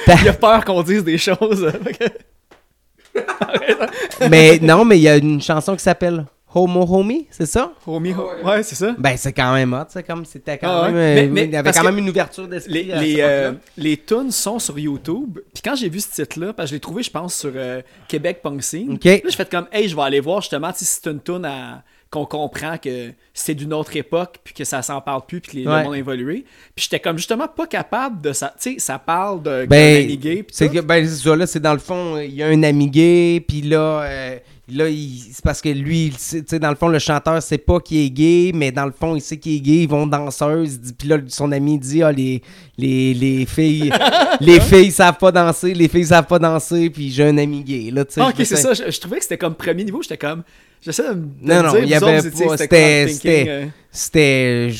Il 0.22 0.30
a 0.30 0.34
peur 0.34 0.64
qu'on 0.66 0.82
dise 0.84 1.03
des 1.03 1.18
choses. 1.18 1.72
que- 1.99 3.20
mais 4.30 4.59
non, 4.61 4.84
mais 4.86 4.97
il 4.97 5.01
y 5.03 5.07
a 5.09 5.18
une 5.18 5.41
chanson 5.41 5.76
qui 5.76 5.84
s'appelle 5.84 6.26
Homo 6.56 6.86
Homie, 6.89 7.28
c'est 7.32 7.45
ça? 7.45 7.74
Homie, 7.88 8.14
ouais, 8.43 8.62
c'est 8.64 8.76
ça. 8.76 8.95
Ben, 8.97 9.16
c'est 9.18 9.34
quand 9.34 9.54
même 9.54 9.74
hot, 9.74 9.86
c'est 9.89 10.04
comme 10.04 10.24
c'était 10.26 10.58
quand 10.58 10.70
Ah 10.70 10.88
même... 10.88 10.95
euh, 10.95 11.16
Mais- 11.16 11.28
mais 11.28 11.43
il 11.45 11.51
y 11.51 11.56
avait 11.56 11.72
quand 11.72 11.84
même 11.84 11.97
une 11.97 12.10
ouverture 12.10 12.47
d'esprit 12.47 12.74
Les, 12.74 12.84
les, 12.84 13.16
euh, 13.20 13.51
les 13.78 13.97
tunes 13.97 14.32
sont 14.32 14.60
sur 14.60 14.78
YouTube. 14.78 15.39
Puis 15.54 15.64
quand 15.64 15.76
j'ai 15.76 15.89
vu 15.89 15.99
ce 15.99 16.10
titre-là, 16.22 16.54
parce 16.54 16.68
que 16.68 16.70
je 16.72 16.76
l'ai 16.76 16.80
trouvé, 16.80 17.01
je 17.04 17.12
pense, 17.12 17.34
sur 17.36 17.51
euh, 17.56 17.82
Québec 18.08 18.41
Punk 18.43 18.62
Scene. 18.64 18.93
Ok. 18.93 19.06
Là, 19.06 19.18
j'ai 19.26 19.32
fait 19.32 19.49
comme, 19.49 19.68
hey, 19.72 19.88
je 19.88 19.95
vais 19.95 20.01
aller 20.04 20.20
voir 20.20 20.41
justement 20.41 20.72
si 20.76 20.86
c'est 20.86 21.08
une 21.10 21.22
tune 21.22 21.45
à- 21.45 21.84
qu'on 22.12 22.26
comprend 22.28 22.78
que 22.78 23.10
c'est 23.34 23.56
d'une 23.56 23.74
autre 23.74 23.95
époque, 23.97 24.36
puis 24.43 24.54
que 24.54 24.64
ça 24.64 24.84
s'en 24.84 25.01
parle 25.01 25.26
plus, 25.26 25.41
puis 25.41 25.51
que 25.51 25.58
les, 25.58 25.68
Ouais. 25.68 25.84
monde 25.84 25.95
a 25.95 25.97
évolué. 25.97 26.45
Puis 26.76 26.84
j'étais 26.84 26.99
comme 26.99 27.18
justement 27.18 27.47
pas 27.47 27.66
capable 27.66 28.22
de 28.22 28.34
ça. 28.34 28.54
Tu 28.62 28.74
sais, 28.74 28.80
ça 28.80 28.99
parle 28.99 29.41
de 29.41 29.66
Ben, 29.66 30.04
ami 30.04 30.18
gay, 30.18 30.45
C'est 30.51 30.70
ben, 30.84 31.08
c'est 31.08 31.24
ça, 31.28 31.36
là, 31.36 31.47
c'est 31.47 31.60
dans 31.60 31.74
le 31.74 31.80
fond, 31.80 32.20
il 32.20 32.36
y 32.36 32.43
a 32.43 32.47
un 32.49 32.62
ami 32.62 32.88
gay, 32.91 33.43
puis 33.47 33.64
là, 33.64 34.04
euh, 34.04 34.38
là 34.72 34.88
il- 34.89 35.20
c'est 35.34 35.43
parce 35.43 35.61
que 35.61 35.70
lui, 35.70 36.14
il 36.51 36.59
dans 36.59 36.70
le 36.70 36.76
fond, 36.76 36.88
le 36.88 36.99
chanteur 36.99 37.41
sait 37.43 37.57
pas 37.57 37.80
qu'il 37.80 37.97
est 37.99 38.09
gay, 38.09 38.51
mais 38.53 38.72
dans 38.72 38.86
le 38.86 38.91
fond, 38.91 39.16
il 39.16 39.22
sait 39.22 39.38
qu'il 39.38 39.55
est 39.57 39.59
gay, 39.59 39.84
ils 39.84 39.89
vont 39.89 40.07
danseuse, 40.07 40.80
puis 40.97 41.07
là, 41.09 41.18
son 41.28 41.51
ami 41.51 41.78
dit, 41.78 42.01
ah, 42.03 42.11
les, 42.11 42.41
les, 42.78 43.14
les 43.14 43.45
filles, 43.45 43.91
les 44.39 44.59
filles 44.59 44.91
savent 44.91 45.18
pas 45.18 45.32
danser, 45.32 45.74
les 45.74 45.88
filles 45.88 46.05
savent 46.05 46.28
pas 46.28 46.39
danser, 46.39 46.89
puis 46.89 47.11
j'ai 47.11 47.26
un 47.26 47.38
ami 47.38 47.64
gay, 47.64 47.91
là, 47.91 48.05
tu 48.05 48.14
sais. 48.14 48.22
Ah, 48.22 48.32
je 48.36 48.41
ok, 48.41 48.45
c'est 48.47 48.55
ça. 48.55 48.74
Je, 48.74 48.89
je 48.91 48.99
trouvais 48.99 49.18
que 49.18 49.24
c'était 49.24 49.38
comme 49.38 49.55
premier 49.55 49.84
niveau. 49.84 50.01
J'étais 50.01 50.18
comme. 50.18 50.43
J'essaie 50.82 51.03
de 51.09 51.14
me 51.14 51.28
Non, 51.41 51.64
non, 51.64 51.76
il 51.82 51.88
y 51.89 51.93
avait 51.95 52.30
pas- 52.30 52.57
c'était 52.57 53.05
euh, 53.05 53.68
c'était. 53.91 54.72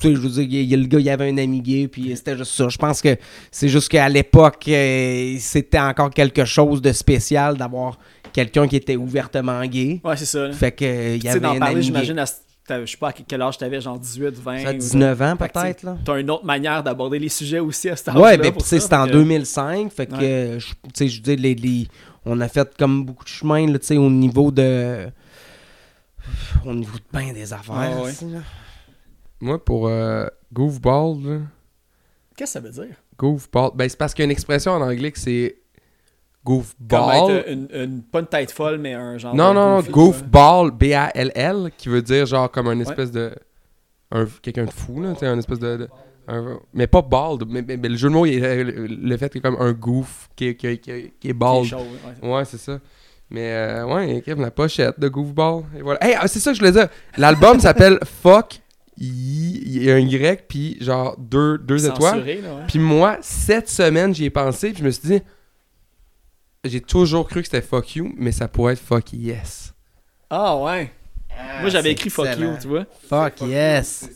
Tu 0.00 0.08
sais, 0.08 0.14
je 0.16 0.20
veux 0.20 0.28
dire, 0.44 0.60
il 0.62 0.80
le 0.80 0.86
gars, 0.88 0.98
il 0.98 1.08
avait 1.10 1.28
un 1.30 1.38
ami 1.38 1.60
gay, 1.60 1.86
puis 1.86 2.12
c'était 2.16 2.36
juste 2.36 2.52
ça. 2.52 2.68
Je 2.68 2.76
pense 2.76 3.00
que 3.00 3.16
c'est 3.52 3.68
juste 3.68 3.88
qu'à 3.88 4.08
l'époque, 4.08 4.64
euh, 4.66 5.36
c'était 5.38 5.78
encore 5.78 6.10
quelque 6.10 6.44
chose 6.44 6.82
de 6.82 6.92
spécial 6.92 7.56
d'avoir 7.56 7.98
quelqu'un 8.32 8.66
qui 8.68 8.76
était 8.76 8.96
ouvertement 8.96 9.64
gay. 9.66 10.00
Ouais, 10.04 10.16
c'est 10.16 10.24
ça. 10.26 10.48
là. 10.48 10.52
Fait 10.52 10.72
que 10.72 11.16
il 11.16 11.22
y 11.24 11.28
avait 11.28 11.40
d'en 11.40 11.52
un 11.54 11.58
parler, 11.58 11.82
j'imagine, 11.82 12.18
à 12.18 12.24
je 12.68 12.86
sais 12.86 12.96
pas 12.96 13.08
à 13.08 13.12
quel 13.12 13.42
âge 13.42 13.58
t'avais, 13.58 13.80
genre 13.80 13.98
18, 13.98 14.34
20. 14.38 14.58
Ça, 14.60 14.70
ou- 14.70 14.78
19 14.78 15.20
ans 15.20 15.36
peut-être, 15.36 15.82
là. 15.82 15.96
T'as 16.04 16.18
une 16.18 16.30
autre 16.30 16.44
manière 16.46 16.82
d'aborder 16.82 17.18
les 17.18 17.28
sujets 17.28 17.58
aussi 17.58 17.90
à 17.90 17.96
cet 17.96 18.08
âge-là. 18.10 18.20
Ouais, 18.22 18.38
ben 18.38 18.50
tu 18.52 18.60
sais, 18.64 18.80
c'était 18.80 18.94
en 18.94 19.04
fait 19.04 19.10
que- 19.10 19.16
2005, 19.16 19.92
fait 19.92 20.06
que, 20.06 20.14
Ouais. 20.14 20.58
je- 20.58 20.66
tu 20.68 20.90
sais, 20.94 21.08
je 21.08 21.16
veux 21.18 21.22
dire, 21.22 21.36
les, 21.38 21.54
les- 21.54 21.88
on 22.24 22.40
a 22.40 22.48
fait 22.48 22.74
comme 22.78 23.04
beaucoup 23.04 23.24
de 23.24 23.28
chemin, 23.28 23.66
là, 23.66 23.78
tu 23.78 23.86
sais, 23.86 23.96
au 23.98 24.08
niveau 24.08 24.50
de... 24.50 25.08
Au 26.64 26.72
niveau 26.72 26.96
de 26.96 27.02
bain 27.12 27.32
des 27.32 27.52
affaires, 27.52 28.00
ouais. 28.02 28.12
là. 28.32 28.38
Moi, 29.40 29.62
pour 29.62 29.88
euh, 29.88 30.26
Goofball, 30.52 31.16
là, 31.24 31.38
Qu'est-ce 32.36 32.54
que 32.58 32.60
ça 32.60 32.60
veut 32.60 32.70
dire? 32.86 32.94
Goofball, 33.18 33.72
ben 33.74 33.88
c'est 33.88 33.98
parce 33.98 34.14
qu'il 34.14 34.22
y 34.22 34.24
a 34.24 34.26
une 34.26 34.30
expression 34.30 34.72
en 34.72 34.80
anglais 34.80 35.10
que 35.12 35.18
c'est 35.18 35.56
Comme 36.44 36.56
Goofball. 36.56 37.30
être 37.30 37.48
une, 37.50 37.68
une- 37.72 38.02
pas 38.02 38.20
une 38.20 38.26
tête 38.26 38.50
folle, 38.50 38.78
mais 38.78 38.94
un 38.94 39.16
genre. 39.18 39.34
Non, 39.34 39.50
de 39.50 39.54
non, 39.54 39.76
non, 39.76 39.82
Goofball, 39.82 40.70
B-A-L-L, 40.72 41.70
qui 41.78 41.88
veut 41.88 42.02
dire 42.02 42.26
genre 42.26 42.50
comme 42.50 42.68
un 42.68 42.80
espèce 42.80 43.10
de. 43.12 43.32
un- 44.10 44.26
Quelqu'un 44.42 44.64
de 44.64 44.70
fou, 44.72 45.00
là, 45.02 45.12
tu 45.12 45.20
sais, 45.20 45.26
un 45.26 45.38
espèce 45.38 45.58
de. 45.60 45.76
de- 45.76 45.88
un- 46.28 46.58
mais 46.74 46.86
pas 46.86 47.02
bald, 47.02 47.44
mais, 47.48 47.62
mais- 47.62 47.76
mais 47.76 47.88
le 47.88 47.96
jeu 47.96 48.08
de 48.08 48.14
mots, 48.14 48.26
il 48.26 48.40
le, 48.40 48.86
le 48.86 49.16
fait 49.16 49.28
que 49.28 49.38
comme 49.40 49.56
un 49.60 49.72
goof 49.72 50.28
qui, 50.36 50.54
qui, 50.56 50.78
qui, 50.78 50.80
qui 50.80 50.90
est 50.90 51.12
Qui 51.20 51.28
est 51.30 51.32
bald. 51.32 51.64
chaud, 51.64 51.78
ouais. 52.22 52.28
Ouais, 52.28 52.44
c'est 52.44 52.58
ça. 52.58 52.78
Mais 53.30 53.50
euh, 53.52 53.86
ouais, 53.86 54.16
écrive 54.16 54.40
la 54.40 54.50
pochette 54.50 55.00
de 55.00 55.08
Goofball. 55.08 55.62
Et 55.78 55.82
voilà. 55.82 56.04
Hey, 56.04 56.16
ah, 56.20 56.28
c'est 56.28 56.38
ça 56.38 56.50
que 56.50 56.56
je 56.56 56.60
voulais 56.60 56.72
dire. 56.72 56.88
L'album 57.16 57.58
s'appelle 57.60 57.98
Fuck. 58.04 58.60
Y- 58.98 59.62
Il 59.64 59.82
y 59.84 59.90
a 59.90 59.94
un 59.94 59.98
Y, 60.00 60.44
puis 60.46 60.76
genre 60.80 61.16
deux, 61.18 61.56
deux 61.58 61.86
étoiles. 61.86 62.16
Censuré. 62.16 62.40
Puis 62.68 62.78
moi, 62.78 63.16
cette 63.22 63.68
semaine, 63.70 64.14
j'y 64.14 64.26
ai 64.26 64.30
pensé, 64.30 64.70
puis 64.70 64.80
je 64.80 64.84
me 64.84 64.90
suis 64.90 65.08
dit, 65.08 65.22
j'ai 66.64 66.80
toujours 66.80 67.26
cru 67.28 67.40
que 67.40 67.46
c'était 67.48 67.60
fuck 67.60 67.96
you, 67.96 68.12
mais 68.16 68.30
ça 68.30 68.46
pourrait 68.46 68.74
être 68.74 68.78
fuck 68.82 69.12
yes. 69.12 69.74
Ah, 70.30 70.56
ouais. 70.56 70.92
Moi, 71.60 71.70
j'avais 71.70 71.90
écrit 71.90 72.08
fuck 72.08 72.28
you, 72.38 72.50
tu 72.60 72.68
vois. 72.68 72.84
Fuck 73.08 73.40
yes. 73.42 74.08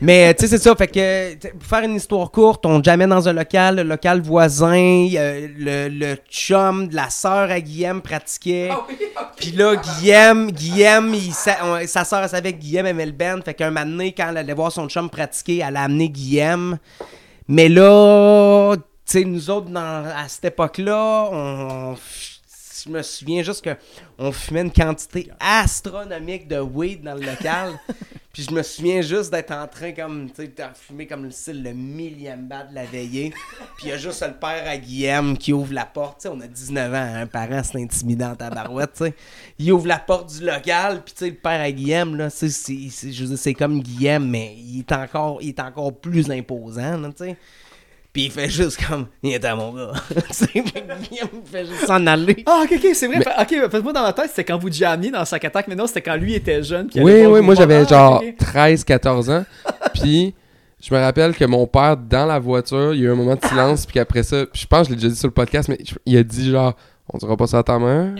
Mais 0.00 0.34
tu 0.34 0.42
sais, 0.42 0.48
c'est 0.56 0.62
ça. 0.62 0.76
Fait 0.76 0.86
que 0.86 1.48
pour 1.50 1.64
faire 1.66 1.80
une 1.82 1.96
histoire 1.96 2.30
courte, 2.30 2.64
on 2.66 2.80
jamais 2.82 3.06
dans 3.08 3.28
un 3.28 3.32
local, 3.32 3.76
le 3.76 3.82
local 3.82 4.20
voisin, 4.20 5.08
euh, 5.16 5.48
le, 5.56 5.88
le 5.88 6.16
chum 6.30 6.86
de 6.88 6.94
la 6.94 7.08
sœur 7.10 7.50
à 7.50 7.60
Guillaume 7.60 8.02
pratiquait. 8.02 8.70
Puis 9.36 9.52
là, 9.52 9.74
Guillaume, 9.76 10.50
Guillaume, 10.52 11.12
il, 11.14 11.32
sa, 11.32 11.56
on- 11.64 11.86
sa 11.86 12.04
sœur, 12.04 12.22
elle 12.22 12.28
savait 12.28 12.52
que 12.52 12.58
Guillaume 12.58 12.86
aimait 12.86 13.06
le 13.06 13.12
band. 13.12 13.40
Fait 13.44 13.54
qu'un 13.54 13.70
moment 13.70 13.86
donné, 13.86 14.12
quand 14.12 14.28
elle 14.28 14.36
allait 14.36 14.54
voir 14.54 14.70
son 14.70 14.86
chum 14.88 15.08
pratiquer, 15.10 15.62
elle 15.66 15.76
a 15.76 15.82
amené 15.84 16.08
Guillaume. 16.10 16.78
Mais 17.48 17.68
là, 17.68 18.76
sais, 19.12 19.24
nous 19.24 19.50
autres, 19.50 19.68
dans- 19.70 20.04
à 20.04 20.28
cette 20.28 20.46
époque-là, 20.46 21.28
on, 21.32 21.96
je 22.84 22.90
me 22.90 23.02
souviens 23.02 23.42
juste 23.42 23.64
que 23.64 23.70
on 24.18 24.30
fumait 24.32 24.62
une 24.62 24.72
quantité 24.72 25.30
astronomique 25.40 26.48
de 26.48 26.58
weed 26.60 27.02
dans 27.02 27.14
le 27.14 27.22
local. 27.26 27.78
Puis 28.32 28.42
je 28.42 28.50
me 28.54 28.62
souviens 28.62 29.00
juste 29.00 29.30
d'être 29.30 29.50
en 29.52 29.66
train 29.66 29.92
comme, 29.92 30.28
tu 30.28 30.42
sais, 30.42 30.48
de 30.48 30.62
fumer 30.74 31.06
comme 31.06 31.24
le 31.24 31.30
style 31.30 31.62
le 31.62 31.72
millième 31.72 32.46
bat 32.46 32.64
de 32.64 32.74
la 32.74 32.84
veillée. 32.84 33.30
Puis 33.78 33.84
il 33.86 33.88
y 33.88 33.92
a 33.92 33.96
juste 33.96 34.22
le 34.26 34.34
père 34.34 34.68
à 34.68 34.76
Guillaume 34.76 35.38
qui 35.38 35.54
ouvre 35.54 35.72
la 35.72 35.86
porte. 35.86 36.20
Tu 36.20 36.28
sais, 36.28 36.34
on 36.36 36.38
a 36.42 36.46
19 36.46 36.92
ans, 36.92 37.14
un 37.22 37.26
parent, 37.26 37.62
c'est 37.64 37.80
intimidant 37.82 38.36
ta 38.36 38.50
barouette, 38.50 38.92
tu 38.94 39.04
sais. 39.04 39.14
Il 39.58 39.72
ouvre 39.72 39.86
la 39.86 39.98
porte 39.98 40.38
du 40.38 40.44
local, 40.44 41.02
puis 41.02 41.14
tu 41.14 41.24
sais, 41.24 41.30
le 41.30 41.36
père 41.36 41.62
à 41.62 41.72
Guillaume, 41.72 42.14
là, 42.16 42.28
c'est- 42.28 42.50
je 43.10 43.34
c'est 43.36 43.54
comme 43.54 43.80
Guillaume, 43.82 44.28
mais 44.28 44.54
il 44.58 44.80
est 44.80 44.92
encore, 44.92 45.38
il 45.40 45.48
est 45.48 45.60
encore 45.60 45.94
plus 45.94 46.30
imposant, 46.30 47.10
tu 47.12 47.24
sais. 47.24 47.36
Puis 48.16 48.24
il 48.24 48.30
fait 48.30 48.48
juste 48.48 48.82
comme, 48.88 49.08
il 49.22 49.34
est 49.34 49.44
à 49.44 49.54
mon 49.54 49.74
gars. 49.74 49.92
Que 50.08 50.60
Guillaume 50.62 51.28
il 51.44 51.50
fait 51.50 51.66
juste 51.66 51.86
s'en 51.86 52.06
aller. 52.06 52.42
Ah, 52.46 52.62
ok, 52.64 52.72
ok, 52.82 52.86
c'est 52.94 53.08
vrai. 53.08 53.18
Ok, 53.18 53.70
faites-moi 53.70 53.92
dans 53.92 54.04
ma 54.04 54.14
tête, 54.14 54.30
c'était 54.30 54.44
quand 54.44 54.56
vous 54.56 54.72
jammiez 54.72 55.10
dans 55.10 55.22
Sac 55.26 55.44
Attack, 55.44 55.68
mais 55.68 55.74
non, 55.74 55.86
c'était 55.86 56.00
quand 56.00 56.16
lui 56.16 56.32
était 56.34 56.62
jeune. 56.62 56.86
puis 56.86 57.02
Oui, 57.02 57.26
oui, 57.26 57.42
moi 57.42 57.54
j'avais 57.54 57.76
Ah, 57.76 57.84
genre 57.84 58.22
ok. 58.22 58.36
13-14 58.40 59.30
ans. 59.30 59.44
Puis 59.94 60.34
je 60.82 60.94
me 60.94 60.98
rappelle 60.98 61.34
que 61.34 61.44
mon 61.44 61.66
père, 61.66 61.98
dans 61.98 62.24
la 62.24 62.38
voiture, 62.38 62.94
il 62.94 63.00
y 63.00 63.02
a 63.04 63.08
eu 63.08 63.12
un 63.12 63.16
moment 63.16 63.34
de 63.34 63.44
silence, 63.44 63.84
puis 63.84 63.92
qu'après 63.92 64.22
ça, 64.22 64.46
puis 64.46 64.62
je 64.62 64.66
pense 64.66 64.86
que 64.86 64.86
je 64.86 64.90
l'ai 64.92 64.96
déjà 64.96 65.08
dit 65.10 65.18
sur 65.18 65.28
le 65.28 65.34
podcast, 65.34 65.68
mais 65.68 65.76
il 66.06 66.16
a 66.16 66.22
dit 66.22 66.50
genre, 66.50 66.72
on 67.12 67.18
dira 67.18 67.36
pas 67.36 67.46
ça 67.46 67.58
à 67.58 67.62
ta 67.64 67.78
mère. 67.78 68.14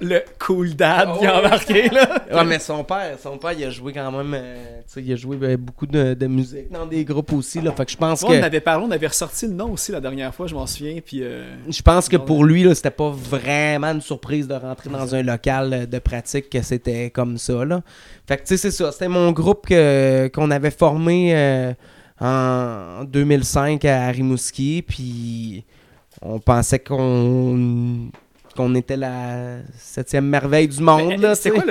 Le 0.00 0.20
cool 0.38 0.74
dad 0.74 1.08
qui 1.18 1.26
a 1.26 1.38
embarqué, 1.38 1.88
là. 1.88 2.24
Ouais, 2.32 2.44
mais 2.44 2.58
son 2.58 2.84
père, 2.84 3.16
son 3.22 3.38
père, 3.38 3.52
il 3.52 3.64
a 3.64 3.70
joué 3.70 3.92
quand 3.92 4.10
même, 4.12 4.34
euh, 4.34 4.80
tu 4.80 4.94
sais, 4.94 5.02
il 5.02 5.12
a 5.12 5.16
joué 5.16 5.38
euh, 5.42 5.56
beaucoup 5.56 5.86
de, 5.86 6.14
de 6.14 6.26
musique 6.26 6.70
dans 6.70 6.86
des 6.86 7.04
groupes 7.04 7.32
aussi, 7.32 7.60
là. 7.60 7.72
Fait 7.72 7.84
que 7.84 7.90
je 7.92 7.96
pense 7.96 8.22
Ouais, 8.22 8.36
on 8.36 8.40
que, 8.40 8.44
avait 8.44 8.60
parlé, 8.60 8.84
on 8.86 8.90
avait 8.90 9.06
ressorti 9.06 9.46
le 9.46 9.54
nom 9.54 9.72
aussi 9.72 9.92
la 9.92 10.00
dernière 10.00 10.34
fois, 10.34 10.46
je 10.46 10.54
m'en 10.54 10.66
souviens. 10.66 10.98
Puis, 11.04 11.22
euh, 11.22 11.54
je 11.68 11.82
pense 11.82 12.08
que 12.08 12.16
pour 12.16 12.44
lui, 12.44 12.64
là, 12.64 12.74
c'était 12.74 12.90
pas 12.90 13.10
vraiment 13.10 13.88
une 13.88 14.00
surprise 14.00 14.46
de 14.46 14.54
rentrer 14.54 14.90
dans 14.90 15.14
un 15.14 15.22
local 15.22 15.88
de 15.88 15.98
pratique 15.98 16.50
que 16.50 16.62
c'était 16.62 17.10
comme 17.10 17.38
ça, 17.38 17.64
là. 17.64 17.82
Fait 18.26 18.36
que, 18.36 18.42
tu 18.42 18.48
sais, 18.48 18.56
c'est 18.56 18.70
ça. 18.70 18.92
C'était 18.92 19.08
mon 19.08 19.32
groupe 19.32 19.66
que, 19.66 20.28
qu'on 20.28 20.50
avait 20.50 20.70
formé, 20.70 21.34
euh, 21.34 21.72
en 22.20 23.04
2005 23.04 23.84
à 23.84 24.08
Rimouski, 24.08 24.82
puis 24.86 25.64
on 26.20 26.38
pensait 26.40 26.80
qu'on 26.80 28.08
qu'on 28.58 28.74
était 28.74 28.96
la 28.96 29.58
septième 29.78 30.26
merveille 30.26 30.66
du 30.66 30.80
monde. 30.82 31.12
Là, 31.20 31.36
C'est 31.36 31.50
quoi 31.50 31.62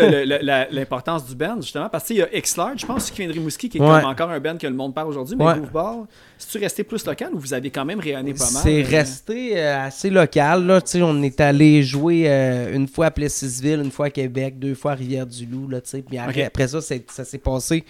l'importance 0.72 1.28
du 1.28 1.36
band, 1.36 1.58
justement? 1.62 1.90
Parce 1.90 2.06
qu'il 2.06 2.16
y 2.16 2.22
a 2.22 2.34
X-Large, 2.36 2.80
je 2.80 2.86
pense, 2.86 3.12
qui 3.12 3.18
vient 3.20 3.28
de 3.28 3.34
Rimouski, 3.34 3.68
qui 3.68 3.78
est 3.78 3.82
Ouais. 3.82 3.88
comme 4.02 4.10
encore 4.10 4.30
un 4.32 4.40
band 4.40 4.58
que 4.58 4.66
le 4.68 4.74
monde 4.74 4.96
parle 4.96 5.10
aujourd'hui, 5.10 5.36
mais 5.36 5.44
Ouais. 5.46 5.54
Grooveball, 5.56 6.06
c'est-tu 6.38 6.60
resté 6.60 6.84
plus 6.86 7.06
local 7.06 7.34
ou 7.34 7.40
vous 7.40 7.54
avez 7.54 7.70
quand 7.72 7.84
même 7.84 8.00
rayonné 8.00 8.34
pas 8.34 8.50
mal? 8.52 8.64
C'est 8.64 8.84
euh, 8.84 8.88
resté 8.88 9.60
euh, 9.60 9.82
assez 9.86 10.10
local. 10.10 10.66
Là. 10.66 10.80
On 11.02 11.22
est 11.24 11.42
allé 11.42 11.84
jouer 11.84 12.24
euh, 12.30 12.74
une 12.74 12.88
fois 12.88 13.08
à 13.08 13.12
Plessisville, 13.12 13.82
une 13.82 13.92
fois 13.92 14.06
à 14.06 14.10
Québec, 14.10 14.58
deux 14.58 14.74
fois 14.74 14.94
à 14.94 14.96
Rivière-du-Loup. 14.96 15.70
Puis 16.08 16.18
après, 16.18 16.44
après 16.46 16.68
ça, 16.70 16.80
ça 16.82 17.26
s'est 17.26 17.38
passé 17.38 17.84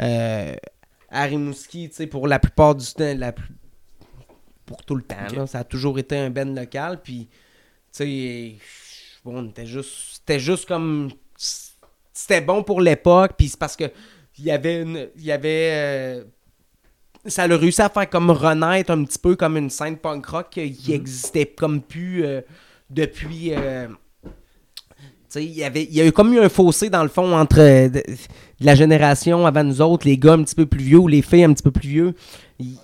euh, 0.00 0.54
à 1.10 1.24
Rimouski 1.24 1.90
pour 2.08 2.28
la 2.28 2.38
plupart 2.38 2.76
du 2.76 2.86
temps. 2.86 3.12
La 3.16 3.32
Pour 4.64 4.84
tout 4.84 4.94
le 4.94 5.02
temps. 5.02 5.16
Là. 5.34 5.46
Ça 5.46 5.58
a 5.58 5.64
toujours 5.64 5.98
été 5.98 6.16
un 6.16 6.30
band 6.30 6.44
local. 6.54 7.00
Puis, 7.02 7.28
sais, 7.96 8.56
bon, 9.24 9.38
on 9.44 9.48
était 9.48 9.66
juste. 9.66 9.90
C'était 10.14 10.40
juste 10.40 10.66
comme. 10.66 11.10
C'était 12.12 12.40
bon 12.40 12.62
pour 12.62 12.80
l'époque. 12.80 13.32
Puis 13.36 13.48
c'est 13.48 13.58
parce 13.58 13.76
que. 13.76 13.84
Il 14.38 14.44
y 14.44 14.50
avait 14.50 14.82
une. 14.82 15.08
Il 15.16 15.24
y 15.24 15.32
avait. 15.32 15.70
euh, 15.72 16.24
ça 17.26 17.42
a 17.44 17.46
réussi 17.56 17.82
à 17.82 17.88
faire 17.88 18.08
comme 18.08 18.30
renaître 18.30 18.90
un 18.92 19.02
petit 19.04 19.18
peu 19.18 19.34
comme 19.34 19.56
une 19.56 19.70
scène 19.70 19.96
punk 19.96 20.26
rock 20.26 20.46
qui 20.50 20.72
qui 20.72 20.92
existait 20.92 21.46
comme 21.46 21.80
plus 21.82 22.24
euh, 22.24 22.40
depuis. 22.90 23.52
euh, 23.52 23.88
tu 24.24 24.30
sais, 25.40 25.44
il 25.44 25.52
y 25.56 25.64
avait, 25.64 25.82
il 25.82 25.92
y 25.92 26.00
a 26.00 26.06
eu 26.06 26.12
comme 26.12 26.32
eu 26.34 26.38
un 26.38 26.48
fossé 26.48 26.88
dans 26.88 27.02
le 27.02 27.08
fond 27.08 27.36
entre 27.36 27.88
de- 27.88 28.02
la 28.60 28.76
génération 28.76 29.44
avant 29.44 29.64
nous 29.64 29.80
autres, 29.80 30.06
les 30.06 30.16
gars 30.16 30.34
un 30.34 30.44
petit 30.44 30.54
peu 30.54 30.66
plus 30.66 30.84
vieux 30.84 30.98
ou 30.98 31.08
les 31.08 31.20
filles 31.20 31.42
un 31.42 31.52
petit 31.52 31.64
peu 31.64 31.72
plus 31.72 31.88
vieux. 31.88 32.14
Il, 32.60 32.78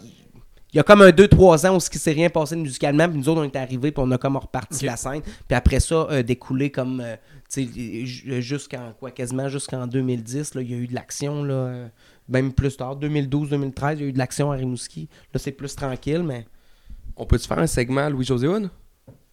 il 0.73 0.77
y 0.78 0.81
a 0.81 0.82
comme 0.82 1.03
un 1.03 1.11
2-3 1.11 1.66
ans 1.69 1.77
où 1.77 1.81
ce 1.81 1.90
qui 1.90 1.99
s'est 1.99 2.12
rien 2.12 2.31
passé 2.31 2.57
musicalement, 2.57 3.09
puis 3.09 3.19
nous 3.19 3.28
autres 3.28 3.40
on 3.40 3.44
est 3.44 3.57
arrivés, 3.57 3.93
puis 3.93 4.03
on 4.07 4.11
a 4.11 4.19
comme 4.19 4.36
reparti 4.36 4.85
la 4.86 4.97
scène. 4.97 5.20
Puis 5.23 5.55
après 5.57 5.81
ça, 5.81 6.07
euh, 6.11 6.23
découlé 6.23 6.70
comme, 6.70 7.01
euh, 7.01 7.16
tu 7.53 7.66
sais, 7.66 8.05
ju- 8.07 8.40
jusqu'en 8.43 8.93
quoi, 8.99 9.11
quasiment 9.11 9.49
jusqu'en 9.49 9.86
2010, 9.86 10.55
là, 10.55 10.62
il 10.62 10.70
y 10.70 10.74
a 10.74 10.78
eu 10.78 10.86
de 10.86 10.94
l'action, 10.94 11.44
là, 11.44 11.55
euh, 11.55 11.89
même 12.28 12.53
plus 12.53 12.77
tard, 12.77 12.97
2012-2013, 12.97 13.99
il 13.99 14.01
y 14.01 14.05
a 14.05 14.09
eu 14.09 14.12
de 14.12 14.19
l'action 14.19 14.51
à 14.51 14.57
Rimouski. 14.57 15.09
Là, 15.35 15.39
c'est 15.39 15.53
plus 15.53 15.74
tranquille, 15.77 16.23
mais... 16.23 16.47
On 17.16 17.27
peut-tu 17.27 17.47
faire 17.47 17.59
un 17.59 17.66
segment 17.66 18.09
Louis-José 18.09 18.49
Hood? 18.49 18.70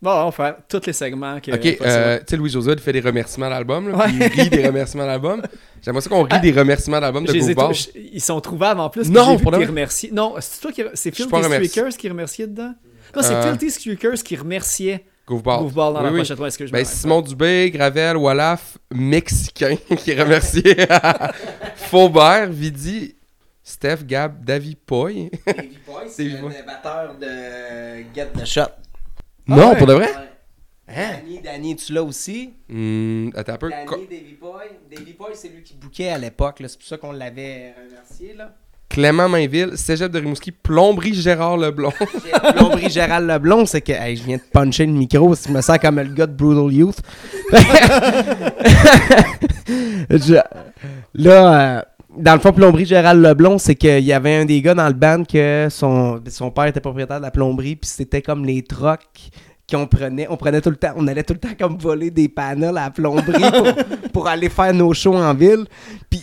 Bon, 0.01 0.11
on 0.11 0.25
va 0.25 0.31
faire 0.31 0.55
tous 0.69 0.85
les 0.87 0.93
segments. 0.93 1.39
Que, 1.41 1.51
Ok, 1.51 1.59
possible. 1.59 1.77
euh, 1.85 2.19
tu 2.19 2.23
sais, 2.29 2.37
Louis-José 2.37 2.71
Hood 2.71 2.79
fait 2.79 2.93
des 2.93 3.01
remerciements 3.01 3.47
à 3.47 3.49
l'album, 3.49 3.93
Ouais. 3.93 4.05
il 4.13 4.23
rit 4.23 4.49
des 4.49 4.65
remerciements 4.65 5.03
à 5.03 5.07
l'album. 5.07 5.41
J'aimerais 5.81 6.01
ça 6.01 6.09
qu'on 6.09 6.23
rit 6.23 6.39
des 6.39 6.51
remerciements 6.53 6.97
à 6.97 7.01
l'album 7.01 7.25
de 7.25 7.33
je- 7.33 7.89
ils 8.13 8.21
sont 8.21 8.39
trouvables 8.39 8.79
en 8.79 8.89
plus. 8.89 9.09
Non, 9.09 9.37
pour. 9.37 9.51
Non, 9.51 10.35
c'est 10.39 10.61
toi 10.61 10.71
qui. 10.71 10.83
C'est 10.93 11.13
Filthy. 11.13 11.43
Streakers 11.43 11.97
qui 11.97 12.07
remerciait 12.09 12.47
dedans? 12.47 12.73
Non, 13.15 13.21
c'est 13.21 13.33
Euh, 13.33 13.41
Filthy 13.43 13.71
Streakers 13.71 14.23
qui 14.23 14.35
remerciait. 14.37 15.05
Grooveball 15.27 15.93
dans 15.93 15.97
Oui, 15.99 16.03
la 16.05 16.09
oui. 16.11 16.15
prochaine 16.15 16.37
fois. 16.37 16.47
Est-ce 16.47 16.57
que 16.57 16.65
je 16.65 16.71
Ben, 16.71 16.83
Simon 16.85 17.21
Dubé, 17.21 17.69
Gravel, 17.69 18.17
Wallaf, 18.17 18.77
Mexicain, 18.91 19.75
qui 19.97 20.11
est 20.11 20.19
remercié 20.21 20.75
Faubert, 21.75 22.49
Vidi, 22.49 23.15
Steph, 23.63 24.05
Gab, 24.05 24.43
Davy 24.43 24.75
Poy. 24.75 25.29
c'est 26.07 26.23
Davey 26.25 26.41
Boy. 26.41 26.53
le 26.59 26.65
batteur 26.65 27.15
de 27.19 28.03
Get 28.15 28.27
the 28.39 28.45
Shot. 28.45 28.63
Non, 29.55 29.69
ouais? 29.71 29.77
pour 29.77 29.87
de 29.87 29.93
vrai? 29.93 30.09
Hein? 30.87 31.11
Danny, 31.23 31.39
Danny, 31.41 31.75
tu 31.75 31.93
l'as 31.93 32.03
aussi? 32.03 32.53
Attends 33.35 33.53
un 33.53 33.57
peu. 33.57 33.69
Danny, 33.69 34.07
Davy 34.09 34.37
Boy. 34.39 34.65
Davy 34.91 35.13
Boy, 35.13 35.31
c'est 35.33 35.49
lui 35.49 35.61
qui 35.63 35.75
bouquait 35.75 36.09
à 36.09 36.17
l'époque. 36.17 36.59
là. 36.61 36.67
C'est 36.67 36.77
pour 36.79 36.87
ça 36.87 36.97
qu'on 36.97 37.11
l'avait 37.11 37.73
remercié. 37.77 38.33
Là. 38.35 38.55
Clément 38.89 39.29
Mainville, 39.29 39.77
Cégep 39.77 40.11
de 40.11 40.17
Rimouski, 40.19 40.51
Plomberie 40.51 41.13
Gérard 41.13 41.57
Leblond. 41.57 41.91
Plomberie 42.57 42.89
Gérald 42.89 43.29
Leblond, 43.29 43.67
c'est 43.67 43.81
que 43.81 43.91
hey, 43.91 44.15
je 44.17 44.23
viens 44.23 44.37
de 44.37 44.41
puncher 44.51 44.87
le 44.87 44.93
micro, 44.93 45.35
je 45.35 45.51
me 45.51 45.61
sens 45.61 45.77
comme 45.77 45.99
le 45.99 46.11
gars 46.11 46.25
de 46.25 46.33
Brutal 46.33 46.73
Youth. 46.73 46.97
Je- 50.09 50.41
là, 51.13 51.77
euh, 51.77 51.81
dans 52.19 52.33
le 52.33 52.39
fond, 52.39 52.51
Plomberie 52.51 52.85
Gérald 52.85 53.23
Leblond, 53.23 53.57
c'est 53.57 53.75
qu'il 53.75 54.03
y 54.03 54.13
avait 54.13 54.35
un 54.35 54.45
des 54.45 54.61
gars 54.61 54.75
dans 54.75 54.87
le 54.87 54.93
band 54.93 55.23
que 55.23 55.67
son, 55.69 56.21
son 56.29 56.51
père 56.51 56.65
était 56.65 56.81
propriétaire 56.81 57.17
de 57.17 57.23
la 57.23 57.31
plomberie, 57.31 57.75
puis 57.75 57.89
c'était 57.89 58.21
comme 58.21 58.45
les 58.45 58.61
trocs 58.61 59.31
qu'on 59.71 59.87
prenait. 59.87 60.27
On 60.29 60.35
prenait 60.35 60.61
tout 60.61 60.69
le 60.69 60.75
temps, 60.75 60.93
on 60.95 61.07
allait 61.07 61.23
tout 61.23 61.33
le 61.33 61.39
temps 61.39 61.55
comme 61.57 61.77
voler 61.77 62.11
des 62.11 62.27
panels 62.27 62.77
à 62.77 62.85
la 62.85 62.89
plomberie 62.89 63.51
pour, 63.51 64.09
pour 64.13 64.27
aller 64.27 64.49
faire 64.49 64.73
nos 64.73 64.93
shows 64.93 65.15
en 65.15 65.33
ville. 65.33 65.65
Puis 66.09 66.21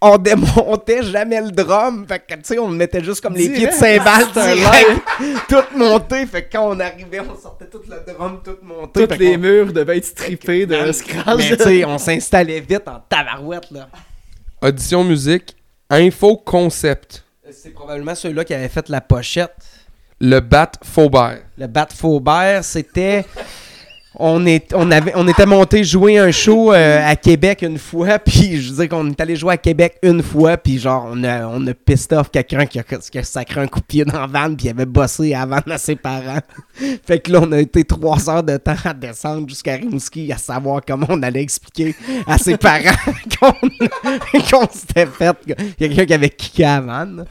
on 0.00 0.18
démontait 0.18 1.02
jamais 1.02 1.40
le 1.40 1.50
drum. 1.50 2.06
Fait 2.08 2.18
que, 2.18 2.34
tu 2.34 2.40
sais, 2.42 2.58
on 2.58 2.68
mettait 2.68 3.04
juste 3.04 3.20
comme 3.20 3.34
les 3.34 3.48
pieds 3.48 3.66
de 3.66 3.72
cymbales 3.72 4.32
direct, 4.32 5.02
tout 5.48 5.78
monté. 5.78 6.26
Fait 6.26 6.44
que 6.44 6.52
quand 6.52 6.70
on 6.70 6.80
arrivait, 6.80 7.20
on 7.20 7.40
sortait 7.40 7.66
tout 7.66 7.82
le 7.88 8.12
drum 8.12 8.40
tout 8.42 8.56
monté. 8.62 9.06
Tous 9.06 9.18
les 9.18 9.36
murs 9.36 9.72
devaient 9.72 9.98
être 9.98 10.06
strippés 10.06 10.66
de 10.66 10.90
scratch. 10.92 11.36
mais 11.38 11.56
tu 11.56 11.62
sais, 11.62 11.84
on 11.84 11.98
s'installait 11.98 12.60
vite 12.60 12.88
en 12.88 13.00
tabarouette, 13.08 13.70
là. 13.70 13.88
Audition 14.62 15.04
musique, 15.04 15.54
Info 15.90 16.38
Concept, 16.38 17.24
C'est 17.50 17.70
probablement 17.70 18.14
celui-là 18.14 18.44
qui 18.44 18.54
avait 18.54 18.70
fait 18.70 18.88
la 18.88 19.02
pochette. 19.02 19.54
Le 20.18 20.40
Bat 20.40 20.72
Faubert. 20.82 21.42
Le 21.58 21.66
Bat 21.66 21.88
Faubert, 21.94 22.64
c'était... 22.64 23.26
On, 24.18 24.46
est, 24.46 24.72
on, 24.74 24.90
avait, 24.90 25.12
on 25.14 25.28
était 25.28 25.44
monté 25.44 25.84
jouer 25.84 26.16
un 26.16 26.30
show 26.30 26.72
euh, 26.72 27.06
à 27.06 27.16
Québec 27.16 27.60
une 27.60 27.78
fois, 27.78 28.18
puis 28.24 28.62
je 28.62 28.70
veux 28.70 28.76
dire 28.76 28.88
qu'on 28.88 29.10
est 29.10 29.20
allé 29.20 29.36
jouer 29.36 29.54
à 29.54 29.56
Québec 29.58 29.98
une 30.02 30.22
fois, 30.22 30.56
puis 30.56 30.78
genre, 30.78 31.08
on 31.10 31.22
a, 31.22 31.46
on 31.46 31.66
a 31.66 31.72
off 32.12 32.30
quelqu'un 32.30 32.64
qui 32.64 32.78
a, 32.78 32.82
qui 32.82 33.18
a 33.18 33.22
sacré 33.22 33.60
un 33.60 33.66
coup 33.66 33.80
de 33.80 33.84
pied 33.84 34.04
dans 34.06 34.20
la 34.20 34.26
vanne, 34.26 34.56
puis 34.56 34.66
il 34.66 34.70
avait 34.70 34.86
bossé 34.86 35.34
avant 35.34 35.60
à 35.70 35.76
ses 35.76 35.96
parents. 35.96 36.40
fait 37.06 37.20
que 37.20 37.30
là, 37.30 37.40
on 37.42 37.52
a 37.52 37.58
été 37.58 37.84
trois 37.84 38.30
heures 38.30 38.42
de 38.42 38.56
temps 38.56 38.74
à 38.84 38.94
descendre 38.94 39.48
jusqu'à 39.48 39.74
Rimouski 39.74 40.32
à 40.32 40.38
savoir 40.38 40.80
comment 40.86 41.06
on 41.10 41.22
allait 41.22 41.42
expliquer 41.42 41.94
à 42.26 42.38
ses 42.38 42.56
parents 42.56 42.96
qu'on 44.50 44.68
s'était 44.70 45.06
fait. 45.06 45.36
Quelqu'un 45.78 46.06
qui 46.06 46.14
avait 46.14 46.30
kické 46.30 46.64
à 46.64 46.80
la 46.80 46.80
vanne. 46.80 47.24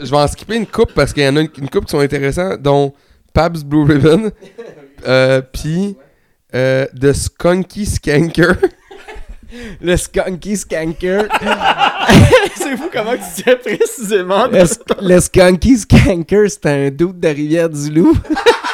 Je 0.00 0.10
vais 0.10 0.18
en 0.18 0.28
skipper 0.28 0.56
une 0.56 0.66
coupe 0.66 0.92
parce 0.94 1.12
qu'il 1.12 1.24
y 1.24 1.28
en 1.28 1.36
a 1.36 1.40
une, 1.40 1.48
une 1.58 1.68
coupe 1.68 1.86
qui 1.86 1.90
sont 1.90 2.00
intéressantes, 2.00 2.62
dont 2.62 2.92
Pabs 3.32 3.64
Blue 3.64 3.84
Ribbon, 3.84 4.30
euh, 5.06 5.42
puis 5.52 5.96
euh, 6.54 6.86
The 6.98 7.12
Skunky 7.12 7.86
Skanker. 7.86 8.56
Le 9.80 9.96
Skunky 9.96 10.56
Skanker. 10.56 11.28
c'est 12.56 12.76
fou 12.76 12.88
comment 12.92 13.16
tu 13.16 13.42
sais 13.42 13.56
précisément. 13.56 14.46
Le, 14.46 14.64
le 15.00 15.20
Skunky 15.20 15.78
Skanker, 15.78 16.48
c'était 16.48 16.86
un 16.86 16.90
doute 16.90 17.20
de 17.20 17.28
Rivière-du-Loup. 17.28 18.16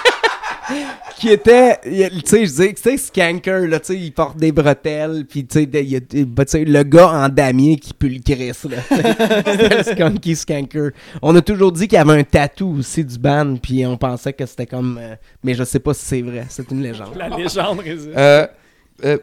qui 1.18 1.30
était, 1.30 1.78
tu 1.82 2.20
sais, 2.24 2.46
je 2.46 2.52
dis, 2.52 2.74
tu 2.74 2.82
sais, 2.82 2.96
Skanker, 2.96 3.66
là, 3.66 3.80
tu 3.80 3.86
sais, 3.86 3.96
il 3.98 4.12
porte 4.12 4.36
des 4.38 4.52
bretelles, 4.52 5.24
puis 5.28 5.44
tu 5.46 5.58
sais, 5.60 5.66
de- 5.66 5.78
il 5.78 5.88
y 5.90 5.96
a- 5.96 6.00
bah, 6.26 6.44
tu 6.44 6.52
sais, 6.52 6.64
le 6.64 6.82
gars 6.84 7.08
en 7.10 7.28
damier 7.28 7.76
qui 7.76 7.92
pue 7.92 8.08
le 8.08 8.20
Chris, 8.20 8.52
là. 8.70 8.76
tu 8.88 8.94
sais. 8.96 9.02
C'était 9.46 9.76
le 9.76 9.82
Skunky 9.82 10.36
Skanker. 10.36 10.90
On 11.22 11.34
a 11.36 11.40
toujours 11.42 11.72
dit 11.72 11.88
qu'il 11.88 11.96
y 11.98 12.00
avait 12.00 12.18
un 12.20 12.24
tatou 12.24 12.76
aussi 12.78 13.04
du 13.04 13.18
band, 13.18 13.56
puis 13.62 13.84
on 13.86 13.96
pensait 13.96 14.32
que 14.32 14.46
c'était 14.46 14.66
comme, 14.66 14.98
euh, 15.00 15.14
mais 15.42 15.54
je 15.54 15.64
sais 15.64 15.80
pas 15.80 15.92
si 15.94 16.04
c'est 16.04 16.22
vrai, 16.22 16.46
c'est 16.48 16.70
une 16.70 16.82
légende. 16.82 17.16
La 17.16 17.28
légende 17.28 17.80
résiste. 17.80 18.16
Euh, 18.16 18.46
euh, 19.04 19.18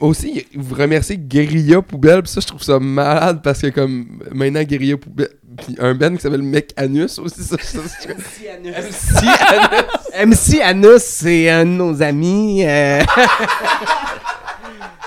aussi, 0.00 0.46
vous 0.54 0.74
remerciez 0.74 1.16
Guérilla 1.16 1.80
Poubelle, 1.82 2.22
puis 2.22 2.30
ça, 2.32 2.40
je 2.40 2.46
trouve 2.46 2.62
ça 2.62 2.78
malade 2.78 3.40
parce 3.42 3.60
que, 3.60 3.68
comme, 3.68 4.06
maintenant, 4.32 4.62
Guérilla 4.62 4.96
Poubelle, 4.96 5.30
puis 5.56 5.76
un 5.78 5.94
band 5.94 6.16
qui 6.16 6.22
s'appelle 6.22 6.42
Mec 6.42 6.72
Anus 6.76 7.18
aussi, 7.18 7.42
ça, 7.42 7.56
ça, 7.62 7.78
c'est- 8.00 8.08
MC 8.08 8.48
Anus. 8.48 8.74
MC 8.76 9.26
Anus. 9.50 10.26
MC 10.26 10.60
Anus, 10.62 11.02
c'est 11.02 11.48
un 11.50 11.64
de 11.64 11.70
nos 11.70 12.02
amis. 12.02 12.64
euh, 12.66 13.00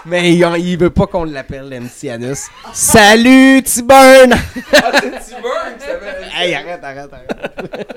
Mais 0.10 0.32
il, 0.34 0.48
il 0.60 0.78
veut 0.78 0.90
pas 0.90 1.06
qu'on 1.06 1.26
l'appelle 1.26 1.66
MC 1.82 2.10
Anus. 2.10 2.44
Salut, 2.72 3.62
T-Burn! 3.62 4.34
hey, 6.40 6.54
arrête, 6.56 6.82
arrête, 6.82 7.10
arrête. 7.12 7.88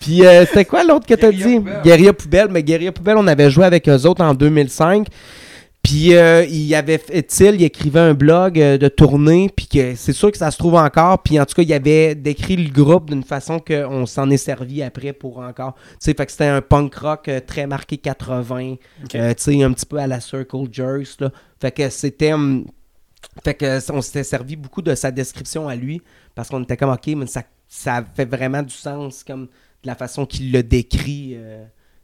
Puis, 0.00 0.26
euh, 0.26 0.44
c'était 0.44 0.66
quoi 0.66 0.84
l'autre 0.84 1.06
que 1.06 1.14
t'as 1.14 1.32
dit? 1.32 1.60
Guérilla 1.82 2.12
Poubelle. 2.12 2.48
Mais 2.50 2.62
Guérilla 2.62 2.92
Poubelle, 2.92 3.16
on 3.16 3.26
avait 3.26 3.50
joué 3.50 3.64
avec 3.64 3.88
eux 3.88 4.02
autres 4.06 4.22
en 4.22 4.34
2005. 4.34 5.06
Puis 5.88 6.14
euh, 6.14 6.44
il 6.44 6.66
y 6.66 6.74
avait 6.74 6.98
fait, 6.98 7.24
il 7.40 7.62
écrivait 7.62 7.98
un 7.98 8.12
blog 8.12 8.60
euh, 8.60 8.76
de 8.76 8.88
tournée, 8.88 9.48
puis 9.48 9.66
que 9.66 9.94
c'est 9.94 10.12
sûr 10.12 10.30
que 10.30 10.36
ça 10.36 10.50
se 10.50 10.58
trouve 10.58 10.74
encore. 10.74 11.22
Puis 11.22 11.40
en 11.40 11.46
tout 11.46 11.54
cas, 11.54 11.62
il 11.62 11.72
avait 11.72 12.14
décrit 12.14 12.56
le 12.56 12.70
groupe 12.70 13.08
d'une 13.08 13.24
façon 13.24 13.58
qu'on 13.58 14.04
s'en 14.04 14.28
est 14.28 14.36
servi 14.36 14.82
après 14.82 15.14
pour 15.14 15.38
encore. 15.38 15.76
Tu 15.76 15.96
sais, 16.00 16.12
fait 16.12 16.26
que 16.26 16.32
c'était 16.32 16.44
un 16.44 16.60
punk 16.60 16.94
rock 16.94 17.28
euh, 17.28 17.40
très 17.40 17.66
marqué 17.66 17.96
80, 17.96 18.74
euh, 19.14 19.32
tu 19.32 19.42
sais, 19.42 19.62
un 19.62 19.72
petit 19.72 19.86
peu 19.86 19.96
à 19.96 20.06
la 20.06 20.20
Circle 20.20 20.66
Jerks, 20.70 21.20
là. 21.20 21.32
Fait 21.58 21.72
que 21.72 21.88
c'était. 21.88 22.34
hum, 22.34 22.66
fait 23.42 23.54
que 23.54 23.90
on 23.90 24.02
s'était 24.02 24.24
servi 24.24 24.56
beaucoup 24.56 24.82
de 24.82 24.94
sa 24.94 25.10
description 25.10 25.68
à 25.68 25.74
lui, 25.74 26.02
parce 26.34 26.50
qu'on 26.50 26.62
était 26.64 26.76
comme, 26.76 26.90
ok, 26.90 27.06
mais 27.16 27.26
ça, 27.26 27.44
ça 27.66 28.04
fait 28.14 28.26
vraiment 28.26 28.62
du 28.62 28.74
sens, 28.74 29.24
comme 29.24 29.46
de 29.46 29.86
la 29.86 29.94
façon 29.94 30.26
qu'il 30.26 30.52
le 30.52 30.62
décrit. 30.62 31.34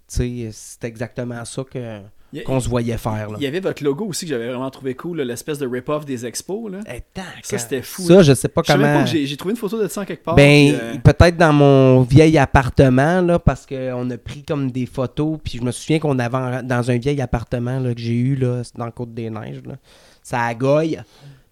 tu 0.08 0.16
sais, 0.16 0.48
c'est 0.52 0.84
exactement 0.84 1.44
ça 1.44 1.64
que 1.64 2.00
qu'on 2.42 2.58
se 2.60 2.68
voyait 2.68 2.96
faire. 2.98 3.30
Là. 3.30 3.36
Il 3.38 3.44
y 3.44 3.46
avait 3.46 3.60
votre 3.60 3.84
logo 3.84 4.06
aussi 4.06 4.24
que 4.26 4.30
j'avais 4.30 4.48
vraiment 4.48 4.70
trouvé 4.70 4.94
cool, 4.94 5.18
là, 5.18 5.24
l'espèce 5.24 5.58
de 5.58 5.66
rip-off 5.66 6.04
des 6.04 6.26
expos. 6.26 6.70
Là. 6.72 6.78
Eh, 6.92 7.02
Ça, 7.42 7.58
c'était 7.58 7.82
fou. 7.82 8.02
Ça, 8.02 8.22
je 8.22 8.32
sais 8.34 8.48
pas 8.48 8.62
Je 8.66 8.72
comment. 8.72 9.04
j'ai 9.06 9.36
trouvé 9.36 9.52
une 9.52 9.58
photo 9.58 9.80
de 9.82 9.88
ça 9.88 10.00
en 10.00 10.04
quelque 10.04 10.24
part. 10.24 10.34
Ben, 10.34 10.74
euh, 10.74 10.94
peut-être 11.02 11.36
dans 11.36 11.52
mon 11.52 12.02
vieil 12.02 12.36
appartement, 12.38 13.20
là, 13.20 13.38
parce 13.38 13.66
qu'on 13.66 14.10
a 14.10 14.18
pris 14.18 14.42
comme 14.42 14.70
des 14.70 14.86
photos, 14.86 15.38
puis 15.42 15.58
je 15.58 15.64
me 15.64 15.70
souviens 15.70 15.98
qu'on 15.98 16.18
avait 16.18 16.36
en- 16.36 16.62
dans 16.62 16.90
un 16.90 16.98
vieil 16.98 17.20
appartement 17.20 17.78
là, 17.78 17.94
que 17.94 18.00
j'ai 18.00 18.14
eu, 18.14 18.34
là, 18.36 18.62
dans 18.76 18.86
le 18.86 18.92
Côte-des-Neiges, 18.92 19.62
là. 19.66 19.74
Ça 20.22 20.52
Goye. 20.54 20.98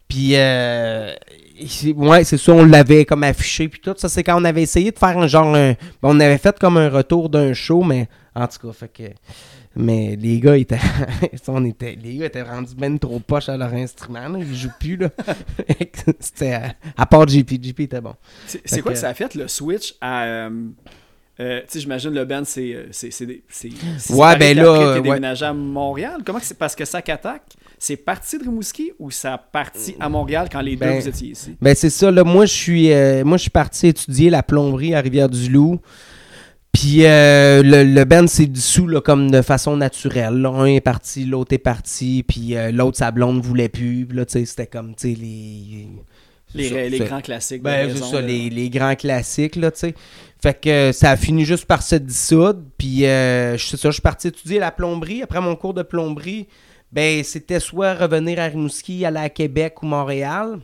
Puis, 0.09 0.37
euh, 0.37 1.15
c'est- 1.67 1.93
ouais, 1.95 2.25
c'est 2.25 2.37
ça, 2.37 2.53
on 2.53 2.65
l'avait 2.67 3.05
comme 3.07 3.23
affiché, 3.23 3.69
puis 3.69 3.81
tout. 3.81 3.95
Ça, 3.97 4.09
c'est 4.11 4.23
quand 4.23 4.39
on 4.41 4.45
avait 4.45 4.63
essayé 4.63 4.91
de 4.91 4.99
faire 4.99 5.17
un 5.17 5.27
genre. 5.27 5.55
un- 5.55 5.73
ben, 5.73 5.77
on 6.03 6.21
avait 6.21 6.37
fait 6.39 6.59
comme 6.59 6.77
un 6.77 6.91
retour 6.91 7.29
d'un 7.31 7.53
show, 7.55 7.83
mais 7.83 8.09
en 8.35 8.47
tout 8.47 8.67
cas, 8.67 8.73
fait 8.75 8.89
que. 8.93 9.03
Mais 9.75 10.17
les 10.21 10.39
gars 10.41 10.57
étaient. 10.57 10.77
ça, 11.43 11.53
on 11.53 11.65
était, 11.65 11.97
les 12.03 12.17
gars 12.17 12.27
étaient 12.27 12.43
rendus 12.43 12.75
ben 12.77 12.99
trop 12.99 13.19
poches 13.21 13.49
à 13.49 13.57
leur 13.57 13.73
instrument, 13.73 14.29
là. 14.29 14.39
Ils 14.39 14.55
jouent 14.55 14.69
plus, 14.79 14.97
là. 14.97 15.09
C'était. 16.21 16.53
à- 16.53 16.75
à 16.97 17.07
part 17.07 17.27
JP. 17.27 17.51
JP 17.63 17.81
était 17.81 18.01
bon. 18.01 18.15
c'est 18.47 18.83
quoi 18.83 18.93
que- 18.93 18.99
ça 18.99 19.09
a 19.09 19.15
fait, 19.15 19.35
le 19.35 19.49
switch 19.49 19.95
à. 20.01 20.25
euh, 20.25 20.51
euh, 21.41 21.61
tu 21.63 21.67
sais, 21.69 21.81
j'imagine 21.81 22.11
le 22.13 22.25
band, 22.27 22.43
c'est. 22.45 22.75
euh, 22.75 22.87
Ouais, 24.11 24.37
ben 24.37 24.57
là, 24.57 24.63
t'es 24.79 24.85
ouais. 24.99 25.01
déménagé 25.01 25.45
à 25.47 25.53
Montréal. 25.55 26.21
Comment 26.25 26.39
c'est 26.43 26.59
Parce 26.59 26.75
que 26.77 26.85
Sac 26.85 27.09
Attack, 27.09 27.43
c'est 27.79 27.97
parti 27.97 28.37
de 28.39 28.45
Rimouski 28.45 28.93
ou 28.99 29.11
ça 29.11 29.35
a 29.35 29.39
parti 29.39 29.97
à 29.99 30.09
Montréal 30.11 30.49
quand 30.53 30.61
les 30.61 30.77
Ben, 30.77 30.93
deux 30.95 31.01
vous 31.01 31.09
étiez 31.09 31.31
ici? 31.31 31.57
Ben 31.61 31.75
c'est 31.75 31.91
ça, 31.91 32.11
là, 32.11 32.23
moi 32.25 32.45
je 32.45 32.53
suis 32.53 32.93
euh, 32.93 33.25
moi 33.25 33.39
je 33.39 33.43
suis 33.43 33.51
parti 33.51 33.87
étudier 33.89 34.29
la 34.31 34.43
plomberie 34.43 34.95
à 34.95 35.01
Rivière-du-Loup. 35.01 35.81
Puis 36.73 37.05
euh, 37.05 37.63
le, 37.63 37.85
le 37.85 38.05
band 38.05 38.27
s'est 38.27 38.47
dissous 38.47 38.87
là, 38.89 39.01
comme 39.01 39.31
de 39.31 39.43
façon 39.43 39.77
naturelle. 39.77 40.35
là. 40.41 40.49
Un 40.51 40.65
est 40.67 40.81
parti, 40.81 41.25
l'autre 41.25 41.53
est 41.53 41.59
parti, 41.59 42.25
puis 42.27 42.57
euh, 42.57 42.71
l'autre, 42.73 42.97
sa 42.99 43.11
blonde 43.11 43.43
voulait 43.43 43.69
plus. 43.69 44.07
Puis 44.07 44.17
là, 44.17 44.25
tu 44.25 44.33
sais, 44.33 44.45
c'était 44.47 44.67
comme, 44.67 44.95
tu 44.95 45.15
sais, 45.15 45.21
les... 45.21 45.89
Les, 46.55 46.69
ça, 46.69 46.75
les 46.83 46.99
c'est- 46.99 47.05
grands 47.07 47.21
classiques. 47.23 47.63
Ben, 47.63 47.91
c'est 47.95 48.03
ça, 48.05 48.21
les, 48.21 48.51
les 48.51 48.69
grands 48.69 48.95
classiques, 48.95 49.57
là, 49.57 49.71
tu 49.71 49.79
sais. 49.81 49.95
Fait 50.43 50.59
que 50.61 50.69
euh, 50.69 50.93
ça 50.93 51.11
a 51.13 51.17
fini 51.17 51.45
juste 51.47 51.65
par 51.65 51.83
se 51.83 51.97
dissoudre. 51.97 52.61
Puis, 52.77 53.07
euh, 53.07 53.57
je 53.57 53.77
ça, 53.77 53.89
je 53.89 53.93
suis 53.93 54.03
parti 54.03 54.29
étudier 54.29 54.59
la 54.59 54.71
plomberie. 54.71 55.23
Après 55.23 55.41
mon 55.41 55.57
cours 55.57 55.73
de 55.73 55.83
plomberie, 55.83 56.49
ben, 56.91 57.23
c'était 57.25 57.59
soit 57.61 57.95
revenir 57.95 58.39
à 58.39 58.47
Rimouski, 58.49 59.05
aller 59.07 59.21
à 59.21 59.31
Québec 59.31 59.83
ou 59.83 59.87
Montréal. 59.87 60.59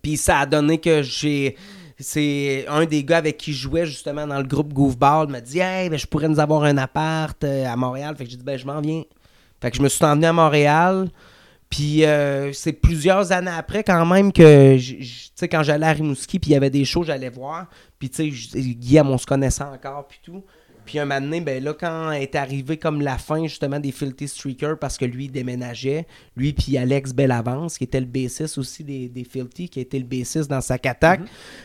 Puis, 0.00 0.16
ça 0.16 0.38
a 0.40 0.46
donné 0.46 0.78
que 0.78 1.02
j'ai. 1.02 1.56
C'est 1.98 2.66
un 2.68 2.84
des 2.86 3.04
gars 3.04 3.18
avec 3.18 3.38
qui 3.38 3.52
je 3.52 3.62
jouais 3.62 3.86
justement 3.86 4.26
dans 4.26 4.38
le 4.38 4.44
groupe 4.46 4.72
Goofball 4.72 5.28
m'a 5.28 5.40
dit 5.40 5.60
Hey, 5.60 5.88
ben, 5.88 5.98
je 5.98 6.06
pourrais 6.06 6.28
nous 6.28 6.40
avoir 6.40 6.64
un 6.64 6.76
appart 6.76 7.42
euh, 7.44 7.66
à 7.66 7.76
Montréal. 7.76 8.16
Fait 8.16 8.24
que 8.24 8.30
j'ai 8.30 8.36
dit 8.36 8.44
Ben, 8.44 8.58
je 8.58 8.66
m'en 8.66 8.80
viens. 8.80 9.04
Fait 9.60 9.70
que 9.70 9.76
je 9.76 9.82
me 9.82 9.88
suis 9.88 10.04
emmené 10.04 10.26
à 10.26 10.32
Montréal. 10.32 11.08
Puis 11.70 12.04
euh, 12.04 12.52
c'est 12.52 12.72
plusieurs 12.72 13.32
années 13.32 13.50
après 13.50 13.82
quand 13.82 14.04
même 14.06 14.32
que, 14.32 14.76
tu 14.76 15.04
sais, 15.34 15.48
quand 15.48 15.62
j'allais 15.62 15.86
à 15.86 15.92
Rimouski, 15.92 16.38
puis 16.38 16.50
il 16.50 16.52
y 16.52 16.56
avait 16.56 16.70
des 16.70 16.84
shows, 16.84 17.02
j'allais 17.02 17.30
voir. 17.30 17.66
Puis 17.98 18.10
tu 18.10 18.32
sais, 18.32 18.60
Guillaume, 18.60 19.10
on 19.10 19.18
se 19.18 19.26
connaissait 19.26 19.64
encore, 19.64 20.06
puis 20.06 20.20
tout. 20.22 20.44
Puis 20.84 20.98
un 20.98 21.04
moment 21.04 21.20
donné, 21.20 21.40
ben 21.40 21.62
là, 21.62 21.74
quand 21.78 22.12
est 22.12 22.34
arrivé 22.34 22.76
comme 22.76 23.00
la 23.00 23.18
fin 23.18 23.42
justement 23.46 23.80
des 23.80 23.92
Filthy 23.92 24.28
Streakers, 24.28 24.78
parce 24.78 24.98
que 24.98 25.04
lui, 25.04 25.26
il 25.26 25.30
déménageait, 25.30 26.06
lui 26.36 26.52
puis 26.52 26.76
Alex 26.76 27.12
Bellavance, 27.12 27.78
qui 27.78 27.84
était 27.84 28.00
le 28.00 28.06
bassiste 28.06 28.58
aussi 28.58 28.84
des, 28.84 29.08
des 29.08 29.24
Filthy, 29.24 29.68
qui 29.68 29.80
était 29.80 29.98
le 29.98 30.04
bassiste 30.04 30.50
dans 30.50 30.60
sa 30.60 30.74
attaque, 30.74 31.22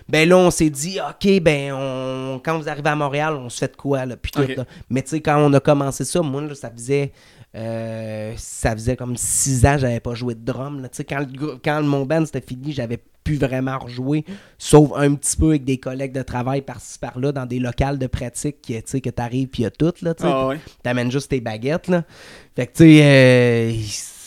ben 0.07 0.27
là, 0.27 0.37
on 0.37 0.51
s'est 0.51 0.69
dit, 0.69 0.99
OK, 0.99 1.41
ben, 1.41 1.73
on, 1.73 2.39
quand 2.43 2.57
vous 2.57 2.69
arrivez 2.69 2.89
à 2.89 2.95
Montréal, 2.95 3.33
on 3.33 3.49
se 3.49 3.57
fait 3.57 3.71
de 3.71 3.75
quoi, 3.75 4.05
là, 4.05 4.15
puis 4.15 4.31
tout, 4.31 4.41
là. 4.41 4.65
Mais 4.89 5.01
tu 5.01 5.09
sais, 5.09 5.21
quand 5.21 5.37
on 5.43 5.51
a 5.53 5.59
commencé 5.59 6.05
ça, 6.05 6.21
moi, 6.21 6.41
là, 6.41 6.55
ça 6.55 6.69
faisait... 6.71 7.11
euh, 7.55 8.33
ça 8.37 8.73
faisait 8.73 8.95
comme 8.95 9.17
six 9.17 9.65
ans 9.65 9.73
que 9.73 9.81
j'avais 9.81 9.99
pas 9.99 10.13
joué 10.13 10.35
de 10.35 10.45
drum. 10.45 10.81
là. 10.81 10.89
Quand, 11.07 11.19
le, 11.19 11.57
quand 11.63 11.81
mon 11.81 12.05
band 12.05 12.25
c'était 12.25 12.45
fini, 12.45 12.71
j'avais 12.71 12.99
plus 13.23 13.37
vraiment 13.37 13.77
rejoué, 13.77 14.23
sauf 14.57 14.91
un 14.95 15.15
petit 15.15 15.35
peu 15.35 15.49
avec 15.49 15.63
des 15.63 15.77
collègues 15.77 16.13
de 16.13 16.21
travail 16.21 16.61
par-ci 16.61 16.97
par-là 16.99 17.31
dans 17.31 17.45
des 17.45 17.59
locales 17.59 17.97
de 17.97 18.07
pratique 18.07 18.61
qui, 18.61 18.81
tu 18.83 19.01
que 19.01 19.09
t'arrives 19.09 19.47
puis 19.47 19.61
il 19.61 19.63
y 19.63 19.67
a 19.67 19.71
tout. 19.71 19.93
Là. 20.01 20.13
Ah 20.21 20.47
ouais. 20.47 20.59
T'amènes 20.83 21.11
juste 21.11 21.29
tes 21.29 21.41
baguettes. 21.41 21.87
Là. 21.87 22.03
Fait 22.55 22.67
que 22.67 22.71
tu 22.73 22.83
sais, 22.83 23.03
euh, 23.03 23.73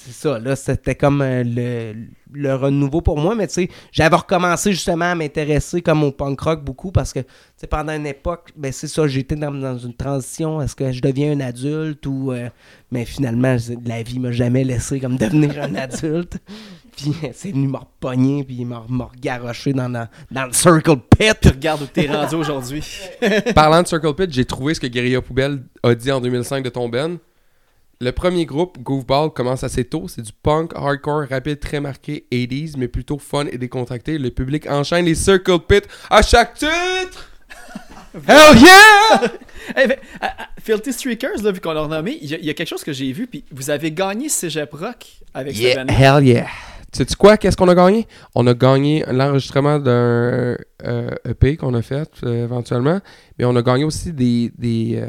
c'est 0.05 0.13
ça, 0.13 0.39
là, 0.39 0.57
c'était 0.57 0.97
comme 0.97 1.23
euh, 1.23 1.45
le, 1.45 1.95
le 2.33 2.55
renouveau 2.55 3.01
pour 3.01 3.19
moi, 3.19 3.35
mais 3.35 3.47
tu 3.47 3.55
sais, 3.55 3.69
j'avais 3.93 4.17
recommencé 4.17 4.73
justement 4.73 5.13
à 5.13 5.15
m'intéresser 5.15 5.83
comme 5.83 6.05
au 6.05 6.13
punk 6.13 6.41
rock 6.41 6.65
beaucoup 6.65 6.93
parce 6.93 7.13
que, 7.13 7.21
tu 7.21 7.27
sais, 7.57 7.67
pendant 7.67 7.93
une 7.95 8.07
époque, 8.07 8.51
ben 8.57 8.73
c'est 8.73 8.89
ça, 8.89 9.07
j'étais 9.07 9.37
dans, 9.37 9.51
dans 9.51 9.79
une 9.79 9.95
transition, 9.95 10.61
est-ce 10.63 10.75
que 10.77 10.93
je 10.93 11.01
deviens 11.01 11.33
un 11.33 11.41
adulte 11.41 12.07
ou... 12.07 12.33
euh, 12.33 12.49
mais 12.91 13.05
finalement, 13.07 13.57
la 13.87 14.03
vie 14.03 14.19
m'a 14.19 14.33
jamais 14.33 14.65
laissé 14.65 15.01
comme 15.01 15.17
devenir 15.17 15.63
un 15.63 15.75
adulte. 15.77 16.39
Puis 16.95 17.15
c'est 17.33 17.53
venu 17.53 17.69
me 17.69 17.79
repogner, 17.79 18.45
puis 18.45 18.57
il 18.61 18.67
m'a 18.67 18.85
m'a 18.89 19.07
regaroché 19.07 19.73
dans, 19.73 19.89
dans, 19.89 20.07
dans 20.31 20.45
le 20.45 20.53
circle 20.53 20.97
pit. 21.17 21.35
Tu 21.41 21.49
regardes 21.49 21.83
où 21.83 21.87
t'es 21.87 22.07
rendu 22.07 22.35
aujourd'hui. 22.35 22.85
Parlant 23.55 23.83
de 23.83 23.87
Circle 23.87 24.15
Pit, 24.15 24.31
j'ai 24.31 24.45
trouvé 24.45 24.75
ce 24.75 24.81
que 24.81 24.87
Guerilla 24.87 25.23
Poubelle 25.23 25.63
a 25.83 25.95
dit 25.95 26.13
en 26.13 26.21
2005 26.21 26.63
de 26.63 26.69
ton 26.69 26.89
Ben. 26.91 27.19
Le 28.01 28.11
premier 28.11 28.47
groupe, 28.47 28.79
Goofball, 28.83 29.31
commence 29.31 29.63
assez 29.63 29.85
tôt. 29.85 30.07
C'est 30.09 30.23
du 30.23 30.33
punk, 30.33 30.73
hardcore, 30.75 31.25
rapide, 31.31 31.61
très 31.61 31.79
marqué, 31.81 32.27
80s, 32.33 32.75
mais 32.77 32.89
plutôt 32.89 33.19
fun 33.19 33.47
et 33.47 33.59
décontracté. 33.59 34.19
Le 34.19 34.31
public 34.31 34.67
enchaîne 34.69 35.05
les 35.05 35.15
Circle 35.15 35.61
Pit 35.69 35.85
à 36.11 36.21
chaque 36.23 36.55
titre! 36.55 37.31
Hell 38.29 38.59
yeah! 38.59 39.31
Eh 39.81 39.87
ben, 39.87 39.97
à- 40.21 40.27
à- 40.27 40.47
Filthy 40.61 40.93
Streakers, 40.93 41.41
là, 41.45 41.53
vu 41.53 41.61
qu'on 41.61 41.71
l'a 41.73 41.83
renommé, 41.83 42.19
il 42.21 42.29
y, 42.29 42.35
a- 42.35 42.39
il 42.39 42.45
y 42.45 42.51
a 42.51 42.55
quelque 42.55 42.69
chose 42.69 42.83
que 42.83 42.93
j'ai 42.93 43.13
vu, 43.13 43.29
puis 43.29 43.45
vous 43.53 43.71
avez 43.71 43.93
gagné 43.93 44.29
Cégep 44.29 44.73
Rock 44.73 45.07
avec 45.33 45.55
ce 45.55 45.61
Yeah, 45.63 45.85
band 45.85 45.93
hell 45.95 46.27
yeah! 46.27 46.47
Sais-tu 46.93 47.15
quoi? 47.15 47.37
Qu'est-ce 47.37 47.57
qu'on 47.57 47.69
a 47.69 47.75
gagné? 47.77 48.09
On 48.35 48.45
a 48.49 48.55
gagné 48.55 49.05
l'enregistrement 49.09 49.79
d'un 49.79 50.57
euh, 50.85 51.11
EP 51.27 51.57
qu'on 51.57 51.73
a 51.75 51.81
fait 51.81 52.11
euh, 52.25 52.43
éventuellement, 52.45 52.99
mais 53.39 53.45
on 53.45 53.55
a 53.55 53.63
gagné 53.63 53.85
aussi 53.85 54.13
des, 54.13 54.51
des, 54.59 54.97
euh, 55.01 55.09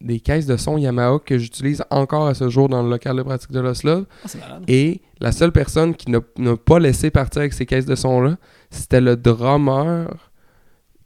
des 0.00 0.20
caisses 0.20 0.46
de 0.46 0.56
son 0.56 0.76
Yamaha 0.76 1.18
que 1.24 1.38
j'utilise 1.38 1.82
encore 1.90 2.26
à 2.26 2.34
ce 2.34 2.48
jour 2.48 2.68
dans 2.68 2.82
le 2.82 2.90
local 2.90 3.16
de 3.16 3.22
pratique 3.22 3.52
de 3.52 3.60
l'Oslov. 3.60 4.04
Ah, 4.24 4.28
c'est 4.28 4.40
malade. 4.40 4.64
Et 4.68 5.00
la 5.20 5.32
seule 5.32 5.52
personne 5.52 5.94
qui 5.94 6.10
n'a 6.10 6.20
n'a 6.36 6.56
pas 6.56 6.78
laissé 6.78 7.10
partir 7.10 7.40
avec 7.40 7.52
ces 7.52 7.66
caisses 7.66 7.86
de 7.86 7.94
son-là, 7.94 8.36
c'était 8.70 9.00
le 9.00 9.16
drummer 9.16 10.08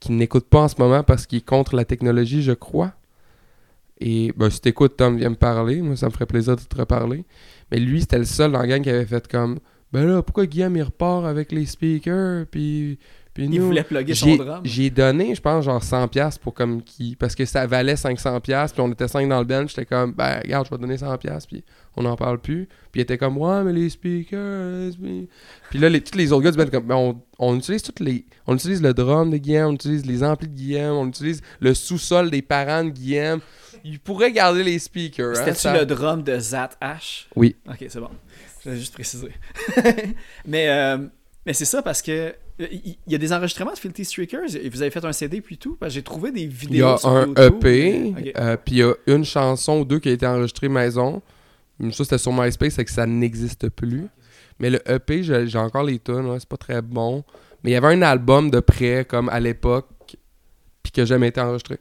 qui 0.00 0.12
n'écoute 0.12 0.46
pas 0.48 0.60
en 0.62 0.68
ce 0.68 0.76
moment 0.78 1.02
parce 1.02 1.26
qu'il 1.26 1.38
est 1.38 1.46
contre 1.46 1.76
la 1.76 1.84
technologie, 1.84 2.42
je 2.42 2.52
crois. 2.52 2.92
Et 4.00 4.32
ben, 4.36 4.48
si 4.50 4.60
t'écoutes, 4.60 4.96
Tom, 4.96 5.16
viens 5.16 5.30
me 5.30 5.34
parler. 5.34 5.82
Moi, 5.82 5.96
ça 5.96 6.06
me 6.06 6.12
ferait 6.12 6.26
plaisir 6.26 6.56
de 6.56 6.62
te 6.62 6.76
reparler. 6.76 7.24
Mais 7.70 7.78
lui, 7.78 8.00
c'était 8.00 8.18
le 8.18 8.24
seul 8.24 8.52
dans 8.52 8.60
la 8.60 8.66
gang 8.66 8.82
qui 8.82 8.90
avait 8.90 9.06
fait 9.06 9.26
comme 9.28 9.58
Ben 9.92 10.06
là, 10.06 10.22
pourquoi 10.22 10.46
Guillaume 10.46 10.76
il 10.76 10.82
repart 10.82 11.24
avec 11.26 11.52
les 11.52 11.66
speakers? 11.66 12.46
Puis, 12.46 12.98
puis 13.46 13.54
Il 13.54 13.60
nous. 13.60 13.66
voulait 13.66 13.84
plugger 13.84 14.14
son 14.16 14.34
drum. 14.36 14.60
j'ai 14.64 14.90
donné, 14.90 15.34
je 15.34 15.40
pense, 15.40 15.64
genre 15.64 15.80
100$ 15.82 16.38
pour 16.40 16.54
comme 16.54 16.82
qui. 16.82 17.14
Parce 17.14 17.34
que 17.36 17.44
ça 17.44 17.66
valait 17.68 17.94
500$, 17.94 18.40
puis 18.72 18.80
on 18.80 18.90
était 18.90 19.06
5 19.06 19.28
dans 19.28 19.38
le 19.38 19.44
bench. 19.44 19.70
J'étais 19.70 19.86
comme, 19.86 20.12
ben, 20.12 20.40
regarde, 20.42 20.66
je 20.66 20.70
vais 20.74 20.78
donner 20.80 20.96
100$, 20.96 21.46
puis 21.46 21.64
on 21.96 22.02
n'en 22.02 22.16
parle 22.16 22.40
plus. 22.40 22.66
Puis 22.90 23.00
il 23.00 23.02
était 23.02 23.16
comme, 23.16 23.38
ouais, 23.38 23.62
mais 23.62 23.72
les 23.72 23.88
speakers. 23.90 24.90
les 25.00 25.28
Puis 25.70 25.78
là, 25.78 25.88
les, 25.88 26.00
tous 26.00 26.18
les 26.18 26.32
autres 26.32 26.42
gars 26.42 26.50
du 26.50 26.58
band, 26.58 26.66
comme, 26.66 26.86
ben, 26.86 26.96
on, 26.96 27.20
on 27.38 27.56
utilise 27.56 27.82
toutes 27.82 28.00
les. 28.00 28.26
On 28.48 28.56
utilise 28.56 28.82
le 28.82 28.92
drum 28.92 29.30
de 29.30 29.36
Guillaume, 29.36 29.70
on 29.70 29.74
utilise 29.74 30.04
les 30.04 30.24
amplis 30.24 30.48
de 30.48 30.54
Guillaume, 30.54 30.96
on 30.96 31.06
utilise 31.06 31.40
le 31.60 31.74
sous-sol 31.74 32.30
des 32.30 32.42
parents 32.42 32.82
de 32.84 32.90
Guillaume. 32.90 33.40
Il 33.84 34.00
pourrait 34.00 34.32
garder 34.32 34.64
les 34.64 34.80
speakers. 34.80 35.30
hein, 35.30 35.34
C'était-tu 35.36 35.60
ça- 35.60 35.78
le 35.78 35.86
drum 35.86 36.24
de 36.24 36.36
Zat 36.40 36.70
H? 36.82 37.26
Oui. 37.36 37.54
Ok, 37.68 37.86
c'est 37.88 38.00
bon. 38.00 38.08
Je 38.58 38.70
voulais 38.70 38.80
juste 38.80 38.94
préciser. 38.94 39.30
mais 40.46 40.68
euh, 40.68 40.98
mais 41.46 41.52
c'est 41.52 41.64
ça 41.64 41.80
parce 41.82 42.02
que 42.02 42.34
il 42.58 42.96
y, 43.06 43.14
a 43.14 43.18
des 43.18 43.32
enregistrements 43.32 43.72
de 43.72 43.78
Filthy 43.78 44.04
Streakers 44.04 44.56
et 44.56 44.68
vous 44.68 44.82
avez 44.82 44.90
fait 44.90 45.04
un 45.04 45.12
CD 45.12 45.40
puis 45.40 45.58
tout. 45.58 45.76
Que 45.80 45.88
j'ai 45.88 46.02
trouvé 46.02 46.32
des 46.32 46.40
Il 46.42 46.46
y 46.46 46.48
vidéos 46.48 46.86
a 46.88 46.98
sur 46.98 47.08
un 47.10 47.26
YouTube. 47.26 47.64
EP, 47.64 48.14
Ok. 48.18 48.32
euh, 48.36 48.56
puis 48.56 48.74
il 48.74 48.78
y 48.78 48.82
a 48.82 48.94
une 49.06 49.24
chanson 49.24 49.80
ou 49.80 49.84
deux 49.84 49.98
qui 50.00 50.08
a 50.08 50.12
été 50.12 50.26
enregistrée 50.26 50.68
maison. 50.68 51.22
Mais 51.78 51.92
Ça, 51.92 52.02
c'était 52.04 52.18
sur 52.18 52.32
MySpace, 52.32 52.74
c'est 52.74 52.84
que 52.84 52.90
ça 52.90 53.06
n'existe 53.06 53.68
plus. 53.68 54.08
Mais 54.58 54.70
le 54.70 54.80
EP, 54.90 55.22
j'ai 55.22 55.58
encore 55.58 55.84
les 55.84 56.00
tunes, 56.00 56.36
c'est 56.40 56.48
pas 56.48 56.56
très 56.56 56.82
bon. 56.82 57.22
Mais 57.62 57.70
il 57.70 57.74
y 57.74 57.76
avait 57.76 57.94
un 57.94 58.02
album 58.02 58.50
de 58.50 58.58
près, 58.60 59.04
comme 59.04 59.28
à 59.28 59.38
l'époque, 59.38 59.88
puis 60.82 60.90
qui 60.92 61.00
a 61.00 61.04
jamais 61.04 61.28
été 61.28 61.40
enregistré. 61.40 61.78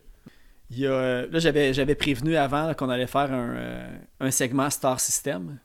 Il 0.69 0.79
y 0.79 0.85
a, 0.85 0.91
euh, 0.91 1.27
là, 1.31 1.39
j'avais, 1.39 1.73
j'avais 1.73 1.95
prévenu 1.95 2.35
avant 2.35 2.73
qu'on 2.75 2.89
allait 2.89 3.07
faire 3.07 3.31
un, 3.33 3.55
euh, 3.55 3.97
un 4.19 4.31
segment 4.31 4.69
Star 4.69 4.99
System. 4.99 5.57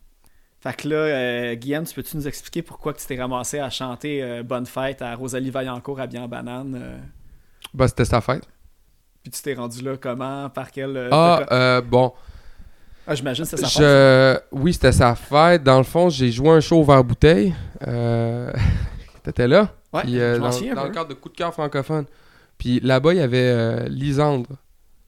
Fait 0.62 0.74
que 0.76 0.88
là, 0.88 0.94
euh, 0.96 1.54
Guillaume, 1.56 1.84
tu 1.84 1.94
peux-tu 1.94 2.16
nous 2.16 2.28
expliquer 2.28 2.62
pourquoi 2.62 2.92
que 2.92 3.00
tu 3.00 3.06
t'es 3.06 3.20
ramassé 3.20 3.58
à 3.58 3.68
chanter 3.68 4.22
euh, 4.22 4.42
Bonne 4.44 4.66
fête 4.66 5.02
à 5.02 5.14
Rosalie 5.16 5.50
Vaillancourt 5.50 5.98
habillée 6.00 6.20
en 6.22 6.28
banane? 6.28 6.78
euh, 6.80 6.98
Bah, 7.74 7.88
c'était 7.88 8.04
sa 8.04 8.20
fête. 8.20 8.44
puis 9.22 9.32
tu 9.32 9.42
t'es 9.42 9.54
rendu 9.54 9.82
là 9.82 9.96
comment? 9.96 10.48
Par 10.50 10.70
quel. 10.70 10.96
euh, 10.96 11.08
Ah, 11.10 11.42
euh, 11.50 11.80
bon. 11.80 12.12
Ah, 13.06 13.16
j'imagine 13.16 13.44
que 13.44 13.50
c'est 13.50 13.56
sa 13.56 13.66
fête. 13.66 13.82
Je... 13.82 14.38
Oui, 14.52 14.72
c'était 14.72 14.92
sa 14.92 15.16
fête. 15.16 15.64
Dans 15.64 15.78
le 15.78 15.84
fond, 15.84 16.08
j'ai 16.08 16.30
joué 16.30 16.50
un 16.50 16.60
show 16.60 16.84
vers 16.84 17.02
bouteille. 17.02 17.52
T'étais 19.24 19.48
là? 19.48 19.68
Ouais, 19.92 20.02
Puis, 20.02 20.14
je 20.14 20.36
dans, 20.38 20.74
dans 20.76 20.84
le 20.84 20.90
cadre 20.90 21.08
de 21.08 21.14
coup 21.14 21.28
de 21.28 21.34
cœur 21.36 21.52
francophone. 21.52 22.06
Puis 22.58 22.78
là-bas, 22.80 23.12
il 23.14 23.18
y 23.18 23.22
avait 23.22 23.88
Lisandre. 23.88 24.48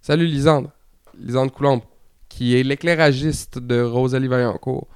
Salut 0.01 0.26
Lisandre. 0.26 0.70
Lisandre 1.18 1.52
Coulombe. 1.52 1.81
qui 2.28 2.59
est 2.59 2.64
l'éclairagiste 2.64 3.59
de 3.60 3.81
Rosalie 3.81 4.26
Vaillancourt. 4.28 4.89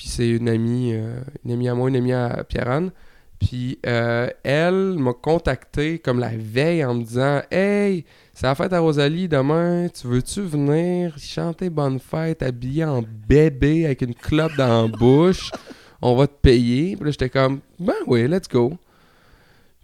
Puis 0.00 0.08
c'est 0.08 0.30
une 0.30 0.48
amie, 0.48 0.94
euh, 0.94 1.20
une 1.44 1.52
amie 1.52 1.68
à 1.68 1.74
moi, 1.74 1.90
une 1.90 1.96
amie 1.96 2.14
à 2.14 2.42
Pierre-Anne. 2.48 2.90
Puis 3.38 3.78
euh, 3.84 4.30
elle 4.42 4.94
m'a 4.98 5.12
contacté 5.12 5.98
comme 5.98 6.18
la 6.18 6.30
veille 6.34 6.82
en 6.82 6.94
me 6.94 7.04
disant 7.04 7.42
Hey, 7.50 8.06
c'est 8.32 8.46
la 8.46 8.54
fête 8.54 8.72
à 8.72 8.80
Rosalie 8.80 9.28
demain, 9.28 9.88
tu 9.88 10.06
veux-tu 10.06 10.40
venir 10.40 11.18
chanter 11.18 11.68
Bonne 11.68 11.98
Fête 11.98 12.42
habillé 12.42 12.86
en 12.86 13.04
bébé 13.28 13.84
avec 13.84 14.00
une 14.00 14.14
clope 14.14 14.56
dans 14.56 14.86
la 14.86 14.88
bouche? 14.88 15.50
On 16.00 16.16
va 16.16 16.26
te 16.26 16.40
payer. 16.40 16.96
Puis 16.96 17.04
là, 17.04 17.10
j'étais 17.10 17.28
comme 17.28 17.60
Ben 17.78 17.92
oui, 18.06 18.26
let's 18.26 18.48
go. 18.48 18.72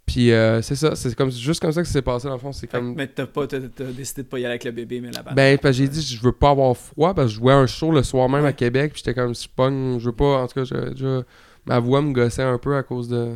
Puis 0.06 0.30
euh, 0.30 0.62
c'est 0.62 0.76
ça, 0.76 0.94
c'est 0.94 1.14
comme, 1.16 1.30
juste 1.32 1.60
comme 1.60 1.72
ça 1.72 1.82
que 1.82 1.86
ça 1.88 1.94
s'est 1.94 2.02
passé 2.02 2.28
dans 2.28 2.34
le 2.34 2.38
fond. 2.40 2.52
C'est 2.52 2.68
comme. 2.68 2.94
Mais 2.94 3.08
t'as 3.08 3.26
pas, 3.26 3.46
t'as, 3.46 3.58
t'as 3.74 3.84
décidé 3.86 4.22
de 4.22 4.28
pas 4.28 4.38
y 4.38 4.42
aller 4.42 4.52
avec 4.52 4.64
le 4.64 4.70
bébé, 4.70 5.00
mais 5.00 5.10
là-bas. 5.10 5.32
Ben, 5.32 5.58
parce 5.58 5.76
que 5.76 5.82
j'ai 5.82 5.88
dit, 5.88 6.00
je 6.00 6.22
veux 6.22 6.32
pas 6.32 6.50
avoir 6.50 6.76
froid, 6.76 7.12
parce 7.12 7.26
que 7.26 7.32
je 7.34 7.38
jouais 7.40 7.52
un 7.52 7.66
show 7.66 7.90
le 7.90 8.02
soir 8.04 8.28
même 8.28 8.44
à 8.44 8.52
Québec, 8.52 8.92
puis 8.92 9.02
j'étais 9.04 9.14
comme, 9.20 9.34
je 9.34 9.48
pogne, 9.48 9.98
je 9.98 10.06
veux 10.06 10.12
pas, 10.14 10.42
en 10.42 10.46
tout 10.46 10.54
cas, 10.54 10.64
je- 10.64 10.94
je- 10.96 11.22
ma 11.66 11.80
voix 11.80 12.00
me 12.02 12.12
gossait 12.12 12.42
un 12.44 12.56
peu 12.58 12.76
à 12.76 12.84
cause 12.84 13.08
de, 13.08 13.32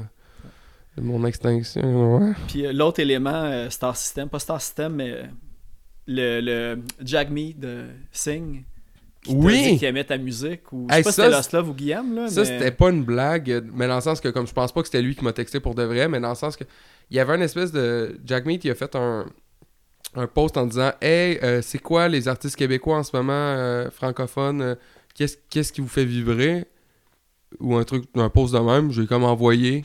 de 0.96 1.02
mon 1.02 1.24
extinction. 1.26 2.18
Ouais. 2.18 2.32
Puis 2.46 2.64
euh, 2.66 2.72
l'autre 2.72 3.00
élément, 3.00 3.30
euh, 3.34 3.68
Star 3.68 3.96
System, 3.96 4.28
pas 4.28 4.38
Star 4.38 4.60
System, 4.62 4.94
mais 4.94 5.22
le, 6.06 6.40
le 6.40 6.82
Jag 7.04 7.30
Me 7.32 7.52
de 7.52 7.86
Sing. 8.12 8.62
Qui 9.22 9.34
Oui! 9.34 9.76
qu'il 9.78 9.86
aimait 9.88 10.04
ta 10.04 10.16
musique. 10.16 10.72
Ou, 10.72 10.86
je 10.88 10.94
sais 10.94 10.98
Hey, 10.98 11.04
pas 11.04 11.12
si 11.12 11.42
c'était 11.44 11.58
ou 11.58 11.74
Guillaume. 11.74 12.14
Là, 12.14 12.28
Ça, 12.28 12.40
mais... 12.40 12.46
c'était 12.46 12.70
pas 12.70 12.90
une 12.90 13.04
blague, 13.04 13.64
mais 13.74 13.86
dans 13.86 13.96
le 13.96 14.00
sens 14.00 14.20
que, 14.20 14.28
comme 14.28 14.46
je 14.46 14.52
pense 14.54 14.72
pas 14.72 14.80
que 14.80 14.86
c'était 14.88 15.02
lui 15.02 15.14
qui 15.14 15.24
m'a 15.24 15.32
texté 15.32 15.60
pour 15.60 15.74
de 15.74 15.82
vrai, 15.82 16.08
mais 16.08 16.20
dans 16.20 16.30
le 16.30 16.34
sens 16.34 16.56
que, 16.56 16.64
il 17.10 17.16
y 17.16 17.20
avait 17.20 17.34
un 17.34 17.40
espèce 17.40 17.70
de. 17.72 18.18
Jack 18.24 18.46
Meat, 18.46 18.64
il 18.64 18.70
a 18.70 18.74
fait 18.74 18.94
un, 18.96 19.26
un 20.14 20.26
post 20.26 20.56
en 20.56 20.66
disant 20.66 20.92
Hey, 21.02 21.38
euh, 21.42 21.60
c'est 21.60 21.78
quoi 21.80 22.08
les 22.08 22.28
artistes 22.28 22.56
québécois 22.56 22.96
en 22.98 23.02
ce 23.02 23.14
moment, 23.14 23.32
euh, 23.34 23.90
francophones 23.90 24.62
euh, 24.62 24.74
Qu'est-ce 25.14 25.36
qu'est-ce 25.50 25.72
qui 25.72 25.80
vous 25.82 25.88
fait 25.88 26.04
vibrer 26.04 26.64
Ou 27.58 27.76
un 27.76 27.84
truc, 27.84 28.04
un 28.14 28.30
post 28.30 28.54
de 28.54 28.60
même. 28.60 28.90
J'ai 28.90 29.06
comme 29.06 29.24
envoyé 29.24 29.84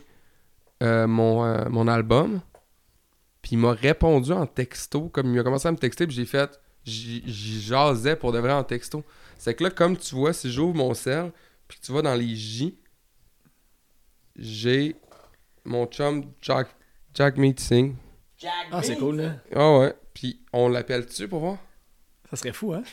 mon, 0.81 1.69
mon 1.69 1.87
album. 1.87 2.41
Puis 3.41 3.53
il 3.53 3.57
m'a 3.57 3.73
répondu 3.73 4.31
en 4.31 4.45
texto, 4.45 5.09
comme 5.09 5.33
il 5.33 5.39
a 5.39 5.43
commencé 5.43 5.67
à 5.67 5.71
me 5.71 5.77
texter, 5.77 6.07
puis 6.07 6.15
j'ai 6.15 6.25
fait. 6.25 6.59
J'y 6.83 7.61
jasais 7.61 8.15
pour 8.15 8.31
de 8.31 8.37
vrai 8.37 8.53
en 8.53 8.63
texto. 8.63 9.03
C'est 9.37 9.55
que 9.55 9.63
là, 9.63 9.69
comme 9.69 9.97
tu 9.97 10.15
vois, 10.15 10.33
si 10.33 10.51
j'ouvre 10.51 10.75
mon 10.75 10.93
sel, 10.93 11.31
puis 11.67 11.79
que 11.79 11.85
tu 11.85 11.91
vas 11.91 12.01
dans 12.01 12.15
les 12.15 12.35
J, 12.35 12.77
j'ai 14.35 14.95
mon 15.63 15.85
chum 15.87 16.31
Jack, 16.41 16.69
Jack 17.13 17.37
Meat 17.37 17.59
Sing. 17.59 17.95
Ah, 18.71 18.83
c'est 18.83 18.97
cool, 18.97 19.17
là. 19.21 19.35
Ah 19.55 19.79
ouais. 19.79 19.93
Puis 20.13 20.39
on 20.53 20.69
l'appelle-tu 20.69 21.27
pour 21.27 21.39
voir? 21.39 21.57
Ça 22.29 22.35
serait 22.35 22.53
fou, 22.53 22.73
hein? 22.73 22.83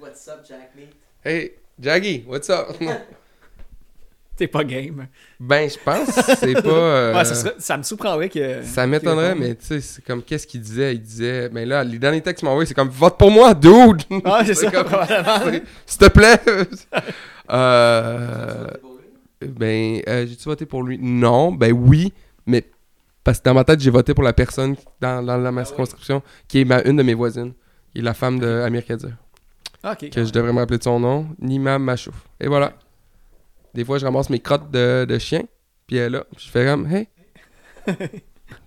What's 0.00 0.28
up, 0.28 0.44
Jack 0.46 0.72
Hey, 1.24 1.54
Jaggy, 1.78 2.24
what's 2.26 2.50
up? 2.50 2.76
T'es 4.36 4.48
pas 4.48 4.64
game. 4.64 5.06
ben, 5.38 5.70
je 5.70 5.76
pense 5.84 6.12
que 6.12 6.34
c'est 6.36 6.54
pas. 6.54 6.68
euh, 6.68 7.14
Ouais, 7.16 7.24
ça, 7.24 7.34
serait- 7.36 7.54
ça 7.58 7.76
me 7.76 7.82
surprendrait 7.84 8.28
que. 8.28 8.62
Ça 8.64 8.84
m'étonnerait, 8.86 9.34
mais 9.36 9.54
tu 9.54 9.64
sais, 9.66 9.80
c'est 9.80 10.04
comme 10.04 10.22
qu'est-ce 10.24 10.46
qu'il 10.46 10.60
disait? 10.60 10.94
Il 10.94 11.02
disait, 11.02 11.48
mais 11.52 11.64
là, 11.64 11.84
les 11.84 11.98
derniers 12.00 12.20
textes 12.20 12.40
qu'il 12.40 12.46
m'a 12.46 12.50
envoyé, 12.52 12.66
c'est 12.66 12.74
comme 12.74 12.88
vote 12.88 13.16
pour 13.16 13.30
moi, 13.30 13.54
dude! 13.54 14.02
Ah, 14.24 14.42
c'est 14.44 14.54
ça. 14.54 14.70
S'il 15.86 15.98
te 15.98 16.08
plaît! 16.08 16.40
euh. 17.50 18.66
Ben, 19.40 20.00
euh, 20.08 20.26
j'ai-tu 20.26 20.44
voté 20.44 20.64
pour 20.66 20.82
lui? 20.82 20.98
Non, 21.00 21.52
ben 21.52 21.72
oui, 21.72 22.12
mais 22.46 22.64
parce 23.22 23.38
que 23.40 23.44
dans 23.44 23.54
ma 23.54 23.64
tête, 23.64 23.78
j'ai 23.80 23.90
voté 23.90 24.14
pour 24.14 24.24
la 24.24 24.32
personne 24.32 24.74
dans, 25.00 25.22
dans, 25.22 25.38
dans 25.40 25.52
ma 25.52 25.64
circonscription 25.64 26.22
qui 26.48 26.60
est 26.60 26.64
ma, 26.64 26.80
une 26.82 26.96
de 26.96 27.02
mes 27.02 27.14
voisines, 27.14 27.52
qui 27.92 27.98
est 27.98 28.02
la 28.02 28.14
femme 28.14 28.38
de 28.38 28.46
Amir 28.62 28.84
Kadir, 28.86 29.10
Ah, 29.82 29.92
ok. 29.92 30.08
que 30.10 30.24
je 30.24 30.32
devrais 30.32 30.52
m'appeler 30.52 30.78
de 30.78 30.82
son 30.82 30.98
nom, 30.98 31.26
Nima 31.38 31.78
Machouf. 31.78 32.14
Et 32.40 32.46
voilà. 32.48 32.72
Des 33.74 33.84
fois, 33.84 33.98
je 33.98 34.04
ramasse 34.04 34.30
mes 34.30 34.38
crottes 34.40 34.70
de, 34.70 35.04
de 35.04 35.18
chien, 35.18 35.42
puis 35.86 35.96
elle 35.96 36.06
est 36.06 36.10
là, 36.18 36.24
je 36.38 36.48
fais 36.48 36.64
comme, 36.66 36.86
hey, 36.92 37.08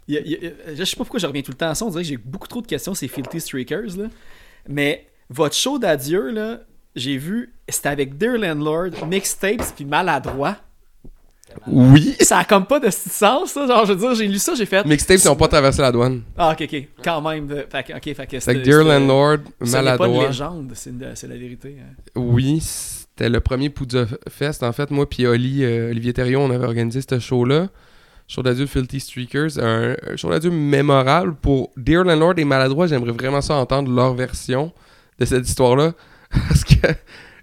Il 0.07 0.15
y 0.15 0.17
a- 0.17 0.21
il 0.21 0.31
y 0.31 0.35
a- 0.47 0.75
je 0.75 0.83
sais 0.83 0.95
pas 0.95 1.03
pourquoi 1.03 1.19
je 1.19 1.25
reviens 1.27 1.41
tout 1.41 1.51
le 1.51 1.57
temps 1.57 1.69
à 1.69 1.75
ça. 1.75 1.85
On 1.85 1.89
dirait 1.89 2.03
que 2.03 2.09
j'ai 2.09 2.17
beaucoup 2.17 2.47
trop 2.47 2.61
de 2.61 2.67
questions, 2.67 2.93
ces 2.93 3.07
Filthy 3.07 3.39
Streakers. 3.41 3.97
Là. 3.97 4.05
Mais 4.67 5.07
votre 5.29 5.55
show 5.55 5.79
d'adieu, 5.79 6.29
là, 6.31 6.59
j'ai 6.95 7.17
vu, 7.17 7.53
c'était 7.69 7.89
avec 7.89 8.17
Dear 8.17 8.37
Landlord, 8.37 9.05
Mixtapes, 9.07 9.73
puis 9.75 9.85
Maladroit. 9.85 10.57
oui! 11.67 12.15
Ça 12.21 12.39
a 12.39 12.45
comme 12.45 12.65
pas 12.65 12.79
de 12.79 12.89
sens, 12.89 13.51
ça. 13.51 13.65
Genre, 13.67 13.85
je 13.85 13.93
veux 13.93 13.99
dire, 13.99 14.15
j'ai 14.15 14.27
lu 14.27 14.37
ça, 14.39 14.53
j'ai 14.55 14.65
fait. 14.65 14.85
Mixtapes, 14.85 15.19
ils 15.23 15.27
n'ont 15.27 15.35
pas 15.35 15.47
traversé 15.47 15.81
la 15.81 15.91
douane. 15.91 16.21
Ah, 16.37 16.51
ok, 16.53 16.67
ok. 16.71 16.87
Quand 17.03 17.21
même. 17.21 17.47
de- 17.47 17.65
Fait, 17.69 17.93
ok, 17.95 18.15
fait 18.15 18.27
que 18.27 18.39
C'est 18.39 18.55
Dear 18.55 18.83
Landlord, 18.83 19.37
C'est 19.45 19.57
pas 19.59 19.65
une 19.65 19.71
Maladroit. 19.71 20.27
légende, 20.27 20.71
c'est 20.75 21.27
la 21.27 21.37
vérité. 21.37 21.77
hein. 21.79 21.93
Oui, 22.15 22.61
c'était 23.17 23.29
le 23.29 23.39
premier 23.39 23.71
Poudja 23.71 24.05
Fest. 24.29 24.61
En 24.61 24.71
fait, 24.71 24.91
moi 24.91 25.09
puis 25.09 25.25
Oli, 25.25 25.63
euh, 25.63 25.89
Olivier 25.89 26.13
Thériault, 26.13 26.41
on 26.41 26.51
avait 26.51 26.65
organisé 26.65 27.01
ce 27.01 27.17
show-là. 27.17 27.69
Show 28.27 28.43
d'adieu 28.43 28.67
Filthy 28.67 28.99
Streakers. 28.99 29.57
Un, 29.57 29.95
show 30.17 30.29
d'adieu 30.29 30.51
mémorable 30.51 31.35
pour 31.35 31.71
Dear 31.77 32.03
Landlord 32.03 32.35
et 32.37 32.45
Maladroit. 32.45 32.85
J'aimerais 32.85 33.13
vraiment 33.13 33.41
ça 33.41 33.55
entendre 33.55 33.91
leur 33.91 34.13
version 34.13 34.71
de 35.17 35.25
cette 35.25 35.49
histoire-là. 35.49 35.93
Parce 36.29 36.63
que 36.63 36.75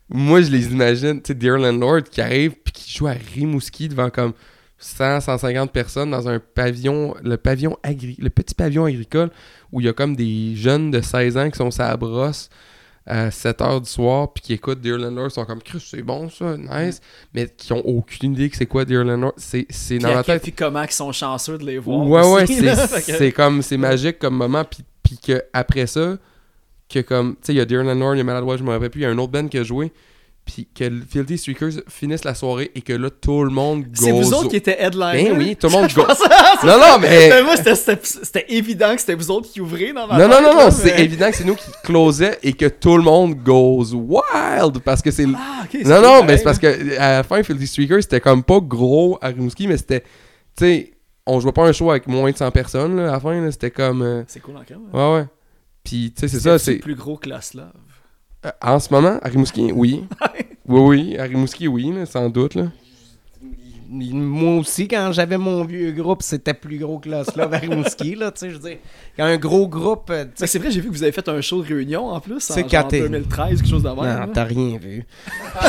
moi, 0.09 0.43
je 0.43 0.51
les 0.53 0.71
imagine, 0.71 1.21
tu 1.21 1.29
sais, 1.29 1.35
Dear 1.35 1.59
Landlord 1.59 2.05
qui 2.05 2.21
arrive 2.21 2.53
puis 2.53 2.73
qui 2.73 2.97
joue 2.97 3.09
à 3.09 3.15
Rimouski 3.35 3.89
devant 3.89 4.11
comme 4.11 4.33
100, 4.79 5.23
150 5.23 5.73
personnes 5.73 6.13
dans 6.13 6.29
un 6.29 6.39
pavillon, 6.39 7.17
le 7.25 7.37
pavillon 7.37 7.77
agri 7.83 8.17
le 8.21 8.31
petit 8.31 8.55
pavillon 8.55 8.85
agricole 8.85 9.31
où 9.73 9.81
il 9.81 9.87
y 9.87 9.89
a 9.89 9.93
comme 9.93 10.15
des 10.15 10.55
jeunes 10.55 10.93
de 10.93 11.01
16 11.01 11.37
ans 11.37 11.51
qui 11.51 11.59
sont 11.59 11.73
sa 11.73 11.97
brosse 11.97 12.49
à 13.07 13.31
7 13.31 13.61
heures 13.61 13.81
du 13.83 13.89
soir 13.91 14.33
puis 14.33 14.43
qui 14.43 14.53
écoutent 14.55 14.81
Dear 14.81 14.97
Landlord 14.99 15.31
sont 15.31 15.45
comme 15.45 15.63
Chris 15.63 15.87
c'est 15.91 16.03
bon 16.03 16.31
ça 16.31 16.57
nice. 16.57 17.01
Mais 17.35 17.49
qui 17.55 17.73
ont 17.75 17.87
aucune 17.87 18.33
idée 18.33 18.49
que 18.49 18.57
c'est 18.57 18.67
quoi 18.67 18.85
Dear 18.87 19.05
Landlord 19.05 19.35
c'est 19.37 19.67
c'est 19.69 19.99
dans 19.99 20.17
à- 20.17 20.23
tête. 20.25 20.43
puis 20.43 20.53
comment 20.53 20.83
ils 20.83 20.91
sont 20.91 21.13
chanceux 21.13 21.59
de 21.59 21.65
les 21.67 21.79
voir. 21.79 22.07
ouais 22.07 22.23
ouais 22.33 22.43
aussi, 22.45 22.65
c'est 23.03 23.33
comme 23.33 23.61
c'est 23.63 23.77
magique 23.77 24.19
comme 24.19 24.37
moment 24.37 24.65
puis 24.65 24.83
puis 25.03 25.19
que 25.19 25.43
après 25.53 25.87
ça 25.87 26.17
que 26.89 27.01
comme 27.01 27.35
tu 27.35 27.39
sais 27.43 27.53
il 27.53 27.57
y 27.57 27.61
a 27.61 27.65
Dear 27.67 27.85
Landlord 27.85 28.15
il 28.15 28.19
y 28.19 28.21
a 28.23 28.25
Maladroit 28.25 28.57
je 28.57 28.63
me 28.63 28.71
rappelle 28.71 28.91
plus 28.91 29.01
il 29.01 29.05
y 29.05 29.07
a 29.07 29.11
un 29.11 29.19
autre 29.19 29.33
band 29.33 29.49
qui 29.49 29.59
a 29.59 29.63
joué 29.65 29.93
puis 30.45 30.69
que 30.75 30.85
le 30.85 31.01
Filthy 31.09 31.39
Streakers 31.39 31.83
finisse 31.89 32.23
la 32.25 32.35
soirée 32.35 32.71
et 32.75 32.83
que 32.83 32.93
là 32.93 33.09
tout 33.09 33.45
le 33.45 33.51
monde 33.51 33.87
C'est 33.95 34.11
vous 34.13 34.35
autres 34.35 34.47
au- 34.47 34.49
qui 34.51 34.57
étaient 34.57 34.77
headliners. 34.79 35.31
ben 35.31 35.39
oui 35.39 35.57
tout 35.57 35.69
le 35.69 35.73
monde 35.73 35.91
go 35.95 36.03
à 36.03 36.67
non 36.67 36.79
non 36.79 36.99
mais 37.01 37.29
Mais 37.31 37.43
moi, 37.43 37.55
c'était- 37.57 38.45
évident 38.49 38.95
que 38.95 39.01
c'était 39.01 39.15
vous 39.15 39.31
autres 39.31 39.51
qui 39.51 39.61
ouvriez 39.63 39.93
dans 39.95 40.07
ma 40.07 40.19
non, 40.19 40.29
non, 40.29 40.37
tête, 40.37 40.43
non, 40.45 40.65
non, 40.65 40.71
c'est 40.71 41.01
évident 41.01 41.31
que 41.31 41.37
c'est 41.37 41.45
nous 41.45 41.55
qui 41.55 41.71
closait 41.83 42.39
et 42.43 42.53
que 42.53 42.67
tout 42.67 42.97
le 42.99 43.03
monde 43.03 43.37
goes 43.43 43.95
wild 43.95 44.79
parce 44.85 45.01
que 45.01 45.11
c'est. 45.11 45.25
Ah, 45.35 45.63
ok. 45.65 45.71
c'est 45.73 45.85
non, 45.89 46.03
non, 46.03 46.23
mais 46.25 46.37
c'est 46.37 46.45
parce 46.45 46.59
que 46.59 46.99
à 46.99 47.13
la 47.17 47.23
fin, 47.23 47.43
Filthy 47.43 47.67
Streakers, 47.67 48.03
c'était 48.03 48.21
comme 48.21 48.43
pas 48.43 48.61
gros 48.61 49.19
à 49.23 49.29
Rimouski, 49.29 49.67
mais 49.67 49.77
c'était. 49.79 50.01
Tu 50.01 50.07
sais, 50.65 50.91
on 51.27 51.41
jouait 51.41 51.53
pas 51.53 51.65
un 51.67 51.73
show 51.73 51.91
avec 51.91 52.07
moins 52.07 52.31
de 52.31 52.37
100 52.37 52.51
personnes 52.51 52.97
là, 52.97 53.09
à 53.09 53.13
la 53.13 53.21
fin, 53.21 53.51
c'était 53.51 53.71
comme. 53.71 54.03
euh, 54.03 54.23
C'est 54.27 54.41
cool 54.41 54.57
encore. 54.57 54.77
ouais, 55.15 55.21
ouais. 55.21 55.27
Puis, 55.83 56.13
tu 56.15 56.21
sais, 56.21 56.29
c'est 56.29 56.41
ça, 56.41 56.59
c'est. 56.59 56.77
plus 56.77 56.95
gros 56.95 57.17
que 57.17 57.29
la. 57.29 57.41
Euh, 58.45 58.51
En 58.63 58.79
ce 58.79 58.93
moment, 58.93 59.19
à 59.23 59.29
Rimouski, 59.29 59.73
oui. 59.73 60.05
oui, 60.67 60.81
oui, 60.81 61.19
à 61.19 61.25
Rimouski, 61.25 61.69
oui, 61.69 61.93
là, 61.93 62.07
sans 62.07 62.29
doute, 62.29 62.55
là. 62.55 62.65
Moi 63.97 64.57
aussi, 64.59 64.89
quand 64.89 65.13
j'avais 65.13 65.39
mon 65.39 65.63
vieux 65.63 65.93
groupe, 65.93 66.21
c'était 66.23 66.55
plus 66.55 66.79
gros 66.79 66.99
que 66.99 67.09
là, 67.09 67.23
là, 67.37 67.47
vers 67.47 67.61
Rimouski, 67.61 68.17
là, 68.17 68.33
tu 68.33 68.41
sais, 68.41 68.51
je 68.51 68.57
veux 68.57 68.69
dire. 68.69 68.79
Quand 69.17 69.25
un 69.25 69.37
gros 69.37 69.69
groupe, 69.69 70.11
euh, 70.11 70.25
c'est 70.35 70.59
vrai, 70.59 70.71
j'ai 70.73 70.81
vu 70.81 70.89
que 70.89 70.95
vous 70.95 71.03
avez 71.05 71.13
fait 71.13 71.29
un 71.29 71.41
show 71.41 71.63
de 71.63 71.69
réunion 71.69 72.09
en 72.09 72.19
plus. 72.19 72.41
C'est 72.41 72.65
en 72.65 72.67
quand 72.67 72.81
genre 72.81 72.89
t'es- 72.89 73.01
2013, 73.03 73.61
quelque 73.61 73.71
chose 73.71 73.85
même. 73.85 73.95
Non, 73.95 74.03
là. 74.03 74.29
t'as 74.33 74.45
rien 74.45 74.79
vu. 74.79 75.05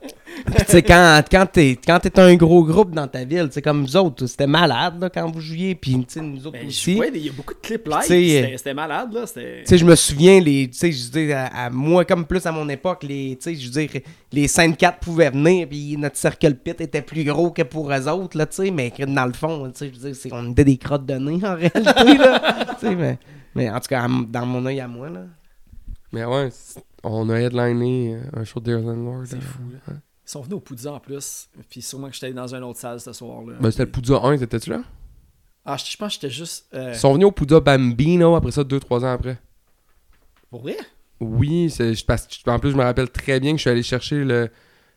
Puis, 0.00 0.09
tu 0.58 0.64
sais, 0.66 0.82
quand, 0.82 1.22
quand 1.30 1.46
t'es 1.52 1.76
quand 1.84 1.98
t'es 2.00 2.18
un 2.20 2.34
gros 2.36 2.64
groupe 2.64 2.92
dans 2.94 3.06
ta 3.08 3.24
ville, 3.24 3.46
tu 3.48 3.52
sais, 3.54 3.62
comme 3.62 3.82
vous 3.84 3.96
autres, 3.96 4.26
c'était 4.26 4.46
malade 4.46 5.00
là, 5.00 5.10
quand 5.10 5.30
vous 5.30 5.40
jouiez, 5.40 5.74
puis 5.74 5.92
tu 5.98 6.04
sais, 6.08 6.20
nous 6.20 6.46
autres 6.46 6.58
Ben, 6.58 6.66
aussi. 6.66 6.98
ouais, 6.98 7.10
il 7.14 7.26
y 7.26 7.28
a 7.28 7.32
beaucoup 7.32 7.54
de 7.54 7.58
clips 7.60 7.86
live. 7.88 8.02
C'était 8.56 8.74
malade, 8.74 9.12
là. 9.12 9.24
Tu 9.26 9.40
sais, 9.64 9.78
je 9.78 9.84
me 9.84 9.94
souviens, 9.96 10.40
les, 10.40 10.68
tu 10.70 10.78
sais, 10.78 10.92
je 10.92 11.04
veux 11.04 11.26
dire, 11.26 11.36
à, 11.36 11.66
à 11.66 11.70
moi, 11.70 12.04
comme 12.04 12.24
plus 12.26 12.44
à 12.46 12.52
mon 12.52 12.68
époque, 12.68 13.02
les, 13.02 13.36
tu 13.40 13.54
sais, 13.54 13.54
je 13.54 13.66
veux 13.66 13.86
dire, 13.86 14.00
les 14.32 14.46
5-4 14.46 14.98
pouvaient 15.00 15.30
venir, 15.30 15.66
puis 15.68 15.96
notre 15.96 16.16
circle 16.16 16.54
pit 16.54 16.80
était 16.80 17.02
plus 17.02 17.24
gros 17.24 17.50
que 17.50 17.62
pour 17.62 17.92
eux 17.92 18.08
autres, 18.08 18.36
là, 18.38 18.46
tu 18.46 18.56
sais, 18.64 18.70
mais 18.70 18.92
dans 19.06 19.26
le 19.26 19.32
fond, 19.32 19.70
tu 19.70 19.78
sais, 19.78 19.90
je 19.94 19.98
veux 20.00 20.06
dire, 20.12 20.16
c'est- 20.16 20.32
on 20.32 20.50
était 20.52 20.64
des 20.64 20.76
crottes 20.76 21.06
de 21.06 21.14
nez, 21.14 21.44
en 21.44 21.54
réalité, 21.56 22.18
là, 22.18 22.66
tu 22.80 22.86
sais, 22.86 22.94
mais, 22.94 23.18
mais 23.54 23.70
en 23.70 23.80
tout 23.80 23.88
cas, 23.88 24.06
dans 24.28 24.46
mon 24.46 24.64
œil 24.66 24.80
à 24.80 24.88
moi, 24.88 25.08
là. 25.10 25.20
Mais 26.12 26.24
ouais, 26.24 26.48
c'est- 26.50 26.80
on 27.04 27.28
a 27.30 27.36
headliné 27.40 28.16
euh, 28.16 28.40
un 28.40 28.44
show 28.44 28.60
de 28.60 28.64
Dear 28.66 28.80
Landlord. 28.80 29.22
C'est 29.26 29.36
euh, 29.36 29.40
fou, 29.40 29.62
là. 29.72 29.94
Ils 30.30 30.34
sont 30.34 30.42
venus 30.42 30.58
au 30.58 30.60
Poudza 30.60 30.92
en 30.92 31.00
plus. 31.00 31.48
Puis 31.68 31.82
sûrement 31.82 32.06
que 32.08 32.14
j'étais 32.14 32.32
dans 32.32 32.54
une 32.54 32.62
autre 32.62 32.78
salle 32.78 33.00
ce 33.00 33.12
soir-là. 33.12 33.56
Ben, 33.58 33.68
c'était 33.72 33.84
le 33.86 33.90
Poudja 33.90 34.20
1, 34.22 34.38
t'étais-tu 34.38 34.70
là? 34.70 34.80
Ah, 35.64 35.76
je 35.76 35.90
je 35.90 35.96
pense 35.96 36.14
que 36.16 36.20
j'étais 36.22 36.30
juste. 36.32 36.66
euh, 36.72 36.92
Ils 36.94 36.98
sont 36.98 37.12
venus 37.14 37.26
au 37.26 37.32
Poudja 37.32 37.58
Bambino 37.58 38.36
après 38.36 38.52
ça, 38.52 38.62
2-3 38.62 39.04
ans 39.04 39.12
après. 39.12 39.38
Pour 40.48 40.62
vrai? 40.62 40.76
Oui, 41.18 41.68
c'est 41.68 41.94
je- 41.94 42.04
parce 42.04 42.28
que 42.28 42.48
en 42.48 42.60
plus 42.60 42.70
je 42.70 42.76
me 42.76 42.82
rappelle 42.84 43.10
très 43.10 43.40
bien 43.40 43.50
que 43.50 43.56
je 43.56 43.62
suis 43.62 43.70
allé 43.70 43.82
chercher 43.82 44.24
le, 44.24 44.50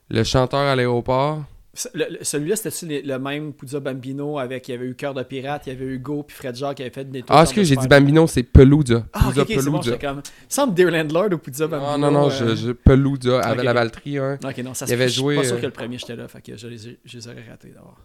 le 0.09 0.23
chanteur 0.23 0.59
à 0.59 0.75
l'aéroport 0.75 1.43
Celui-là, 1.75 2.55
c'était-tu 2.55 3.01
le 3.03 3.17
même 3.17 3.51
Puzza 3.51 3.79
Bambino 3.79 4.37
avec. 4.37 4.67
Il 4.67 4.73
y 4.73 4.75
avait 4.75 4.85
eu 4.85 4.93
Cœur 4.95 5.15
de 5.15 5.23
Pirate, 5.23 5.63
il 5.65 5.73
y 5.73 5.75
avait 5.75 5.85
eu 5.85 5.97
Go, 5.97 6.21
puis 6.21 6.35
Fred 6.37 6.55
Jacques 6.55 6.77
qui 6.77 6.83
avait 6.83 6.91
fait 6.91 7.09
des 7.09 7.23
Ah, 7.27 7.41
excuse, 7.43 7.67
j'ai 7.67 7.75
dit 7.75 7.87
Bambino, 7.87 8.27
c'est 8.27 8.43
Peluda. 8.43 9.05
Ah, 9.11 9.31
bon, 9.33 9.43
j'étais 9.81 9.97
comme. 9.99 10.21
Il 10.23 10.53
semble 10.53 10.75
Dear 10.75 10.91
Landlord 10.91 11.33
ou 11.33 11.37
Puzza 11.39 11.65
Bambino. 11.65 11.97
Non, 11.97 12.11
non, 12.11 12.11
non, 12.11 12.27
euh, 12.29 12.55
je, 12.55 13.31
avec 13.41 13.63
la 13.63 13.73
Valtrie, 13.73 14.19
hein. 14.19 14.37
Ok, 14.45 14.57
non, 14.59 14.73
ça 14.75 14.85
Il 14.85 14.89
se 14.89 14.93
avait 14.93 15.07
je 15.07 15.13
suis 15.13 15.21
joué, 15.21 15.35
pas 15.37 15.43
sûr 15.45 15.55
euh, 15.55 15.59
que 15.61 15.65
le 15.65 15.71
premier 15.71 15.97
j'étais 15.97 16.15
là, 16.15 16.27
fait 16.27 16.41
que 16.41 16.55
je 16.55 16.67
les, 16.67 16.87
ai- 16.89 16.99
je 17.05 17.17
les 17.17 17.27
aurais 17.27 17.43
ratés 17.49 17.69
d'abord. 17.69 17.97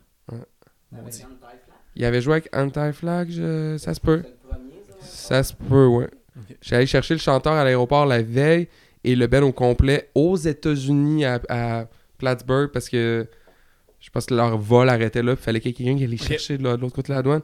Maudit. 0.90 1.24
Il 1.94 2.04
avait 2.04 2.22
joué 2.22 2.34
avec 2.34 2.56
Anti-Flag, 2.56 3.28
je- 3.30 3.76
ça 3.78 3.92
se 3.92 4.00
peut. 4.00 4.22
Ça 5.02 5.42
se 5.42 5.52
peut, 5.52 5.86
ouais. 5.86 6.08
J'allais 6.62 6.78
allé 6.78 6.86
chercher 6.86 7.14
le 7.14 7.20
chanteur 7.20 7.52
à 7.52 7.64
l'aéroport 7.64 8.06
la 8.06 8.22
veille 8.22 8.68
et 9.04 9.14
le 9.14 9.26
band 9.26 9.42
au 9.42 9.52
complet 9.52 10.08
aux 10.14 10.36
États-Unis 10.36 11.24
à, 11.24 11.40
à 11.48 11.84
Plattsburgh 12.16 12.70
parce 12.72 12.88
que 12.88 13.26
je 14.00 14.10
pense 14.10 14.26
que 14.26 14.34
leur 14.34 14.56
vol 14.58 14.88
arrêtait 14.88 15.22
là. 15.22 15.32
Il 15.32 15.36
fallait 15.36 15.60
qu'il 15.60 15.70
y 15.70 15.74
ait 15.74 15.76
quelqu'un 15.76 15.98
qui 15.98 16.04
allait 16.04 16.16
chercher 16.16 16.58
de 16.58 16.62
l'autre 16.62 16.88
côté 16.94 17.12
de 17.12 17.16
la 17.16 17.22
douane. 17.22 17.42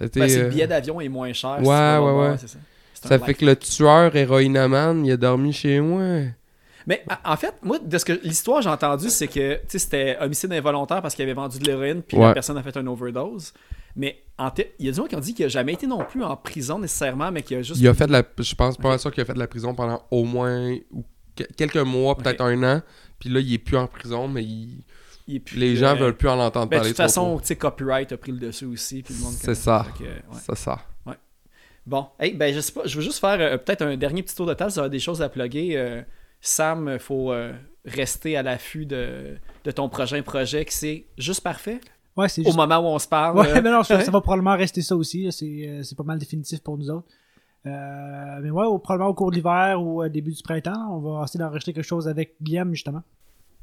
C'était, 0.00 0.20
Ben, 0.20 0.28
c'est 0.28 0.40
euh, 0.40 0.42
le 0.44 0.48
billet 0.50 0.66
d'avion 0.66 1.00
est 1.00 1.08
moins 1.08 1.32
cher. 1.32 1.58
ouais, 1.60 1.66
ouais, 1.98 2.28
ouais. 2.30 2.36
ça. 2.38 3.14
Un 3.14 3.18
fait 3.18 3.26
life. 3.28 3.36
que 3.38 3.44
le 3.46 3.56
tueur 3.56 4.14
héroïnaman, 4.14 5.04
il 5.04 5.12
a 5.12 5.16
dormi 5.16 5.52
chez 5.52 5.80
moi. 5.80 6.22
Mais 6.86 7.04
en- 7.24 7.36
fait, 7.36 7.54
moi, 7.62 7.78
de 7.78 7.98
ce 7.98 8.04
que 8.04 8.12
l'histoire 8.24 8.60
j'ai 8.62 8.68
entendu, 8.68 9.08
c'est 9.10 9.28
que 9.28 9.54
tu 9.54 9.60
sais, 9.68 9.78
c'était 9.78 10.16
homicide 10.20 10.52
involontaire 10.52 11.00
parce 11.02 11.14
qu'il 11.14 11.22
avait 11.24 11.34
vendu 11.34 11.58
de 11.58 11.64
l'héroïne 11.64 12.02
puis 12.02 12.16
la 12.16 12.32
personne 12.34 12.56
a 12.58 12.62
fait 12.62 12.76
une 12.76 12.88
overdose. 12.88 13.52
Mais 13.94 14.22
en 14.38 14.50
il 14.78 14.86
y 14.86 14.88
a 14.88 14.92
des 14.92 14.96
gens 14.96 15.04
qui 15.06 15.14
ont 15.14 15.20
dit 15.20 15.34
qu'il 15.34 15.44
a 15.44 15.48
jamais 15.48 15.74
été 15.74 15.86
non 15.86 16.02
plus 16.04 16.24
en 16.24 16.34
prison 16.36 16.78
nécessairement, 16.78 17.30
mais 17.30 17.42
qu'il 17.42 17.58
a 17.58 17.62
juste. 17.62 17.78
Il 17.80 17.86
a 17.86 17.94
fait 17.94 18.06
de 18.06 18.12
la. 18.12 18.22
Je 18.38 18.54
pense 18.54 18.76
pas 18.78 18.94
Ok. 18.94 19.00
sûr 19.00 19.12
qu'il 19.12 19.20
a 19.20 19.24
fait 19.26 19.34
de 19.34 19.38
la 19.38 19.46
prison 19.46 19.74
pendant 19.74 20.02
au 20.10 20.24
moins 20.24 20.74
quelques 21.56 21.76
mois, 21.76 22.16
peut-être 22.16 22.40
un 22.40 22.62
an. 22.62 22.82
Puis 23.18 23.28
là, 23.28 23.40
il 23.40 23.52
est 23.52 23.58
plus 23.58 23.76
en 23.76 23.86
prison, 23.86 24.26
mais 24.28 24.42
il- 24.42 24.82
il 25.32 25.36
est 25.36 25.40
plus, 25.40 25.56
les 25.58 25.76
gens 25.76 25.88
euh, 25.90 25.94
veulent 25.94 26.16
plus 26.16 26.28
en 26.28 26.38
entendre 26.38 26.68
ben, 26.68 26.76
de 26.76 26.80
parler. 26.80 26.90
toute 26.90 26.96
trop, 26.96 27.02
façon, 27.04 27.26
trop. 27.32 27.40
tu 27.40 27.46
sais, 27.48 27.56
copyright 27.56 28.12
a 28.12 28.16
pris 28.16 28.32
le 28.32 28.38
dessus 28.38 28.66
aussi. 28.66 29.02
puis 29.02 29.14
le 29.14 29.20
monde 29.20 29.32
C'est 29.34 29.54
ça. 29.54 29.84
Fait 29.98 30.04
que, 30.04 30.08
ouais. 30.10 30.40
C'est 30.46 30.56
ça. 30.56 30.78
Bon, 31.84 32.06
hey, 32.20 32.32
ben 32.34 32.54
je 32.54 32.60
sais 32.60 32.70
pas, 32.70 32.82
je 32.86 32.94
veux 32.94 33.02
juste 33.02 33.18
faire 33.18 33.40
euh, 33.40 33.58
peut-être 33.58 33.82
un 33.82 33.96
dernier 33.96 34.22
petit 34.22 34.36
tour 34.36 34.46
de 34.46 34.54
table, 34.54 34.70
ça 34.70 34.82
va 34.82 34.88
des 34.88 35.00
choses 35.00 35.20
à 35.20 35.28
plugger. 35.28 35.76
Euh, 35.76 36.00
Sam, 36.40 36.88
il 36.92 37.00
faut 37.00 37.32
euh, 37.32 37.52
rester 37.84 38.36
à 38.36 38.44
l'affût 38.44 38.86
de, 38.86 39.36
de 39.64 39.70
ton 39.72 39.88
prochain 39.88 40.22
projet 40.22 40.64
qui 40.64 40.74
c'est 40.76 41.06
juste 41.18 41.40
parfait? 41.40 41.80
Ouais, 42.16 42.28
c'est 42.28 42.46
Au 42.46 42.52
moment 42.52 42.78
où 42.78 42.84
on 42.94 42.98
se 43.00 43.08
parle. 43.08 43.36
Ouais, 43.38 43.48
euh, 43.50 43.60
mais 43.64 43.70
non, 43.72 43.82
ça, 43.82 43.96
va 44.10 44.20
probablement 44.20 44.56
rester 44.56 44.80
ça 44.80 44.94
aussi. 44.94 45.26
C'est 45.32 45.44
euh, 45.68 45.82
c'est 45.82 45.96
pas 45.96 46.04
mal 46.04 46.18
définitif 46.18 46.60
pour 46.60 46.78
nous 46.78 46.88
autres. 46.88 47.08
Euh, 47.66 47.70
mais 48.42 48.50
ouais, 48.50 48.64
au- 48.66 48.78
probablement 48.78 49.10
au 49.10 49.14
cours 49.14 49.30
de 49.32 49.36
l'hiver 49.36 49.82
ou 49.82 50.04
au 50.04 50.08
début 50.08 50.30
du 50.32 50.42
printemps, 50.44 50.86
on 50.90 51.00
va 51.00 51.24
essayer 51.24 51.40
d'enregistrer 51.40 51.72
quelque 51.72 51.84
chose 51.84 52.06
avec 52.06 52.34
Guillaume, 52.40 52.72
justement. 52.74 53.02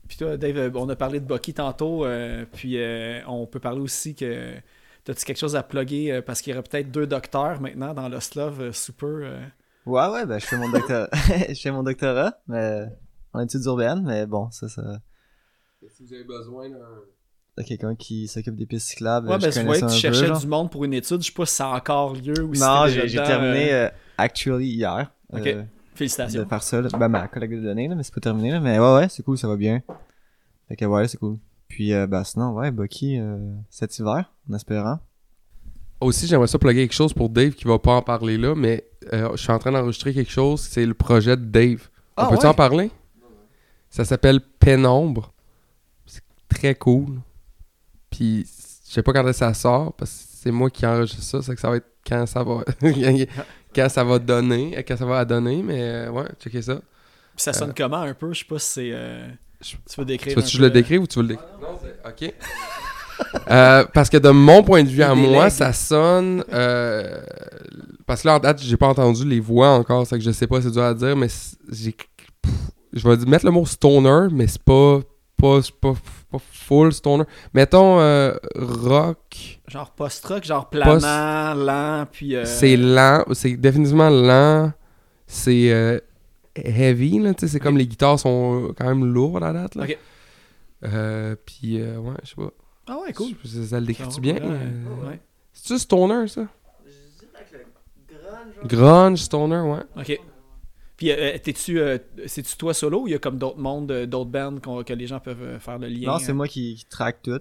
Puis 0.10 0.18
toi, 0.18 0.38
Dave, 0.38 0.58
euh, 0.58 0.72
on 0.74 0.90
a 0.90 0.96
parlé 0.96 1.20
de 1.20 1.26
Bucky 1.26 1.54
tantôt, 1.54 2.04
euh, 2.04 2.44
puis 2.52 2.82
euh, 2.82 3.22
on 3.28 3.46
peut 3.46 3.60
parler 3.60 3.80
aussi 3.80 4.16
que 4.16 4.56
t'as-tu 5.04 5.24
quelque 5.24 5.38
chose 5.38 5.56
à 5.56 5.62
plugger 5.62 6.12
euh, 6.12 6.22
parce 6.24 6.42
qu'il 6.42 6.52
y 6.52 6.58
aurait 6.58 6.68
peut-être 6.68 6.90
deux 6.90 7.06
docteurs 7.06 7.62
maintenant 7.62 7.94
dans 7.94 8.10
Lost 8.10 8.34
Love 8.34 8.60
euh, 8.60 8.72
Super. 8.74 9.08
euh? 9.08 9.40
Ouais, 9.86 10.08
ouais, 10.08 10.26
ben, 10.26 10.40
je 10.40 10.48
fais 10.48 10.58
mon 10.58 10.70
doctorat. 10.70 11.10
je 11.50 11.62
fais 11.62 11.72
mon 11.72 11.84
doctorat, 11.84 12.34
mais 12.48 12.88
en 13.34 13.40
études 13.42 13.64
urbaines, 13.66 14.02
mais 14.04 14.26
bon, 14.26 14.50
ça, 14.50 14.68
ça. 14.68 15.00
Si 15.88 16.04
vous 16.04 16.14
avez 16.14 16.24
besoin 16.24 16.70
d'un. 16.70 16.80
T'as 17.56 17.64
quelqu'un 17.64 17.96
qui 17.96 18.28
s'occupe 18.28 18.56
des 18.56 18.66
pistes 18.66 18.88
cyclables. 18.88 19.30
Ouais, 19.30 19.40
je 19.40 19.56
ben, 19.56 19.66
voyais 19.66 19.82
que 19.82 19.86
tu 19.86 19.92
un 19.92 19.96
peu, 19.96 20.00
cherchais 20.02 20.26
genre. 20.28 20.40
du 20.40 20.48
monde 20.48 20.72
pour 20.72 20.86
une 20.86 20.94
étude, 20.94 21.22
je 21.22 21.28
sais 21.28 21.34
pas 21.34 21.46
si 21.46 21.56
ça 21.56 21.68
a 21.70 21.78
encore 21.78 22.16
lieu 22.16 22.44
ou 22.44 22.56
si 22.56 22.62
Non, 22.62 22.88
j'ai 22.88 23.06
terminé 23.14 23.72
euh, 23.74 23.90
actually 24.18 24.70
hier. 24.70 25.12
Ok. 25.32 25.46
euh, 25.46 25.64
Félicitations. 26.00 26.44
de 26.44 26.48
faire 26.48 26.64
ça. 26.64 26.82
là. 26.82 26.90
Ben, 26.98 27.08
ma 27.10 27.28
collègue 27.28 27.56
de 27.56 27.62
données, 27.62 27.88
là, 27.88 27.96
mais 27.96 28.04
c'est 28.04 28.14
pas 28.14 28.22
terminé. 28.22 28.52
Là. 28.52 28.60
Mais 28.60 28.80
ouais, 28.80 28.96
ouais, 28.96 29.10
c'est 29.10 29.22
cool, 29.24 29.38
ça 29.38 29.48
va 29.48 29.56
bien. 29.56 29.82
Fait 30.68 30.76
que 30.76 30.86
ouais, 30.86 31.08
c'est 31.08 31.18
cool. 31.18 31.38
Puis, 31.68 31.94
euh, 31.94 32.08
ben, 32.08 32.24
sinon, 32.24 32.54
ouais, 32.54 32.72
Bucky, 32.72 33.20
euh, 33.20 33.38
cet 33.70 33.98
hiver, 34.00 34.32
en 34.50 34.54
espérant. 34.56 35.00
Aussi, 36.02 36.26
j'aimerais 36.28 36.48
ça 36.48 36.58
plugger 36.58 36.82
quelque 36.88 36.96
chose 36.96 37.14
pour 37.14 37.30
Dave 37.30 37.52
qui 37.52 37.66
va 37.66 37.78
pas 37.78 37.92
en 37.94 38.02
parler 38.02 38.38
là, 38.38 38.56
mais 38.56 38.86
euh, 39.14 39.30
je 39.36 39.42
suis 39.42 39.52
en 39.52 39.60
train 39.60 39.72
d'enregistrer 39.72 40.14
quelque 40.14 40.32
chose. 40.32 40.62
C'est 40.62 40.86
le 40.86 40.94
projet 40.94 41.36
de 41.36 41.44
Dave. 41.46 41.90
On 42.18 42.24
Ah, 42.24 42.28
peut-tu 42.30 42.44
ouais? 42.44 42.48
en 42.48 42.54
parler? 42.54 42.92
Ça 43.90 44.06
s'appelle 44.06 44.40
Pénombre. 44.42 45.34
C'est 46.06 46.24
très 46.48 46.76
cool. 46.76 47.20
Puis, 48.10 48.48
je 48.88 48.94
sais 48.94 49.04
pas 49.04 49.12
quand 49.14 49.34
ça 49.34 49.54
sort, 49.54 49.94
parce 49.94 50.12
que 50.12 50.18
c'est 50.44 50.52
moi 50.52 50.70
qui 50.70 50.86
enregistre 50.86 51.22
ça, 51.24 51.42
c'est 51.42 51.54
que 51.54 51.60
ça 51.62 51.70
va 51.70 51.76
être 51.78 51.88
quand 52.08 52.26
ça 52.26 52.44
va 52.44 52.64
quand 53.76 53.90
ça 53.90 54.04
va 54.04 54.20
donner, 54.20 54.84
quand 54.88 54.98
ça 54.98 55.06
va 55.06 55.20
à 55.20 55.26
donner, 55.26 55.62
mais 55.64 55.82
euh, 55.82 56.10
ouais, 56.12 56.26
checkez 56.44 56.62
ça. 56.62 56.76
Puis 56.76 57.44
ça 57.44 57.54
sonne 57.54 57.74
comment 57.76 58.02
un 58.02 58.14
peu? 58.14 58.34
Je 58.34 58.40
sais 58.40 58.46
pas 58.46 58.60
si 58.60 58.68
c'est. 58.72 58.90
euh, 58.94 59.28
Je- 59.62 59.76
Tu 59.90 60.00
veux 60.00 60.06
décrire. 60.06 60.34
Tu 60.34 60.40
veux 60.40 60.46
que 60.46 60.52
je 60.52 60.60
le 60.60 60.66
euh, 60.68 60.70
décrive 60.70 61.02
ou 61.04 61.08
tu 61.08 61.20
veux 61.20 61.24
le 61.24 61.28
décrire? 61.30 61.48
Non, 61.62 61.80
c'est... 61.82 62.28
OK. 62.28 62.34
Euh, 63.52 63.84
parce 63.94 64.10
que 64.10 64.16
de 64.16 64.30
mon 64.30 64.64
point 64.64 64.82
de 64.82 64.88
vue 64.88 65.04
à 65.04 65.14
moi, 65.14 65.50
ça 65.50 65.74
sonne... 65.74 66.42
euh, 66.54 67.22
parce 68.06 68.22
que 68.22 68.28
là, 68.30 68.36
en 68.36 68.40
date, 68.40 68.62
j'ai 68.62 68.78
pas 68.78 68.88
entendu 68.88 69.26
les 69.28 69.42
voix 69.42 69.72
encore, 69.72 70.08
c'est 70.08 70.18
que 70.18 70.24
je 70.24 70.32
sais 70.32 70.48
pas, 70.48 70.62
c'est 70.62 70.72
dur 70.72 70.84
à 70.84 70.94
dire, 70.94 71.18
mais 71.18 71.28
j'ai... 71.70 71.94
Je 72.94 73.08
vais 73.08 73.18
mettre 73.26 73.44
le 73.46 73.52
mot 73.52 73.66
stoner, 73.66 74.30
mais 74.32 74.48
c'est 74.48 74.64
pas... 74.64 75.02
Pas, 75.38 75.62
c'est 75.62 75.76
pas, 75.76 75.94
pas 76.32 76.38
full 76.40 76.94
stoner. 76.94 77.24
Mettons 77.54 78.00
euh, 78.00 78.34
rock. 78.56 79.60
Genre 79.68 79.90
post-rock, 79.92 80.44
genre 80.44 80.70
planant, 80.70 81.54
lent, 81.56 82.06
puis. 82.12 82.36
euh, 82.36 82.46
C'est 82.46 82.78
lent. 82.78 83.24
C'est 83.34 83.56
définitivement 83.58 84.10
lent. 84.10 84.72
C'est 85.28 85.72
euh, 85.72 86.00
heavy, 86.56 87.20
là. 87.20 87.34
tu 87.34 87.42
sais, 87.42 87.48
C'est 87.54 87.60
comme 87.60 87.78
les 87.78 87.88
guitares 87.88 88.20
sont 88.20 88.74
quand 88.78 88.86
même 88.88 89.06
lourdes 89.06 89.44
à 89.44 89.54
date. 89.54 89.76
Là. 89.76 89.84
Ok. 89.84 89.98
Euh, 90.86 91.36
puis, 91.46 91.82
euh, 91.82 91.98
ouais, 91.98 92.14
je 92.24 92.30
sais 92.30 92.36
pas. 92.36 92.52
Ah 92.88 92.98
ouais, 93.02 93.14
cool. 93.14 93.32
Ça, 93.46 93.64
ça 93.66 93.80
le 93.80 93.86
décrit-tu 93.86 94.16
Ah, 94.18 94.22
bien? 94.22 94.34
ouais, 94.36 94.42
euh? 94.44 95.10
ouais. 95.10 95.20
C'est-tu 95.54 95.78
stoner, 95.78 96.28
ça? 96.28 96.48
Grunge, 98.66 99.20
stoner, 99.20 99.60
ouais. 99.62 99.82
Ok. 99.98 100.20
Puis, 101.00 101.12
euh, 101.12 101.38
t'es-tu, 101.42 101.80
euh, 101.80 101.98
c'est-tu 102.28 102.58
toi 102.58 102.74
solo 102.74 103.04
ou 103.04 103.08
il 103.08 103.12
y 103.12 103.16
a 103.16 103.20
comme 103.20 103.38
d'autres 103.38 103.58
mondes, 103.58 103.90
euh, 103.90 104.06
d'autres 104.06 104.30
bands 104.32 104.60
qu'on- 104.62 104.84
que 104.84 104.92
les 104.92 105.08
gens 105.08 105.22
peuvent 105.22 105.42
euh, 105.42 105.58
faire 105.58 105.80
le 105.80 105.88
lien 105.88 106.12
Non, 106.12 106.20
c'est 106.20 106.34
moi 106.34 106.46
qui, 106.46 106.76
qui 106.76 106.86
traque 106.88 107.22
tout. 107.22 107.40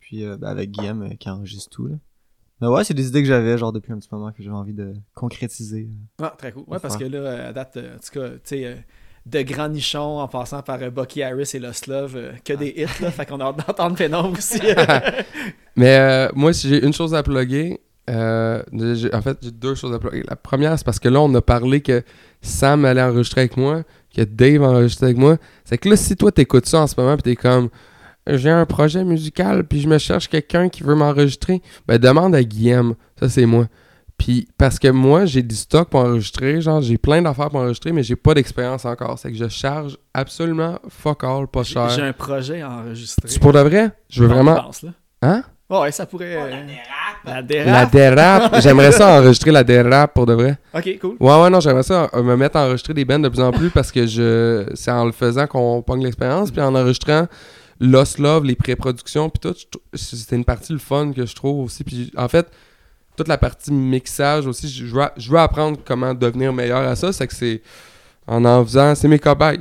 Puis, 0.00 0.24
euh, 0.24 0.36
ben, 0.36 0.48
avec 0.48 0.72
Guillaume 0.72 1.02
euh, 1.04 1.14
qui 1.14 1.30
enregistre 1.30 1.70
tout, 1.70 1.86
là. 1.86 1.94
Mais 2.60 2.66
ouais, 2.66 2.82
c'est 2.82 2.94
des 2.94 3.06
idées 3.06 3.22
que 3.22 3.28
j'avais, 3.28 3.56
genre, 3.56 3.72
depuis 3.72 3.92
un 3.92 3.98
petit 4.00 4.08
moment 4.10 4.32
que 4.32 4.42
j'avais 4.42 4.56
envie 4.56 4.74
de 4.74 4.94
concrétiser. 5.14 5.88
Ah, 6.20 6.34
très 6.36 6.50
cool. 6.50 6.64
Ouais, 6.66 6.80
parce 6.80 6.96
que 6.96 7.04
là, 7.04 7.46
à 7.50 7.52
date, 7.52 7.76
euh, 7.76 7.94
en 7.94 7.98
tout 8.00 8.18
cas, 8.18 8.30
tu 8.30 8.38
sais, 8.42 8.64
euh, 8.64 8.74
de 9.26 9.42
grands 9.42 9.68
nichons 9.68 10.18
en 10.18 10.26
passant 10.26 10.62
par 10.62 10.82
euh, 10.82 10.90
Bucky 10.90 11.22
Harris 11.22 11.50
et 11.54 11.60
Lost 11.60 11.86
Love, 11.86 12.16
euh, 12.16 12.32
que 12.44 12.52
des 12.54 12.70
hits, 12.76 13.00
là. 13.00 13.12
fait 13.12 13.26
qu'on 13.26 13.38
a 13.38 13.44
hâte 13.44 13.64
d'entendre 13.64 13.94
Pénombre 13.96 14.36
aussi. 14.38 14.58
Mais 15.76 15.98
euh, 15.98 16.28
moi, 16.34 16.52
si 16.52 16.68
j'ai 16.68 16.84
une 16.84 16.92
chose 16.92 17.14
à 17.14 17.22
plugger, 17.22 17.78
euh, 18.08 18.62
en 19.12 19.22
fait, 19.22 19.38
j'ai 19.42 19.50
deux 19.50 19.74
choses 19.74 19.94
à 19.94 19.98
plugger. 19.98 20.24
La 20.28 20.36
première, 20.36 20.76
c'est 20.78 20.84
parce 20.84 20.98
que 20.98 21.08
là, 21.08 21.20
on 21.20 21.34
a 21.34 21.42
parlé 21.42 21.80
que 21.80 22.02
Sam 22.42 22.84
allait 22.84 23.02
enregistrer 23.02 23.42
avec 23.42 23.56
moi, 23.56 23.82
que 24.14 24.22
Dave 24.22 24.62
enregistrait 24.62 25.06
avec 25.06 25.18
moi. 25.18 25.36
C'est 25.64 25.78
que 25.78 25.88
là, 25.88 25.96
si 25.96 26.16
toi, 26.16 26.32
t'écoutes 26.32 26.66
ça 26.66 26.80
en 26.80 26.86
ce 26.86 26.94
moment, 26.98 27.16
pis 27.16 27.22
t'es 27.22 27.36
comme, 27.36 27.68
j'ai 28.26 28.50
un 28.50 28.66
projet 28.66 29.04
musical, 29.04 29.64
puis 29.64 29.80
je 29.80 29.88
me 29.88 29.98
cherche 29.98 30.28
quelqu'un 30.28 30.68
qui 30.68 30.82
veut 30.82 30.94
m'enregistrer, 30.94 31.62
ben 31.86 31.98
demande 31.98 32.34
à 32.34 32.42
Guillaume. 32.42 32.94
Ça, 33.18 33.28
c'est 33.28 33.46
moi. 33.46 33.66
Puis 34.18 34.48
parce 34.58 34.78
que 34.78 34.88
moi, 34.88 35.24
j'ai 35.26 35.42
du 35.42 35.54
stock 35.54 35.88
pour 35.90 36.00
enregistrer, 36.00 36.60
genre, 36.60 36.82
j'ai 36.82 36.98
plein 36.98 37.22
d'affaires 37.22 37.50
pour 37.50 37.60
enregistrer, 37.60 37.92
mais 37.92 38.02
j'ai 38.02 38.16
pas 38.16 38.34
d'expérience 38.34 38.84
encore. 38.84 39.18
C'est 39.18 39.30
que 39.30 39.38
je 39.38 39.48
charge 39.48 39.96
absolument 40.12 40.78
fuck 40.88 41.22
all, 41.22 41.46
pas 41.46 41.62
cher. 41.62 41.88
J'ai 41.90 42.02
un 42.02 42.12
projet 42.12 42.60
à 42.60 42.70
enregistrer. 42.70 43.28
Tu 43.28 43.38
pour 43.38 43.52
de 43.52 43.60
vrai? 43.60 43.92
Je 44.10 44.22
veux 44.22 44.28
Non, 44.28 44.34
vraiment... 44.34 44.56
je 44.56 44.62
pense, 44.62 44.82
là. 44.82 44.90
Hein? 45.22 45.44
Ouais, 45.70 45.92
ça 45.92 46.06
pourrait. 46.06 46.34
euh, 46.36 46.50
la 47.24 47.42
dérape. 47.42 47.66
La 47.74 47.86
dérape. 47.86 48.60
J'aimerais 48.60 48.92
ça 48.92 49.08
enregistrer 49.20 49.50
la 49.50 49.62
dérape 49.64 50.14
pour 50.14 50.24
de 50.24 50.32
vrai. 50.32 50.56
Ok, 50.74 50.98
cool. 51.00 51.16
Ouais, 51.20 51.42
ouais, 51.42 51.50
non, 51.50 51.60
j'aimerais 51.60 51.82
ça 51.82 52.08
euh, 52.14 52.22
me 52.22 52.36
mettre 52.36 52.56
à 52.56 52.64
enregistrer 52.66 52.94
des 52.94 53.04
bands 53.04 53.18
de 53.18 53.28
plus 53.28 53.40
en 53.40 53.50
plus 53.52 53.68
parce 53.70 53.92
que 53.92 54.06
je 54.06 54.66
c'est 54.74 54.90
en 54.90 55.04
le 55.04 55.12
faisant 55.12 55.46
qu'on 55.46 55.82
pogne 55.82 56.02
l'expérience. 56.04 56.50
Puis 56.50 56.60
en 56.62 56.74
enregistrant 56.74 57.26
Lost 57.80 58.18
Love, 58.18 58.44
les 58.44 58.56
pré-productions, 58.56 59.28
puis 59.28 59.40
tout, 59.40 59.54
je 59.58 59.66
trou- 59.70 59.82
c'était 59.94 60.36
une 60.36 60.44
partie 60.44 60.72
le 60.72 60.78
fun 60.78 61.12
que 61.14 61.26
je 61.26 61.34
trouve 61.34 61.64
aussi. 61.66 61.84
Puis 61.84 62.10
en 62.16 62.28
fait, 62.28 62.46
toute 63.16 63.28
la 63.28 63.36
partie 63.38 63.70
mixage 63.72 64.46
aussi, 64.46 64.68
je 64.68 64.86
je 64.86 64.94
veux, 64.94 65.02
je 65.16 65.30
veux 65.30 65.38
apprendre 65.38 65.78
comment 65.84 66.14
devenir 66.14 66.52
meilleur 66.52 66.78
à 66.88 66.96
ça. 66.96 67.12
C'est 67.12 67.26
que 67.26 67.34
c'est 67.34 67.60
en 68.26 68.44
en 68.46 68.64
faisant, 68.64 68.94
c'est 68.94 69.08
mes 69.08 69.18
cobayes. 69.18 69.60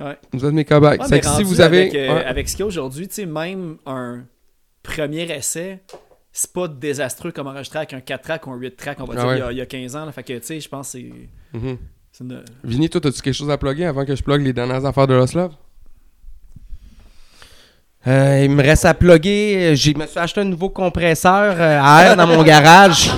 Ouais. 0.00 0.16
Vous 0.32 0.44
êtes 0.46 0.52
mes 0.54 0.64
cobayes. 0.64 0.98
Ouais, 0.98 1.04
c'est 1.04 1.10
mais 1.16 1.20
que 1.20 1.26
si 1.26 1.32
rendu 1.32 1.44
vous 1.44 1.60
avez. 1.60 1.80
Avec, 1.82 1.94
euh, 1.94 2.14
ouais. 2.14 2.24
avec 2.24 2.48
ce 2.48 2.52
qu'il 2.56 2.60
y 2.60 2.62
a 2.64 2.66
aujourd'hui, 2.66 3.06
tu 3.08 3.14
sais, 3.14 3.26
même 3.26 3.76
un 3.86 4.24
premier 4.86 5.22
essai, 5.30 5.82
c'est 6.32 6.52
pas 6.52 6.68
désastreux 6.68 7.32
comme 7.32 7.46
enregistrer 7.46 7.78
avec 7.80 7.92
un 7.94 8.00
4 8.00 8.22
track 8.22 8.46
ou 8.46 8.50
un 8.52 8.56
8 8.56 8.76
track, 8.76 8.98
on 9.00 9.04
va 9.04 9.14
Ah 9.16 9.20
dire, 9.20 9.26
ouais. 9.28 9.36
il, 9.36 9.40
y 9.40 9.42
a, 9.42 9.52
il 9.52 9.58
y 9.58 9.60
a 9.60 9.66
15 9.66 9.96
ans. 9.96 10.04
là. 10.06 10.12
Fait 10.12 10.22
que, 10.22 10.32
tu 10.38 10.44
sais, 10.46 10.60
je 10.60 10.68
pense 10.68 10.92
que 10.92 10.98
c'est. 10.98 11.58
Mhm. 11.58 11.78
c'est 12.12 12.24
une- 12.24 12.44
Vinny, 12.64 12.88
toi, 12.90 13.00
as-tu 13.06 13.20
quelque 13.22 13.34
chose 13.34 13.50
à 13.50 13.58
plugger 13.58 13.86
avant 13.86 14.04
que 14.04 14.14
je 14.14 14.22
plug 14.22 14.42
les 14.42 14.52
dernières 14.52 14.84
affaires 14.84 15.06
de 15.06 15.14
Lost 15.14 15.34
Love? 15.34 15.52
Euh, 18.06 18.42
il 18.44 18.50
me 18.50 18.62
reste 18.62 18.84
à 18.84 18.94
plugger. 18.94 19.74
Je 19.74 19.90
me 19.96 20.06
suis 20.06 20.18
acheté 20.18 20.40
un 20.40 20.44
nouveau 20.44 20.70
compresseur 20.70 21.56
euh, 21.60 21.80
à 21.82 22.04
air 22.04 22.16
dans 22.16 22.26
mon 22.26 22.42
garage. 22.44 23.10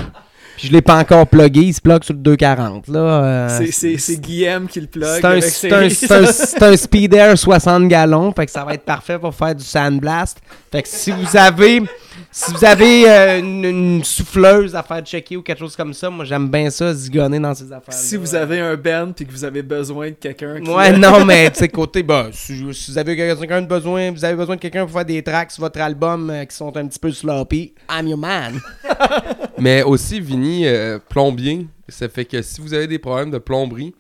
Puis 0.59 0.67
je 0.67 0.73
l'ai 0.73 0.83
pas 0.83 0.97
encore 0.99 1.25
plugué, 1.29 1.61
il 1.61 1.73
se 1.73 1.81
plug 1.81 2.03
sur 2.03 2.15
le 2.15 2.19
240. 2.19 2.89
Là, 2.89 2.99
euh, 2.99 3.61
C'est- 3.71 4.21
Guillaume 4.21 4.67
qui 4.67 4.81
le 4.81 4.89
plug. 4.89 5.07
c'est 5.41 5.73
un, 5.73 5.89
c'est 5.89 6.63
un, 6.63 6.67
un 6.73 6.77
Speed 6.77 7.15
Air 7.15 7.39
60 7.39 7.87
gallons, 7.87 8.33
fait 8.35 8.47
que 8.47 8.51
ça 8.51 8.65
va 8.65 8.75
être 8.75 8.83
parfait 8.85 9.21
pour 9.21 9.33
faire 9.33 9.55
du 9.55 9.63
sandblast. 9.63 10.39
Fait 10.73 10.83
que 10.83 10.89
si 10.89 11.13
vous 11.13 11.37
avez, 11.37 11.83
si 12.31 12.53
vous 12.53 12.65
avez 12.65 13.09
euh, 13.09 13.39
une, 13.41 13.65
une 13.65 14.05
souffleuse 14.05 14.75
à 14.75 14.83
faire 14.83 15.01
checker 15.01 15.37
ou 15.37 15.43
quelque 15.43 15.59
chose 15.59 15.77
comme 15.77 15.95
ça, 15.95 16.11
moi 16.11 16.25
j'aime 16.25 16.49
bien 16.49 16.71
ça, 16.71 16.93
zigonner 16.95 17.39
dans 17.39 17.55
ces 17.55 17.73
affaires. 17.73 17.95
Si 17.95 18.17
vous 18.17 18.35
avez 18.35 18.61
un 18.61 18.77
band 18.77 19.13
puis 19.15 19.27
que 19.27 19.33
vous 19.33 19.45
avez 19.45 19.63
besoin 19.63 20.09
de 20.09 20.15
quelqu'un 20.15 20.61
qui... 20.61 20.71
Ouais, 20.71 20.93
non, 20.97 21.25
mais 21.27 21.51
tu 21.51 21.59
sais, 21.59 21.69
côté, 21.69 22.03
bah, 22.03 22.29
si, 22.33 22.73
si 22.73 22.91
vous 22.91 22.99
avez 22.99 23.17
quelqu'un 23.17 23.63
de 23.63 23.67
besoin, 23.67 24.11
vous 24.11 24.25
avez 24.25 24.37
besoin 24.37 24.57
de 24.57 24.61
quelqu'un 24.61 24.85
pour 24.85 24.95
faire 24.95 25.05
des 25.05 25.23
tracks 25.23 25.51
sur 25.51 25.63
votre 25.63 25.81
album 25.81 26.31
euh, 26.31 26.45
qui 26.45 26.57
sont 26.57 26.77
un 26.77 26.87
petit 26.87 26.99
peu 26.99 27.11
sloppy, 27.11 27.75
I'm 27.91 28.07
your 28.07 28.19
man. 28.19 28.61
Mais 29.59 29.83
aussi, 29.83 30.21
Vinny, 30.21 30.67
euh, 30.67 30.99
plombier, 31.09 31.67
ça 31.89 32.09
fait 32.09 32.25
que 32.25 32.43
si 32.43 32.61
vous 32.61 32.75
avez 32.75 32.87
des 32.87 32.99
problèmes 32.99 33.31
de 33.31 33.39
plomberie, 33.39 33.95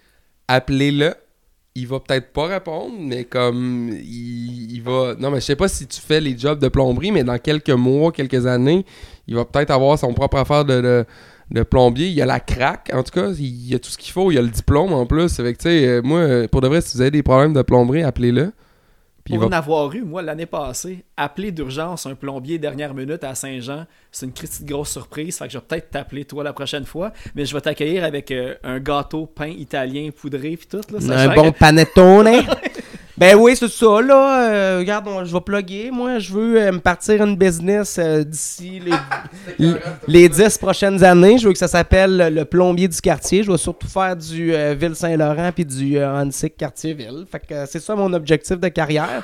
appelez-le. 0.46 1.14
Il 1.74 1.86
va 1.86 2.00
peut-être 2.00 2.32
pas 2.32 2.46
répondre, 2.46 2.94
mais 2.98 3.24
comme 3.24 3.90
il, 3.92 4.72
il 4.72 4.82
va. 4.82 5.14
Non, 5.18 5.30
mais 5.30 5.40
je 5.40 5.46
sais 5.46 5.56
pas 5.56 5.68
si 5.68 5.86
tu 5.86 6.00
fais 6.00 6.20
les 6.20 6.36
jobs 6.36 6.58
de 6.58 6.68
plomberie, 6.68 7.12
mais 7.12 7.24
dans 7.24 7.38
quelques 7.38 7.70
mois, 7.70 8.10
quelques 8.10 8.46
années, 8.46 8.84
il 9.26 9.34
va 9.34 9.44
peut-être 9.44 9.70
avoir 9.70 9.98
son 9.98 10.12
propre 10.12 10.38
affaire 10.38 10.64
de, 10.64 11.04
de, 11.50 11.62
plombier. 11.62 12.08
Il 12.08 12.20
a 12.20 12.26
la 12.26 12.40
craque, 12.40 12.90
en 12.92 13.02
tout 13.02 13.12
cas, 13.12 13.30
il 13.38 13.68
y 13.68 13.74
a 13.74 13.78
tout 13.78 13.90
ce 13.90 13.98
qu'il 13.98 14.12
faut. 14.12 14.32
Il 14.32 14.38
a 14.38 14.42
le 14.42 14.48
diplôme 14.48 14.92
en 14.92 15.06
plus. 15.06 15.36
Fait 15.36 15.52
que, 15.52 15.58
tu 15.58 15.68
sais, 15.68 15.86
euh, 15.86 16.02
moi, 16.02 16.48
pour 16.50 16.60
de 16.60 16.68
vrai, 16.68 16.80
si 16.80 16.96
vous 16.96 17.02
avez 17.02 17.10
des 17.10 17.22
problèmes 17.22 17.52
de 17.52 17.62
plomberie, 17.62 18.02
appelez-le. 18.02 18.52
Puis 19.28 19.36
Pour 19.36 19.50
va 19.50 19.56
en 19.56 19.58
avoir 19.58 19.92
eu, 19.94 20.02
moi, 20.02 20.22
l'année 20.22 20.46
passée, 20.46 21.04
appeler 21.14 21.52
d'urgence 21.52 22.06
un 22.06 22.14
plombier 22.14 22.58
dernière 22.58 22.94
minute 22.94 23.22
à 23.24 23.34
Saint-Jean, 23.34 23.84
c'est 24.10 24.24
une 24.24 24.32
petite 24.32 24.64
grosse 24.64 24.90
surprise. 24.90 25.36
Fait 25.36 25.44
que 25.46 25.52
je 25.52 25.58
vais 25.58 25.64
peut-être 25.68 25.90
t'appeler 25.90 26.24
toi 26.24 26.42
la 26.42 26.54
prochaine 26.54 26.86
fois, 26.86 27.12
mais 27.34 27.44
je 27.44 27.54
vais 27.54 27.60
t'accueillir 27.60 28.04
avec 28.04 28.30
euh, 28.30 28.54
un 28.64 28.80
gâteau 28.80 29.26
pain 29.26 29.48
italien 29.48 30.08
poudré 30.10 30.56
puis 30.56 30.66
tout. 30.66 30.80
Là, 30.90 31.26
Un 31.26 31.34
bon 31.34 31.52
panettone. 31.58 32.28
ben 33.18 33.34
oui, 33.36 33.56
c'est 33.56 33.68
ça, 33.68 34.00
là. 34.00 34.50
euh, 34.50 34.78
regarde, 34.78 35.06
on- 35.08 35.24
je 35.24 35.32
vais 35.32 35.40
plugger. 35.40 35.90
Moi, 35.90 36.18
je 36.20 36.32
veux 36.32 36.60
euh, 36.60 36.72
me 36.72 36.78
partir 36.78 37.22
une 37.24 37.36
business 37.36 37.98
euh, 37.98 38.22
d'ici 38.22 38.80
les, 39.58 39.72
les 40.06 40.28
10 40.28 40.56
prochaines 40.58 41.02
années. 41.02 41.36
Je 41.38 41.46
veux 41.48 41.52
que 41.52 41.58
ça 41.58 41.66
s'appelle 41.68 42.32
le 42.34 42.44
plombier 42.44 42.86
du 42.86 43.00
quartier. 43.00 43.42
Je 43.42 43.50
vais 43.50 43.58
surtout 43.58 43.88
faire 43.88 44.14
du 44.16 44.54
euh, 44.54 44.74
Ville-Saint-Laurent 44.78 45.50
puis 45.52 45.64
du 45.64 45.98
euh, 45.98 46.08
Hansik 46.22 46.56
Quartier-Ville. 46.56 47.24
Fait 47.30 47.40
que 47.40 47.54
euh, 47.54 47.66
c'est 47.66 47.80
ça 47.80 47.96
mon 47.96 48.12
objectif 48.12 48.58
de 48.60 48.68
carrière. 48.68 49.22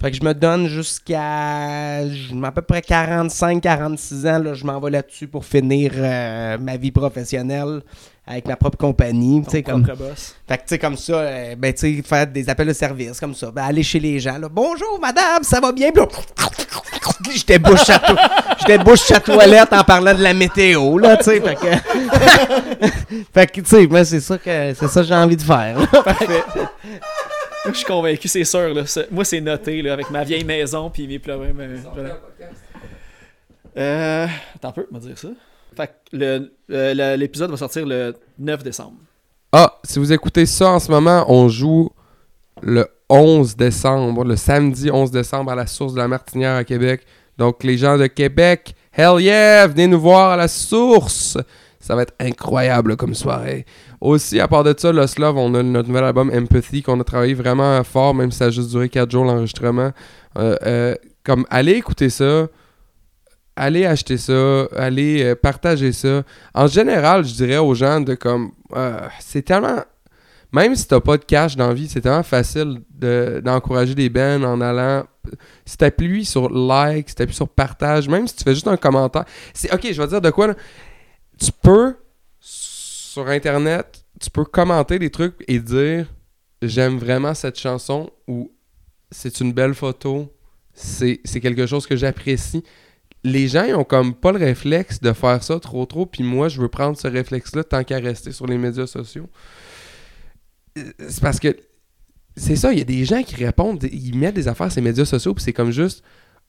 Fait 0.00 0.10
que 0.10 0.16
je 0.16 0.24
me 0.24 0.34
donne 0.34 0.66
jusqu'à 0.66 2.06
je- 2.08 2.44
à 2.44 2.52
peu 2.52 2.62
près 2.62 2.80
45-46 2.80 4.28
ans. 4.28 4.38
Là, 4.42 4.54
je 4.54 4.64
m'en 4.64 4.78
vais 4.80 4.90
là-dessus 4.90 5.26
pour 5.28 5.44
finir 5.44 5.92
euh, 5.96 6.58
ma 6.58 6.76
vie 6.76 6.90
professionnelle 6.92 7.80
avec 8.26 8.46
ma 8.46 8.56
propre 8.56 8.78
compagnie. 8.78 9.40
ton 9.42 9.50
Tu 9.50 9.50
sais, 9.50 9.62
comme, 9.62 9.82
boss. 9.82 10.36
fait 10.48 10.56
que, 10.58 10.62
tu 10.62 10.68
sais, 10.68 10.78
comme 10.78 10.96
ça, 10.96 11.12
euh, 11.14 11.54
ben, 11.56 11.72
tu 11.72 11.96
sais, 11.96 12.02
faire 12.02 12.26
des 12.26 12.48
appels 12.48 12.68
de 12.68 12.72
service, 12.72 13.18
comme 13.18 13.34
ça. 13.34 13.50
Ben, 13.50 13.64
aller 13.64 13.82
chez 13.82 13.98
les 14.00 14.20
gens, 14.20 14.38
là. 14.38 14.48
Bonjour, 14.48 14.98
madame, 15.00 15.42
ça 15.42 15.60
va 15.60 15.72
bien? 15.72 15.90
J'étais 17.34 17.58
bouche 17.58 17.88
à 17.90 17.98
to- 17.98 18.14
j'étais 18.60 18.78
bouche 18.78 19.10
à 19.10 19.20
toilette 19.20 19.72
en 19.72 19.82
parlant 19.84 20.14
de 20.14 20.22
la 20.22 20.34
météo, 20.34 20.98
là, 20.98 21.16
tu 21.16 21.24
sais. 21.24 21.40
Fait 21.40 21.54
que, 21.56 22.86
fait 23.34 23.46
que, 23.46 23.60
tu 23.60 23.66
sais, 23.68 23.86
moi, 23.86 24.04
c'est 24.04 24.20
ça 24.20 24.38
que, 24.38 24.74
c'est 24.74 24.88
ça 24.88 25.00
que 25.00 25.06
j'ai 25.06 25.14
envie 25.14 25.36
de 25.36 25.42
faire. 25.42 25.76
Parfait. 26.04 26.42
Je 27.68 27.72
suis 27.74 27.84
convaincu, 27.86 28.28
c'est 28.28 28.44
sûr. 28.44 28.74
Là. 28.74 28.82
Moi, 29.10 29.24
c'est 29.24 29.40
noté 29.40 29.82
là, 29.82 29.92
avec 29.94 30.10
ma 30.10 30.24
vieille 30.24 30.44
maison 30.44 30.90
puis 30.90 31.06
mes 31.06 31.18
problèmes. 31.20 31.58
euh. 31.60 32.08
Euh, 33.76 34.26
attends 34.56 34.68
un 34.68 34.72
peu, 34.72 34.86
on 34.92 34.98
va 34.98 35.00
dire 35.06 35.16
ça. 35.18 35.28
Fait 35.76 35.90
que 36.10 37.16
l'épisode 37.16 37.50
va 37.50 37.56
sortir 37.56 37.86
le 37.86 38.14
9 38.38 38.62
décembre. 38.62 38.96
Ah, 39.52 39.78
si 39.84 39.98
vous 39.98 40.12
écoutez 40.12 40.46
ça 40.46 40.70
en 40.70 40.78
ce 40.78 40.90
moment, 40.90 41.24
on 41.28 41.48
joue 41.48 41.90
le 42.62 42.86
11 43.08 43.56
décembre, 43.56 44.24
le 44.24 44.36
samedi 44.36 44.90
11 44.90 45.10
décembre 45.10 45.52
à 45.52 45.54
la 45.54 45.66
source 45.66 45.92
de 45.92 45.98
la 45.98 46.08
Martinière 46.08 46.56
à 46.56 46.64
Québec. 46.64 47.02
Donc, 47.36 47.62
les 47.64 47.76
gens 47.76 47.98
de 47.98 48.06
Québec, 48.06 48.74
hell 48.96 49.20
yeah, 49.20 49.66
venez 49.66 49.86
nous 49.86 50.00
voir 50.00 50.30
à 50.30 50.36
la 50.36 50.48
source. 50.48 51.36
Ça 51.80 51.96
va 51.96 52.02
être 52.02 52.14
incroyable 52.20 52.96
comme 52.96 53.14
soirée. 53.14 53.66
Aussi, 54.00 54.40
à 54.40 54.48
part 54.48 54.64
de 54.64 54.74
ça, 54.76 54.92
Lost 54.92 55.18
Love, 55.18 55.36
on 55.36 55.54
a 55.54 55.62
notre 55.62 55.88
nouvel 55.88 56.04
album 56.04 56.30
Empathy 56.32 56.82
qu'on 56.82 56.98
a 57.00 57.04
travaillé 57.04 57.34
vraiment 57.34 57.82
fort, 57.84 58.14
même 58.14 58.30
si 58.30 58.38
ça 58.38 58.46
a 58.46 58.50
juste 58.50 58.70
duré 58.70 58.88
4 58.88 59.10
jours 59.10 59.24
l'enregistrement. 59.24 59.90
Euh, 60.38 60.56
euh, 60.64 60.94
comme, 61.24 61.44
allez 61.50 61.72
écouter 61.72 62.08
ça. 62.08 62.46
Allez 63.54 63.84
acheter 63.84 64.16
ça, 64.16 64.64
allez 64.76 65.22
euh, 65.22 65.34
partager 65.34 65.92
ça. 65.92 66.22
En 66.54 66.66
général, 66.66 67.24
je 67.24 67.34
dirais 67.34 67.58
aux 67.58 67.74
gens 67.74 68.00
de 68.00 68.14
comme 68.14 68.52
euh, 68.74 69.00
c'est 69.20 69.42
tellement 69.42 69.82
même 70.52 70.76
si 70.76 70.86
t'as 70.86 71.00
pas 71.00 71.16
de 71.16 71.24
cash 71.24 71.56
dans 71.56 71.68
la 71.68 71.74
vie, 71.74 71.88
c'est 71.88 72.02
tellement 72.02 72.22
facile 72.22 72.82
de- 72.90 73.40
d'encourager 73.42 73.94
des 73.94 74.10
bands 74.10 74.42
en 74.44 74.60
allant 74.60 75.04
si 75.64 75.76
t'appuies 75.78 76.24
sur 76.24 76.50
like, 76.50 77.08
si 77.08 77.14
t'appuies 77.14 77.34
sur 77.34 77.48
partage, 77.48 78.08
même 78.08 78.26
si 78.28 78.36
tu 78.36 78.44
fais 78.44 78.54
juste 78.54 78.68
un 78.68 78.76
commentaire. 78.76 79.24
C'est 79.54 79.72
OK, 79.72 79.80
je 79.90 80.00
vais 80.00 80.04
te 80.06 80.10
dire 80.10 80.20
de 80.20 80.30
quoi. 80.30 80.54
Tu 81.38 81.50
peux 81.62 81.96
sur 82.40 83.28
internet, 83.28 84.04
tu 84.20 84.30
peux 84.30 84.44
commenter 84.44 84.98
des 84.98 85.10
trucs 85.10 85.42
et 85.48 85.58
dire 85.58 86.06
j'aime 86.60 86.98
vraiment 86.98 87.34
cette 87.34 87.58
chanson 87.58 88.10
ou 88.28 88.50
c'est 89.10 89.40
une 89.40 89.52
belle 89.52 89.74
photo, 89.74 90.32
c'est 90.74 91.18
quelque 91.40 91.66
chose 91.66 91.86
que 91.86 91.96
j'apprécie 91.96 92.62
les 93.24 93.48
gens, 93.48 93.64
ont 93.78 93.84
comme 93.84 94.14
pas 94.14 94.32
le 94.32 94.38
réflexe 94.38 95.00
de 95.00 95.12
faire 95.12 95.42
ça 95.42 95.60
trop 95.60 95.86
trop, 95.86 96.06
puis 96.06 96.22
moi, 96.24 96.48
je 96.48 96.60
veux 96.60 96.68
prendre 96.68 96.96
ce 96.96 97.06
réflexe-là 97.06 97.64
tant 97.64 97.84
qu'à 97.84 97.98
rester 97.98 98.32
sur 98.32 98.46
les 98.46 98.58
médias 98.58 98.86
sociaux. 98.86 99.28
Euh, 100.78 100.92
C'est 101.08 101.20
parce 101.22 101.38
que 101.38 101.56
c'est 102.36 102.56
ça, 102.56 102.72
il 102.72 102.78
y 102.78 102.82
a 102.82 102.84
des 102.84 103.04
gens 103.04 103.22
qui 103.22 103.36
répondent, 103.36 103.82
ils 103.84 104.16
mettent 104.16 104.34
des 104.34 104.48
affaires 104.48 104.72
sur 104.72 104.80
les 104.80 104.88
médias 104.88 105.04
sociaux, 105.04 105.34
puis 105.34 105.44
c'est 105.44 105.52
comme 105.52 105.70
juste 105.70 106.02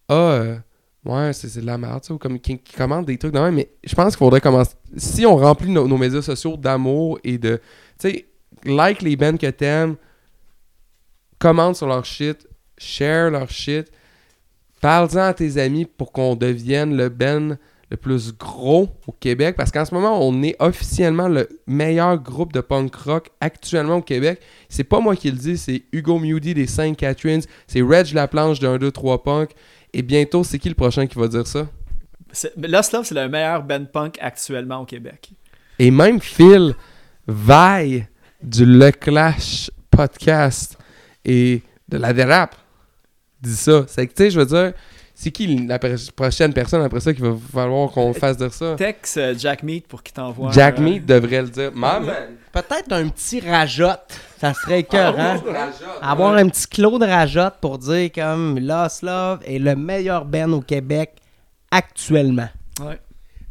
Ah, 0.07 0.13
euh, 0.13 0.57
ouais, 1.05 1.33
c'est 1.33 1.59
de 1.59 1.65
la 1.65 1.77
merde, 1.77 2.03
ou 2.09 2.17
comme 2.17 2.39
qui, 2.39 2.57
qui 2.57 2.75
des 3.05 3.17
trucs 3.17 3.33
même, 3.33 3.55
mais 3.55 3.69
je 3.83 3.93
pense 3.93 4.15
qu'il 4.15 4.17
faudrait 4.17 4.41
commencer. 4.41 4.75
Si 4.97 5.25
on 5.25 5.35
remplit 5.35 5.71
nos, 5.71 5.87
nos 5.87 5.97
médias 5.97 6.21
sociaux 6.21 6.57
d'amour 6.57 7.19
et 7.23 7.37
de. 7.37 7.61
Tu 7.99 8.09
sais, 8.09 8.25
like 8.65 9.01
les 9.01 9.15
bands 9.15 9.37
que 9.37 9.49
t'aimes, 9.49 9.95
commente 11.37 11.75
sur 11.75 11.87
leur 11.87 12.05
shit, 12.05 12.47
share 12.77 13.29
leur 13.29 13.49
shit, 13.49 13.91
parle-en 14.84 15.30
à 15.30 15.34
tes 15.34 15.57
amis 15.57 15.85
pour 15.85 16.11
qu'on 16.11 16.35
devienne 16.35 16.97
le 16.97 17.07
Ben 17.07 17.57
le 17.89 17.95
plus 17.95 18.35
gros 18.38 18.89
au 19.07 19.14
Québec. 19.14 19.55
Parce 19.55 19.72
qu'en 19.72 19.85
ce 19.85 19.93
moment, 19.93 20.19
on 20.22 20.43
est 20.43 20.57
officiellement 20.60 21.30
le 21.30 21.47
meilleur 21.68 22.18
groupe 22.18 22.51
de 22.51 22.60
punk 22.60 22.93
rock 22.93 23.30
actuellement 23.39 23.97
au 23.97 24.01
Québec. 24.01 24.41
C'est 24.68 24.84
pas 24.84 24.99
moi 24.99 25.15
qui 25.15 25.31
le 25.31 25.38
dis, 25.38 25.57
c'est 25.57 25.84
Hugo 25.93 26.19
Mewdy 26.19 26.53
des 26.53 26.68
Saint 26.68 26.93
Catherines, 26.95 27.43
c'est 27.65 27.81
Reg 27.81 28.14
Laplanche 28.14 28.60
de 28.60 28.68
1, 28.68 28.77
2, 28.77 28.91
3 28.91 29.23
Punk. 29.23 29.51
Et 29.93 30.01
bientôt, 30.01 30.43
c'est 30.43 30.60
qui 30.60 30.68
le 30.68 30.76
prochain 30.76 31.07
qui 31.07 31.18
va 31.18 31.30
dire 31.30 31.47
ça? 31.47 31.65
Lost 32.57 32.91
Love, 32.91 33.05
c'est 33.05 33.15
le 33.15 33.30
meilleur 33.30 33.64
band 33.64 33.85
punk 33.85 34.18
actuellement 34.19 34.81
au 34.81 34.85
Québec. 34.85 35.31
Et 35.80 35.91
même 35.91 36.19
Phil 36.19 36.76
Vaille 37.26 38.05
du 38.41 38.65
Le 38.65 38.91
Clash 38.91 39.72
podcast 39.89 40.77
et 41.23 41.61
de 41.88 41.97
la 41.97 42.11
dérape 42.11 42.57
dit 43.43 43.55
ça. 43.55 43.83
C'est 43.87 44.07
que, 44.07 44.13
tu 44.13 44.23
sais, 44.23 44.31
je 44.31 44.39
veux 44.39 44.45
dire, 44.45 44.73
c'est 45.15 45.29
qui 45.31 45.45
la 45.67 45.77
pr- 45.77 46.11
prochaine 46.11 46.53
personne 46.53 46.81
après 46.81 46.99
ça 46.99 47.13
qu'il 47.13 47.23
va 47.23 47.35
falloir 47.53 47.91
qu'on 47.91 48.13
fasse 48.13 48.37
dire 48.37 48.53
ça? 48.53 48.75
Tex 48.75 49.17
euh, 49.17 49.33
Jack 49.37 49.61
Meat 49.61 49.87
pour 49.87 50.01
qu'il 50.01 50.13
t'envoie. 50.13 50.51
Jack 50.51 50.79
euh, 50.79 50.81
Meat 50.81 51.05
devrait 51.05 51.43
le 51.43 51.49
dire. 51.49 51.71
Maman! 51.73 52.11
Peut-être 52.51 52.91
un 52.91 53.07
petit 53.09 53.39
rajotte. 53.39 54.19
Ça 54.39 54.53
serait 54.53 54.79
écœurant. 54.81 55.35
Avoir 56.01 56.33
un 56.33 56.49
petit 56.49 56.67
Claude 56.67 57.03
rajotte 57.03 57.55
pour 57.61 57.77
dire 57.77 58.11
comme 58.13 58.59
Lost 58.59 59.03
Love 59.03 59.39
est 59.45 59.59
le 59.59 59.75
meilleur 59.75 60.25
band 60.25 60.51
au 60.51 60.61
Québec 60.61 61.11
actuellement. 61.71 62.49
Ouais. 62.81 62.99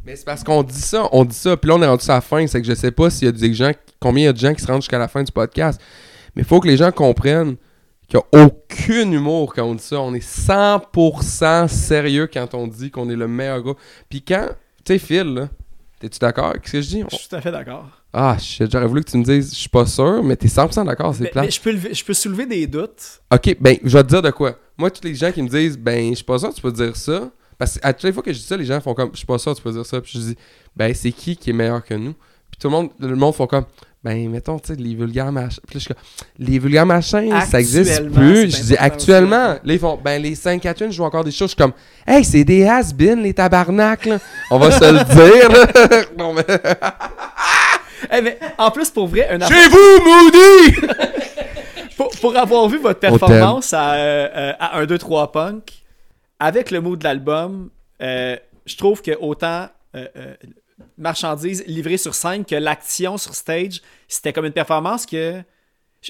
Mais 0.05 0.17
c'est 0.17 0.25
parce 0.25 0.43
qu'on 0.43 0.63
dit 0.63 0.81
ça, 0.81 1.09
on 1.13 1.25
dit 1.25 1.35
ça, 1.37 1.57
puis 1.57 1.69
là 1.69 1.77
on 1.77 1.83
est 1.83 1.87
rendu 1.87 2.05
à 2.09 2.15
la 2.15 2.21
fin, 2.21 2.45
c'est 2.49 2.61
que 2.61 2.67
je 2.67 2.75
sais 2.75 2.91
pas 2.91 3.09
s'il 3.09 3.27
y 3.27 3.29
a 3.29 3.33
des 3.33 3.55
gens, 3.55 3.71
combien 4.01 4.25
il 4.25 4.27
y 4.27 4.29
a 4.29 4.33
de 4.33 4.39
gens 4.39 4.53
qui 4.53 4.61
se 4.61 4.67
rendent 4.67 4.83
jusqu'à 4.83 4.99
la 4.99 5.07
fin 5.07 5.23
du 5.23 5.31
podcast, 5.31 5.81
mais 6.35 6.43
il 6.43 6.45
faut 6.45 6.59
que 6.61 6.67
les 6.67 6.77
gens 6.77 6.91
comprennent 6.91 7.55
qu'il 8.19 8.21
n'y 8.33 8.43
a 8.43 8.47
aucun 8.47 9.11
humour 9.13 9.55
quand 9.55 9.65
on 9.65 9.75
dit 9.75 9.83
ça, 9.83 10.01
on 10.01 10.15
est 10.15 10.27
100% 10.27 11.69
sérieux 11.69 12.29
quand 12.33 12.55
on 12.55 12.67
dit 12.67 12.91
qu'on 12.91 13.09
est 13.11 13.17
le 13.17 13.29
meilleur 13.29 13.63
gars. 13.63 13.75
Puis 14.09 14.23
quand, 14.23 14.49
tu 14.85 14.93
sais 14.93 14.99
Phil, 14.99 15.35
là, 15.35 15.49
t'es-tu 16.01 16.19
d'accord? 16.19 16.53
Qu'est-ce 16.55 16.73
que 16.73 16.81
je 16.81 16.89
dis? 16.89 17.05
Je 17.11 17.17
suis 17.17 17.29
tout 17.29 17.37
à 17.37 17.41
fait 17.41 17.53
d'accord. 17.53 17.87
Ah, 18.13 18.37
j'aurais 18.71 18.87
voulu 18.87 19.03
que 19.03 19.11
tu 19.11 19.17
me 19.17 19.25
dises, 19.25 19.51
je 19.55 19.59
suis 19.61 19.69
pas 19.71 19.87
sûr, 19.87 20.23
mais 20.23 20.37
t'es 20.37 20.49
100% 20.49 20.85
d'accord, 20.85 21.15
c'est 21.15 21.29
plat. 21.31 21.43
mais 21.43 21.51
je, 21.51 21.61
peux 21.61 21.73
lever- 21.73 21.95
je 21.95 22.05
peux 22.05 22.13
soulever 22.13 22.45
des 22.45 22.67
doutes. 22.67 23.23
Ok, 23.33 23.57
ben, 23.59 23.79
je 23.83 23.97
vais 23.97 24.03
te 24.05 24.09
dire 24.09 24.21
de 24.23 24.31
quoi. 24.31 24.57
Moi, 24.77 24.91
tous 24.91 25.03
les 25.05 25.15
gens 25.15 25.33
qui 25.33 25.41
me 25.43 25.49
disent, 25.49 25.79
ben, 25.79 26.11
je 26.11 26.17
suis 26.17 26.25
pas 26.25 26.39
sûr, 26.39 26.53
tu 26.53 26.61
peux 26.61 26.73
dire 26.73 26.95
ça. 26.95 27.31
Parce 27.57 27.79
que 27.79 27.87
à 27.87 27.93
toutes 27.95 28.05
les 28.05 28.13
fois 28.13 28.23
que 28.23 28.33
je 28.33 28.39
dis 28.39 28.45
ça, 28.45 28.57
les 28.57 28.65
gens 28.67 28.81
font 28.81 28.93
comme, 28.93 29.11
je 29.13 29.19
suis 29.19 29.27
pas 29.27 29.39
sûr, 29.39 29.55
tu 29.55 29.63
peux 29.63 29.73
dire 29.73 29.87
ça. 29.87 30.01
Puis 30.01 30.13
je 30.15 30.19
dis, 30.19 30.37
ben, 30.77 30.93
c'est 30.95 31.13
qui 31.13 31.37
qui 31.37 31.51
est 31.51 31.53
meilleur 31.55 31.83
que 31.83 31.95
nous? 31.95 32.13
Puis 32.51 32.59
tout 32.61 32.67
le 32.69 32.73
monde, 32.73 32.91
le 32.99 33.17
monde 33.17 33.35
font 33.35 33.47
comme, 33.47 33.65
ben, 34.05 34.29
mettons, 34.29 34.59
tu 34.59 34.75
sais, 34.75 34.81
les 34.81 34.95
vulgaires 34.95 35.31
machins. 35.31 35.63
Les 36.39 36.59
vulgaires 36.59 36.87
machins, 36.87 37.33
ça 37.49 37.61
existe 37.61 38.09
plus. 38.11 38.57
Je 38.57 38.63
dis, 38.63 38.77
actuellement. 38.77 39.51
aussi. 39.53 39.61
Là, 39.65 39.73
ils 39.75 39.79
font, 39.79 39.99
ben, 40.03 40.21
les 40.21 40.35
5 40.35 40.61
4 40.61 40.83
1 40.83 40.91
jouent 40.91 41.05
encore 41.05 41.23
des 41.25 41.31
choses. 41.31 41.51
Je 41.51 41.55
suis 41.55 41.57
comme, 41.57 41.73
hey, 42.07 42.25
c'est 42.25 42.45
des 42.45 42.65
has-been, 42.67 43.23
les 43.23 43.33
tabarnaks, 43.33 44.07
là. 44.07 44.19
On 44.51 44.59
va 44.59 44.71
se 44.73 44.85
le 44.85 45.05
dire, 45.15 46.17
ben, 46.17 46.45
Eh, 48.13 48.21
mais 48.21 48.39
en 48.59 48.71
plus, 48.71 48.91
pour 48.91 49.07
vrai, 49.07 49.29
un 49.29 49.39
Chez 49.47 49.69
vous, 49.69 50.05
Moody! 50.05 50.77
pour, 51.97 52.11
pour 52.21 52.37
avoir 52.37 52.69
vu 52.69 52.79
votre 52.79 52.99
performance 52.99 53.73
à, 53.73 53.95
euh, 53.95 54.29
euh, 54.35 54.53
à 54.59 54.79
1, 54.79 54.87
2, 54.87 54.99
3 54.99 55.33
Punk, 55.33 55.83
avec 56.41 56.71
le 56.71 56.81
mot 56.81 56.97
de 56.97 57.05
l'album, 57.05 57.71
euh, 58.03 58.37
je 58.67 58.77
trouve 58.77 59.01
que 59.01 59.13
autant 59.21 59.69
euh, 59.95 60.07
euh, 60.17 60.35
marchandises 60.99 61.65
livrées 61.67 61.97
sur 61.99 62.15
scène 62.15 62.45
que 62.45 62.55
l'action 62.55 63.17
sur 63.19 63.35
stage, 63.35 63.81
c'était 64.09 64.33
comme 64.33 64.47
une 64.47 64.53
performance 64.53 65.07
que 65.07 65.43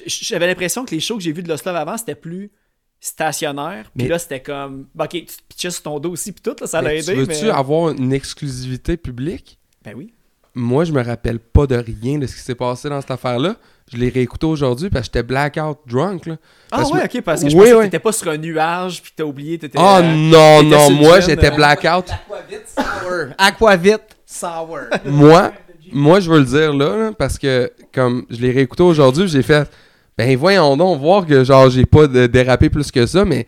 j'avais 0.05 0.47
l'impression 0.47 0.85
que 0.85 0.91
les 0.91 0.99
shows 0.99 1.17
que 1.17 1.23
j'ai 1.23 1.31
vus 1.31 1.43
de 1.43 1.49
Loslov 1.49 1.75
avant, 1.75 1.97
c'était 1.97 2.15
plus 2.15 2.51
stationnaire. 2.99 3.91
Puis 3.95 4.03
Mais- 4.05 4.09
là, 4.09 4.17
c'était 4.19 4.41
comme, 4.41 4.87
ok, 4.97 5.09
tu 5.09 5.25
te 5.25 5.41
pitchais 5.49 5.71
sur 5.71 5.83
ton 5.83 5.99
dos 5.99 6.11
aussi, 6.11 6.31
puis 6.31 6.41
tout, 6.41 6.55
là, 6.59 6.67
ça 6.67 6.81
l'a 6.81 6.93
aidé. 6.95 7.13
tu 7.13 7.19
veux-tu 7.19 7.45
mais... 7.45 7.49
avoir 7.51 7.91
une 7.91 8.13
exclusivité 8.13 8.97
publique? 8.97 9.59
Ben 9.83 9.93
oui. 9.95 10.13
Moi, 10.55 10.83
je 10.85 10.91
me 10.91 11.03
rappelle 11.03 11.39
pas 11.39 11.65
de 11.67 11.75
rien 11.75 12.19
de 12.19 12.27
ce 12.27 12.35
qui 12.35 12.41
s'est 12.41 12.55
passé 12.55 12.87
dans 12.87 13.01
cette 13.01 13.11
affaire-là. 13.11 13.55
Je 13.91 13.97
l'ai 13.97 14.09
réécouté 14.09 14.45
aujourd'hui 14.45 14.89
parce 14.89 15.01
que 15.09 15.17
j'étais 15.17 15.23
blackout 15.23 15.79
drunk, 15.87 16.27
là. 16.27 16.37
Ah 16.71 16.83
que- 16.83 16.93
ouais, 16.93 17.03
ok, 17.03 17.21
parce 17.21 17.43
que 17.43 17.49
je 17.49 17.55
Oui, 17.55 17.61
pensais 17.63 17.73
oui. 17.73 17.79
que 17.79 17.83
t'étais 17.85 17.99
pas 17.99 18.11
sur 18.13 18.29
un 18.29 18.37
nuage, 18.37 19.01
puis 19.01 19.11
t'as 19.15 19.23
oublié, 19.23 19.57
t'étais... 19.57 19.77
Oh 19.77 19.97
euh, 19.97 20.01
non, 20.01 20.63
non, 20.63 20.91
moi, 20.91 21.19
j'étais 21.19 21.51
euh, 21.51 21.55
blackout. 21.55 22.05
Aquavit 22.09 22.63
Sour. 22.67 23.33
Aquavit 23.37 23.97
Sour. 24.33 24.79
moi, 25.05 25.51
moi, 25.91 26.19
je 26.19 26.29
veux 26.29 26.39
le 26.39 26.45
dire 26.45 26.73
là, 26.73 27.11
parce 27.17 27.37
que 27.37 27.71
comme 27.93 28.25
je 28.31 28.37
l'ai 28.37 28.51
réécouté 28.51 28.81
aujourd'hui, 28.81 29.27
j'ai 29.27 29.43
fait 29.43 29.69
ben 30.17 30.35
voyons 30.37 30.75
donc 30.75 30.99
voir 30.99 31.25
que 31.25 31.43
genre 31.43 31.69
j'ai 31.69 31.85
pas 31.85 32.07
dérapé 32.07 32.69
plus 32.69 32.91
que 32.91 33.05
ça, 33.05 33.25
mais 33.25 33.45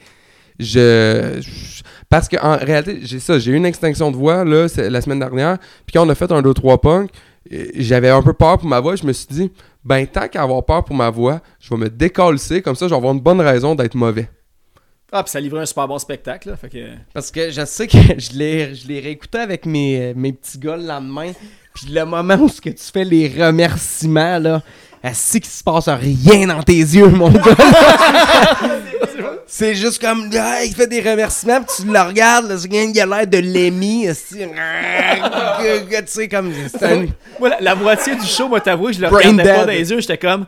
je, 0.59 1.41
parce 2.07 2.27
que 2.27 2.37
en 2.41 2.57
réalité, 2.57 2.99
j'ai 3.03 3.19
ça, 3.19 3.39
j'ai 3.39 3.51
eu 3.51 3.55
une 3.55 3.65
extinction 3.65 4.11
de 4.11 4.15
voix 4.15 4.45
là 4.45 4.67
la 4.77 5.01
semaine 5.01 5.19
dernière, 5.19 5.57
puis 5.85 5.93
quand 5.93 6.05
on 6.05 6.09
a 6.09 6.15
fait 6.15 6.31
un 6.31 6.41
2 6.41 6.53
3 6.53 6.79
punk, 6.81 7.09
j'avais 7.75 8.09
un 8.09 8.21
peu 8.21 8.33
peur 8.33 8.59
pour 8.59 8.69
ma 8.69 8.79
voix, 8.79 8.95
je 8.95 9.05
me 9.05 9.13
suis 9.13 9.27
dit 9.29 9.51
ben 9.83 10.05
tant 10.05 10.27
qu'à 10.27 10.43
avoir 10.43 10.63
peur 10.65 10.83
pour 10.83 10.95
ma 10.95 11.09
voix, 11.09 11.41
je 11.59 11.69
vais 11.69 11.77
me 11.77 11.89
décalcer 11.89 12.61
comme 12.61 12.75
ça, 12.75 12.85
je 12.85 12.91
vais 12.91 12.97
avoir 12.97 13.13
une 13.13 13.21
bonne 13.21 13.41
raison 13.41 13.73
d'être 13.73 13.95
mauvais. 13.95 14.29
Ah, 15.17 15.23
puis 15.23 15.31
ça 15.31 15.39
livrait 15.39 15.61
un 15.61 15.65
super 15.65 15.87
bon 15.87 15.97
spectacle, 15.97 16.49
là, 16.49 16.57
fait 16.57 16.67
que... 16.67 16.89
Parce 17.13 17.31
que 17.31 17.49
je 17.49 17.63
sais 17.63 17.87
que 17.87 17.97
je 18.17 18.33
l'ai, 18.37 18.75
je 18.75 18.85
l'ai 18.85 18.99
réécouté 18.99 19.37
avec 19.37 19.65
mes, 19.65 19.97
euh, 19.97 20.13
mes 20.13 20.33
petits 20.33 20.59
gars 20.59 20.75
le 20.75 20.83
lendemain. 20.85 21.31
Puis 21.73 21.85
le 21.89 22.03
moment 22.03 22.35
où 22.35 22.49
ce 22.49 22.59
que 22.59 22.69
tu 22.69 22.83
fais 22.93 23.05
les 23.05 23.29
remerciements, 23.29 24.39
là, 24.39 24.61
c'est 25.13 25.39
qu'il 25.39 25.49
se 25.49 25.63
passe 25.63 25.87
rien 25.87 26.47
dans 26.47 26.61
tes 26.63 26.73
yeux, 26.73 27.07
mon 27.07 27.29
gars? 27.29 27.55
c'est 29.47 29.73
juste 29.75 30.01
comme, 30.01 30.29
ah, 30.37 30.65
il 30.65 30.75
fait 30.75 30.87
des 30.87 30.99
remerciements, 30.99 31.61
puis 31.61 31.75
tu 31.77 31.85
le 31.89 32.01
regardes, 32.01 32.49
là, 32.49 32.57
qui 32.57 32.99
a 32.99 33.05
l'air 33.05 33.25
de 33.25 33.37
l'émi, 33.37 34.07
tu 34.09 34.15
sais, 36.07 36.27
comme, 36.27 36.51
un- 36.81 37.05
Moi, 37.39 37.49
la, 37.51 37.61
la 37.61 37.75
moitié 37.75 38.17
du 38.17 38.25
show, 38.25 38.49
moi, 38.49 38.59
t'avoue, 38.59 38.91
je 38.91 38.99
le 38.99 39.07
Brain 39.07 39.19
regardais 39.31 39.43
pas 39.43 39.65
dans 39.65 39.71
les 39.71 39.89
yeux, 39.89 40.01
j'étais 40.01 40.17
comme... 40.17 40.45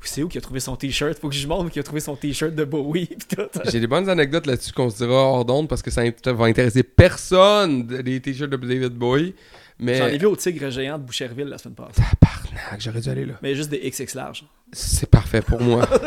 C'est 0.00 0.22
où 0.22 0.28
qui 0.28 0.38
a 0.38 0.40
trouvé 0.40 0.60
son 0.60 0.76
t-shirt? 0.76 1.18
Faut 1.18 1.28
que 1.28 1.34
je 1.34 1.46
montre 1.46 1.70
qui 1.70 1.78
a 1.78 1.82
trouvé 1.82 2.00
son 2.00 2.16
t-shirt 2.16 2.54
de 2.54 2.64
Bowie. 2.64 3.08
J'ai 3.70 3.80
des 3.80 3.86
bonnes 3.86 4.08
anecdotes 4.08 4.46
là-dessus 4.46 4.72
qu'on 4.72 4.88
se 4.88 4.96
dira 4.96 5.12
hors 5.12 5.44
d'onde 5.44 5.68
parce 5.68 5.82
que 5.82 5.90
ça 5.90 6.02
va 6.24 6.44
intéresser 6.46 6.82
personne 6.82 7.86
les 8.04 8.20
t-shirts 8.20 8.50
de 8.50 8.56
David 8.56 8.94
Bowie. 8.94 9.34
Mais 9.78 9.98
J'en 9.98 10.06
ai 10.06 10.18
vu 10.18 10.26
au 10.26 10.36
Tigre 10.36 10.70
géant 10.70 10.98
de 10.98 11.04
Boucherville 11.04 11.46
la 11.46 11.58
semaine 11.58 11.74
passée. 11.74 12.02
Tabarnak, 12.20 12.80
j'aurais 12.80 13.00
dû 13.00 13.08
aller 13.10 13.26
là. 13.26 13.34
Mais 13.42 13.54
juste 13.54 13.70
des 13.70 13.78
XX 13.78 14.14
larges. 14.14 14.44
C'est 14.72 15.08
parfait 15.10 15.42
pour 15.42 15.60
moi. 15.60 15.88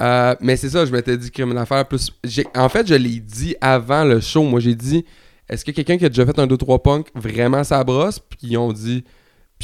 Euh, 0.00 0.34
mais 0.40 0.56
c'est 0.56 0.70
ça, 0.70 0.84
je 0.84 0.90
m'étais 0.90 1.16
dit 1.16 1.30
crime 1.30 1.54
d'affaires 1.54 1.86
plus. 1.86 2.10
En 2.56 2.68
fait, 2.68 2.84
je 2.84 2.94
l'ai 2.96 3.20
dit 3.20 3.54
avant 3.60 4.02
le 4.02 4.20
show. 4.20 4.42
Moi, 4.42 4.58
j'ai 4.58 4.74
dit 4.74 5.04
est-ce 5.48 5.64
que 5.64 5.70
quelqu'un 5.70 5.96
qui 5.96 6.04
a 6.04 6.08
déjà 6.08 6.26
fait 6.26 6.36
un 6.40 6.48
2-3 6.48 6.82
punk 6.82 7.06
vraiment 7.14 7.62
ça 7.62 7.82
brosse? 7.84 8.18
Puis 8.18 8.38
ils 8.42 8.58
ont 8.58 8.72
dit. 8.72 9.04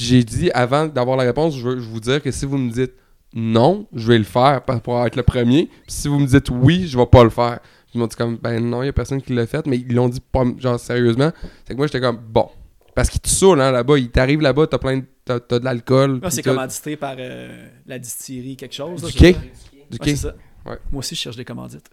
Puis 0.01 0.09
j'ai 0.09 0.25
dit 0.25 0.51
avant 0.53 0.87
d'avoir 0.87 1.17
la 1.19 1.25
réponse, 1.25 1.55
je 1.57 1.69
veux 1.69 1.79
je 1.79 1.87
vous 1.89 2.01
dire 2.01 2.23
que 2.23 2.31
si 2.31 2.47
vous 2.47 2.57
me 2.57 2.71
dites 2.71 2.93
non, 3.35 3.87
je 3.95 4.09
vais 4.09 4.17
le 4.19 4.25
faire 4.25 4.63
pour 4.63 5.05
être 5.07 5.15
le 5.17 5.23
premier. 5.23 5.67
Puis 5.67 5.93
si 5.93 6.09
vous 6.09 6.19
me 6.19 6.27
dites 6.27 6.49
oui, 6.51 6.87
je 6.89 6.97
vais 6.99 7.07
pas 7.07 7.23
le 7.23 7.29
faire. 7.31 7.61
Ils 7.95 7.99
m'ont 8.01 8.07
dit 8.07 8.17
comme 8.17 8.37
ben 8.37 8.59
non, 8.65 8.83
il 8.83 8.87
y 8.87 8.89
a 8.89 8.93
personne 8.93 9.21
qui 9.21 9.35
l'a 9.35 9.47
fait, 9.47 9.67
mais 9.67 9.77
ils 9.77 9.93
l'ont 9.95 10.09
dit 10.09 10.21
pas 10.21 10.45
genre 10.59 10.81
sérieusement. 10.81 11.31
C'est 11.67 11.75
que 11.75 11.77
moi 11.77 11.87
j'étais 11.87 12.01
comme 12.01 12.17
bon. 12.17 12.49
Parce 12.95 13.11
qu'ils 13.11 13.21
te 13.21 13.29
saoulent 13.29 13.61
hein, 13.61 13.71
là-bas, 13.73 13.99
ils 13.99 14.11
t'arrivent 14.11 14.41
là-bas, 14.41 14.67
t'as 14.69 14.79
plein 14.79 14.97
de, 14.99 15.05
t'as, 15.25 15.39
t'as 15.39 15.59
de 15.59 15.65
l'alcool. 15.65 16.21
Puis 16.21 16.33
c'est 16.33 16.43
commandité 16.43 16.97
par 16.97 17.15
euh, 17.19 17.69
la 17.87 17.99
distillerie 17.99 18.57
quelque 18.57 18.75
chose. 18.75 19.03
là, 19.03 19.09
Du 19.11 19.15
quai. 19.15 19.33
Du 19.33 19.39
Ouais, 19.39 19.99
quai. 20.01 20.11
c'est 20.17 20.29
ça. 20.29 20.35
Ouais. 20.67 20.79
Moi 20.91 20.99
aussi, 21.01 21.15
je 21.15 21.21
cherche 21.21 21.37
des 21.37 21.45
commandites. 21.45 21.89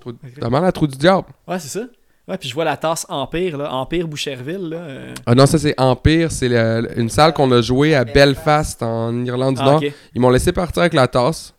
Trou- 0.00 0.12
Demande 0.40 0.64
à 0.64 0.72
Trou 0.72 0.86
du 0.86 0.96
Diable. 0.96 1.26
Ouais, 1.46 1.58
c'est 1.58 1.68
ça. 1.78 1.86
Ouais, 2.30 2.38
puis 2.38 2.48
je 2.48 2.54
vois 2.54 2.64
la 2.64 2.76
tasse 2.76 3.04
Empire, 3.08 3.58
là. 3.58 3.72
Empire 3.74 4.06
Boucherville, 4.06 4.68
là. 4.70 4.76
euh. 4.76 5.14
Ah 5.26 5.34
non, 5.34 5.46
ça 5.46 5.58
c'est 5.58 5.74
Empire, 5.78 6.30
c'est 6.30 6.48
le- 6.48 6.88
une 6.96 7.08
salle 7.10 7.32
qu'on 7.32 7.50
a 7.50 7.60
jouée 7.60 7.94
à 7.96 8.04
Belfast 8.04 8.80
en 8.84 9.24
Irlande 9.24 9.56
du 9.56 9.60
Ah, 9.62 9.64
Nord. 9.64 9.82
Ils 10.14 10.20
m'ont 10.20 10.30
laissé 10.30 10.52
partir 10.52 10.82
avec 10.82 10.94
la 10.94 11.08
tasse. 11.08 11.52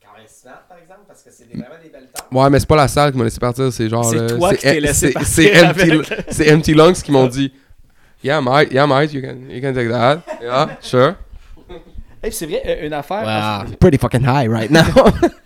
par 0.00 0.78
exemple, 0.78 1.00
parce 1.08 1.22
que 1.22 1.30
c'est 1.32 1.46
vraiment 1.48 1.64
des 1.82 1.88
belles 1.88 2.08
tasses. 2.14 2.26
Ouais, 2.30 2.48
mais 2.48 2.60
c'est 2.60 2.68
pas 2.68 2.76
la 2.76 2.86
salle 2.88 3.10
qui 3.10 3.18
m'a 3.18 3.24
laissé 3.24 3.40
partir, 3.40 3.72
c'est 3.72 3.88
genre. 3.88 4.04
C'est 4.04 4.18
le- 4.20 4.38
toi 4.38 4.54
qui 4.54 4.60
t'es 4.62 4.68
c'est- 4.74 4.80
laissé 4.80 5.12
partir 5.12 6.02
C'est 6.28 6.54
Empty, 6.54 6.74
Lungs 6.74 6.92
qui 6.94 7.10
m'ont 7.10 7.26
dit 7.26 7.52
Yeah, 8.22 8.40
mate, 8.40 8.72
yeah, 8.72 8.86
mate, 8.86 9.12
you 9.12 9.20
can, 9.20 9.34
you 9.50 9.60
can 9.60 9.74
take 9.74 9.90
that. 9.90 10.22
Yeah, 10.40 10.78
sure. 10.80 11.14
Hey, 12.22 12.32
c'est 12.32 12.46
vrai, 12.46 12.62
euh, 12.64 12.86
une 12.86 12.92
affaire. 12.94 13.64
Wow, 13.66 13.74
pretty 13.78 13.98
fucking 13.98 14.22
high 14.24 14.48
right 14.48 14.70
now. 14.70 14.80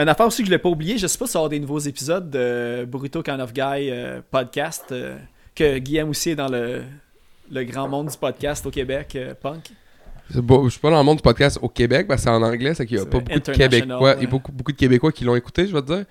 Une 0.00 0.08
affaire 0.08 0.26
aussi 0.26 0.42
que 0.42 0.46
je 0.46 0.52
l'ai 0.52 0.58
pas 0.58 0.68
oublié, 0.68 0.96
je 0.96 1.06
sais 1.08 1.18
pas 1.18 1.26
si 1.26 1.32
ça 1.32 1.38
avoir 1.40 1.48
des 1.50 1.58
nouveaux 1.58 1.80
épisodes 1.80 2.30
de 2.30 2.84
Burrito 2.84 3.20
Kind 3.22 3.40
of 3.40 3.52
Guy 3.52 3.90
euh, 3.90 4.20
podcast, 4.30 4.84
euh, 4.92 5.16
que 5.56 5.78
Guillaume 5.78 6.10
aussi 6.10 6.30
est 6.30 6.36
dans 6.36 6.48
le, 6.48 6.82
le 7.50 7.64
grand 7.64 7.88
monde 7.88 8.08
du 8.08 8.16
podcast 8.16 8.64
au 8.64 8.70
Québec, 8.70 9.12
euh, 9.16 9.34
punk. 9.34 9.70
Beau- 10.36 10.64
Je 10.66 10.70
suis 10.70 10.80
pas 10.80 10.90
dans 10.90 10.98
le 10.98 11.04
monde 11.04 11.16
du 11.16 11.22
podcast 11.22 11.58
au 11.62 11.68
Québec, 11.68 12.06
parce 12.06 12.20
que 12.20 12.24
c'est 12.30 12.36
en 12.36 12.42
anglais, 12.42 12.74
c'est 12.74 12.86
qu'il 12.86 12.98
y 12.98 13.00
a 13.00 13.06
pas 13.06 13.18
beaucoup 13.18 13.32
de 13.40 13.40
Québécois. 13.56 14.14
Il 14.18 14.22
y 14.22 14.26
a 14.26 14.30
beaucoup, 14.30 14.52
beaucoup 14.52 14.72
de 14.72 14.76
Québécois 14.76 15.10
qui 15.10 15.24
l'ont 15.24 15.34
écouté, 15.34 15.66
je 15.66 15.72
vais 15.74 15.82
te 15.82 15.86
dire. 15.86 16.04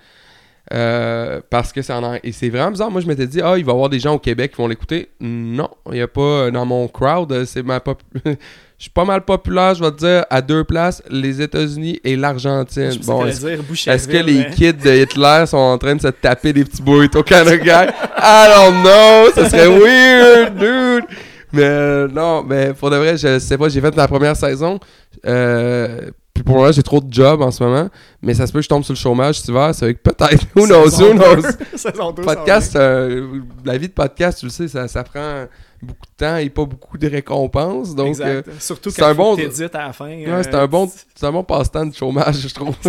Euh, 0.74 1.40
parce 1.48 1.72
que 1.72 1.80
c'est 1.80 1.94
en. 1.94 2.18
Et 2.22 2.32
c'est 2.32 2.50
vraiment 2.50 2.70
bizarre. 2.72 2.90
Moi, 2.90 3.00
je 3.00 3.06
m'étais 3.06 3.26
dit, 3.26 3.40
ah, 3.40 3.54
il 3.56 3.64
va 3.64 3.72
y 3.72 3.74
avoir 3.74 3.88
des 3.88 4.00
gens 4.00 4.12
au 4.14 4.18
Québec 4.18 4.50
qui 4.50 4.58
vont 4.58 4.68
l'écouter. 4.68 5.08
Non, 5.20 5.70
il 5.86 5.92
n'y 5.92 6.00
a 6.02 6.08
pas 6.08 6.50
dans 6.50 6.66
mon 6.66 6.88
crowd. 6.88 7.44
C'est 7.46 7.62
ma 7.62 7.80
pop- 7.80 8.02
Je 8.78 8.84
suis 8.84 8.90
pas 8.92 9.04
mal 9.04 9.24
populaire, 9.24 9.74
je 9.74 9.82
vais 9.82 9.90
te 9.90 9.96
dire, 9.96 10.24
à 10.30 10.40
deux 10.40 10.62
places, 10.62 11.02
les 11.10 11.42
États-Unis 11.42 11.98
et 12.04 12.14
l'Argentine. 12.14 12.92
Bon, 13.04 13.26
est-ce 13.26 14.06
que 14.06 14.16
les 14.18 14.38
mais- 14.38 14.50
kids 14.54 14.72
de 14.74 15.02
Hitler 15.02 15.44
sont 15.48 15.56
en 15.56 15.78
train 15.78 15.96
de 15.96 16.00
se 16.00 16.06
taper 16.06 16.52
des 16.52 16.64
petits 16.64 16.80
burritos 16.82 17.24
Canada? 17.24 17.86
I 18.18 18.46
don't 18.54 18.82
know! 18.82 19.32
Ça 19.34 19.50
serait 19.50 19.66
weird, 19.66 20.56
dude! 20.58 21.04
Mais 21.52 21.62
euh, 21.64 22.08
non, 22.08 22.44
mais 22.44 22.72
pour 22.72 22.90
de 22.90 22.96
vrai, 22.96 23.16
je 23.16 23.40
sais 23.40 23.58
pas, 23.58 23.68
j'ai 23.68 23.80
fait 23.80 23.96
la 23.96 24.06
première 24.06 24.36
saison. 24.36 24.78
Euh, 25.26 26.10
puis 26.32 26.44
pour 26.44 26.58
moi, 26.58 26.70
j'ai 26.70 26.84
trop 26.84 27.00
de 27.00 27.12
jobs 27.12 27.42
en 27.42 27.50
ce 27.50 27.64
moment. 27.64 27.88
Mais 28.22 28.34
ça 28.34 28.46
se 28.46 28.52
peut 28.52 28.60
que 28.60 28.64
je 28.64 28.68
tombe 28.68 28.84
sur 28.84 28.92
le 28.92 28.98
chômage 28.98 29.40
cet 29.40 29.48
hiver. 29.48 29.70
C'est 29.74 29.86
vrai 29.86 29.94
que 29.94 30.02
peut-être. 30.02 30.44
Who 30.54 30.66
knows? 30.66 31.00
Who 31.02 31.14
knows? 31.14 32.12
Podcast, 32.22 32.76
euh, 32.76 33.40
la 33.64 33.76
vie 33.76 33.88
de 33.88 33.92
podcast, 33.92 34.38
tu 34.38 34.46
le 34.46 34.50
sais, 34.52 34.68
ça, 34.68 34.86
ça 34.86 35.02
prend 35.02 35.46
beaucoup 35.82 36.06
de 36.06 36.16
temps 36.16 36.36
et 36.36 36.48
pas 36.50 36.64
beaucoup 36.64 36.98
de 36.98 37.08
récompenses. 37.08 37.94
Donc, 37.94 38.18
euh, 38.20 38.42
Surtout 38.58 38.90
c'est 38.90 39.00
quand 39.02 39.08
un 39.08 39.14
bon- 39.14 39.36
à 39.36 39.86
la 39.86 39.92
fin. 39.92 40.06
ouais, 40.08 40.42
c'est 40.42 40.54
un 40.54 40.66
bon, 40.66 40.90
c'est 41.14 41.26
un 41.26 41.32
bon 41.32 41.44
passe-temps 41.44 41.86
de 41.86 41.94
chômage, 41.94 42.36
je 42.48 42.54
trouve. 42.54 42.76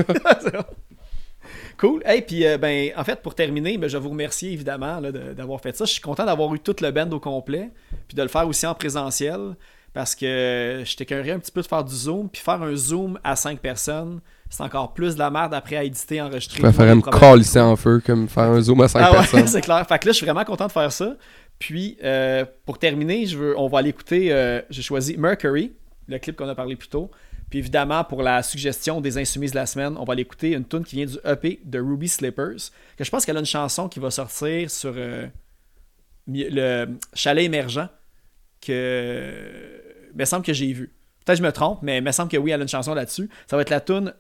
Cool. 1.78 2.02
Hey, 2.06 2.22
puis 2.22 2.46
euh, 2.46 2.58
ben, 2.58 2.92
en 2.98 3.04
fait, 3.06 3.22
pour 3.22 3.34
terminer, 3.36 3.78
ben, 3.78 3.90
je 3.90 3.96
vais 3.98 4.04
vous 4.04 4.10
remercier 4.10 4.52
évidemment 4.52 5.00
d'avoir 5.02 5.62
fait 5.62 5.74
ça. 5.76 5.86
Je 5.86 5.92
suis 5.94 6.02
content 6.02 6.26
d'avoir 6.26 6.54
eu 6.54 6.60
tout 6.60 6.76
le 6.82 6.92
band 6.92 7.10
au 7.12 7.22
complet, 7.22 7.70
puis 8.08 8.18
de 8.18 8.22
le 8.22 8.28
faire 8.28 8.46
aussi 8.46 8.68
en 8.68 8.74
présentiel, 8.76 9.56
parce 9.94 10.14
que 10.14 10.82
j'étais 10.84 11.06
curieux 11.06 11.34
un 11.34 11.40
petit 11.40 11.54
peu 11.54 11.62
de 11.62 11.68
faire 11.68 11.84
du 11.86 11.96
zoom, 11.96 12.28
puis 12.28 12.42
faire 12.42 12.62
un 12.62 12.76
zoom 12.76 13.18
à 13.24 13.38
5 13.38 13.60
personnes, 13.60 14.20
c'est 14.50 14.62
encore 14.64 14.94
plus 14.94 15.14
de 15.14 15.20
la 15.20 15.30
merde 15.30 15.54
après 15.54 15.78
à 15.78 15.84
éditer, 15.86 16.22
enregistrer. 16.22 16.58
Je 16.58 16.64
préférerais 16.64 16.96
me 16.96 17.02
calisser 17.02 17.62
en 17.62 17.78
feu 17.78 18.02
que 18.04 18.12
me 18.12 18.28
faire 18.28 18.44
un 18.50 18.60
zoom 18.60 18.82
à 18.82 18.90
5 18.90 19.00
Ah 19.02 19.12
ouais, 19.12 19.18
personnes. 19.20 19.48
c'est 19.48 19.62
clair. 19.62 19.86
Fait 19.88 20.00
que 20.00 20.08
là, 20.08 20.12
je 20.12 20.18
suis 20.18 20.26
vraiment 20.26 20.44
content 20.44 20.68
de 20.68 20.72
faire 20.74 20.92
ça. 20.92 21.14
Puis, 21.60 21.98
euh, 22.04 22.46
pour 22.66 22.80
terminer, 22.80 23.26
je 23.26 23.38
veux, 23.38 23.58
on 23.60 23.68
va 23.68 23.80
aller 23.80 23.90
écouter. 23.90 24.32
euh, 24.32 24.62
J'ai 24.70 24.82
choisi 24.82 25.18
Mercury, 25.18 25.74
le 26.08 26.18
clip 26.18 26.36
qu'on 26.38 26.48
a 26.48 26.56
parlé 26.56 26.76
plus 26.76 26.88
tôt. 26.88 27.12
Puis 27.50 27.60
évidemment, 27.60 28.04
pour 28.04 28.22
la 28.22 28.44
suggestion 28.44 29.02
des 29.02 29.18
insoumises 29.18 29.52
de 29.52 29.56
la 29.58 29.66
semaine, 29.66 29.96
on 29.98 30.04
va 30.04 30.14
aller 30.14 30.22
écouter 30.22 30.54
une 30.54 30.64
tune 30.66 30.84
qui 30.84 30.96
vient 30.98 31.06
du 31.08 31.18
EP 31.26 31.60
de 31.66 31.80
Ruby 31.80 32.08
Slippers. 32.08 32.70
Que 32.96 33.04
je 33.04 33.10
pense 33.10 33.26
qu'elle 33.26 33.38
a 33.38 33.40
une 33.40 33.46
chanson 33.46 33.90
qui 33.90 34.00
va 34.00 34.12
sortir 34.12 34.70
sur 34.70 34.94
euh, 34.96 35.26
le 36.28 36.86
Chalet 37.14 37.46
émergent. 37.46 37.90
Que. 38.62 39.82
Il 40.14 40.18
me 40.18 40.26
semble 40.26 40.46
que 40.46 40.54
j'ai 40.54 40.72
vu. 40.74 40.88
Peut-être 41.26 41.38
que 41.40 41.44
je 41.44 41.48
me 41.48 41.52
trompe, 41.52 41.80
mais 41.82 41.98
il 41.98 42.04
me 42.04 42.12
semble 42.12 42.32
que 42.32 42.38
oui, 42.38 42.52
elle 42.52 42.62
a 42.62 42.64
une 42.64 42.70
chanson 42.70 42.94
là-dessus. 42.94 43.30
Ça 43.48 43.56
va 43.56 43.62
être 43.64 43.70
la 43.70 43.82
tune 43.82 44.14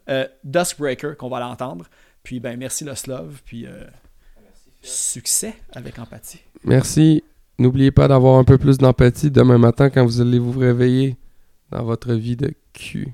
Duskbreaker 0.43 1.15
qu'on 1.17 1.29
va 1.29 1.39
l'entendre. 1.39 1.85
Puis, 2.23 2.39
ben, 2.39 2.57
merci 2.57 2.83
Lost 2.83 3.07
Love. 3.07 3.41
Puis, 3.45 3.65
succès 4.81 5.53
avec 5.73 5.97
empathie. 5.99 6.41
Merci. 6.63 7.23
N'oubliez 7.57 7.91
pas 7.91 8.07
d'avoir 8.07 8.37
un 8.39 8.43
peu 8.43 8.57
plus 8.57 8.77
d'empathie 8.77 9.31
demain 9.31 9.57
matin 9.57 9.89
quand 9.89 10.05
vous 10.05 10.21
allez 10.21 10.39
vous 10.39 10.57
réveiller 10.57 11.17
dans 11.71 11.83
votre 11.83 12.13
vie 12.13 12.37
de 12.37 12.53
cul. 12.73 13.13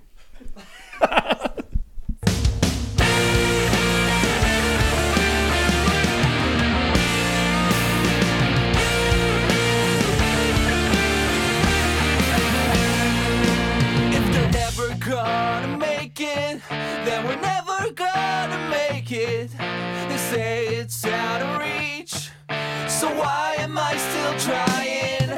So 22.95 23.09
why 23.09 23.55
am 23.59 23.77
I 23.77 23.97
still 23.97 24.33
trying? 24.39 25.29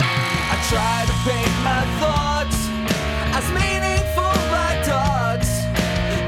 I 0.53 0.55
try 0.69 0.97
to 1.09 1.15
paint 1.25 1.55
my 1.65 1.83
thoughts 1.99 2.59
as 3.37 3.45
meaningful 3.49 4.35
like 4.57 4.85
dots, 4.85 5.49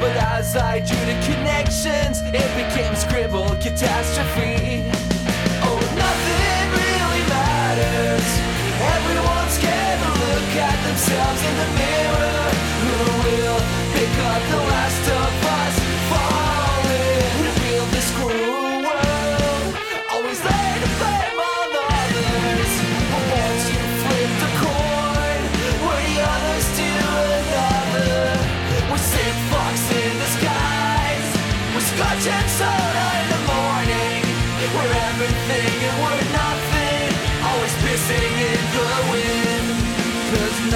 but 0.01 0.15
as 0.33 0.55
I 0.55 0.79
drew 0.79 1.03
the 1.05 1.17
connections, 1.29 2.21
it 2.33 2.49
became 2.57 2.95
scribbled 2.95 3.61
catastrophe. 3.61 4.68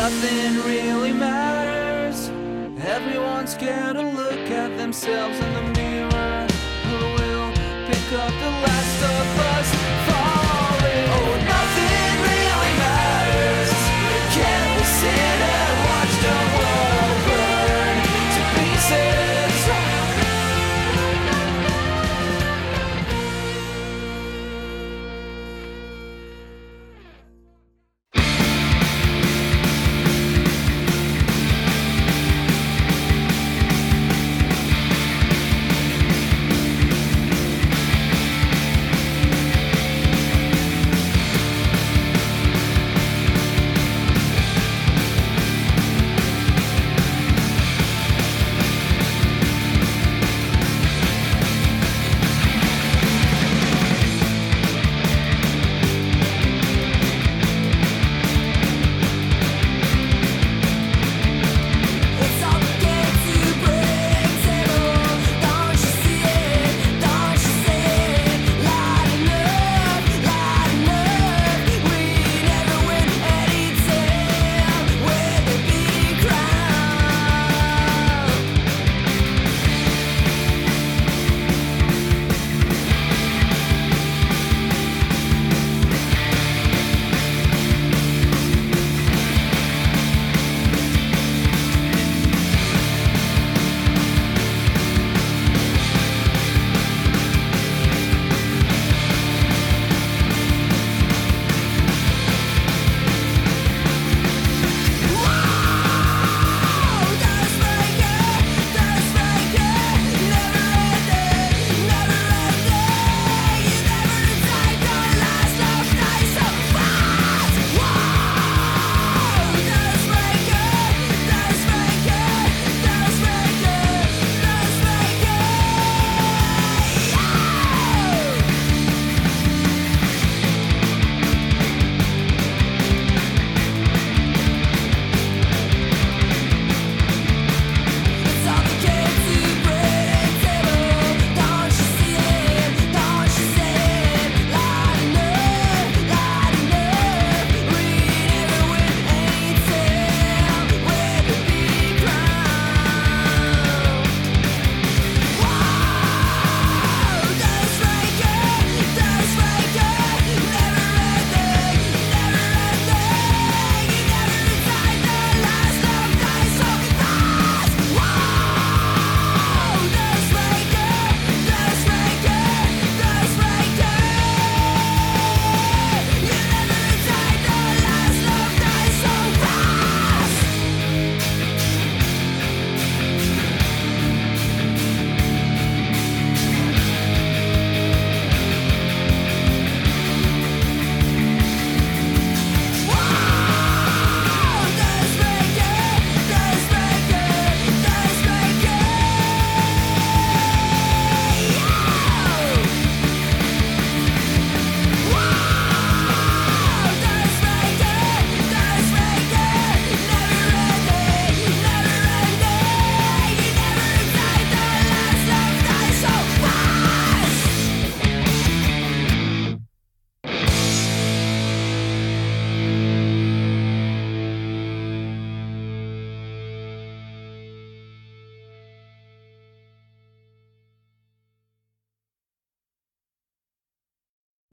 Nothing 0.04 0.56
really 0.66 1.14
matters. 1.14 2.28
Everyone's 2.86 3.54
scared 3.54 3.96
to 3.96 4.02
look 4.02 4.50
at 4.52 4.78
themselves 4.78 5.40
in 5.40 5.54
the 5.54 5.62
mirror. 5.80 6.48
Who 6.88 6.98
will 7.18 7.52
pick 7.88 8.08
up 8.24 8.34
the 8.44 8.52